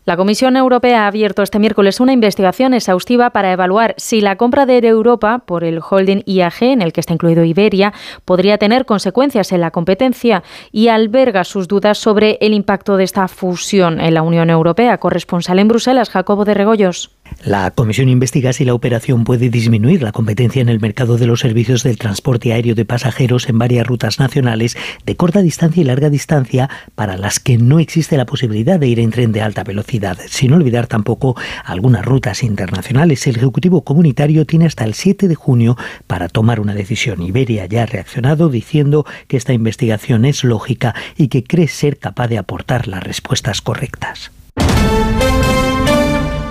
[0.04, 4.66] La Comisión Europea ha abierto este miércoles una investigación exhaustiva para evaluar si la compra
[4.66, 7.92] de Europa por el holding IAG, en el que está incluido Iberia,
[8.24, 13.28] podría tener consecuencias en la competencia y alberga sus dudas sobre el impacto de esta
[13.28, 14.98] fusión en la Unión Europea.
[14.98, 17.12] Corresponsal en Bruselas, Jacobo de Regoyos.
[17.44, 21.40] La comisión investiga si la operación puede disminuir la competencia en el mercado de los
[21.40, 26.10] servicios del transporte aéreo de pasajeros en varias rutas nacionales de corta distancia y larga
[26.10, 30.18] distancia para las que no existe la posibilidad de ir en tren de alta velocidad.
[30.26, 33.26] Sin olvidar tampoco algunas rutas internacionales.
[33.26, 37.22] El Ejecutivo Comunitario tiene hasta el 7 de junio para tomar una decisión.
[37.22, 42.28] Iberia ya ha reaccionado diciendo que esta investigación es lógica y que cree ser capaz
[42.28, 44.30] de aportar las respuestas correctas.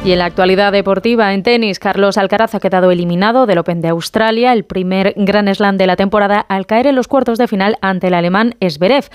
[0.03, 3.89] Y en la actualidad deportiva, en tenis, Carlos Alcaraz ha quedado eliminado del Open de
[3.89, 7.77] Australia, el primer gran slam de la temporada, al caer en los cuartos de final
[7.81, 9.05] ante el alemán Esberev.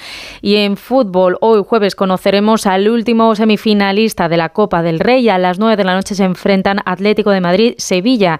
[0.42, 5.28] Y en fútbol, hoy jueves conoceremos al último semifinalista de la Copa del Rey.
[5.28, 8.38] A las 9 de la noche se enfrentan Atlético de Madrid-Sevilla.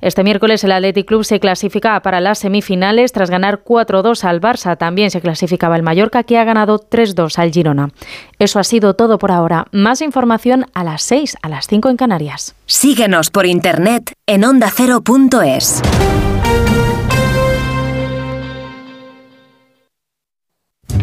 [0.00, 4.78] Este miércoles el Athletic Club se clasifica para las semifinales tras ganar 4-2 al Barça.
[4.78, 7.90] También se clasificaba el Mallorca, que ha ganado 3-2 al Girona.
[8.38, 9.66] Eso ha sido todo por ahora.
[9.72, 12.54] Más información a las 6, a las 5 en Canarias.
[12.66, 15.82] Síguenos por internet en ondacero.es.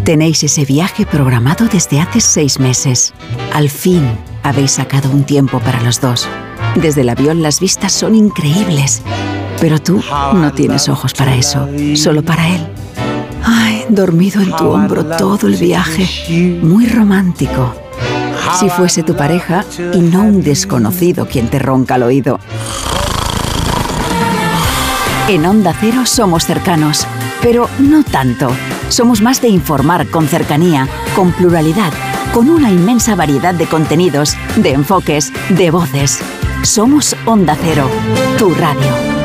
[0.04, 3.14] Tenéis ese viaje programado desde hace seis meses.
[3.54, 4.08] Al fin
[4.44, 6.28] habéis sacado un tiempo para los dos.
[6.76, 9.02] Desde el avión las vistas son increíbles.
[9.60, 12.68] Pero tú no tienes ojos para eso, solo para él.
[13.44, 16.60] Ay, dormido en tu hombro todo el viaje.
[16.62, 17.85] Muy romántico.
[18.54, 22.40] Si fuese tu pareja y no un desconocido quien te ronca al oído.
[25.28, 27.08] En Onda Cero somos cercanos,
[27.42, 28.50] pero no tanto.
[28.90, 31.92] Somos más de informar con cercanía, con pluralidad,
[32.34, 36.20] con una inmensa variedad de contenidos, de enfoques, de voces.
[36.62, 37.90] Somos Onda Cero,
[38.38, 39.25] tu radio.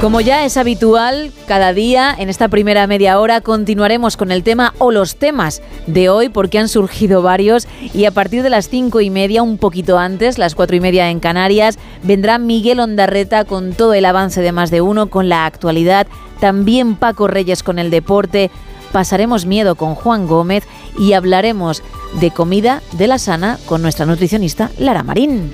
[0.00, 4.72] Como ya es habitual, cada día en esta primera media hora continuaremos con el tema
[4.78, 9.00] o los temas de hoy porque han surgido varios y a partir de las cinco
[9.00, 13.72] y media, un poquito antes, las cuatro y media en Canarias, vendrá Miguel Ondarreta con
[13.72, 16.06] todo el avance de más de uno, con la actualidad,
[16.38, 18.52] también Paco Reyes con el deporte,
[18.92, 20.62] pasaremos miedo con Juan Gómez
[20.96, 21.82] y hablaremos
[22.20, 25.50] de comida de la sana con nuestra nutricionista Lara Marín.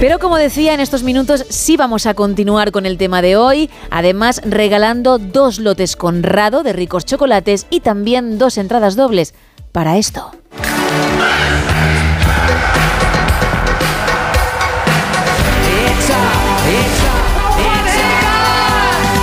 [0.00, 3.70] Pero como decía, en estos minutos sí vamos a continuar con el tema de hoy,
[3.90, 9.34] además regalando dos lotes Conrado de ricos chocolates y también dos entradas dobles
[9.72, 10.32] para esto.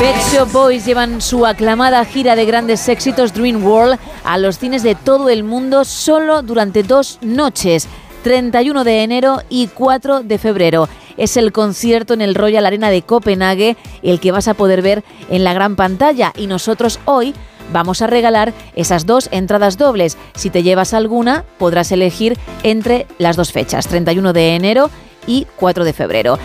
[0.01, 4.81] Pet Shop Boys llevan su aclamada gira de grandes éxitos Dream World a los cines
[4.81, 7.87] de todo el mundo solo durante dos noches.
[8.23, 10.87] 31 de enero y 4 de febrero.
[11.17, 15.03] Es el concierto en el Royal Arena de Copenhague, el que vas a poder ver
[15.29, 16.33] en la gran pantalla.
[16.35, 17.33] Y nosotros hoy
[17.71, 20.17] vamos a regalar esas dos entradas dobles.
[20.35, 24.89] Si te llevas alguna, podrás elegir entre las dos fechas, 31 de enero
[25.27, 26.39] y 4 de febrero.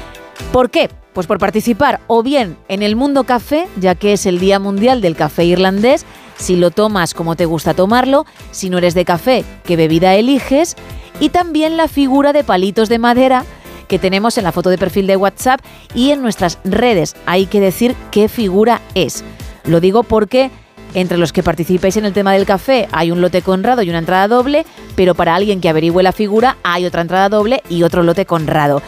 [0.52, 0.90] ¿Por qué?
[1.12, 5.00] Pues por participar o bien en el Mundo Café, ya que es el Día Mundial
[5.00, 6.04] del Café Irlandés,
[6.36, 10.76] si lo tomas como te gusta tomarlo, si no eres de café, qué bebida eliges,
[11.20, 13.44] y también la figura de palitos de madera
[13.88, 15.60] que tenemos en la foto de perfil de WhatsApp
[15.94, 17.14] y en nuestras redes.
[17.26, 19.24] Hay que decir qué figura es.
[19.64, 20.50] Lo digo porque
[20.94, 23.98] entre los que participáis en el tema del café hay un lote conrado y una
[23.98, 24.64] entrada doble,
[24.94, 28.82] pero para alguien que averigüe la figura hay otra entrada doble y otro lote conrado.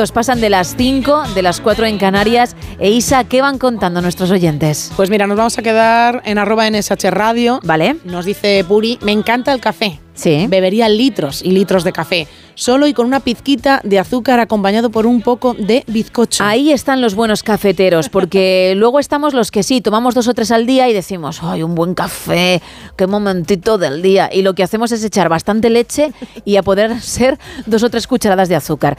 [0.03, 2.57] Minutos pasan de las 5, de las 4 en Canarias.
[2.77, 4.91] E Isa, ¿qué van contando nuestros oyentes?
[4.97, 7.61] Pues mira, nos vamos a quedar en arroba NSH Radio.
[7.63, 7.95] Vale.
[8.03, 10.01] Nos dice Puri, me encanta el café.
[10.13, 10.45] Sí.
[10.47, 15.07] Bebería litros y litros de café, solo y con una pizquita de azúcar acompañado por
[15.07, 16.43] un poco de bizcocho.
[16.43, 20.51] Ahí están los buenos cafeteros, porque luego estamos los que sí, tomamos dos o tres
[20.51, 22.61] al día y decimos, ¡ay, un buen café!
[22.95, 24.29] ¡Qué momentito del día!
[24.31, 26.13] Y lo que hacemos es echar bastante leche
[26.45, 28.97] y a poder ser dos o tres cucharadas de azúcar.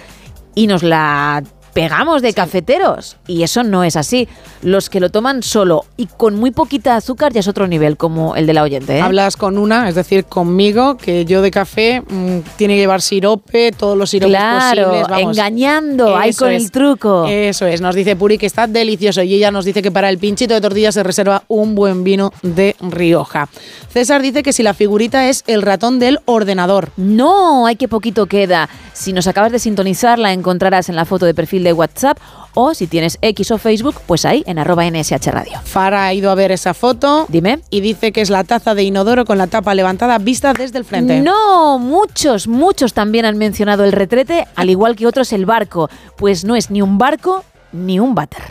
[0.54, 1.42] Y nos la
[1.74, 3.16] pegamos de cafeteros.
[3.26, 4.28] Y eso no es así.
[4.62, 8.34] Los que lo toman solo y con muy poquita azúcar ya es otro nivel, como
[8.36, 8.96] el de la oyente.
[8.96, 9.00] ¿eh?
[9.02, 13.72] Hablas con una, es decir, conmigo, que yo de café mm, tiene que llevar sirope,
[13.72, 15.08] todos los siropes Claro, posibles.
[15.08, 15.36] Vamos.
[15.36, 16.62] engañando, ahí con es.
[16.62, 17.26] el truco.
[17.28, 20.18] Eso es, nos dice Puri que está delicioso y ella nos dice que para el
[20.18, 23.48] pinchito de tortillas se reserva un buen vino de Rioja.
[23.92, 26.90] César dice que si la figurita es el ratón del ordenador.
[26.96, 28.68] No, hay que poquito queda.
[28.92, 32.18] Si nos acabas de sintonizar, la encontrarás en la foto de perfil de WhatsApp
[32.54, 35.60] o si tienes X o Facebook, pues ahí en arroba NSH Radio.
[35.64, 37.26] Fara ha ido a ver esa foto.
[37.28, 37.60] Dime.
[37.70, 40.84] Y dice que es la taza de inodoro con la tapa levantada vista desde el
[40.84, 41.20] frente.
[41.20, 45.90] No, muchos, muchos también han mencionado el retrete, al igual que otros el barco.
[46.16, 48.42] Pues no es ni un barco ni un váter.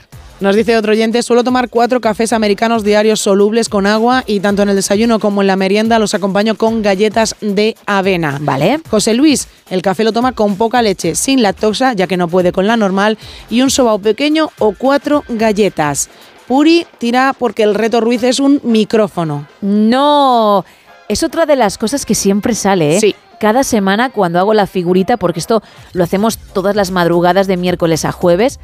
[0.43, 4.61] Nos dice otro oyente, suelo tomar cuatro cafés americanos diarios solubles con agua y tanto
[4.63, 8.39] en el desayuno como en la merienda los acompaño con galletas de avena.
[8.41, 8.81] Vale.
[8.89, 12.51] José Luis, el café lo toma con poca leche, sin lactosa, ya que no puede
[12.51, 13.17] con la normal,
[13.49, 16.09] y un sobao pequeño o cuatro galletas.
[16.45, 19.47] Puri tira porque el reto Ruiz es un micrófono.
[19.61, 20.65] No,
[21.07, 22.99] es otra de las cosas que siempre sale, ¿eh?
[22.99, 23.15] Sí.
[23.39, 25.63] Cada semana cuando hago la figurita, porque esto
[25.93, 28.59] lo hacemos todas las madrugadas de miércoles a jueves,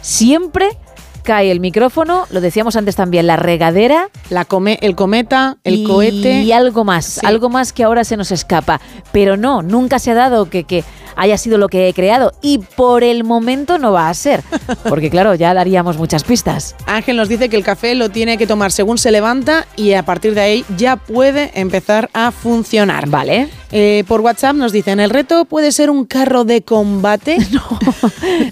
[0.00, 0.70] siempre
[1.28, 4.08] cae el micrófono, lo decíamos antes también, la regadera.
[4.30, 6.40] La come, el cometa, el y, cohete.
[6.40, 8.80] Y algo más, algo más que ahora se nos escapa.
[9.12, 10.84] Pero no, nunca se ha dado que, que
[11.18, 12.32] haya sido lo que he creado.
[12.40, 14.42] Y por el momento no va a ser.
[14.88, 16.74] Porque claro, ya daríamos muchas pistas.
[16.86, 20.04] Ángel nos dice que el café lo tiene que tomar según se levanta y a
[20.04, 23.08] partir de ahí ya puede empezar a funcionar.
[23.08, 23.48] Vale.
[23.70, 27.38] Eh, por WhatsApp nos dicen, ¿el reto puede ser un carro de combate?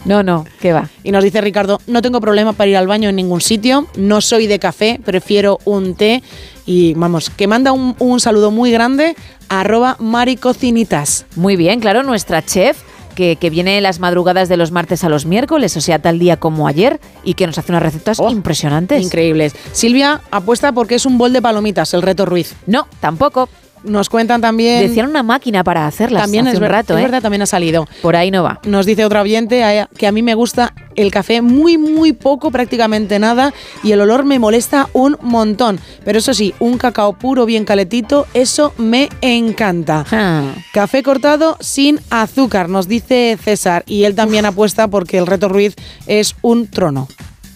[0.04, 0.88] No, no, ¿qué va?
[1.02, 4.20] Y nos dice Ricardo, no tengo problema para ir al baño en ningún sitio, no
[4.20, 6.22] soy de café, prefiero un té.
[6.64, 9.16] Y vamos, que manda un, un saludo muy grande
[9.49, 11.26] arroba maricocinitas.
[11.36, 12.78] Muy bien, claro, nuestra chef.
[13.15, 16.36] Que, que viene las madrugadas de los martes a los miércoles, o sea, tal día
[16.36, 19.02] como ayer, y que nos hace unas recetas impresionantes.
[19.02, 19.55] Increíbles.
[19.73, 22.55] Silvia apuesta porque es un bol de palomitas, el reto Ruiz.
[22.66, 23.49] No, tampoco.
[23.86, 24.86] Nos cuentan también...
[24.89, 27.02] Decían una máquina para hacerlas También hace es, un rato, es ¿eh?
[27.05, 27.86] verdad, también ha salido.
[28.02, 28.60] Por ahí no va.
[28.65, 32.50] Nos dice otro oyente a- que a mí me gusta el café muy, muy poco,
[32.50, 35.78] prácticamente nada, y el olor me molesta un montón.
[36.05, 40.05] Pero eso sí, un cacao puro bien caletito, eso me encanta.
[40.10, 40.55] Ah.
[40.73, 45.74] Café cortado sin azúcar, nos dice César, y él también apuesta porque el reto Ruiz
[46.06, 47.08] es un trono.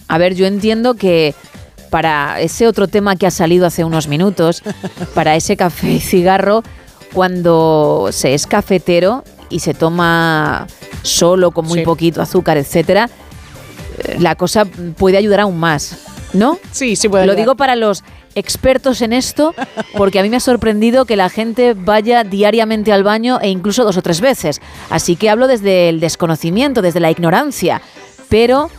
[0.07, 1.35] A ver, yo entiendo que
[1.91, 4.63] para ese otro tema que ha salido hace unos minutos,
[5.15, 6.63] para ese café y cigarro,
[7.13, 10.67] cuando se es cafetero y se toma
[11.03, 11.85] solo con muy Sí.
[11.85, 13.11] poquito azúcar, etcétera,
[14.19, 14.65] la cosa
[14.97, 15.99] puede ayudar aún más,
[16.33, 16.59] ¿no?
[16.71, 17.45] Sí, sí puede Lo ayudar.
[17.45, 18.05] digo para los
[18.37, 19.55] expertos en esto,
[19.97, 23.83] porque a mí me ha sorprendido que la gente vaya diariamente al baño e incluso
[23.85, 24.61] dos o tres veces.
[24.89, 27.83] Así que hablo desde el desconocimiento, desde la ignorancia.
[28.29, 28.71] Pero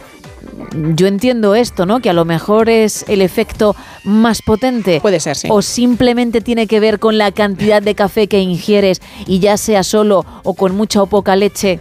[0.95, 1.99] yo entiendo esto, ¿no?
[1.99, 4.99] Que a lo mejor es el efecto más potente.
[5.01, 5.47] Puede ser, sí.
[5.51, 9.83] O simplemente tiene que ver con la cantidad de café que ingieres y ya sea
[9.83, 11.79] solo o con mucha o poca leche,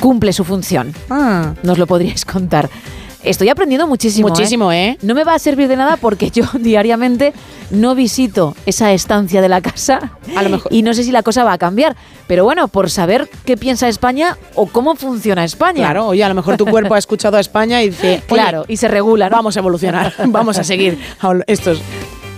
[0.00, 0.94] cumple su función.
[1.10, 1.54] Ah.
[1.62, 2.68] Nos lo podríais contar.
[3.24, 4.28] Estoy aprendiendo muchísimo.
[4.28, 4.98] Muchísimo, ¿eh?
[5.02, 7.32] No me va a servir de nada porque yo diariamente
[7.70, 11.22] no visito esa estancia de la casa A lo mejor- y no sé si la
[11.22, 11.96] cosa va a cambiar.
[12.26, 15.80] Pero bueno, por saber qué piensa España o cómo funciona España.
[15.84, 18.76] Claro, oye, a lo mejor tu cuerpo ha escuchado a España y dice, Claro, y
[18.76, 19.28] se regula.
[19.28, 19.36] ¿no?
[19.36, 20.98] vamos a evolucionar, vamos a seguir.
[21.46, 21.80] Estos.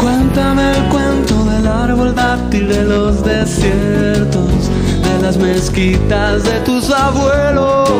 [0.00, 4.70] Cuéntame el cuento del árbol dátil de los desiertos,
[5.02, 7.90] de las mezquitas de tus abuelos.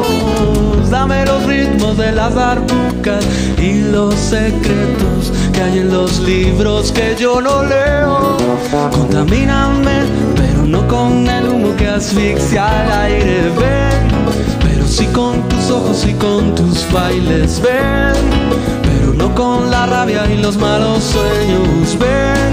[0.90, 3.24] Dame los ritmos de las arbucas
[3.58, 8.36] y los secretos que hay en los libros que yo no leo.
[8.90, 10.02] Contamíname,
[10.36, 13.50] pero no con el humo que asfixia al aire.
[13.58, 14.11] Ven,
[14.92, 17.60] sí con tus ojos y con tus bailes.
[17.62, 18.12] Ven,
[18.82, 21.98] pero no con la rabia y los malos sueños.
[21.98, 22.52] Ven,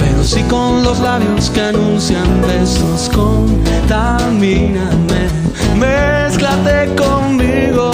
[0.00, 3.10] pero sí con los labios que anuncian besos.
[3.14, 5.28] Contamíname,
[5.78, 7.90] mézclate conmigo.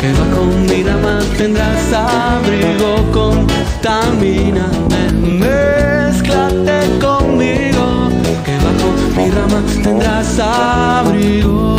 [0.00, 3.04] Que bajo mi rama tendrás abrigo.
[3.12, 5.10] Contamíname,
[5.42, 8.10] mézclate conmigo.
[8.44, 11.78] Que bajo mi rama tendrás abrigo.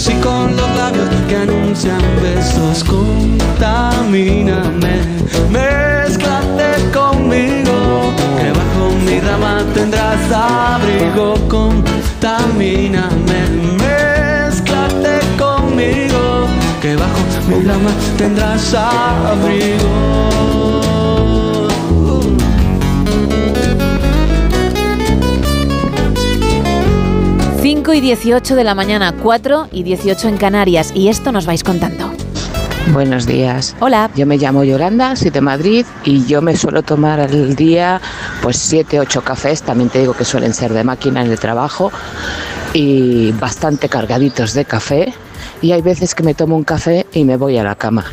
[0.00, 2.82] sí con los labios que anuncian besos.
[2.84, 4.94] Contamíname,
[5.50, 11.34] mézclate conmigo, que bajo mi rama tendrás abrigo.
[11.48, 13.40] Contamíname,
[13.82, 16.48] mézclate conmigo,
[16.80, 20.40] que bajo mi rama tendrás abrigo.
[27.70, 30.90] 5 y 18 de la mañana, 4 y 18 en Canarias.
[30.92, 32.10] Y esto nos vais contando.
[32.92, 33.76] Buenos días.
[33.78, 34.10] Hola.
[34.16, 38.00] Yo me llamo Yolanda, soy de Madrid y yo me suelo tomar al día
[38.42, 41.92] pues 7, 8 cafés, también te digo que suelen ser de máquina en el trabajo
[42.72, 45.14] y bastante cargaditos de café.
[45.62, 48.04] Y hay veces que me tomo un café y me voy a la cama.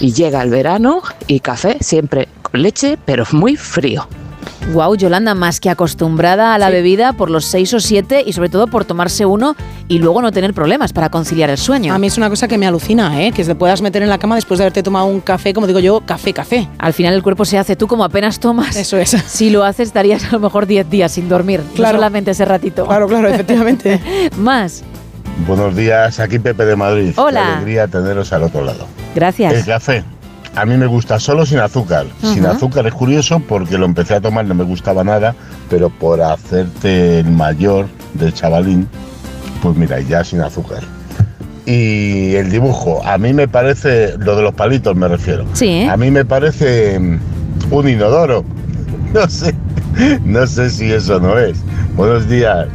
[0.00, 4.08] Y llega el verano y café siempre con leche, pero muy frío.
[4.70, 8.48] Wow, Yolanda, más que acostumbrada a la bebida por los 6 o 7 y sobre
[8.48, 9.54] todo por tomarse uno
[9.88, 11.92] y luego no tener problemas para conciliar el sueño.
[11.92, 13.32] A mí es una cosa que me alucina, ¿eh?
[13.32, 15.80] que te puedas meter en la cama después de haberte tomado un café, como digo
[15.80, 16.68] yo, café, café.
[16.78, 18.76] Al final el cuerpo se hace, tú como apenas tomas.
[18.76, 19.10] Eso es.
[19.26, 21.94] Si lo haces estarías a lo mejor 10 días sin dormir, Claro.
[21.94, 22.86] no solamente ese ratito.
[22.86, 24.00] Claro, claro, efectivamente.
[24.38, 24.84] Más.
[25.46, 27.12] Buenos días, aquí Pepe de Madrid.
[27.16, 27.42] Hola.
[27.44, 28.86] Qué alegría teneros al otro lado.
[29.14, 29.52] Gracias.
[29.54, 30.04] El café.
[30.54, 32.06] A mí me gusta solo sin azúcar.
[32.20, 35.34] Sin azúcar es curioso porque lo empecé a tomar, no me gustaba nada,
[35.70, 38.86] pero por hacerte el mayor de chavalín,
[39.62, 40.82] pues mira, ya sin azúcar.
[41.64, 45.46] Y el dibujo, a mí me parece, lo de los palitos me refiero.
[45.54, 45.88] Sí, ¿eh?
[45.88, 47.18] A mí me parece mm,
[47.70, 48.44] un inodoro.
[49.12, 49.54] No sé,
[50.24, 51.58] no sé si eso no es.
[51.96, 52.66] Buenos días.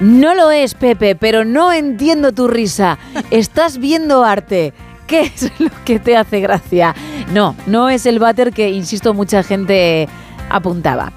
[0.00, 2.98] No lo es, Pepe, pero no entiendo tu risa.
[3.30, 4.72] Estás viendo arte.
[5.10, 6.94] ¿Qué es lo que te hace gracia?
[7.34, 10.08] No, no es el váter que, insisto, mucha gente
[10.48, 11.12] apuntaba.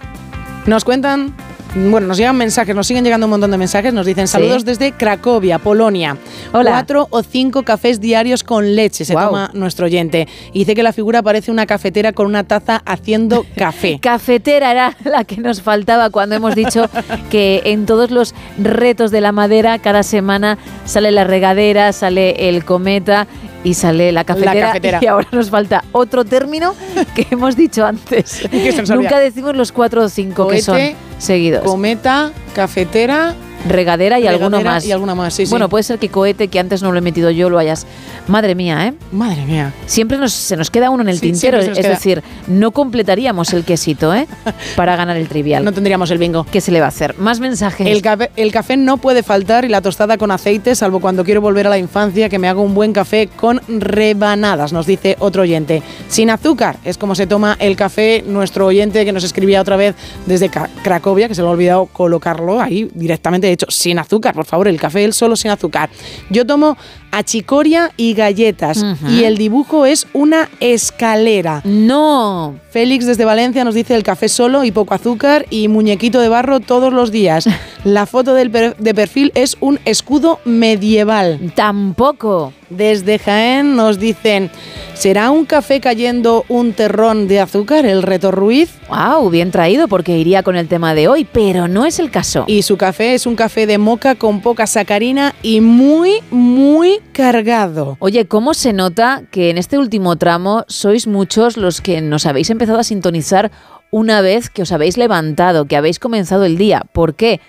[0.66, 1.34] Nos cuentan,
[1.76, 4.34] bueno, nos llegan mensajes, nos siguen llegando un montón de mensajes, nos dicen Sí.
[4.34, 6.18] saludos desde Cracovia, Polonia.
[6.54, 6.72] Hola.
[6.72, 10.28] Cuatro o cinco cafés diarios con leche se toma nuestro oyente.
[10.54, 14.00] Y dice que la figura parece una cafetera con una taza haciendo café.
[14.02, 16.90] Cafetera era la que nos faltaba cuando hemos dicho
[17.30, 22.64] que en todos los retos de la madera cada semana sale la regadera, sale el
[22.66, 23.28] cometa
[23.64, 24.68] y sale la cafetera.
[24.68, 25.00] cafetera.
[25.02, 26.76] Y ahora nos falta otro término
[27.16, 28.48] que hemos dicho antes.
[28.90, 30.80] Nunca decimos los cuatro o cinco que son
[31.18, 31.64] seguidos.
[31.64, 33.36] Cometa, cafetera,
[33.68, 34.86] regadera y alguno más.
[34.86, 35.50] Y alguna más, sí, sí.
[35.50, 37.86] Bueno, puede ser que cohete, que antes no lo he metido yo, lo hayas.
[38.28, 38.94] Madre mía, ¿eh?
[39.12, 39.74] Madre mía.
[39.86, 41.60] Siempre nos, se nos queda uno en el Sí, tintero.
[41.60, 41.90] Es queda.
[41.90, 44.28] decir, no completaríamos el quesito, ¿eh?
[44.76, 45.64] Para ganar el trivial.
[45.64, 46.46] No tendríamos el bingo.
[46.52, 47.16] ¿Qué se le va a hacer?
[47.18, 47.88] Más mensajes.
[47.88, 51.42] El café, el café no puede faltar y la tostada con aceite, salvo cuando quiero
[51.42, 55.44] volver a la infancia, que me hago un buen café con rebanadas, nos dice otro
[55.44, 55.82] oyente.
[56.08, 59.96] Sin azúcar, es como se toma el café nuestro oyente que nos escribía otra vez
[60.26, 64.68] desde Cracovia, que se le ha olvidado colocarlo ahí directamente, hecho, sin azúcar, por favor,
[64.68, 65.90] el café él solo sin azúcar.
[66.30, 66.78] Yo tomo
[67.12, 71.62] achicoria y galletas y el dibujo es una escalera.
[71.64, 72.56] No.
[72.72, 76.60] Félix desde Valencia nos dice el café solo y poco azúcar y muñequito de barro
[76.60, 77.46] todos los días.
[77.84, 81.52] La foto del per- de perfil es un escudo medieval.
[81.56, 82.52] Tampoco.
[82.70, 84.50] Desde Jaén nos dicen,
[84.96, 88.72] ¿será un café cayendo un terrón de azúcar, el reto Ruiz?
[88.90, 92.46] Wow, bien traído porque iría con el tema de hoy, pero no es el caso.
[92.48, 97.98] Y su café es un café de moca con poca sacarina y muy, muy cargado.
[98.00, 102.50] Oye, ¿cómo se nota que en este último tramo sois muchos los que nos habéis
[102.50, 103.52] empezado a sintonizar
[103.92, 106.84] una vez que os habéis levantado, que habéis comenzado el día?
[106.94, 107.42] ¿Por qué?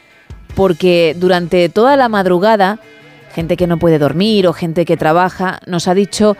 [0.56, 2.81] Porque durante toda la madrugada,
[3.32, 6.36] gente que no puede dormir o gente que trabaja, nos ha dicho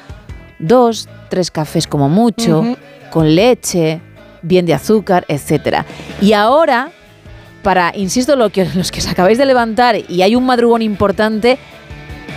[0.58, 2.76] dos, tres cafés como mucho,
[3.10, 4.00] con leche,
[4.42, 5.86] bien de azúcar, etcétera.
[6.20, 6.91] Y ahora,
[7.65, 11.59] para, insisto, lo que, los que os acabáis de levantar y hay un madrugón importante,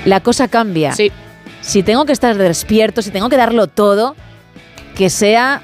[0.06, 0.94] la cosa cambia.
[0.94, 1.12] Sí.
[1.62, 4.16] Si tengo que estar despierto, si tengo que darlo todo,
[4.96, 5.62] que sea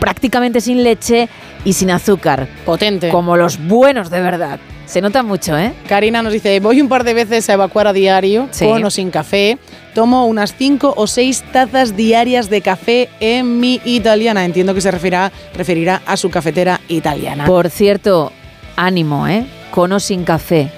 [0.00, 1.28] prácticamente sin leche
[1.64, 2.48] y sin azúcar.
[2.66, 3.08] Potente.
[3.08, 4.58] Como los buenos de verdad.
[4.84, 5.72] Se nota mucho, ¿eh?
[5.88, 8.66] Karina nos dice, voy un par de veces a evacuar a diario, Sí.
[8.66, 9.56] con o sin café.
[9.94, 14.44] Tomo unas cinco o seis tazas diarias de café en mi italiana.
[14.44, 17.44] Entiendo que se referirá, referirá a su cafetera italiana.
[17.46, 18.32] Por cierto,
[18.76, 19.46] ánimo, ¿eh?
[19.70, 20.70] Con o sin café.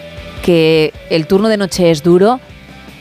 [0.42, 2.40] Que el turno de noche es duro,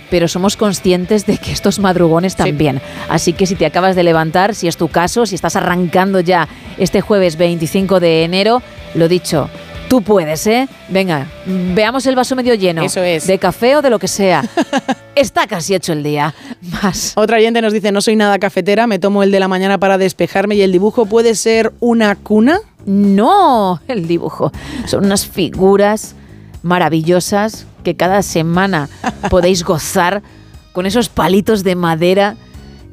[0.09, 2.81] pero somos conscientes de que estos madrugones también.
[3.09, 6.47] Así que si te acabas de levantar, si es tu caso, si estás arrancando ya
[6.77, 8.61] este jueves 25 de enero,
[8.93, 9.49] lo dicho.
[9.89, 10.67] Tú puedes, ¿eh?
[10.89, 12.83] Venga, veamos el vaso medio lleno.
[12.83, 13.27] Eso es.
[13.27, 14.43] De café o de lo que sea.
[15.15, 16.33] Está casi hecho el día.
[16.61, 17.13] Más.
[17.15, 19.97] Otra oyente nos dice, no soy nada cafetera, me tomo el de la mañana para
[19.97, 22.59] despejarme y el dibujo puede ser una cuna.
[22.85, 24.51] No, el dibujo.
[24.85, 26.15] Son unas figuras
[26.61, 28.89] maravillosas que cada semana
[29.29, 30.23] podéis gozar
[30.71, 32.35] con esos palitos de madera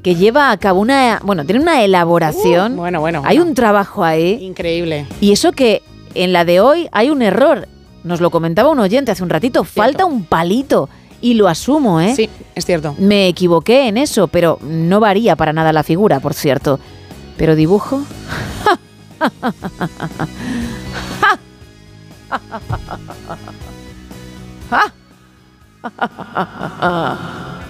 [0.03, 2.75] que lleva a cabo una, bueno, tiene una elaboración.
[2.75, 4.39] Uh, bueno, bueno, Hay un trabajo ahí.
[4.41, 5.07] Increíble.
[5.21, 5.83] Y eso que
[6.15, 7.69] en la de hoy hay un error.
[8.03, 9.65] Nos lo comentaba un oyente hace un ratito.
[9.65, 10.89] Falta un palito.
[11.23, 12.15] Y lo asumo, ¿eh?
[12.17, 12.95] Sí, es cierto.
[12.99, 16.81] Me equivoqué en eso, pero no varía para nada la figura, por cierto.
[17.37, 18.01] Pero dibujo.
[19.21, 19.31] はっ
[25.83, 25.93] はっ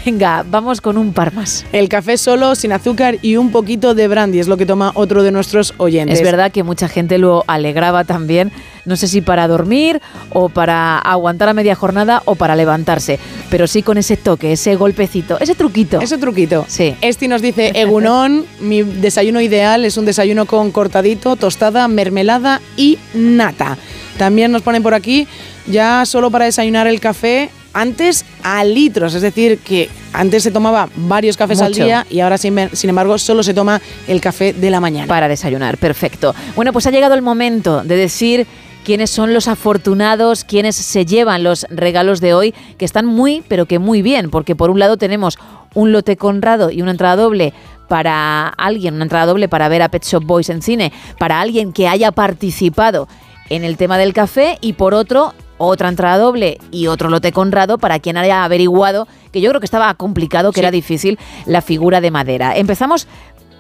[0.06, 1.66] Venga, vamos con un par más.
[1.72, 5.24] El café solo, sin azúcar y un poquito de brandy es lo que toma otro
[5.24, 6.20] de nuestros oyentes.
[6.20, 8.52] Es verdad que mucha gente lo alegraba también,
[8.86, 13.20] no sé si para dormir o para aguantar a media jornada o para levantarse,
[13.50, 16.02] pero sí con ese toque, ese golpecito, ese truquito.
[16.02, 16.66] Ese truquito.
[16.68, 16.96] Sí.
[17.02, 22.98] Esti nos dice, Egunón, mi desayuno ideal es un desayuno con cortadito, tostada, mermelada y
[23.14, 23.78] nata.
[24.18, 25.28] También nos ponen por aquí,
[25.66, 30.90] ya solo para desayunar el café, antes a litros, es decir, que antes se tomaba
[30.96, 34.70] varios cafés al día y ahora sin, sin embargo solo se toma el café de
[34.70, 35.08] la mañana.
[35.08, 36.34] Para desayunar, perfecto.
[36.56, 38.48] Bueno, pues ha llegado el momento de decir
[38.84, 43.66] quiénes son los afortunados, quiénes se llevan los regalos de hoy, que están muy, pero
[43.66, 45.38] que muy bien, porque por un lado tenemos
[45.74, 47.54] un lote conrado y una entrada doble
[47.88, 51.74] para alguien, una entrada doble para ver a Pet Shop Boys en cine, para alguien
[51.74, 53.08] que haya participado
[53.50, 57.78] en el tema del café y por otro otra entrada doble y otro lote conrado
[57.78, 62.02] para quien haya averiguado que yo creo que estaba complicado, que era difícil la figura
[62.02, 62.58] de madera.
[62.58, 63.08] Empezamos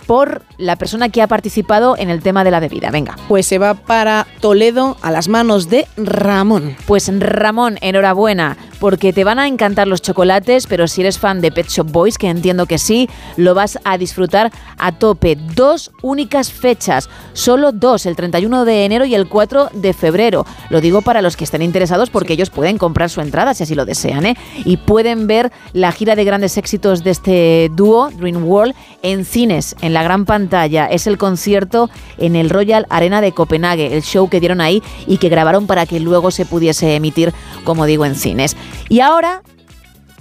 [0.09, 2.89] por la persona que ha participado en el tema de la bebida.
[2.89, 3.15] Venga.
[3.27, 6.75] Pues se va para Toledo a las manos de Ramón.
[6.88, 11.51] Pues Ramón, enhorabuena, porque te van a encantar los chocolates, pero si eres fan de
[11.51, 13.07] Pet Shop Boys, que entiendo que sí,
[13.38, 15.35] lo vas a disfrutar a tope.
[15.35, 20.43] Dos únicas fechas, solo dos, el 31 de enero y el 4 de febrero.
[20.71, 23.75] Lo digo para los que estén interesados porque ellos pueden comprar su entrada si así
[23.75, 24.38] lo desean, ¿eh?
[24.65, 28.73] Y pueden ver la gira de grandes éxitos de este dúo, Dream World,
[29.03, 30.85] en cines, en la gran pantalla.
[30.85, 35.17] Es el concierto en el Royal Arena de Copenhague, el show que dieron ahí y
[35.17, 38.55] que grabaron para que luego se pudiese emitir, como digo, en cines.
[38.89, 39.41] Y ahora,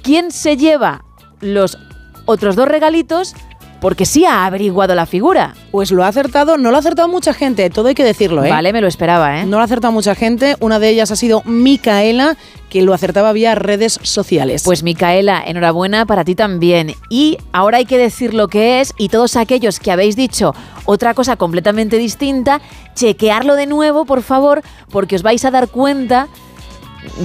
[0.02, 1.05] ¿quién se lleva
[1.40, 1.78] los
[2.26, 3.34] otros dos regalitos?
[3.81, 5.55] Porque sí ha averiguado la figura.
[5.70, 8.50] Pues lo ha acertado, no lo ha acertado mucha gente, todo hay que decirlo, ¿eh?
[8.50, 9.47] Vale, me lo esperaba, ¿eh?
[9.47, 12.36] No lo ha acertado mucha gente, una de ellas ha sido Micaela,
[12.70, 14.62] que lo acertaba vía redes sociales.
[14.65, 16.94] Pues Micaela, enhorabuena para ti también.
[17.08, 21.15] Y ahora hay que decir lo que es y todos aquellos que habéis dicho otra
[21.15, 22.60] cosa completamente distinta,
[22.94, 26.28] chequearlo de nuevo, por favor, porque os vais a dar cuenta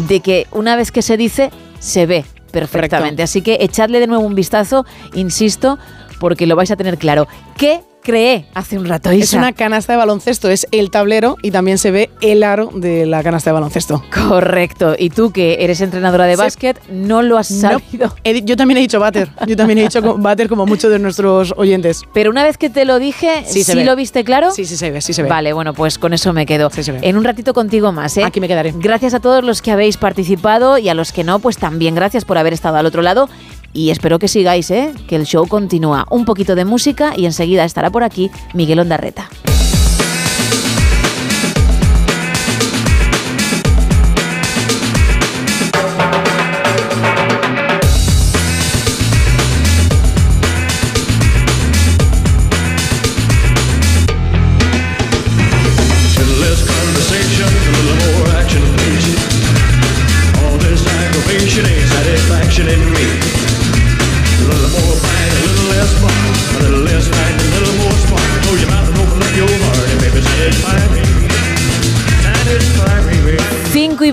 [0.08, 3.24] de que una vez que se dice, se ve perfectamente.
[3.24, 5.80] Así que echadle de nuevo un vistazo, insisto,
[6.24, 7.28] porque lo vais a tener claro.
[7.58, 9.38] ¿Qué creé hace un rato, Es Isa.
[9.38, 13.24] una canasta de baloncesto, es el tablero y también se ve el aro de la
[13.24, 14.04] canasta de baloncesto.
[14.14, 14.96] Correcto.
[14.98, 16.40] Y tú, que eres entrenadora de Sí.
[16.42, 18.16] básquet, no lo has No, sabido.
[18.24, 21.00] he di- yo también he dicho váter, yo también he dicho váter como muchos de
[21.00, 22.02] nuestros oyentes.
[22.14, 24.52] Pero una vez que te lo dije, Sí ¿sí, lo viste claro?
[24.52, 25.30] Sí, sí se ve, sí se ve.
[25.30, 26.70] Vale, bueno, pues con eso me quedo.
[26.70, 26.82] Sí.
[27.02, 28.24] En un ratito contigo más, ¿eh?
[28.24, 28.74] Aquí me quedaré.
[28.76, 32.26] Gracias a todos los que habéis participado y a los que no, pues también gracias
[32.26, 33.30] por haber estado al otro lado.
[33.76, 34.92] Y espero que sigáis, ¿eh?
[35.08, 36.06] Que el show continúa.
[36.12, 39.30] Un poquito de música y enseguida estará por aquí Miguel Ondarreta.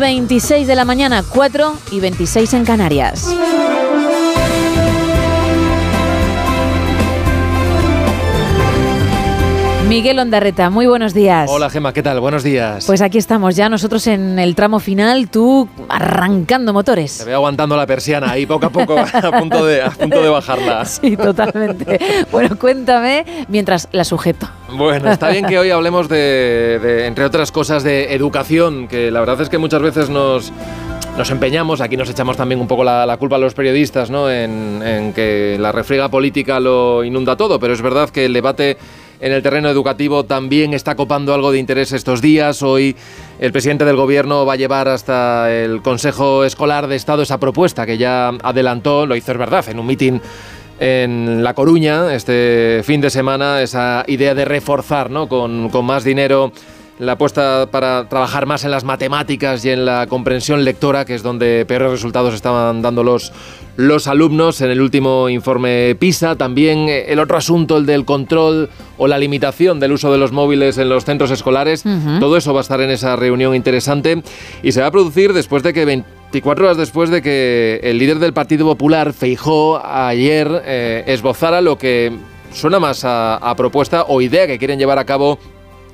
[0.01, 3.29] 26 de la mañana, 4 y 26 en Canarias.
[9.91, 11.51] Miguel Ondarreta, muy buenos días.
[11.53, 12.21] Hola Gema, ¿qué tal?
[12.21, 12.87] Buenos días.
[12.87, 17.19] Pues aquí estamos ya nosotros en el tramo final, tú arrancando motores.
[17.19, 20.29] Te veo aguantando la persiana ahí poco a poco, a punto de, a punto de
[20.29, 20.85] bajarla.
[20.91, 21.99] Sí, totalmente.
[22.31, 24.49] bueno, cuéntame mientras la sujeto.
[24.73, 29.19] Bueno, está bien que hoy hablemos de, de, entre otras cosas, de educación, que la
[29.19, 30.53] verdad es que muchas veces nos,
[31.19, 34.31] nos empeñamos, aquí nos echamos también un poco la, la culpa a los periodistas, ¿no?
[34.31, 38.79] En, en que la refriega política lo inunda todo, pero es verdad que el debate
[39.21, 42.63] en el terreno educativo también está copando algo de interés estos días.
[42.63, 42.97] Hoy
[43.39, 47.87] el presidente del gobierno va a llevar hasta el Consejo Escolar de Estado esa propuesta
[47.87, 50.21] que ya adelantó, lo hizo es verdad, en un mitin
[50.79, 55.29] en La Coruña este fin de semana, esa idea de reforzar ¿no?
[55.29, 56.53] con, con más dinero
[57.01, 61.23] la apuesta para trabajar más en las matemáticas y en la comprensión lectora, que es
[61.23, 63.33] donde peores resultados estaban dando los,
[63.77, 66.37] los alumnos en el último informe PISA.
[66.37, 70.31] También eh, el otro asunto, el del control o la limitación del uso de los
[70.31, 71.87] móviles en los centros escolares.
[71.87, 72.21] Ujú.
[72.21, 74.23] Todo eso va a estar en esa reunión interesante
[74.63, 78.19] y se va a producir después de que 24 horas después de que el líder
[78.19, 82.13] del Partido Popular, Feijó, ayer eh, esbozara lo que
[82.53, 85.39] suena más a, a propuesta o idea que quieren llevar a cabo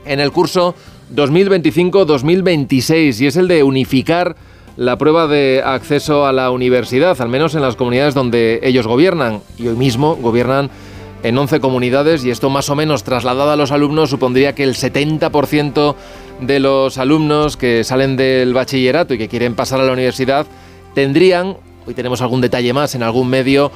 [0.04, 0.74] en el curso
[1.14, 4.36] 2025-2026 y es el de unificar
[4.76, 9.40] la prueba de acceso a la universidad, al menos en las comunidades donde ellos gobiernan.
[9.58, 10.70] Y hoy mismo gobiernan
[11.22, 14.74] en 11 comunidades y esto más o menos trasladado a los alumnos supondría que el
[14.74, 15.94] 70%
[16.40, 20.46] de los alumnos que salen del bachillerato y que quieren pasar a la universidad
[20.94, 23.72] tendrían, hoy tenemos algún detalle más en algún medio,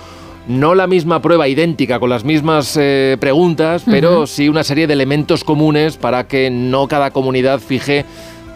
[0.48, 4.94] no la misma prueba idéntica con las mismas eh, preguntas, pero sí una serie de
[4.94, 8.04] elementos comunes para que no cada comunidad fije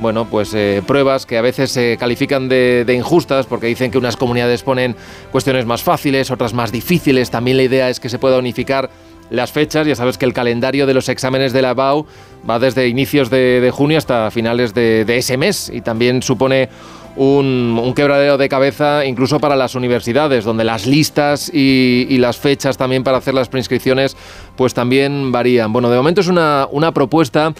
[0.01, 3.99] bueno, pues eh, pruebas que a veces se califican de, de injustas porque dicen que
[3.99, 4.97] unas comunidades ponen
[5.31, 7.31] cuestiones más fáciles, otras más difíciles.
[7.31, 8.91] También la idea es que se pueda unificar
[9.31, 9.87] las fechas.
[9.87, 12.07] Ya sabes que el calendario de los exámenes de la BAU
[12.49, 16.69] va desde inicios de, de junio hasta finales de, de ese mes y también supone
[17.17, 22.77] un, quebradero de cabeza incluso para las universidades, donde las listas y, y las fechas
[22.77, 24.17] también para hacer las preinscripciones
[24.57, 25.73] pues también varían.
[25.73, 27.55] Bueno, de momento es una, una propuesta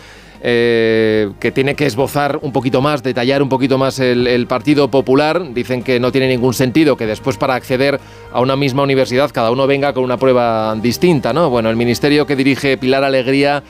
[0.47, 4.89] eh, que tiene que esbozar un poquito más, detallar un poquito más el, el, Partido
[4.89, 5.55] Popular.
[5.55, 7.99] Dicen que no tiene ningún sentido que después para acceder
[8.31, 11.49] a una misma universidad cada uno venga con una prueba distinta, ¿no?
[11.49, 13.63] Bueno, el ministerio que dirige Pilar Alegría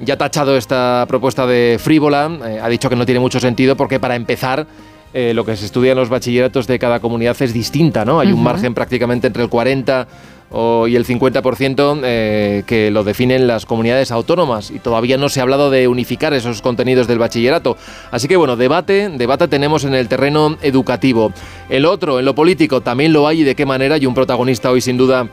[0.00, 3.76] ya ha tachado esta propuesta de frívola, eh, ha dicho que no tiene mucho sentido
[3.76, 4.66] porque para empezar
[5.14, 8.20] eh, lo que se estudia en los bachilleratos de cada comunidad es distinta, ¿no?
[8.20, 8.34] Hay uh -huh.
[8.34, 10.06] un margen prácticamente entre el 40
[10.52, 15.40] o, y el 50% eh, que lo definen las comunidades autónomas y todavía no se
[15.40, 17.76] ha hablado de unificar esos contenidos del bachillerato.
[18.10, 21.32] Así que bueno, debate, debate tenemos en el terreno educativo.
[21.68, 24.70] El otro, en lo político, también lo hay y de qué manera y un protagonista
[24.70, 25.28] hoy sin duda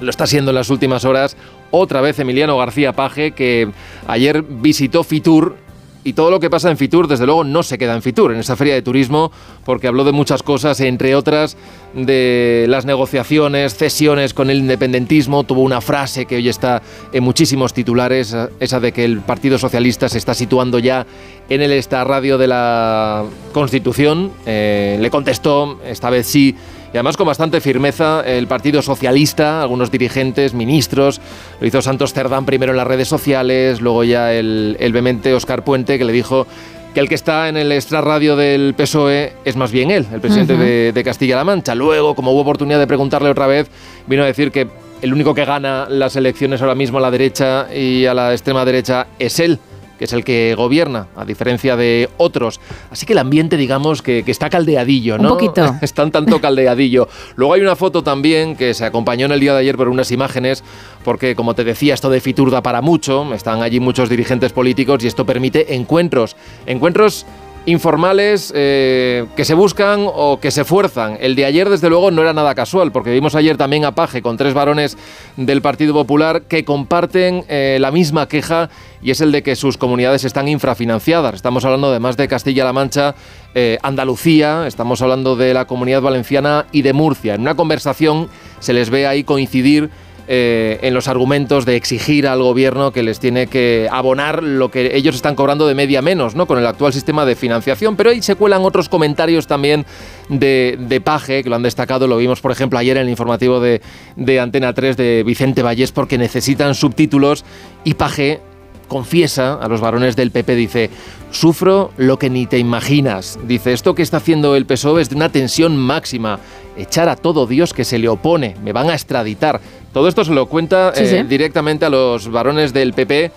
[0.00, 1.36] lo está siendo en las últimas horas.
[1.70, 3.68] Otra vez Emiliano García Paje, que
[4.06, 5.56] ayer visitó Fitur
[6.04, 8.38] y todo lo que pasa en Fitur, desde luego, no se queda en Fitur, en
[8.38, 9.32] esa feria de turismo,
[9.64, 11.56] porque habló de muchas cosas, entre otras
[11.94, 15.44] de las negociaciones, cesiones con el independentismo.
[15.44, 20.08] Tuvo una frase que hoy está en muchísimos titulares, esa de que el Partido Socialista
[20.08, 21.06] se está situando ya
[21.48, 24.30] en el radio de la Constitución.
[24.46, 26.54] Eh, le contestó, esta vez sí,
[26.92, 31.20] y además con bastante firmeza el Partido Socialista, algunos dirigentes, ministros,
[31.60, 35.64] lo hizo Santos Cerdán primero en las redes sociales, luego ya el, el vehemente Oscar
[35.64, 36.46] Puente que le dijo
[36.94, 40.54] que el que está en el extrarradio del PSOE es más bien él, el presidente
[40.54, 40.60] uh -huh.
[40.60, 41.74] de, de Castilla-La Mancha.
[41.74, 43.68] Luego, como hubo oportunidad de preguntarle otra vez,
[44.06, 44.66] vino a decir que
[45.02, 48.64] el único que gana las elecciones ahora mismo a la derecha y a la extrema
[48.64, 49.58] derecha es él
[49.98, 52.60] que es el que gobierna, a diferencia de otros.
[52.90, 55.32] Así que el ambiente, digamos, que, que está caldeadillo, ¿no?
[55.32, 55.74] Un poquito.
[55.82, 57.08] está un tanto caldeadillo.
[57.36, 60.10] Luego hay una foto también que se acompañó en el día de ayer por unas
[60.10, 60.62] imágenes,
[61.04, 65.02] porque como te decía, esto de Fitur da para mucho, están allí muchos dirigentes políticos
[65.04, 66.36] y esto permite encuentros,
[66.66, 67.26] encuentros
[67.68, 71.18] informales eh, que se buscan o que se fuerzan.
[71.20, 74.22] El de ayer, desde luego, no era nada casual, porque vimos ayer también a Paje
[74.22, 74.96] con tres varones
[75.36, 78.70] del Partido Popular que comparten eh, la misma queja
[79.02, 81.34] y es el de que sus comunidades están infrafinanciadas.
[81.34, 83.14] Estamos hablando de más de Castilla-La Mancha,
[83.54, 87.34] eh, Andalucía, estamos hablando de la Comunidad Valenciana y de Murcia.
[87.34, 88.28] En una conversación
[88.60, 89.90] se les ve ahí coincidir
[90.30, 94.94] eh, en los argumentos de exigir al gobierno que les tiene que abonar lo que
[94.94, 96.46] ellos están cobrando de media menos, ¿no?
[96.46, 97.96] Con el actual sistema de financiación.
[97.96, 99.86] Pero ahí se cuelan otros comentarios también
[100.28, 103.58] de, de Paje, que lo han destacado, lo vimos por ejemplo ayer en el informativo
[103.58, 103.80] de,
[104.16, 107.46] de Antena 3 de Vicente Vallés, porque necesitan subtítulos
[107.84, 108.40] y Paje
[108.88, 110.90] confiesa a los varones del PP, dice,
[111.30, 113.38] sufro lo que ni te imaginas.
[113.46, 116.40] Dice, esto que está haciendo el PSOE es de una tensión máxima,
[116.76, 119.60] echar a todo Dios que se le opone, me van a extraditar.
[119.92, 123.30] Todo esto se lo cuenta Sí, eh, directamente a los varones del PP.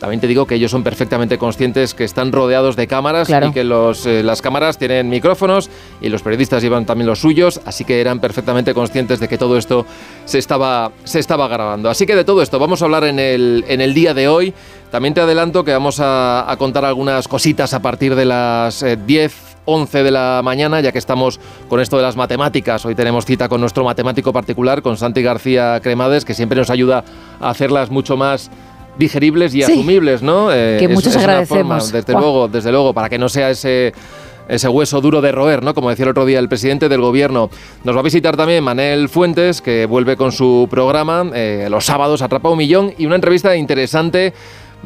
[0.00, 3.46] También te digo que ellos son perfectamente conscientes que están rodeados de cámaras Claro.
[3.48, 5.70] y que los, eh, las cámaras tienen micrófonos
[6.02, 9.56] y los periodistas llevan también los suyos, así que eran perfectamente conscientes de que todo
[9.56, 9.86] esto
[10.26, 11.88] se estaba, se estaba grabando.
[11.88, 14.52] Así que de todo esto vamos a hablar en el, en el día de hoy.
[14.90, 18.96] También te adelanto que vamos a, a contar algunas cositas a partir de las eh,
[18.96, 19.34] 10
[19.68, 22.86] 11 de la mañana, ya que estamos con esto de las matemáticas.
[22.86, 27.02] Hoy tenemos cita con nuestro matemático particular, con Santi García Cremades, que siempre nos ayuda
[27.40, 28.48] a hacerlas mucho más
[28.96, 29.72] digeribles y Sí.
[29.72, 30.52] asumibles, ¿no?
[30.52, 31.82] Eh, Que muchos agradecemos.
[31.88, 33.92] forma, desde luego, desde luego, para que no sea ese
[34.48, 35.74] ese hueso duro de roer, ¿no?
[35.74, 37.50] Como decía el otro día el presidente del gobierno.
[37.82, 42.22] Nos va a visitar también Manel Fuentes, que vuelve con su programa eh, los sábados
[42.22, 44.32] Atrapa un Millón y una entrevista interesante.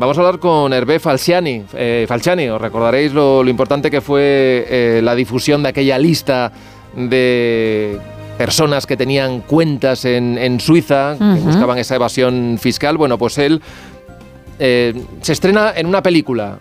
[0.01, 1.63] Vamos a hablar con Hervé Falciani.
[1.75, 6.51] Eh, Falciani, os recordaréis lo, lo importante que fue eh, la difusión de aquella lista
[6.97, 7.99] de
[8.39, 12.97] personas que tenían cuentas en, en Suiza, que buscaban esa evasión fiscal.
[12.97, 13.61] Bueno, pues él
[14.59, 16.61] eh, se estrena en una película,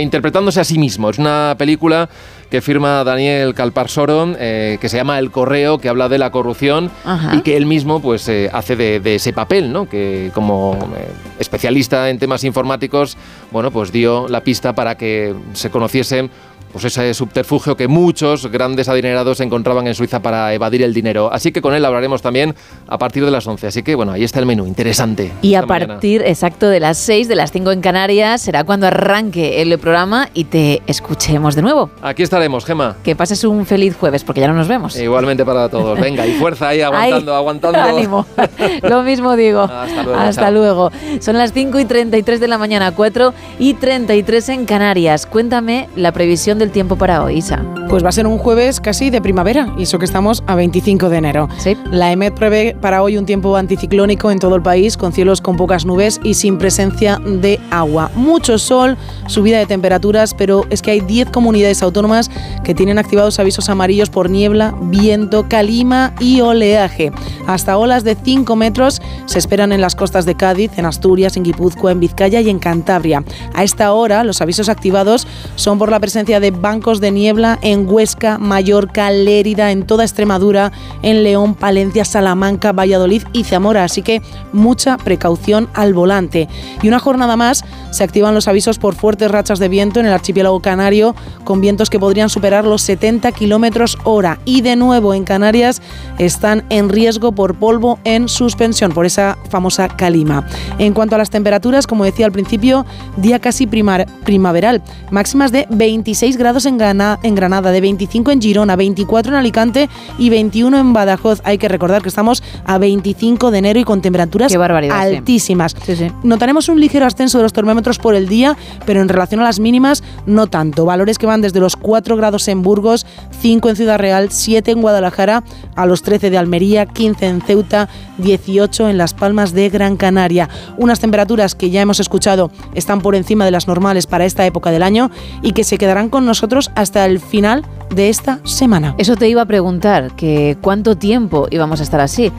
[0.00, 1.10] interpretándose a sí mismo.
[1.10, 2.08] Es una película
[2.50, 6.90] que firma Daniel Calparsoro, eh, que se llama El Correo, que habla de la corrupción
[7.04, 7.34] Ajá.
[7.34, 9.88] y que él mismo pues eh, hace de, de ese papel, ¿no?
[9.88, 13.16] Que como eh, especialista en temas informáticos,
[13.50, 16.30] bueno, pues dio la pista para que se conociese
[16.72, 21.30] pues ese subterfugio que muchos grandes adinerados encontraban en Suiza para evadir el dinero.
[21.32, 22.54] Así que con él hablaremos también
[22.86, 23.66] a partir de las 11.
[23.68, 25.32] Así que bueno, ahí está el menú, interesante.
[25.42, 25.94] Y a mañana.
[25.94, 30.28] partir exacto de las 6, de las 5 en Canarias, será cuando arranque el programa
[30.34, 31.90] y te escuchemos de nuevo.
[32.02, 32.96] Aquí estaremos, Gema.
[33.02, 34.96] Que pases un feliz jueves, porque ya no nos vemos.
[34.98, 35.98] Igualmente para todos.
[36.00, 37.78] Venga, y fuerza ahí, aguantando, Ay, aguantando.
[37.80, 38.26] Ánimo.
[38.82, 39.62] Lo mismo digo.
[39.62, 40.50] Hasta luego, Hasta chao.
[40.52, 40.90] luego.
[41.20, 45.26] Son las 5 y 33 de la mañana, 4 y 33 en Canarias.
[45.26, 47.64] Cuéntame la previsión del tiempo para hoy, Isa.
[47.88, 51.08] Pues va a ser un jueves casi de primavera, y eso que estamos a 25
[51.08, 51.48] de enero.
[51.90, 55.56] La EMET prevé para hoy un tiempo anticiclónico en todo el país, con cielos con
[55.56, 58.10] pocas nubes y sin presencia de agua.
[58.14, 58.96] Mucho sol,
[59.26, 62.30] subida de temperaturas, pero es que hay 10 comunidades autónomas
[62.64, 67.12] que tienen activados avisos amarillos por niebla, viento, calima y oleaje.
[67.46, 71.44] Hasta olas de 5 metros se esperan en las costas de Cádiz, en Asturias, en
[71.44, 73.22] Guipúzcoa, en Vizcaya y en Cantabria.
[73.54, 77.88] A esta hora, los avisos activados son por la presencia de bancos de niebla en
[77.88, 83.84] Huesca, Mallorca, Lérida, en toda Extremadura, en León, Palencia, Salamanca, Valladolid y Zamora.
[83.84, 86.48] Así que mucha precaución al volante.
[86.82, 90.12] Y una jornada más se activan los avisos por fuertes rachas de viento en el
[90.12, 94.38] archipiélago canario, con vientos que podrían superar los 70 kilómetros hora.
[94.44, 95.80] Y de nuevo en Canarias
[96.18, 100.46] están en riesgo por polvo en suspensión, por esa famosa calima.
[100.78, 102.84] En cuanto a las temperaturas, como decía al principio,
[103.16, 104.82] día casi primaveral.
[105.10, 109.88] Máximas de 26 grados en, Gana- en Granada, de 25 en Girona, 24 en Alicante
[110.18, 111.40] y 21 en Badajoz.
[111.44, 115.16] Hay que recordar que estamos a 25 de enero y con temperaturas Qué barbaridad, sí.
[115.16, 115.74] altísimas.
[116.22, 119.60] Notaremos un ligero ascenso de los termómetros por el día, pero en relación a las
[119.60, 120.84] mínimas, no tanto.
[120.84, 123.06] Valores que van desde los 4 grados en Burgos,
[123.40, 125.42] 5 en Ciudad Real, 7 en Guadalajara,
[125.74, 130.48] a los 13 de Almería, 15 en Ceuta, 18 en Las Palmas de Gran Canaria.
[130.76, 134.70] Unas temperaturas que ya hemos escuchado están por encima de las normales para esta época
[134.70, 135.10] del año
[135.42, 137.64] y que se quedarán con nosotros hasta el final
[137.94, 138.94] de esta semana.
[138.98, 142.32] Eso te iba a preguntar, que cuánto tiempo íbamos a estar así.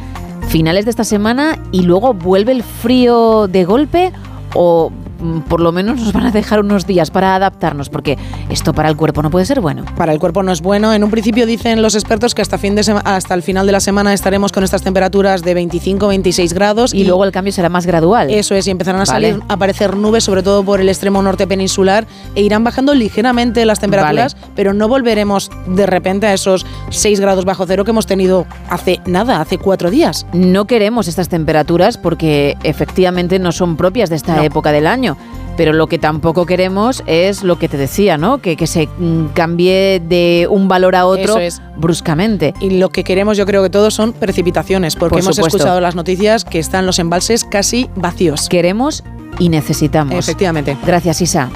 [0.50, 4.14] Finales de esta semana y luego vuelve el frío de golpe
[4.54, 4.92] o
[5.48, 8.18] por lo menos nos van a dejar unos días para adaptarnos, porque
[8.50, 9.84] esto para el cuerpo no puede ser bueno.
[9.96, 10.94] Para el cuerpo no es bueno.
[10.94, 13.72] En un principio dicen los expertos que hasta, fin de sema- hasta el final de
[13.72, 16.94] la semana estaremos con estas temperaturas de 25-26 grados.
[16.94, 18.30] Y luego el cambio será más gradual.
[18.30, 19.30] Eso es, y empezarán a Vale.
[19.32, 22.06] salir, a aparecer nubes, sobre todo por el extremo norte peninsular,
[22.36, 27.46] e irán bajando ligeramente las temperaturas, pero no volveremos de repente a esos 6 grados
[27.46, 30.26] bajo cero que hemos tenido hace nada, hace cuatro días.
[30.34, 34.44] No queremos estas temperaturas porque efectivamente no son propias de esta No.
[34.44, 35.07] época del año.
[35.58, 38.38] Pero lo que tampoco queremos es lo que te decía, ¿no?
[38.38, 41.62] Que, que se mm, cambie de un valor a otro es.
[41.76, 42.54] bruscamente.
[42.62, 45.96] Y lo que queremos, yo creo que todos son precipitaciones, porque Por hemos escuchado las
[45.96, 48.48] noticias que están los embalses casi vacíos.
[48.48, 49.04] Queremos
[49.40, 50.14] y necesitamos.
[50.14, 50.78] Efectivamente.
[50.86, 51.50] Gracias, Isa.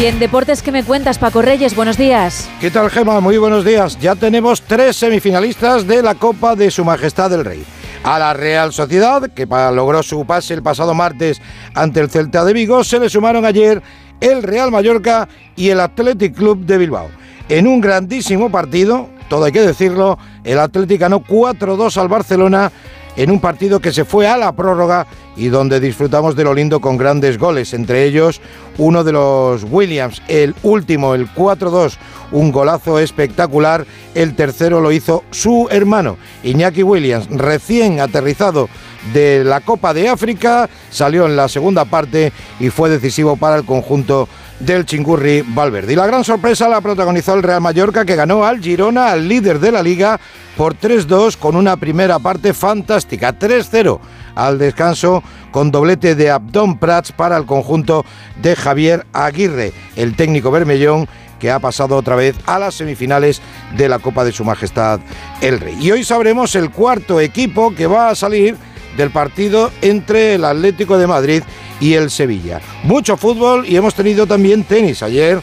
[0.00, 1.76] Y deportes, ¿qué me cuentas, Paco Reyes?
[1.76, 2.48] Buenos días.
[2.58, 3.20] ¿Qué tal, Gema?
[3.20, 3.98] Muy buenos días.
[4.00, 7.62] Ya tenemos tres semifinalistas de la Copa de Su Majestad el Rey.
[8.02, 11.42] A la Real Sociedad, que logró su pase el pasado martes
[11.74, 13.82] ante el Celta de Vigo, se le sumaron ayer
[14.22, 17.10] el Real Mallorca y el Athletic Club de Bilbao.
[17.50, 22.72] En un grandísimo partido, todo hay que decirlo, el Athletic ganó 4-2 al Barcelona
[23.16, 25.06] en un partido que se fue a la prórroga
[25.36, 28.40] y donde disfrutamos de lo lindo con grandes goles, entre ellos
[28.78, 31.96] uno de los Williams, el último, el 4-2,
[32.32, 38.68] un golazo espectacular, el tercero lo hizo su hermano, Iñaki Williams, recién aterrizado
[39.12, 43.64] de la Copa de África, salió en la segunda parte y fue decisivo para el
[43.64, 44.28] conjunto
[44.60, 45.92] del Chingurri Valverde.
[45.92, 49.58] Y la gran sorpresa la protagonizó el Real Mallorca que ganó al Girona, al líder
[49.58, 50.20] de la liga,
[50.56, 53.98] por 3-2 con una primera parte fantástica, 3-0
[54.34, 58.04] al descanso con doblete de Abdón Prats para el conjunto
[58.40, 61.08] de Javier Aguirre, el técnico bermellón
[61.38, 63.40] que ha pasado otra vez a las semifinales
[63.76, 65.00] de la Copa de Su Majestad
[65.40, 65.76] el Rey.
[65.80, 68.56] Y hoy sabremos el cuarto equipo que va a salir
[68.96, 71.42] del partido entre el Atlético de Madrid
[71.80, 72.60] y el Sevilla.
[72.82, 75.02] Mucho fútbol y hemos tenido también tenis.
[75.02, 75.40] Ayer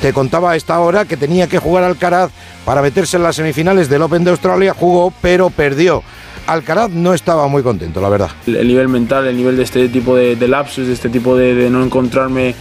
[0.00, 2.30] te contaba a esta hora que tenía que jugar Alcaraz
[2.64, 6.02] para meterse en las semifinales del Open de Australia, jugó pero perdió.
[6.48, 8.30] Alcaraz no estaba muy contento, la verdad.
[8.46, 11.36] El, el nivel mental, el nivel de este tipo de, de lapsus, de este tipo
[11.36, 12.54] de, no encontrarme,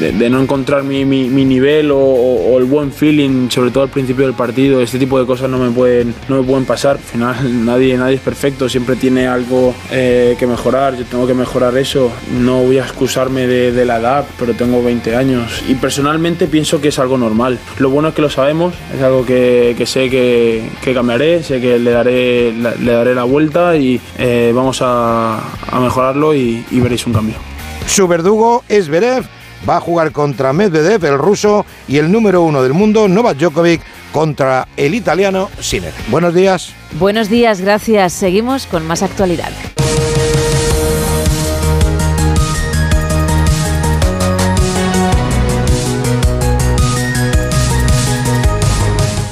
[0.00, 4.80] de, no encontrar mi, nivel o, el buen feeling, sobre todo al principio del partido,
[4.80, 6.96] este tipo de cosas no me pueden, no me pueden pasar.
[6.96, 11.34] Al final nadie, nadie es perfecto, siempre tiene algo eh, que mejorar, yo tengo que
[11.34, 12.10] mejorar eso.
[12.40, 16.88] No voy a excusarme de, la edad, pero tengo 20 años y personalmente pienso que
[16.88, 17.56] es algo normal.
[17.78, 21.78] Lo bueno es que lo sabemos, es algo que, sé que, que cambiaré, sé que
[21.78, 25.38] le daré, le daré vuelta y eh, vamos a,
[25.70, 27.36] a mejorarlo y, y veréis un cambio.
[27.86, 29.24] Su verdugo es Berev,
[29.68, 33.80] va a jugar contra Medvedev, el ruso, y el número uno del mundo, Novak Djokovic,
[34.12, 35.92] contra el italiano Sinner.
[36.10, 36.72] Buenos días.
[36.98, 38.12] Buenos días, gracias.
[38.12, 39.52] Seguimos con más actualidad.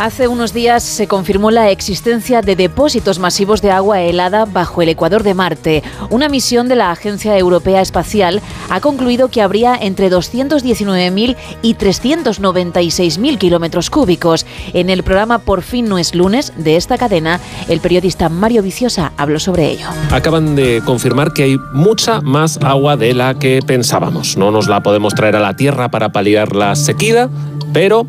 [0.06, 4.88] Hace unos días se confirmó la existencia de depósitos masivos de agua helada bajo el
[4.88, 5.82] ecuador de Marte.
[6.10, 13.36] Una misión de la Agencia Europea Espacial ha concluido que habría entre 219.000 y 396.000
[13.36, 14.46] kilómetros cúbicos.
[14.74, 19.10] En el programa Por fin no es lunes de esta cadena, el periodista Mario Viciosa
[19.16, 19.88] habló sobre ello.
[20.12, 24.36] acaban de confirmar que hay mucha más agua de la que pensábamos.
[24.36, 27.28] No nos la podemos traer a la Tierra para paliar la sequía,
[27.72, 28.06] pero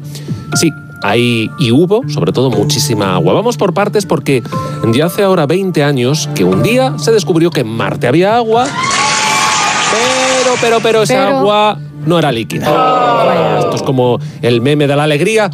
[0.53, 0.71] sí.
[1.03, 3.33] Hay y hubo, sobre todo, muchísima agua.
[3.33, 4.41] Vamos por partes porque
[4.93, 8.65] ya hace ahora 20 años que un día se descubrió que en Marte había agua,
[9.91, 13.59] pero, pero, pero esa Pero- agua no era líquida.
[13.59, 15.49] Esto es como el meme de la alegría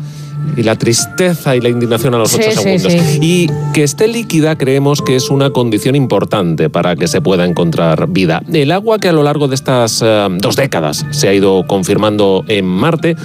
[0.57, 2.91] y la tristeza y la indignación a los Sí, ocho segundos.
[2.91, 3.19] sí.
[3.22, 8.07] Y que esté líquida creemos que es una condición importante para que se pueda encontrar
[8.07, 8.43] vida.
[8.51, 12.43] El agua que a lo largo de estas eh, dos décadas se ha ido confirmando
[12.47, 13.15] en Marte,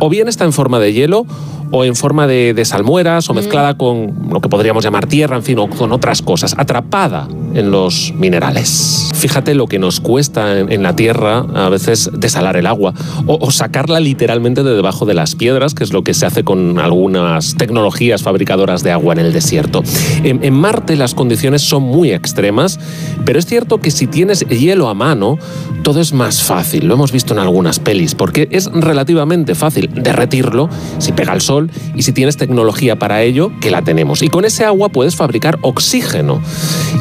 [0.00, 1.26] o bien está en forma de hielo,
[1.70, 5.42] o en forma de, de salmueras, o mezclada con lo que podríamos llamar tierra, en
[5.42, 9.10] fin, o con otras cosas, atrapada en los minerales.
[9.14, 12.94] Fíjate lo que nos cuesta en, en la tierra a veces desalar el agua,
[13.26, 16.44] o, o sacarla literalmente de debajo de las piedras, que es lo que se hace
[16.44, 19.82] con algunas tecnologías fabricadoras de agua en el desierto.
[20.22, 22.78] En, en Marte las condiciones son muy extremas,
[23.24, 25.38] pero es cierto que si tienes hielo a mano,
[25.82, 26.86] todo es más fácil.
[26.86, 30.68] Lo hemos visto en algunas pelis, porque es relativamente fácil derretirlo
[30.98, 31.53] si pega el sol
[31.94, 34.22] y si tienes tecnología para ello, que la tenemos.
[34.22, 36.40] Y con ese agua puedes fabricar oxígeno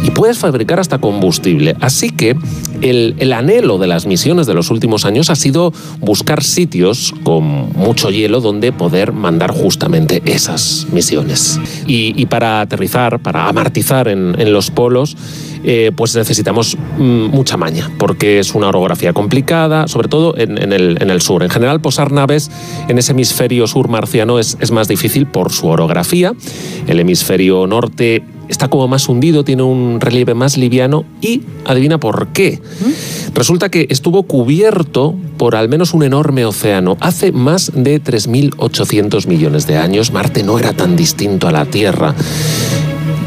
[0.04, 1.76] y puedes fabricar hasta combustible.
[1.82, 2.36] Así que
[2.84, 7.72] El, el anhelo de las misiones de los últimos años ha sido buscar sitios con
[7.74, 11.60] mucho hielo donde poder mandar justamente esas misiones.
[11.88, 15.16] Y, para aterrizar, para amartizar en, los polos,
[15.64, 21.22] eh, pues necesitamos mm, mucha maña, porque es una orografía complicada, sobre todo en, el,
[21.22, 21.44] sur.
[21.44, 22.52] En general, posar naves
[22.88, 26.34] en ese hemisferio sur marciano es más difícil por su orografía.
[26.88, 32.28] El hemisferio norte está como más hundido, tiene un relieve más liviano y adivina por
[32.28, 32.62] qué.
[33.34, 39.68] Resulta que estuvo cubierto por al menos un enorme océano hace más de 3.800 millones
[39.68, 40.14] de años.
[40.14, 42.16] Marte no era tan distinto a la Tierra.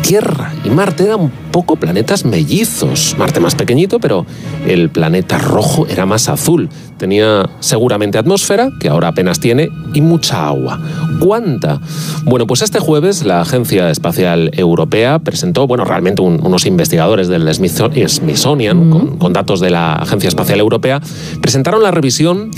[0.07, 3.17] Tierra y Marte eran poco planetas mellizos.
[3.18, 4.25] Marte más pequeñito, pero
[4.67, 6.68] el planeta rojo era más azul.
[6.99, 10.81] Tenía seguramente atmósfera, que ahora apenas tiene, y mucha agua.
[11.18, 11.81] ¿Cuánta?
[12.25, 17.47] Bueno, pues este jueves la Agencia Espacial Europea presentó, bueno, realmente un- unos investigadores del
[17.49, 21.01] Smithso- Smithsonian, con, con datos de la Agencia Espacial Europea,
[21.41, 22.51] presentaron la revisión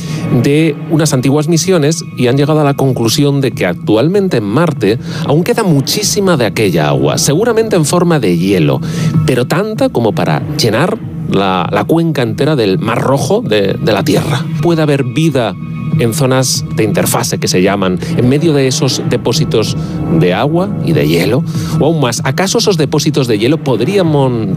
[0.43, 4.99] de unas antiguas misiones y han llegado a la conclusión de que actualmente en Marte
[5.27, 8.81] aún queda muchísima de aquella agua, seguramente en forma de hielo,
[9.25, 10.99] pero tanta como para llenar
[11.31, 14.45] la, la cuenca entera del Mar Rojo de, de la Tierra.
[14.61, 15.55] Puede haber vida
[16.01, 19.77] en zonas de interfase que se llaman, en medio de esos depósitos
[20.19, 21.45] de agua y de hielo,
[21.79, 24.11] o aún más, ¿acaso esos depósitos de hielo podrían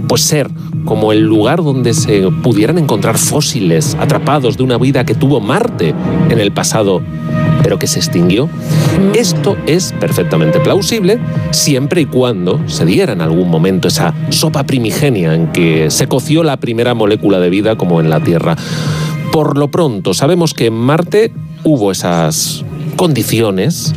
[0.08, 0.50] pues, ser
[0.84, 5.94] como el lugar donde se pudieran encontrar fósiles atrapados de una vida que tuvo Marte
[6.30, 7.04] en el pasado,
[7.72, 8.50] pero que se extinguió?
[9.14, 11.20] Esto es perfectamente plausible
[11.52, 16.44] siempre y cuando se diera en algún momento esa sopa primigenia en que se coció
[16.44, 18.58] la primera molécula de vida como en la Tierra.
[19.32, 21.32] Por lo pronto, sabemos que en Marte
[21.64, 22.66] hubo esas
[22.98, 23.94] condiciones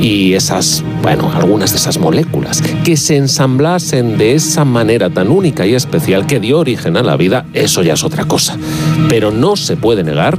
[0.00, 5.66] y esas, bueno, algunas de esas moléculas que se ensamblasen de esa manera tan única
[5.66, 8.56] y especial que dio origen a la vida, eso ya es otra cosa.
[9.08, 10.38] Pero no se puede negar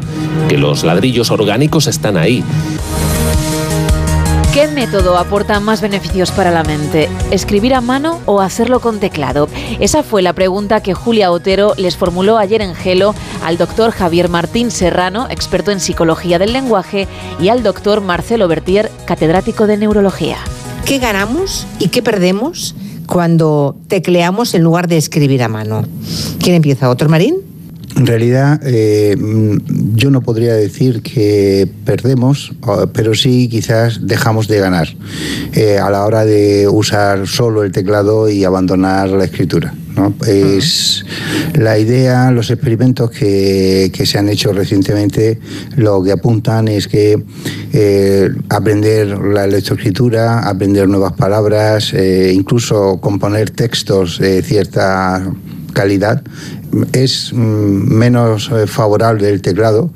[0.50, 2.44] que los ladrillos orgánicos están ahí.
[4.54, 7.08] ¿Qué método aporta más beneficios para la mente?
[7.32, 9.48] ¿Escribir a mano o hacerlo con teclado?
[9.80, 13.16] Esa fue la pregunta que Julia Otero les formuló ayer en Gelo
[13.46, 17.08] al doctor Javier Martín Serrano, experto en psicología del lenguaje,
[17.40, 20.36] y al doctor Marcelo Bertier, catedrático de neurología.
[20.84, 22.76] ¿Qué ganamos y qué perdemos
[23.08, 25.86] cuando tecleamos en lugar de escribir a mano?
[26.40, 26.90] ¿Quién empieza?
[26.90, 27.51] ¿Otro Marín?
[27.98, 29.16] En realidad, eh,
[29.96, 32.54] yo no podría decir que perdemos,
[32.94, 34.88] pero sí quizás dejamos de ganar
[35.54, 39.74] eh, a la hora de usar solo el teclado y abandonar la escritura.
[40.26, 41.06] Es
[41.54, 45.40] la idea, los experimentos que, que se han hecho recientemente,
[45.76, 47.22] lo que apuntan es que
[47.74, 55.32] eh, aprender la lectoescritura, aprender nuevas palabras, incluso componer textos de cierta
[55.74, 56.22] calidad
[56.94, 57.38] es mm,
[57.94, 59.92] menos eh, favorable el teclado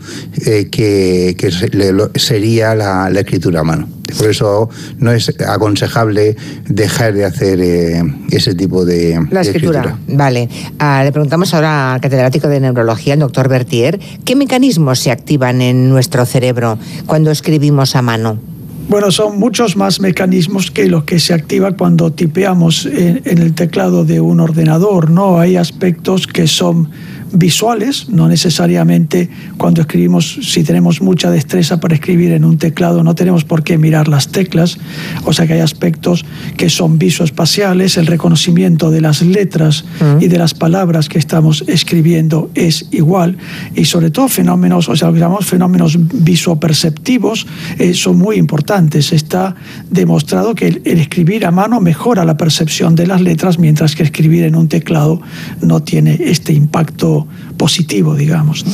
[0.46, 3.88] eh, que, que se- le- lo- sería la, la escritura a mano.
[4.18, 6.36] Por eso no es aconsejable
[6.70, 9.98] dejar de hacer eh, ese tipo de, La de escritura.
[10.08, 10.48] Vale.
[10.80, 15.62] Ah, le preguntamos ahora al catedrático de neurología, el doctor Bertier, ¿qué mecanismos se activan
[15.62, 18.40] en nuestro cerebro cuando escribimos a mano?
[18.88, 23.54] Bueno, son muchos más mecanismos que lo que se activa cuando tipeamos en, en el
[23.54, 25.40] teclado de un ordenador, ¿no?
[25.40, 26.92] Hay aspectos que son
[27.32, 33.16] visuales, no necesariamente cuando escribimos, si tenemos mucha destreza para escribir en un teclado, no
[33.16, 34.78] tenemos por qué mirar las teclas,
[35.26, 36.26] o sea que hay aspectos
[36.58, 39.86] que son visoespaciales, el reconocimiento de las letras
[40.20, 43.38] y de las palabras que estamos escribiendo es igual,
[43.76, 47.48] y sobre todo fenómenos, o sea, lo que llamamos fenómenos visoperceptivos,
[47.78, 49.14] eh, son muy importantes.
[49.14, 49.56] Está
[49.90, 54.04] demostrado que el, el escribir a mano mejora la percepción de las letras, mientras que
[54.04, 55.22] escribir en un teclado
[55.62, 57.15] no tiene este impacto
[57.58, 58.66] positivo, digamos.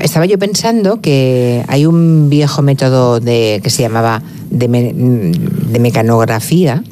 [0.00, 6.82] Estaba yo pensando que hay un viejo método de, que se llamaba de mecanografía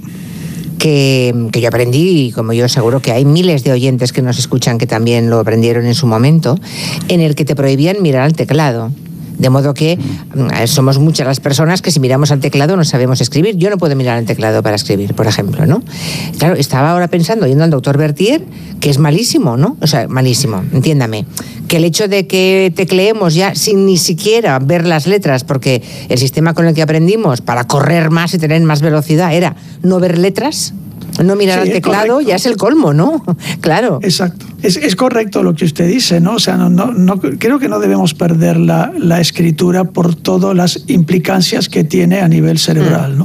[0.79, 4.39] que, que yo aprendí, y como yo seguro que hay miles de oyentes que nos
[4.39, 6.59] escuchan que también lo aprendieron en su momento,
[7.09, 8.91] en el que te prohibían mirar al teclado.
[9.43, 13.21] De modo que mm, somos muchas las personas que si miramos al teclado no sabemos
[13.21, 13.57] escribir.
[13.57, 15.83] Yo no puedo mirar al teclado para escribir, por ejemplo, ¿no?
[16.39, 18.45] Claro, estaba ahora pensando, yendo al doctor Bertier,
[18.79, 19.77] que es malísimo, ¿no?
[19.81, 21.27] O sea, malísimo, entiéndame.
[21.67, 26.19] Que el hecho de que tecleemos ya sin ni siquiera ver las letras, porque el
[26.19, 30.19] sistema con el que aprendimos para correr más y tener más velocidad era no ver
[30.19, 30.73] letras,
[31.25, 33.25] no mirar Sí, al teclado, ya es el colmo, ¿no?
[33.61, 33.99] Claro.
[34.03, 34.47] Exacto.
[34.63, 36.35] Es, es correcto lo que usted dice, ¿no?
[36.37, 40.55] O sea, no, no, no- creo que no debemos perder la, la escritura por todas
[40.57, 43.25] las implicancias que tiene a nivel cerebral, ¿no?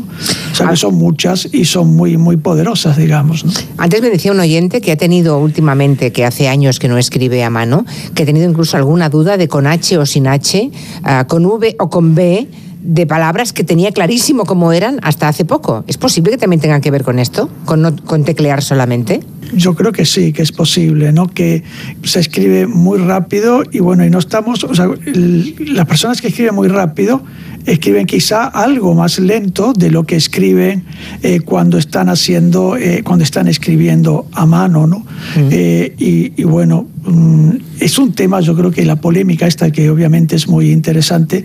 [0.52, 3.46] O sea que son muchas y son muy, muy poderosas, digamos.
[3.46, 3.52] ¿no?
[3.78, 7.44] Antes me decía un oyente que ha tenido últimamente, que hace años que no escribe
[7.44, 7.86] a mano,
[8.16, 10.72] que ha tenido incluso alguna duda de con H o sin H,
[11.04, 12.48] ah, con V o con B,
[12.88, 15.84] de palabras que tenía clarísimo cómo eran hasta hace poco.
[15.88, 17.50] ¿Es posible que también tengan que ver con esto?
[17.66, 19.20] ¿Con, no- con teclear solamente?
[19.54, 21.28] Yo creo que sí, que es posible, ¿no?
[21.28, 21.64] Que
[22.04, 26.30] se escribe muy rápido y bueno, y no estamos, o sea, el- las personas que
[26.30, 27.22] escriben muy rápido
[27.66, 30.86] escriben quizá algo más lento de lo que escriben
[31.24, 35.06] eh, cuando están haciendo, eh, cuando están escribiendo a mano, ¿no?
[35.52, 37.50] Eh, y, y bueno, mm,
[37.82, 41.44] es un tema, yo creo que la polémica esta, que obviamente es muy interesante,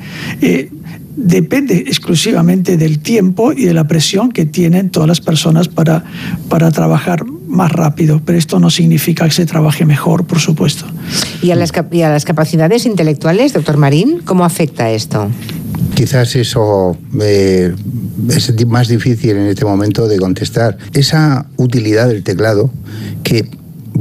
[1.17, 6.05] depende exclusivamente del tiempo y de la presión que tienen todas las personas para,
[6.49, 10.87] para trabajar más rápido, pero esto no significa que se trabaje mejor, por supuesto.
[11.43, 15.29] ¿Y a las, y a las capacidades intelectuales, doctor Marín, cómo afecta esto?
[15.95, 17.75] Quizás eso eh,
[18.29, 20.79] es más difícil en este momento de contestar.
[20.95, 22.71] Esa utilidad del teclado,
[23.23, 23.47] que,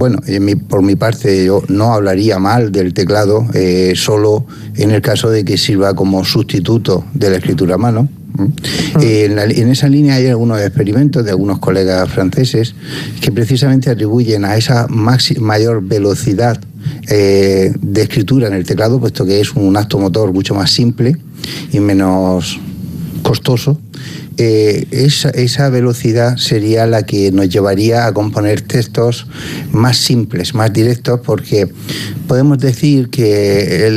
[0.01, 4.89] bueno, en mi- por mi parte yo no hablaría mal del teclado, eh, solo en
[4.89, 8.09] el caso de que sirva como sustituto de la escritura a mano.
[8.39, 8.49] ¿m?
[8.99, 12.73] Eh, en, la- en esa línea hay algunos experimentos de algunos colegas franceses
[13.21, 16.59] que precisamente atribuyen a esa maxi- mayor velocidad
[17.07, 21.15] eh, de escritura en el teclado, puesto que es un acto motor mucho más simple
[21.71, 22.59] y menos
[23.21, 23.77] costoso,
[24.37, 29.27] eh, esa, esa velocidad sería la que nos llevaría a componer textos
[29.71, 31.69] más simples, más directos, porque
[32.27, 33.89] podemos decir que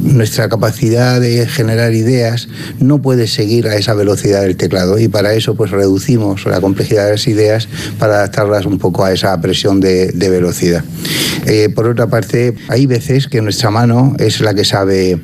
[0.00, 2.48] nuestra capacidad de generar ideas
[2.80, 7.06] no puede seguir a esa velocidad del teclado y para eso pues reducimos la complejidad
[7.06, 10.84] de las ideas para adaptarlas un poco a esa presión de, de velocidad.
[11.46, 15.18] Eh, por otra parte, hay veces que nuestra mano es la que sabe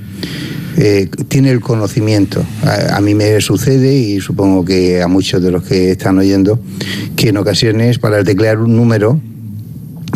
[0.76, 2.44] eh, tiene el conocimiento.
[2.92, 6.58] A, mí me sucede, y supongo que a muchos de los que están oyendo,
[7.16, 9.20] que en ocasiones para teclear un número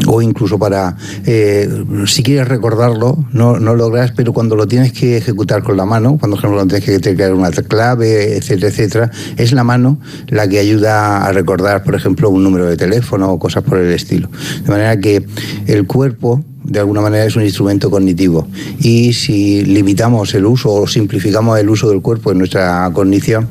[0.07, 0.97] o incluso para,
[1.27, 1.69] eh,
[2.07, 6.19] si quieres recordarlo, no, no logras, pero cuando lo tienes que ejecutar con la mano,
[6.19, 10.59] cuando por ejemplo tienes que teclear una clave, etcétera, etcétera, es la mano la que
[10.59, 14.31] ayuda a recordar, por ejemplo, un número de teléfono o cosas por el estilo.
[14.65, 15.27] De manera que
[15.67, 18.47] el cuerpo de alguna manera es un instrumento cognitivo
[18.79, 23.49] y si limitamos el uso o simplificamos el uso del cuerpo en nuestra cognición,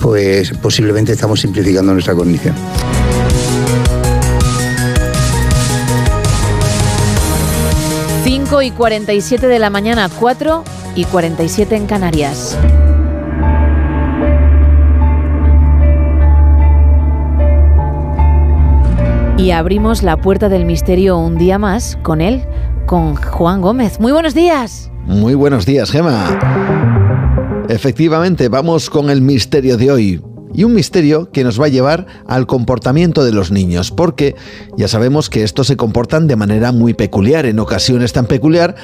[0.00, 2.54] pues posiblemente estamos simplificando nuestra cognición.
[8.62, 12.58] Y 47 de la mañana, 4 y 47 en Canarias.
[19.38, 22.44] Y abrimos la puerta del misterio un día más con él,
[22.90, 24.00] con Juan Gómez.
[24.00, 24.90] Muy buenos días.
[25.06, 27.64] Muy buenos días, Gema.
[27.68, 30.20] Efectivamente, vamos con el misterio de hoy.
[30.52, 34.34] Y un misterio que nos va a llevar al comportamiento de los niños, porque
[34.76, 38.74] ya sabemos que estos se comportan de manera muy peculiar, en ocasiones tan peculiar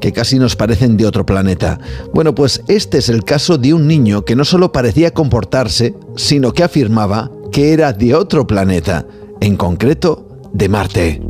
[0.00, 1.78] que casi nos parecen de otro planeta.
[2.12, 6.52] Bueno, pues este es el caso de un niño que no solo parecía comportarse, sino
[6.52, 9.06] que afirmaba que era de otro planeta,
[9.40, 11.22] en concreto de Marte.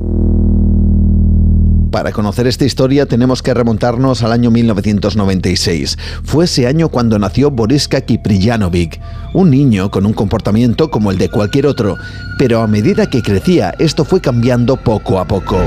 [1.92, 5.98] Para conocer esta historia tenemos que remontarnos al año 1996.
[6.24, 8.98] Fue ese año cuando nació Boriska Kipriyanovic,
[9.34, 11.98] un niño con un comportamiento como el de cualquier otro,
[12.38, 15.58] pero a medida que crecía esto fue cambiando poco a poco.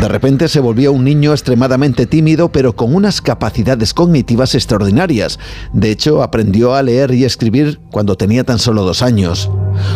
[0.00, 5.38] De repente se volvió un niño extremadamente tímido pero con unas capacidades cognitivas extraordinarias.
[5.72, 9.50] De hecho, aprendió a leer y escribir cuando tenía tan solo dos años.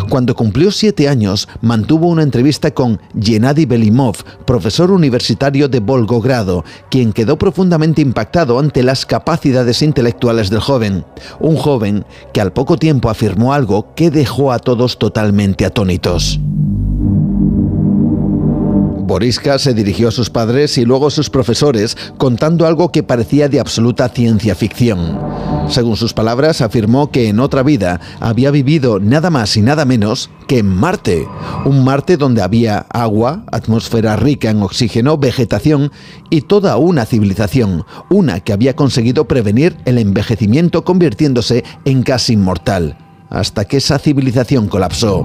[0.08, 7.12] Cuando cumplió siete años, mantuvo una entrevista con Gennady Belimov, profesor universitario de Volgogrado, quien
[7.12, 11.04] quedó profundamente impactado ante las capacidades intelectuales del joven.
[11.40, 16.40] Un joven que al poco tiempo afirmó algo que dejó a todos totalmente atónitos.
[19.10, 23.48] Boriska se dirigió a sus padres y luego a sus profesores contando algo que parecía
[23.48, 25.18] de absoluta ciencia ficción.
[25.68, 30.30] Según sus palabras, afirmó que en otra vida había vivido nada más y nada menos
[30.46, 31.26] que en Marte,
[31.64, 35.90] un Marte donde había agua, atmósfera rica en oxígeno, vegetación
[36.30, 42.96] y toda una civilización, una que había conseguido prevenir el envejecimiento convirtiéndose en casi inmortal,
[43.30, 45.24] hasta que esa civilización colapsó.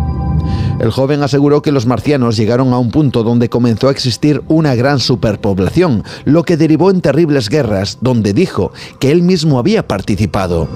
[0.80, 4.75] El joven aseguró que los marcianos llegaron a un punto donde comenzó a existir una
[4.75, 10.67] gran superpoblación, lo que derivó en terribles guerras, donde dijo que él mismo había participado.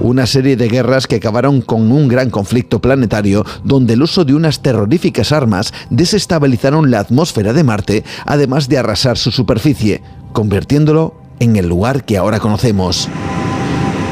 [0.00, 4.34] Una serie de guerras que acabaron con un gran conflicto planetario, donde el uso de
[4.34, 10.02] unas terroríficas armas desestabilizaron la atmósfera de Marte, además de arrasar su superficie,
[10.32, 13.08] convirtiéndolo en el lugar que ahora conocemos.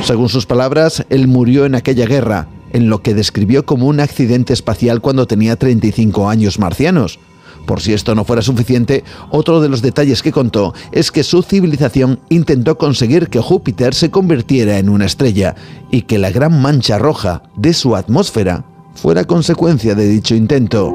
[0.03, 4.53] Según sus palabras, él murió en aquella guerra, en lo que describió como un accidente
[4.53, 7.19] espacial cuando tenía 35 años marcianos.
[7.65, 11.43] Por si esto no fuera suficiente, otro de los detalles que contó es que su
[11.43, 15.57] civilización intentó conseguir que Júpiter se convirtiera en una estrella
[15.91, 18.65] y que la gran mancha roja de su atmósfera
[18.95, 20.95] fuera consecuencia de dicho intento.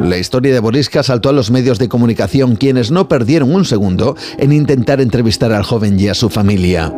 [0.00, 4.16] La historia de Boriska saltó a los medios de comunicación, quienes no perdieron un segundo
[4.38, 6.92] en intentar entrevistar al joven y a su familia.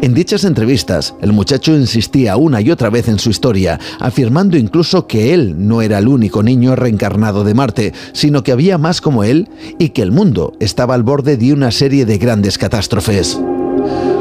[0.00, 5.06] En dichas entrevistas, el muchacho insistía una y otra vez en su historia, afirmando incluso
[5.06, 9.24] que él no era el único niño reencarnado de Marte, sino que había más como
[9.24, 9.48] él
[9.78, 13.38] y que el mundo estaba al borde de una serie de grandes catástrofes.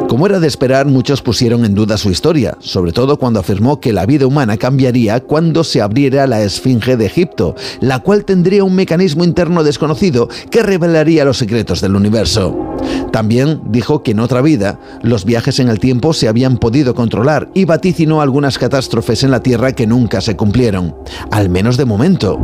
[0.07, 3.91] Como era de esperar, muchos pusieron en duda su historia, sobre todo cuando afirmó que
[3.91, 8.73] la vida humana cambiaría cuando se abriera la Esfinge de Egipto, la cual tendría un
[8.73, 12.76] mecanismo interno desconocido que revelaría los secretos del universo.
[13.11, 17.49] También dijo que en otra vida los viajes en el tiempo se habían podido controlar
[17.53, 20.95] y vaticinó algunas catástrofes en la Tierra que nunca se cumplieron,
[21.31, 22.39] al menos de momento.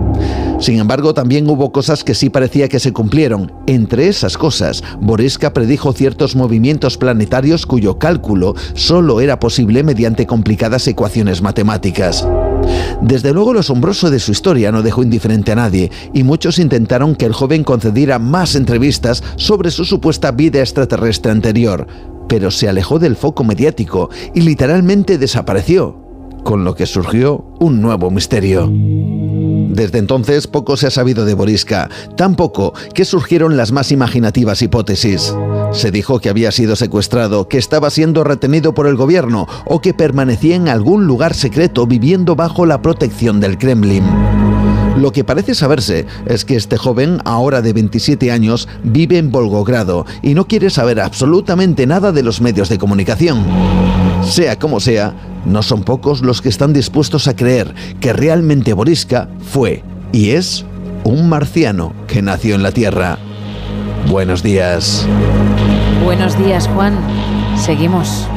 [0.60, 3.52] Sin embargo, también hubo cosas que sí parecía que se cumplieron.
[3.68, 10.88] Entre esas cosas, Boriska predijo ciertos movimientos planetarios cuyo cálculo solo era posible mediante complicadas
[10.88, 12.26] ecuaciones matemáticas.
[13.02, 17.16] Desde luego lo asombroso de su historia no dejó indiferente a nadie y muchos intentaron
[17.16, 21.88] que el joven concediera más entrevistas sobre su supuesta vida extraterrestre anterior,
[22.28, 25.98] pero se alejó del foco mediático y literalmente desapareció,
[26.44, 28.72] con lo que surgió un nuevo misterio.
[29.74, 34.62] Desde entonces poco se ha sabido de Boriska, tan poco que surgieron las más imaginativas
[34.62, 35.34] hipótesis.
[35.72, 39.96] Se dijo que había sido secuestrado, que estaba siendo retenido por el gobierno o que
[39.96, 44.04] permanecía en algún lugar secreto viviendo bajo la protección del Kremlin.
[45.04, 50.06] Lo que parece saberse es que este joven, ahora de 27 años, vive en Volgogrado
[50.22, 53.44] y no quiere saber absolutamente nada de los medios de comunicación.
[54.24, 59.28] Sea como sea, no son pocos los que están dispuestos a creer que realmente Boriska
[59.42, 59.84] fue
[60.14, 60.64] y es
[61.04, 63.18] un marciano que nació en la Tierra.
[64.10, 65.06] Buenos días.
[66.06, 66.98] Buenos días, Juan.
[67.58, 68.30] Seguimos.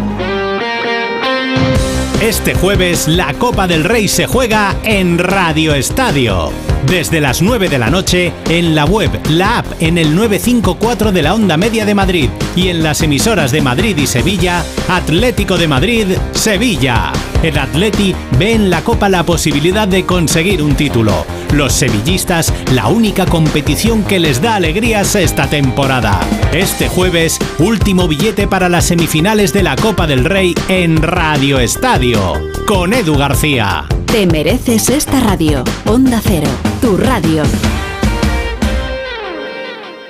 [2.20, 6.75] Este jueves la Copa del Rey se juega en Radio Estadio.
[6.86, 11.22] Desde las 9 de la noche en la web, la app en el 954 de
[11.22, 15.66] la onda media de Madrid y en las emisoras de Madrid y Sevilla, Atlético de
[15.66, 17.12] Madrid, Sevilla.
[17.42, 21.26] El Atleti ve en la Copa la posibilidad de conseguir un título.
[21.52, 26.20] Los sevillistas, la única competición que les da alegrías esta temporada.
[26.52, 32.34] Este jueves, último billete para las semifinales de la Copa del Rey en Radio Estadio,
[32.66, 33.86] con Edu García.
[34.06, 35.62] Te mereces esta radio.
[35.84, 36.48] Onda Cero,
[36.80, 37.42] tu radio.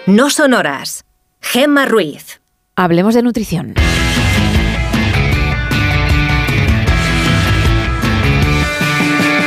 [0.07, 1.05] No son horas.
[1.41, 2.41] Gemma Ruiz.
[2.76, 3.75] Hablemos de nutrición.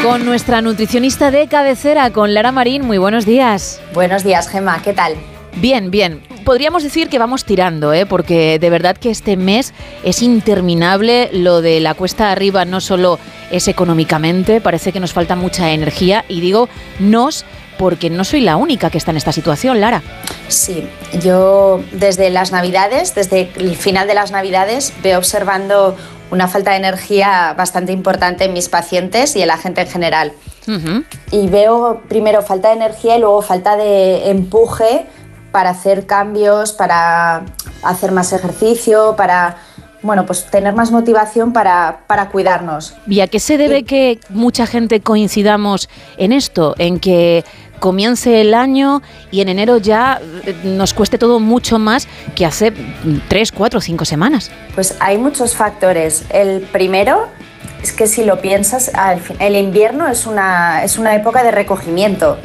[0.03, 2.85] Con nuestra nutricionista de cabecera, con Lara Marín.
[2.85, 3.81] Muy buenos días.
[3.93, 4.81] Buenos días, Gemma.
[4.81, 5.15] ¿Qué tal?
[5.57, 6.21] Bien, bien.
[6.49, 8.07] Podríamos decir que vamos tirando, ¿eh?
[8.07, 9.71] porque de verdad que este mes
[10.03, 11.29] es interminable.
[11.31, 13.19] Lo de la cuesta arriba no solo
[13.51, 16.25] es económicamente, parece que nos falta mucha energía.
[16.27, 17.45] Y digo nos
[17.77, 20.01] porque no soy la única que está en esta situación, Lara.
[20.47, 20.89] Sí,
[21.21, 25.95] yo desde las Navidades, desde el final de las Navidades, veo observando
[26.31, 30.33] una falta de energía bastante importante en mis pacientes y en la gente en general.
[31.31, 35.05] Y veo primero falta de energía y luego falta de empuje
[35.51, 37.43] para hacer cambios, para
[37.83, 39.57] hacer más ejercicio, para
[40.01, 42.95] bueno, pues tener más motivación para, para cuidarnos.
[43.07, 46.73] ¿Y a qué se debe que mucha gente coincidamos en esto?
[46.77, 47.43] En que
[47.79, 52.73] comience el año y en enero ya eh, nos cueste todo mucho más que hace
[53.27, 54.51] tres, cuatro, cinco semanas.
[54.75, 56.25] Pues hay muchos factores.
[56.29, 57.27] El primero
[57.81, 58.91] es que si lo piensas,
[59.39, 62.37] el invierno es una, es una época de recogimiento.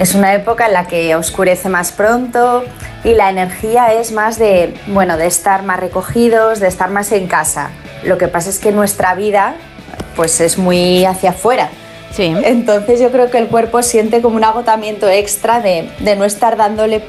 [0.00, 2.64] Es una época en la que oscurece más pronto
[3.04, 7.26] y la energía es más de, bueno, de estar más recogidos, de estar más en
[7.26, 7.70] casa.
[8.02, 9.56] Lo que pasa es que nuestra vida
[10.16, 11.68] pues es muy hacia afuera.
[12.12, 12.34] Sí.
[12.44, 16.56] Entonces yo creo que el cuerpo siente como un agotamiento extra de, de no estar
[16.56, 17.02] dándole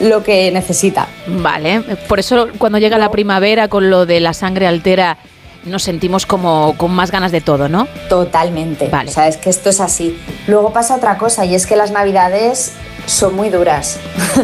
[0.00, 1.08] lo que necesita.
[1.26, 5.18] Vale, por eso cuando llega la primavera con lo de la sangre altera
[5.64, 7.86] nos sentimos como con más ganas de todo, ¿no?
[8.08, 8.88] Totalmente.
[8.88, 9.10] Vale.
[9.10, 10.18] O sea, es que esto es así.
[10.46, 12.72] Luego pasa otra cosa y es que las navidades
[13.06, 13.98] son muy duras.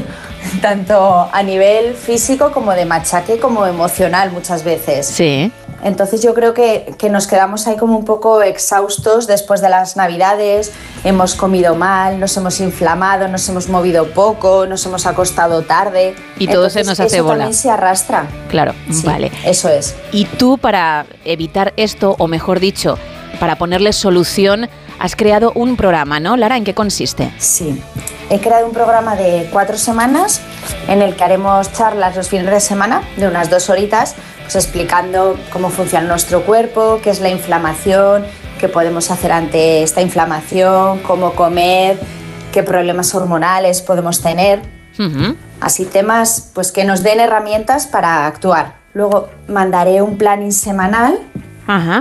[0.63, 5.07] Tanto a nivel físico como de machaque como emocional muchas veces.
[5.07, 5.51] Sí.
[5.85, 9.97] Entonces yo creo que, que nos quedamos ahí como un poco exhaustos después de las
[9.97, 10.73] navidades,
[11.05, 16.15] hemos comido mal, nos hemos inflamado, nos hemos movido poco, nos hemos acostado tarde.
[16.39, 17.39] Y todo se nos hace eso bola.
[17.39, 18.27] también se arrastra.
[18.49, 19.31] Claro, Sí, vale.
[19.45, 19.95] Eso es.
[20.13, 22.99] Y tú para evitar esto, o mejor dicho,
[23.39, 24.69] para ponerle solución,
[24.99, 26.37] has creado un programa, ¿no?
[26.37, 27.33] Lara, ¿en qué consiste?
[27.39, 27.83] Sí.
[28.31, 30.41] He creado un programa de cuatro semanas
[30.89, 35.39] en el que haremos charlas los fines de semana de unas dos horitas, pues explicando
[35.53, 38.25] cómo funciona nuestro cuerpo, qué es la inflamación,
[38.59, 41.99] qué podemos hacer ante esta inflamación, cómo comer,
[42.53, 44.61] qué problemas hormonales podemos tener.
[45.61, 48.77] Así temas pues que nos den herramientas para actuar.
[48.95, 51.19] Luego mandaré un planning semanal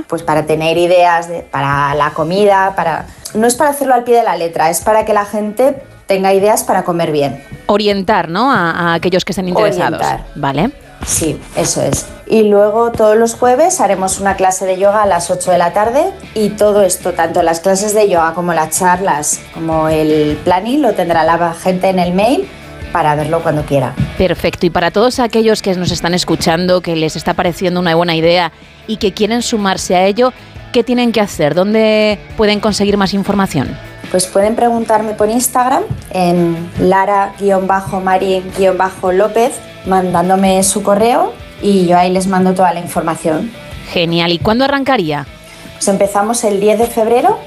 [0.08, 4.18] pues para tener ideas de- para la comida, para no es para hacerlo al pie
[4.18, 5.76] de la letra, es para que la gente
[6.08, 7.44] tenga ideas para comer bien.
[7.66, 8.52] Orientar, ¿no?
[8.52, 10.00] A, a aquellos que estén interesados.
[10.00, 10.26] Orientar.
[10.35, 10.72] Vale.
[11.06, 12.06] Sí, eso es.
[12.27, 15.72] Y luego todos los jueves haremos una clase de yoga a las 8 de la
[15.74, 20.82] tarde y todo esto, tanto las clases de yoga como las charlas, como el planning,
[20.82, 22.48] lo tendrá la gente en el mail
[22.92, 23.94] para verlo cuando quiera.
[24.18, 24.66] Perfecto.
[24.66, 28.52] Y para todos aquellos que nos están escuchando, que les está pareciendo una buena idea
[28.88, 30.33] y que quieren sumarse a ello,
[30.73, 31.55] ¿qué tienen que hacer?
[31.55, 33.75] ¿Dónde pueden conseguir más información?
[34.11, 39.53] Pues pueden preguntarme por Instagram en lara-mari-lópez
[39.85, 43.51] mandándome su correo y yo ahí les mando toda la información.
[43.91, 44.31] Genial.
[44.31, 45.25] ¿Y cuándo arrancaría?
[45.73, 47.39] Pues empezamos el 10 de febrero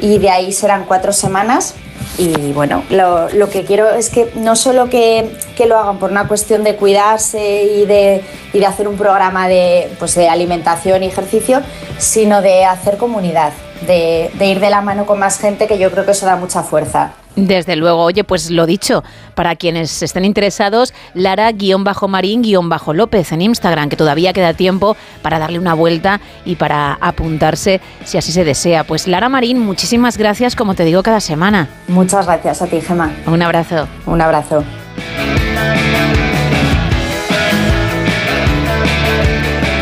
[0.00, 1.74] y de ahí serán cuatro semanas.
[2.18, 6.10] Y bueno, lo, lo que quiero es que no solo que, que lo hagan por
[6.10, 8.22] una cuestión de cuidarse y de,
[8.52, 11.62] y de hacer un programa de, pues de alimentación y ejercicio,
[11.98, 13.52] sino de hacer comunidad,
[13.86, 16.36] de, de ir de la mano con más gente, que yo creo que eso da
[16.36, 17.12] mucha fuerza.
[17.36, 24.32] Desde luego, oye, pues lo dicho, para quienes estén interesados, Lara-Marín-López en Instagram, que todavía
[24.32, 28.84] queda tiempo para darle una vuelta y para apuntarse si así se desea.
[28.84, 31.68] Pues Lara Marín, muchísimas gracias, como te digo cada semana.
[31.88, 33.12] Muchas gracias a ti, Gemma.
[33.26, 33.88] Un abrazo.
[34.06, 34.64] Un abrazo.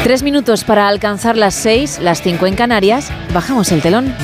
[0.05, 3.11] Tres minutos para alcanzar las seis, las cinco en Canarias.
[3.35, 4.15] Bajamos el telón.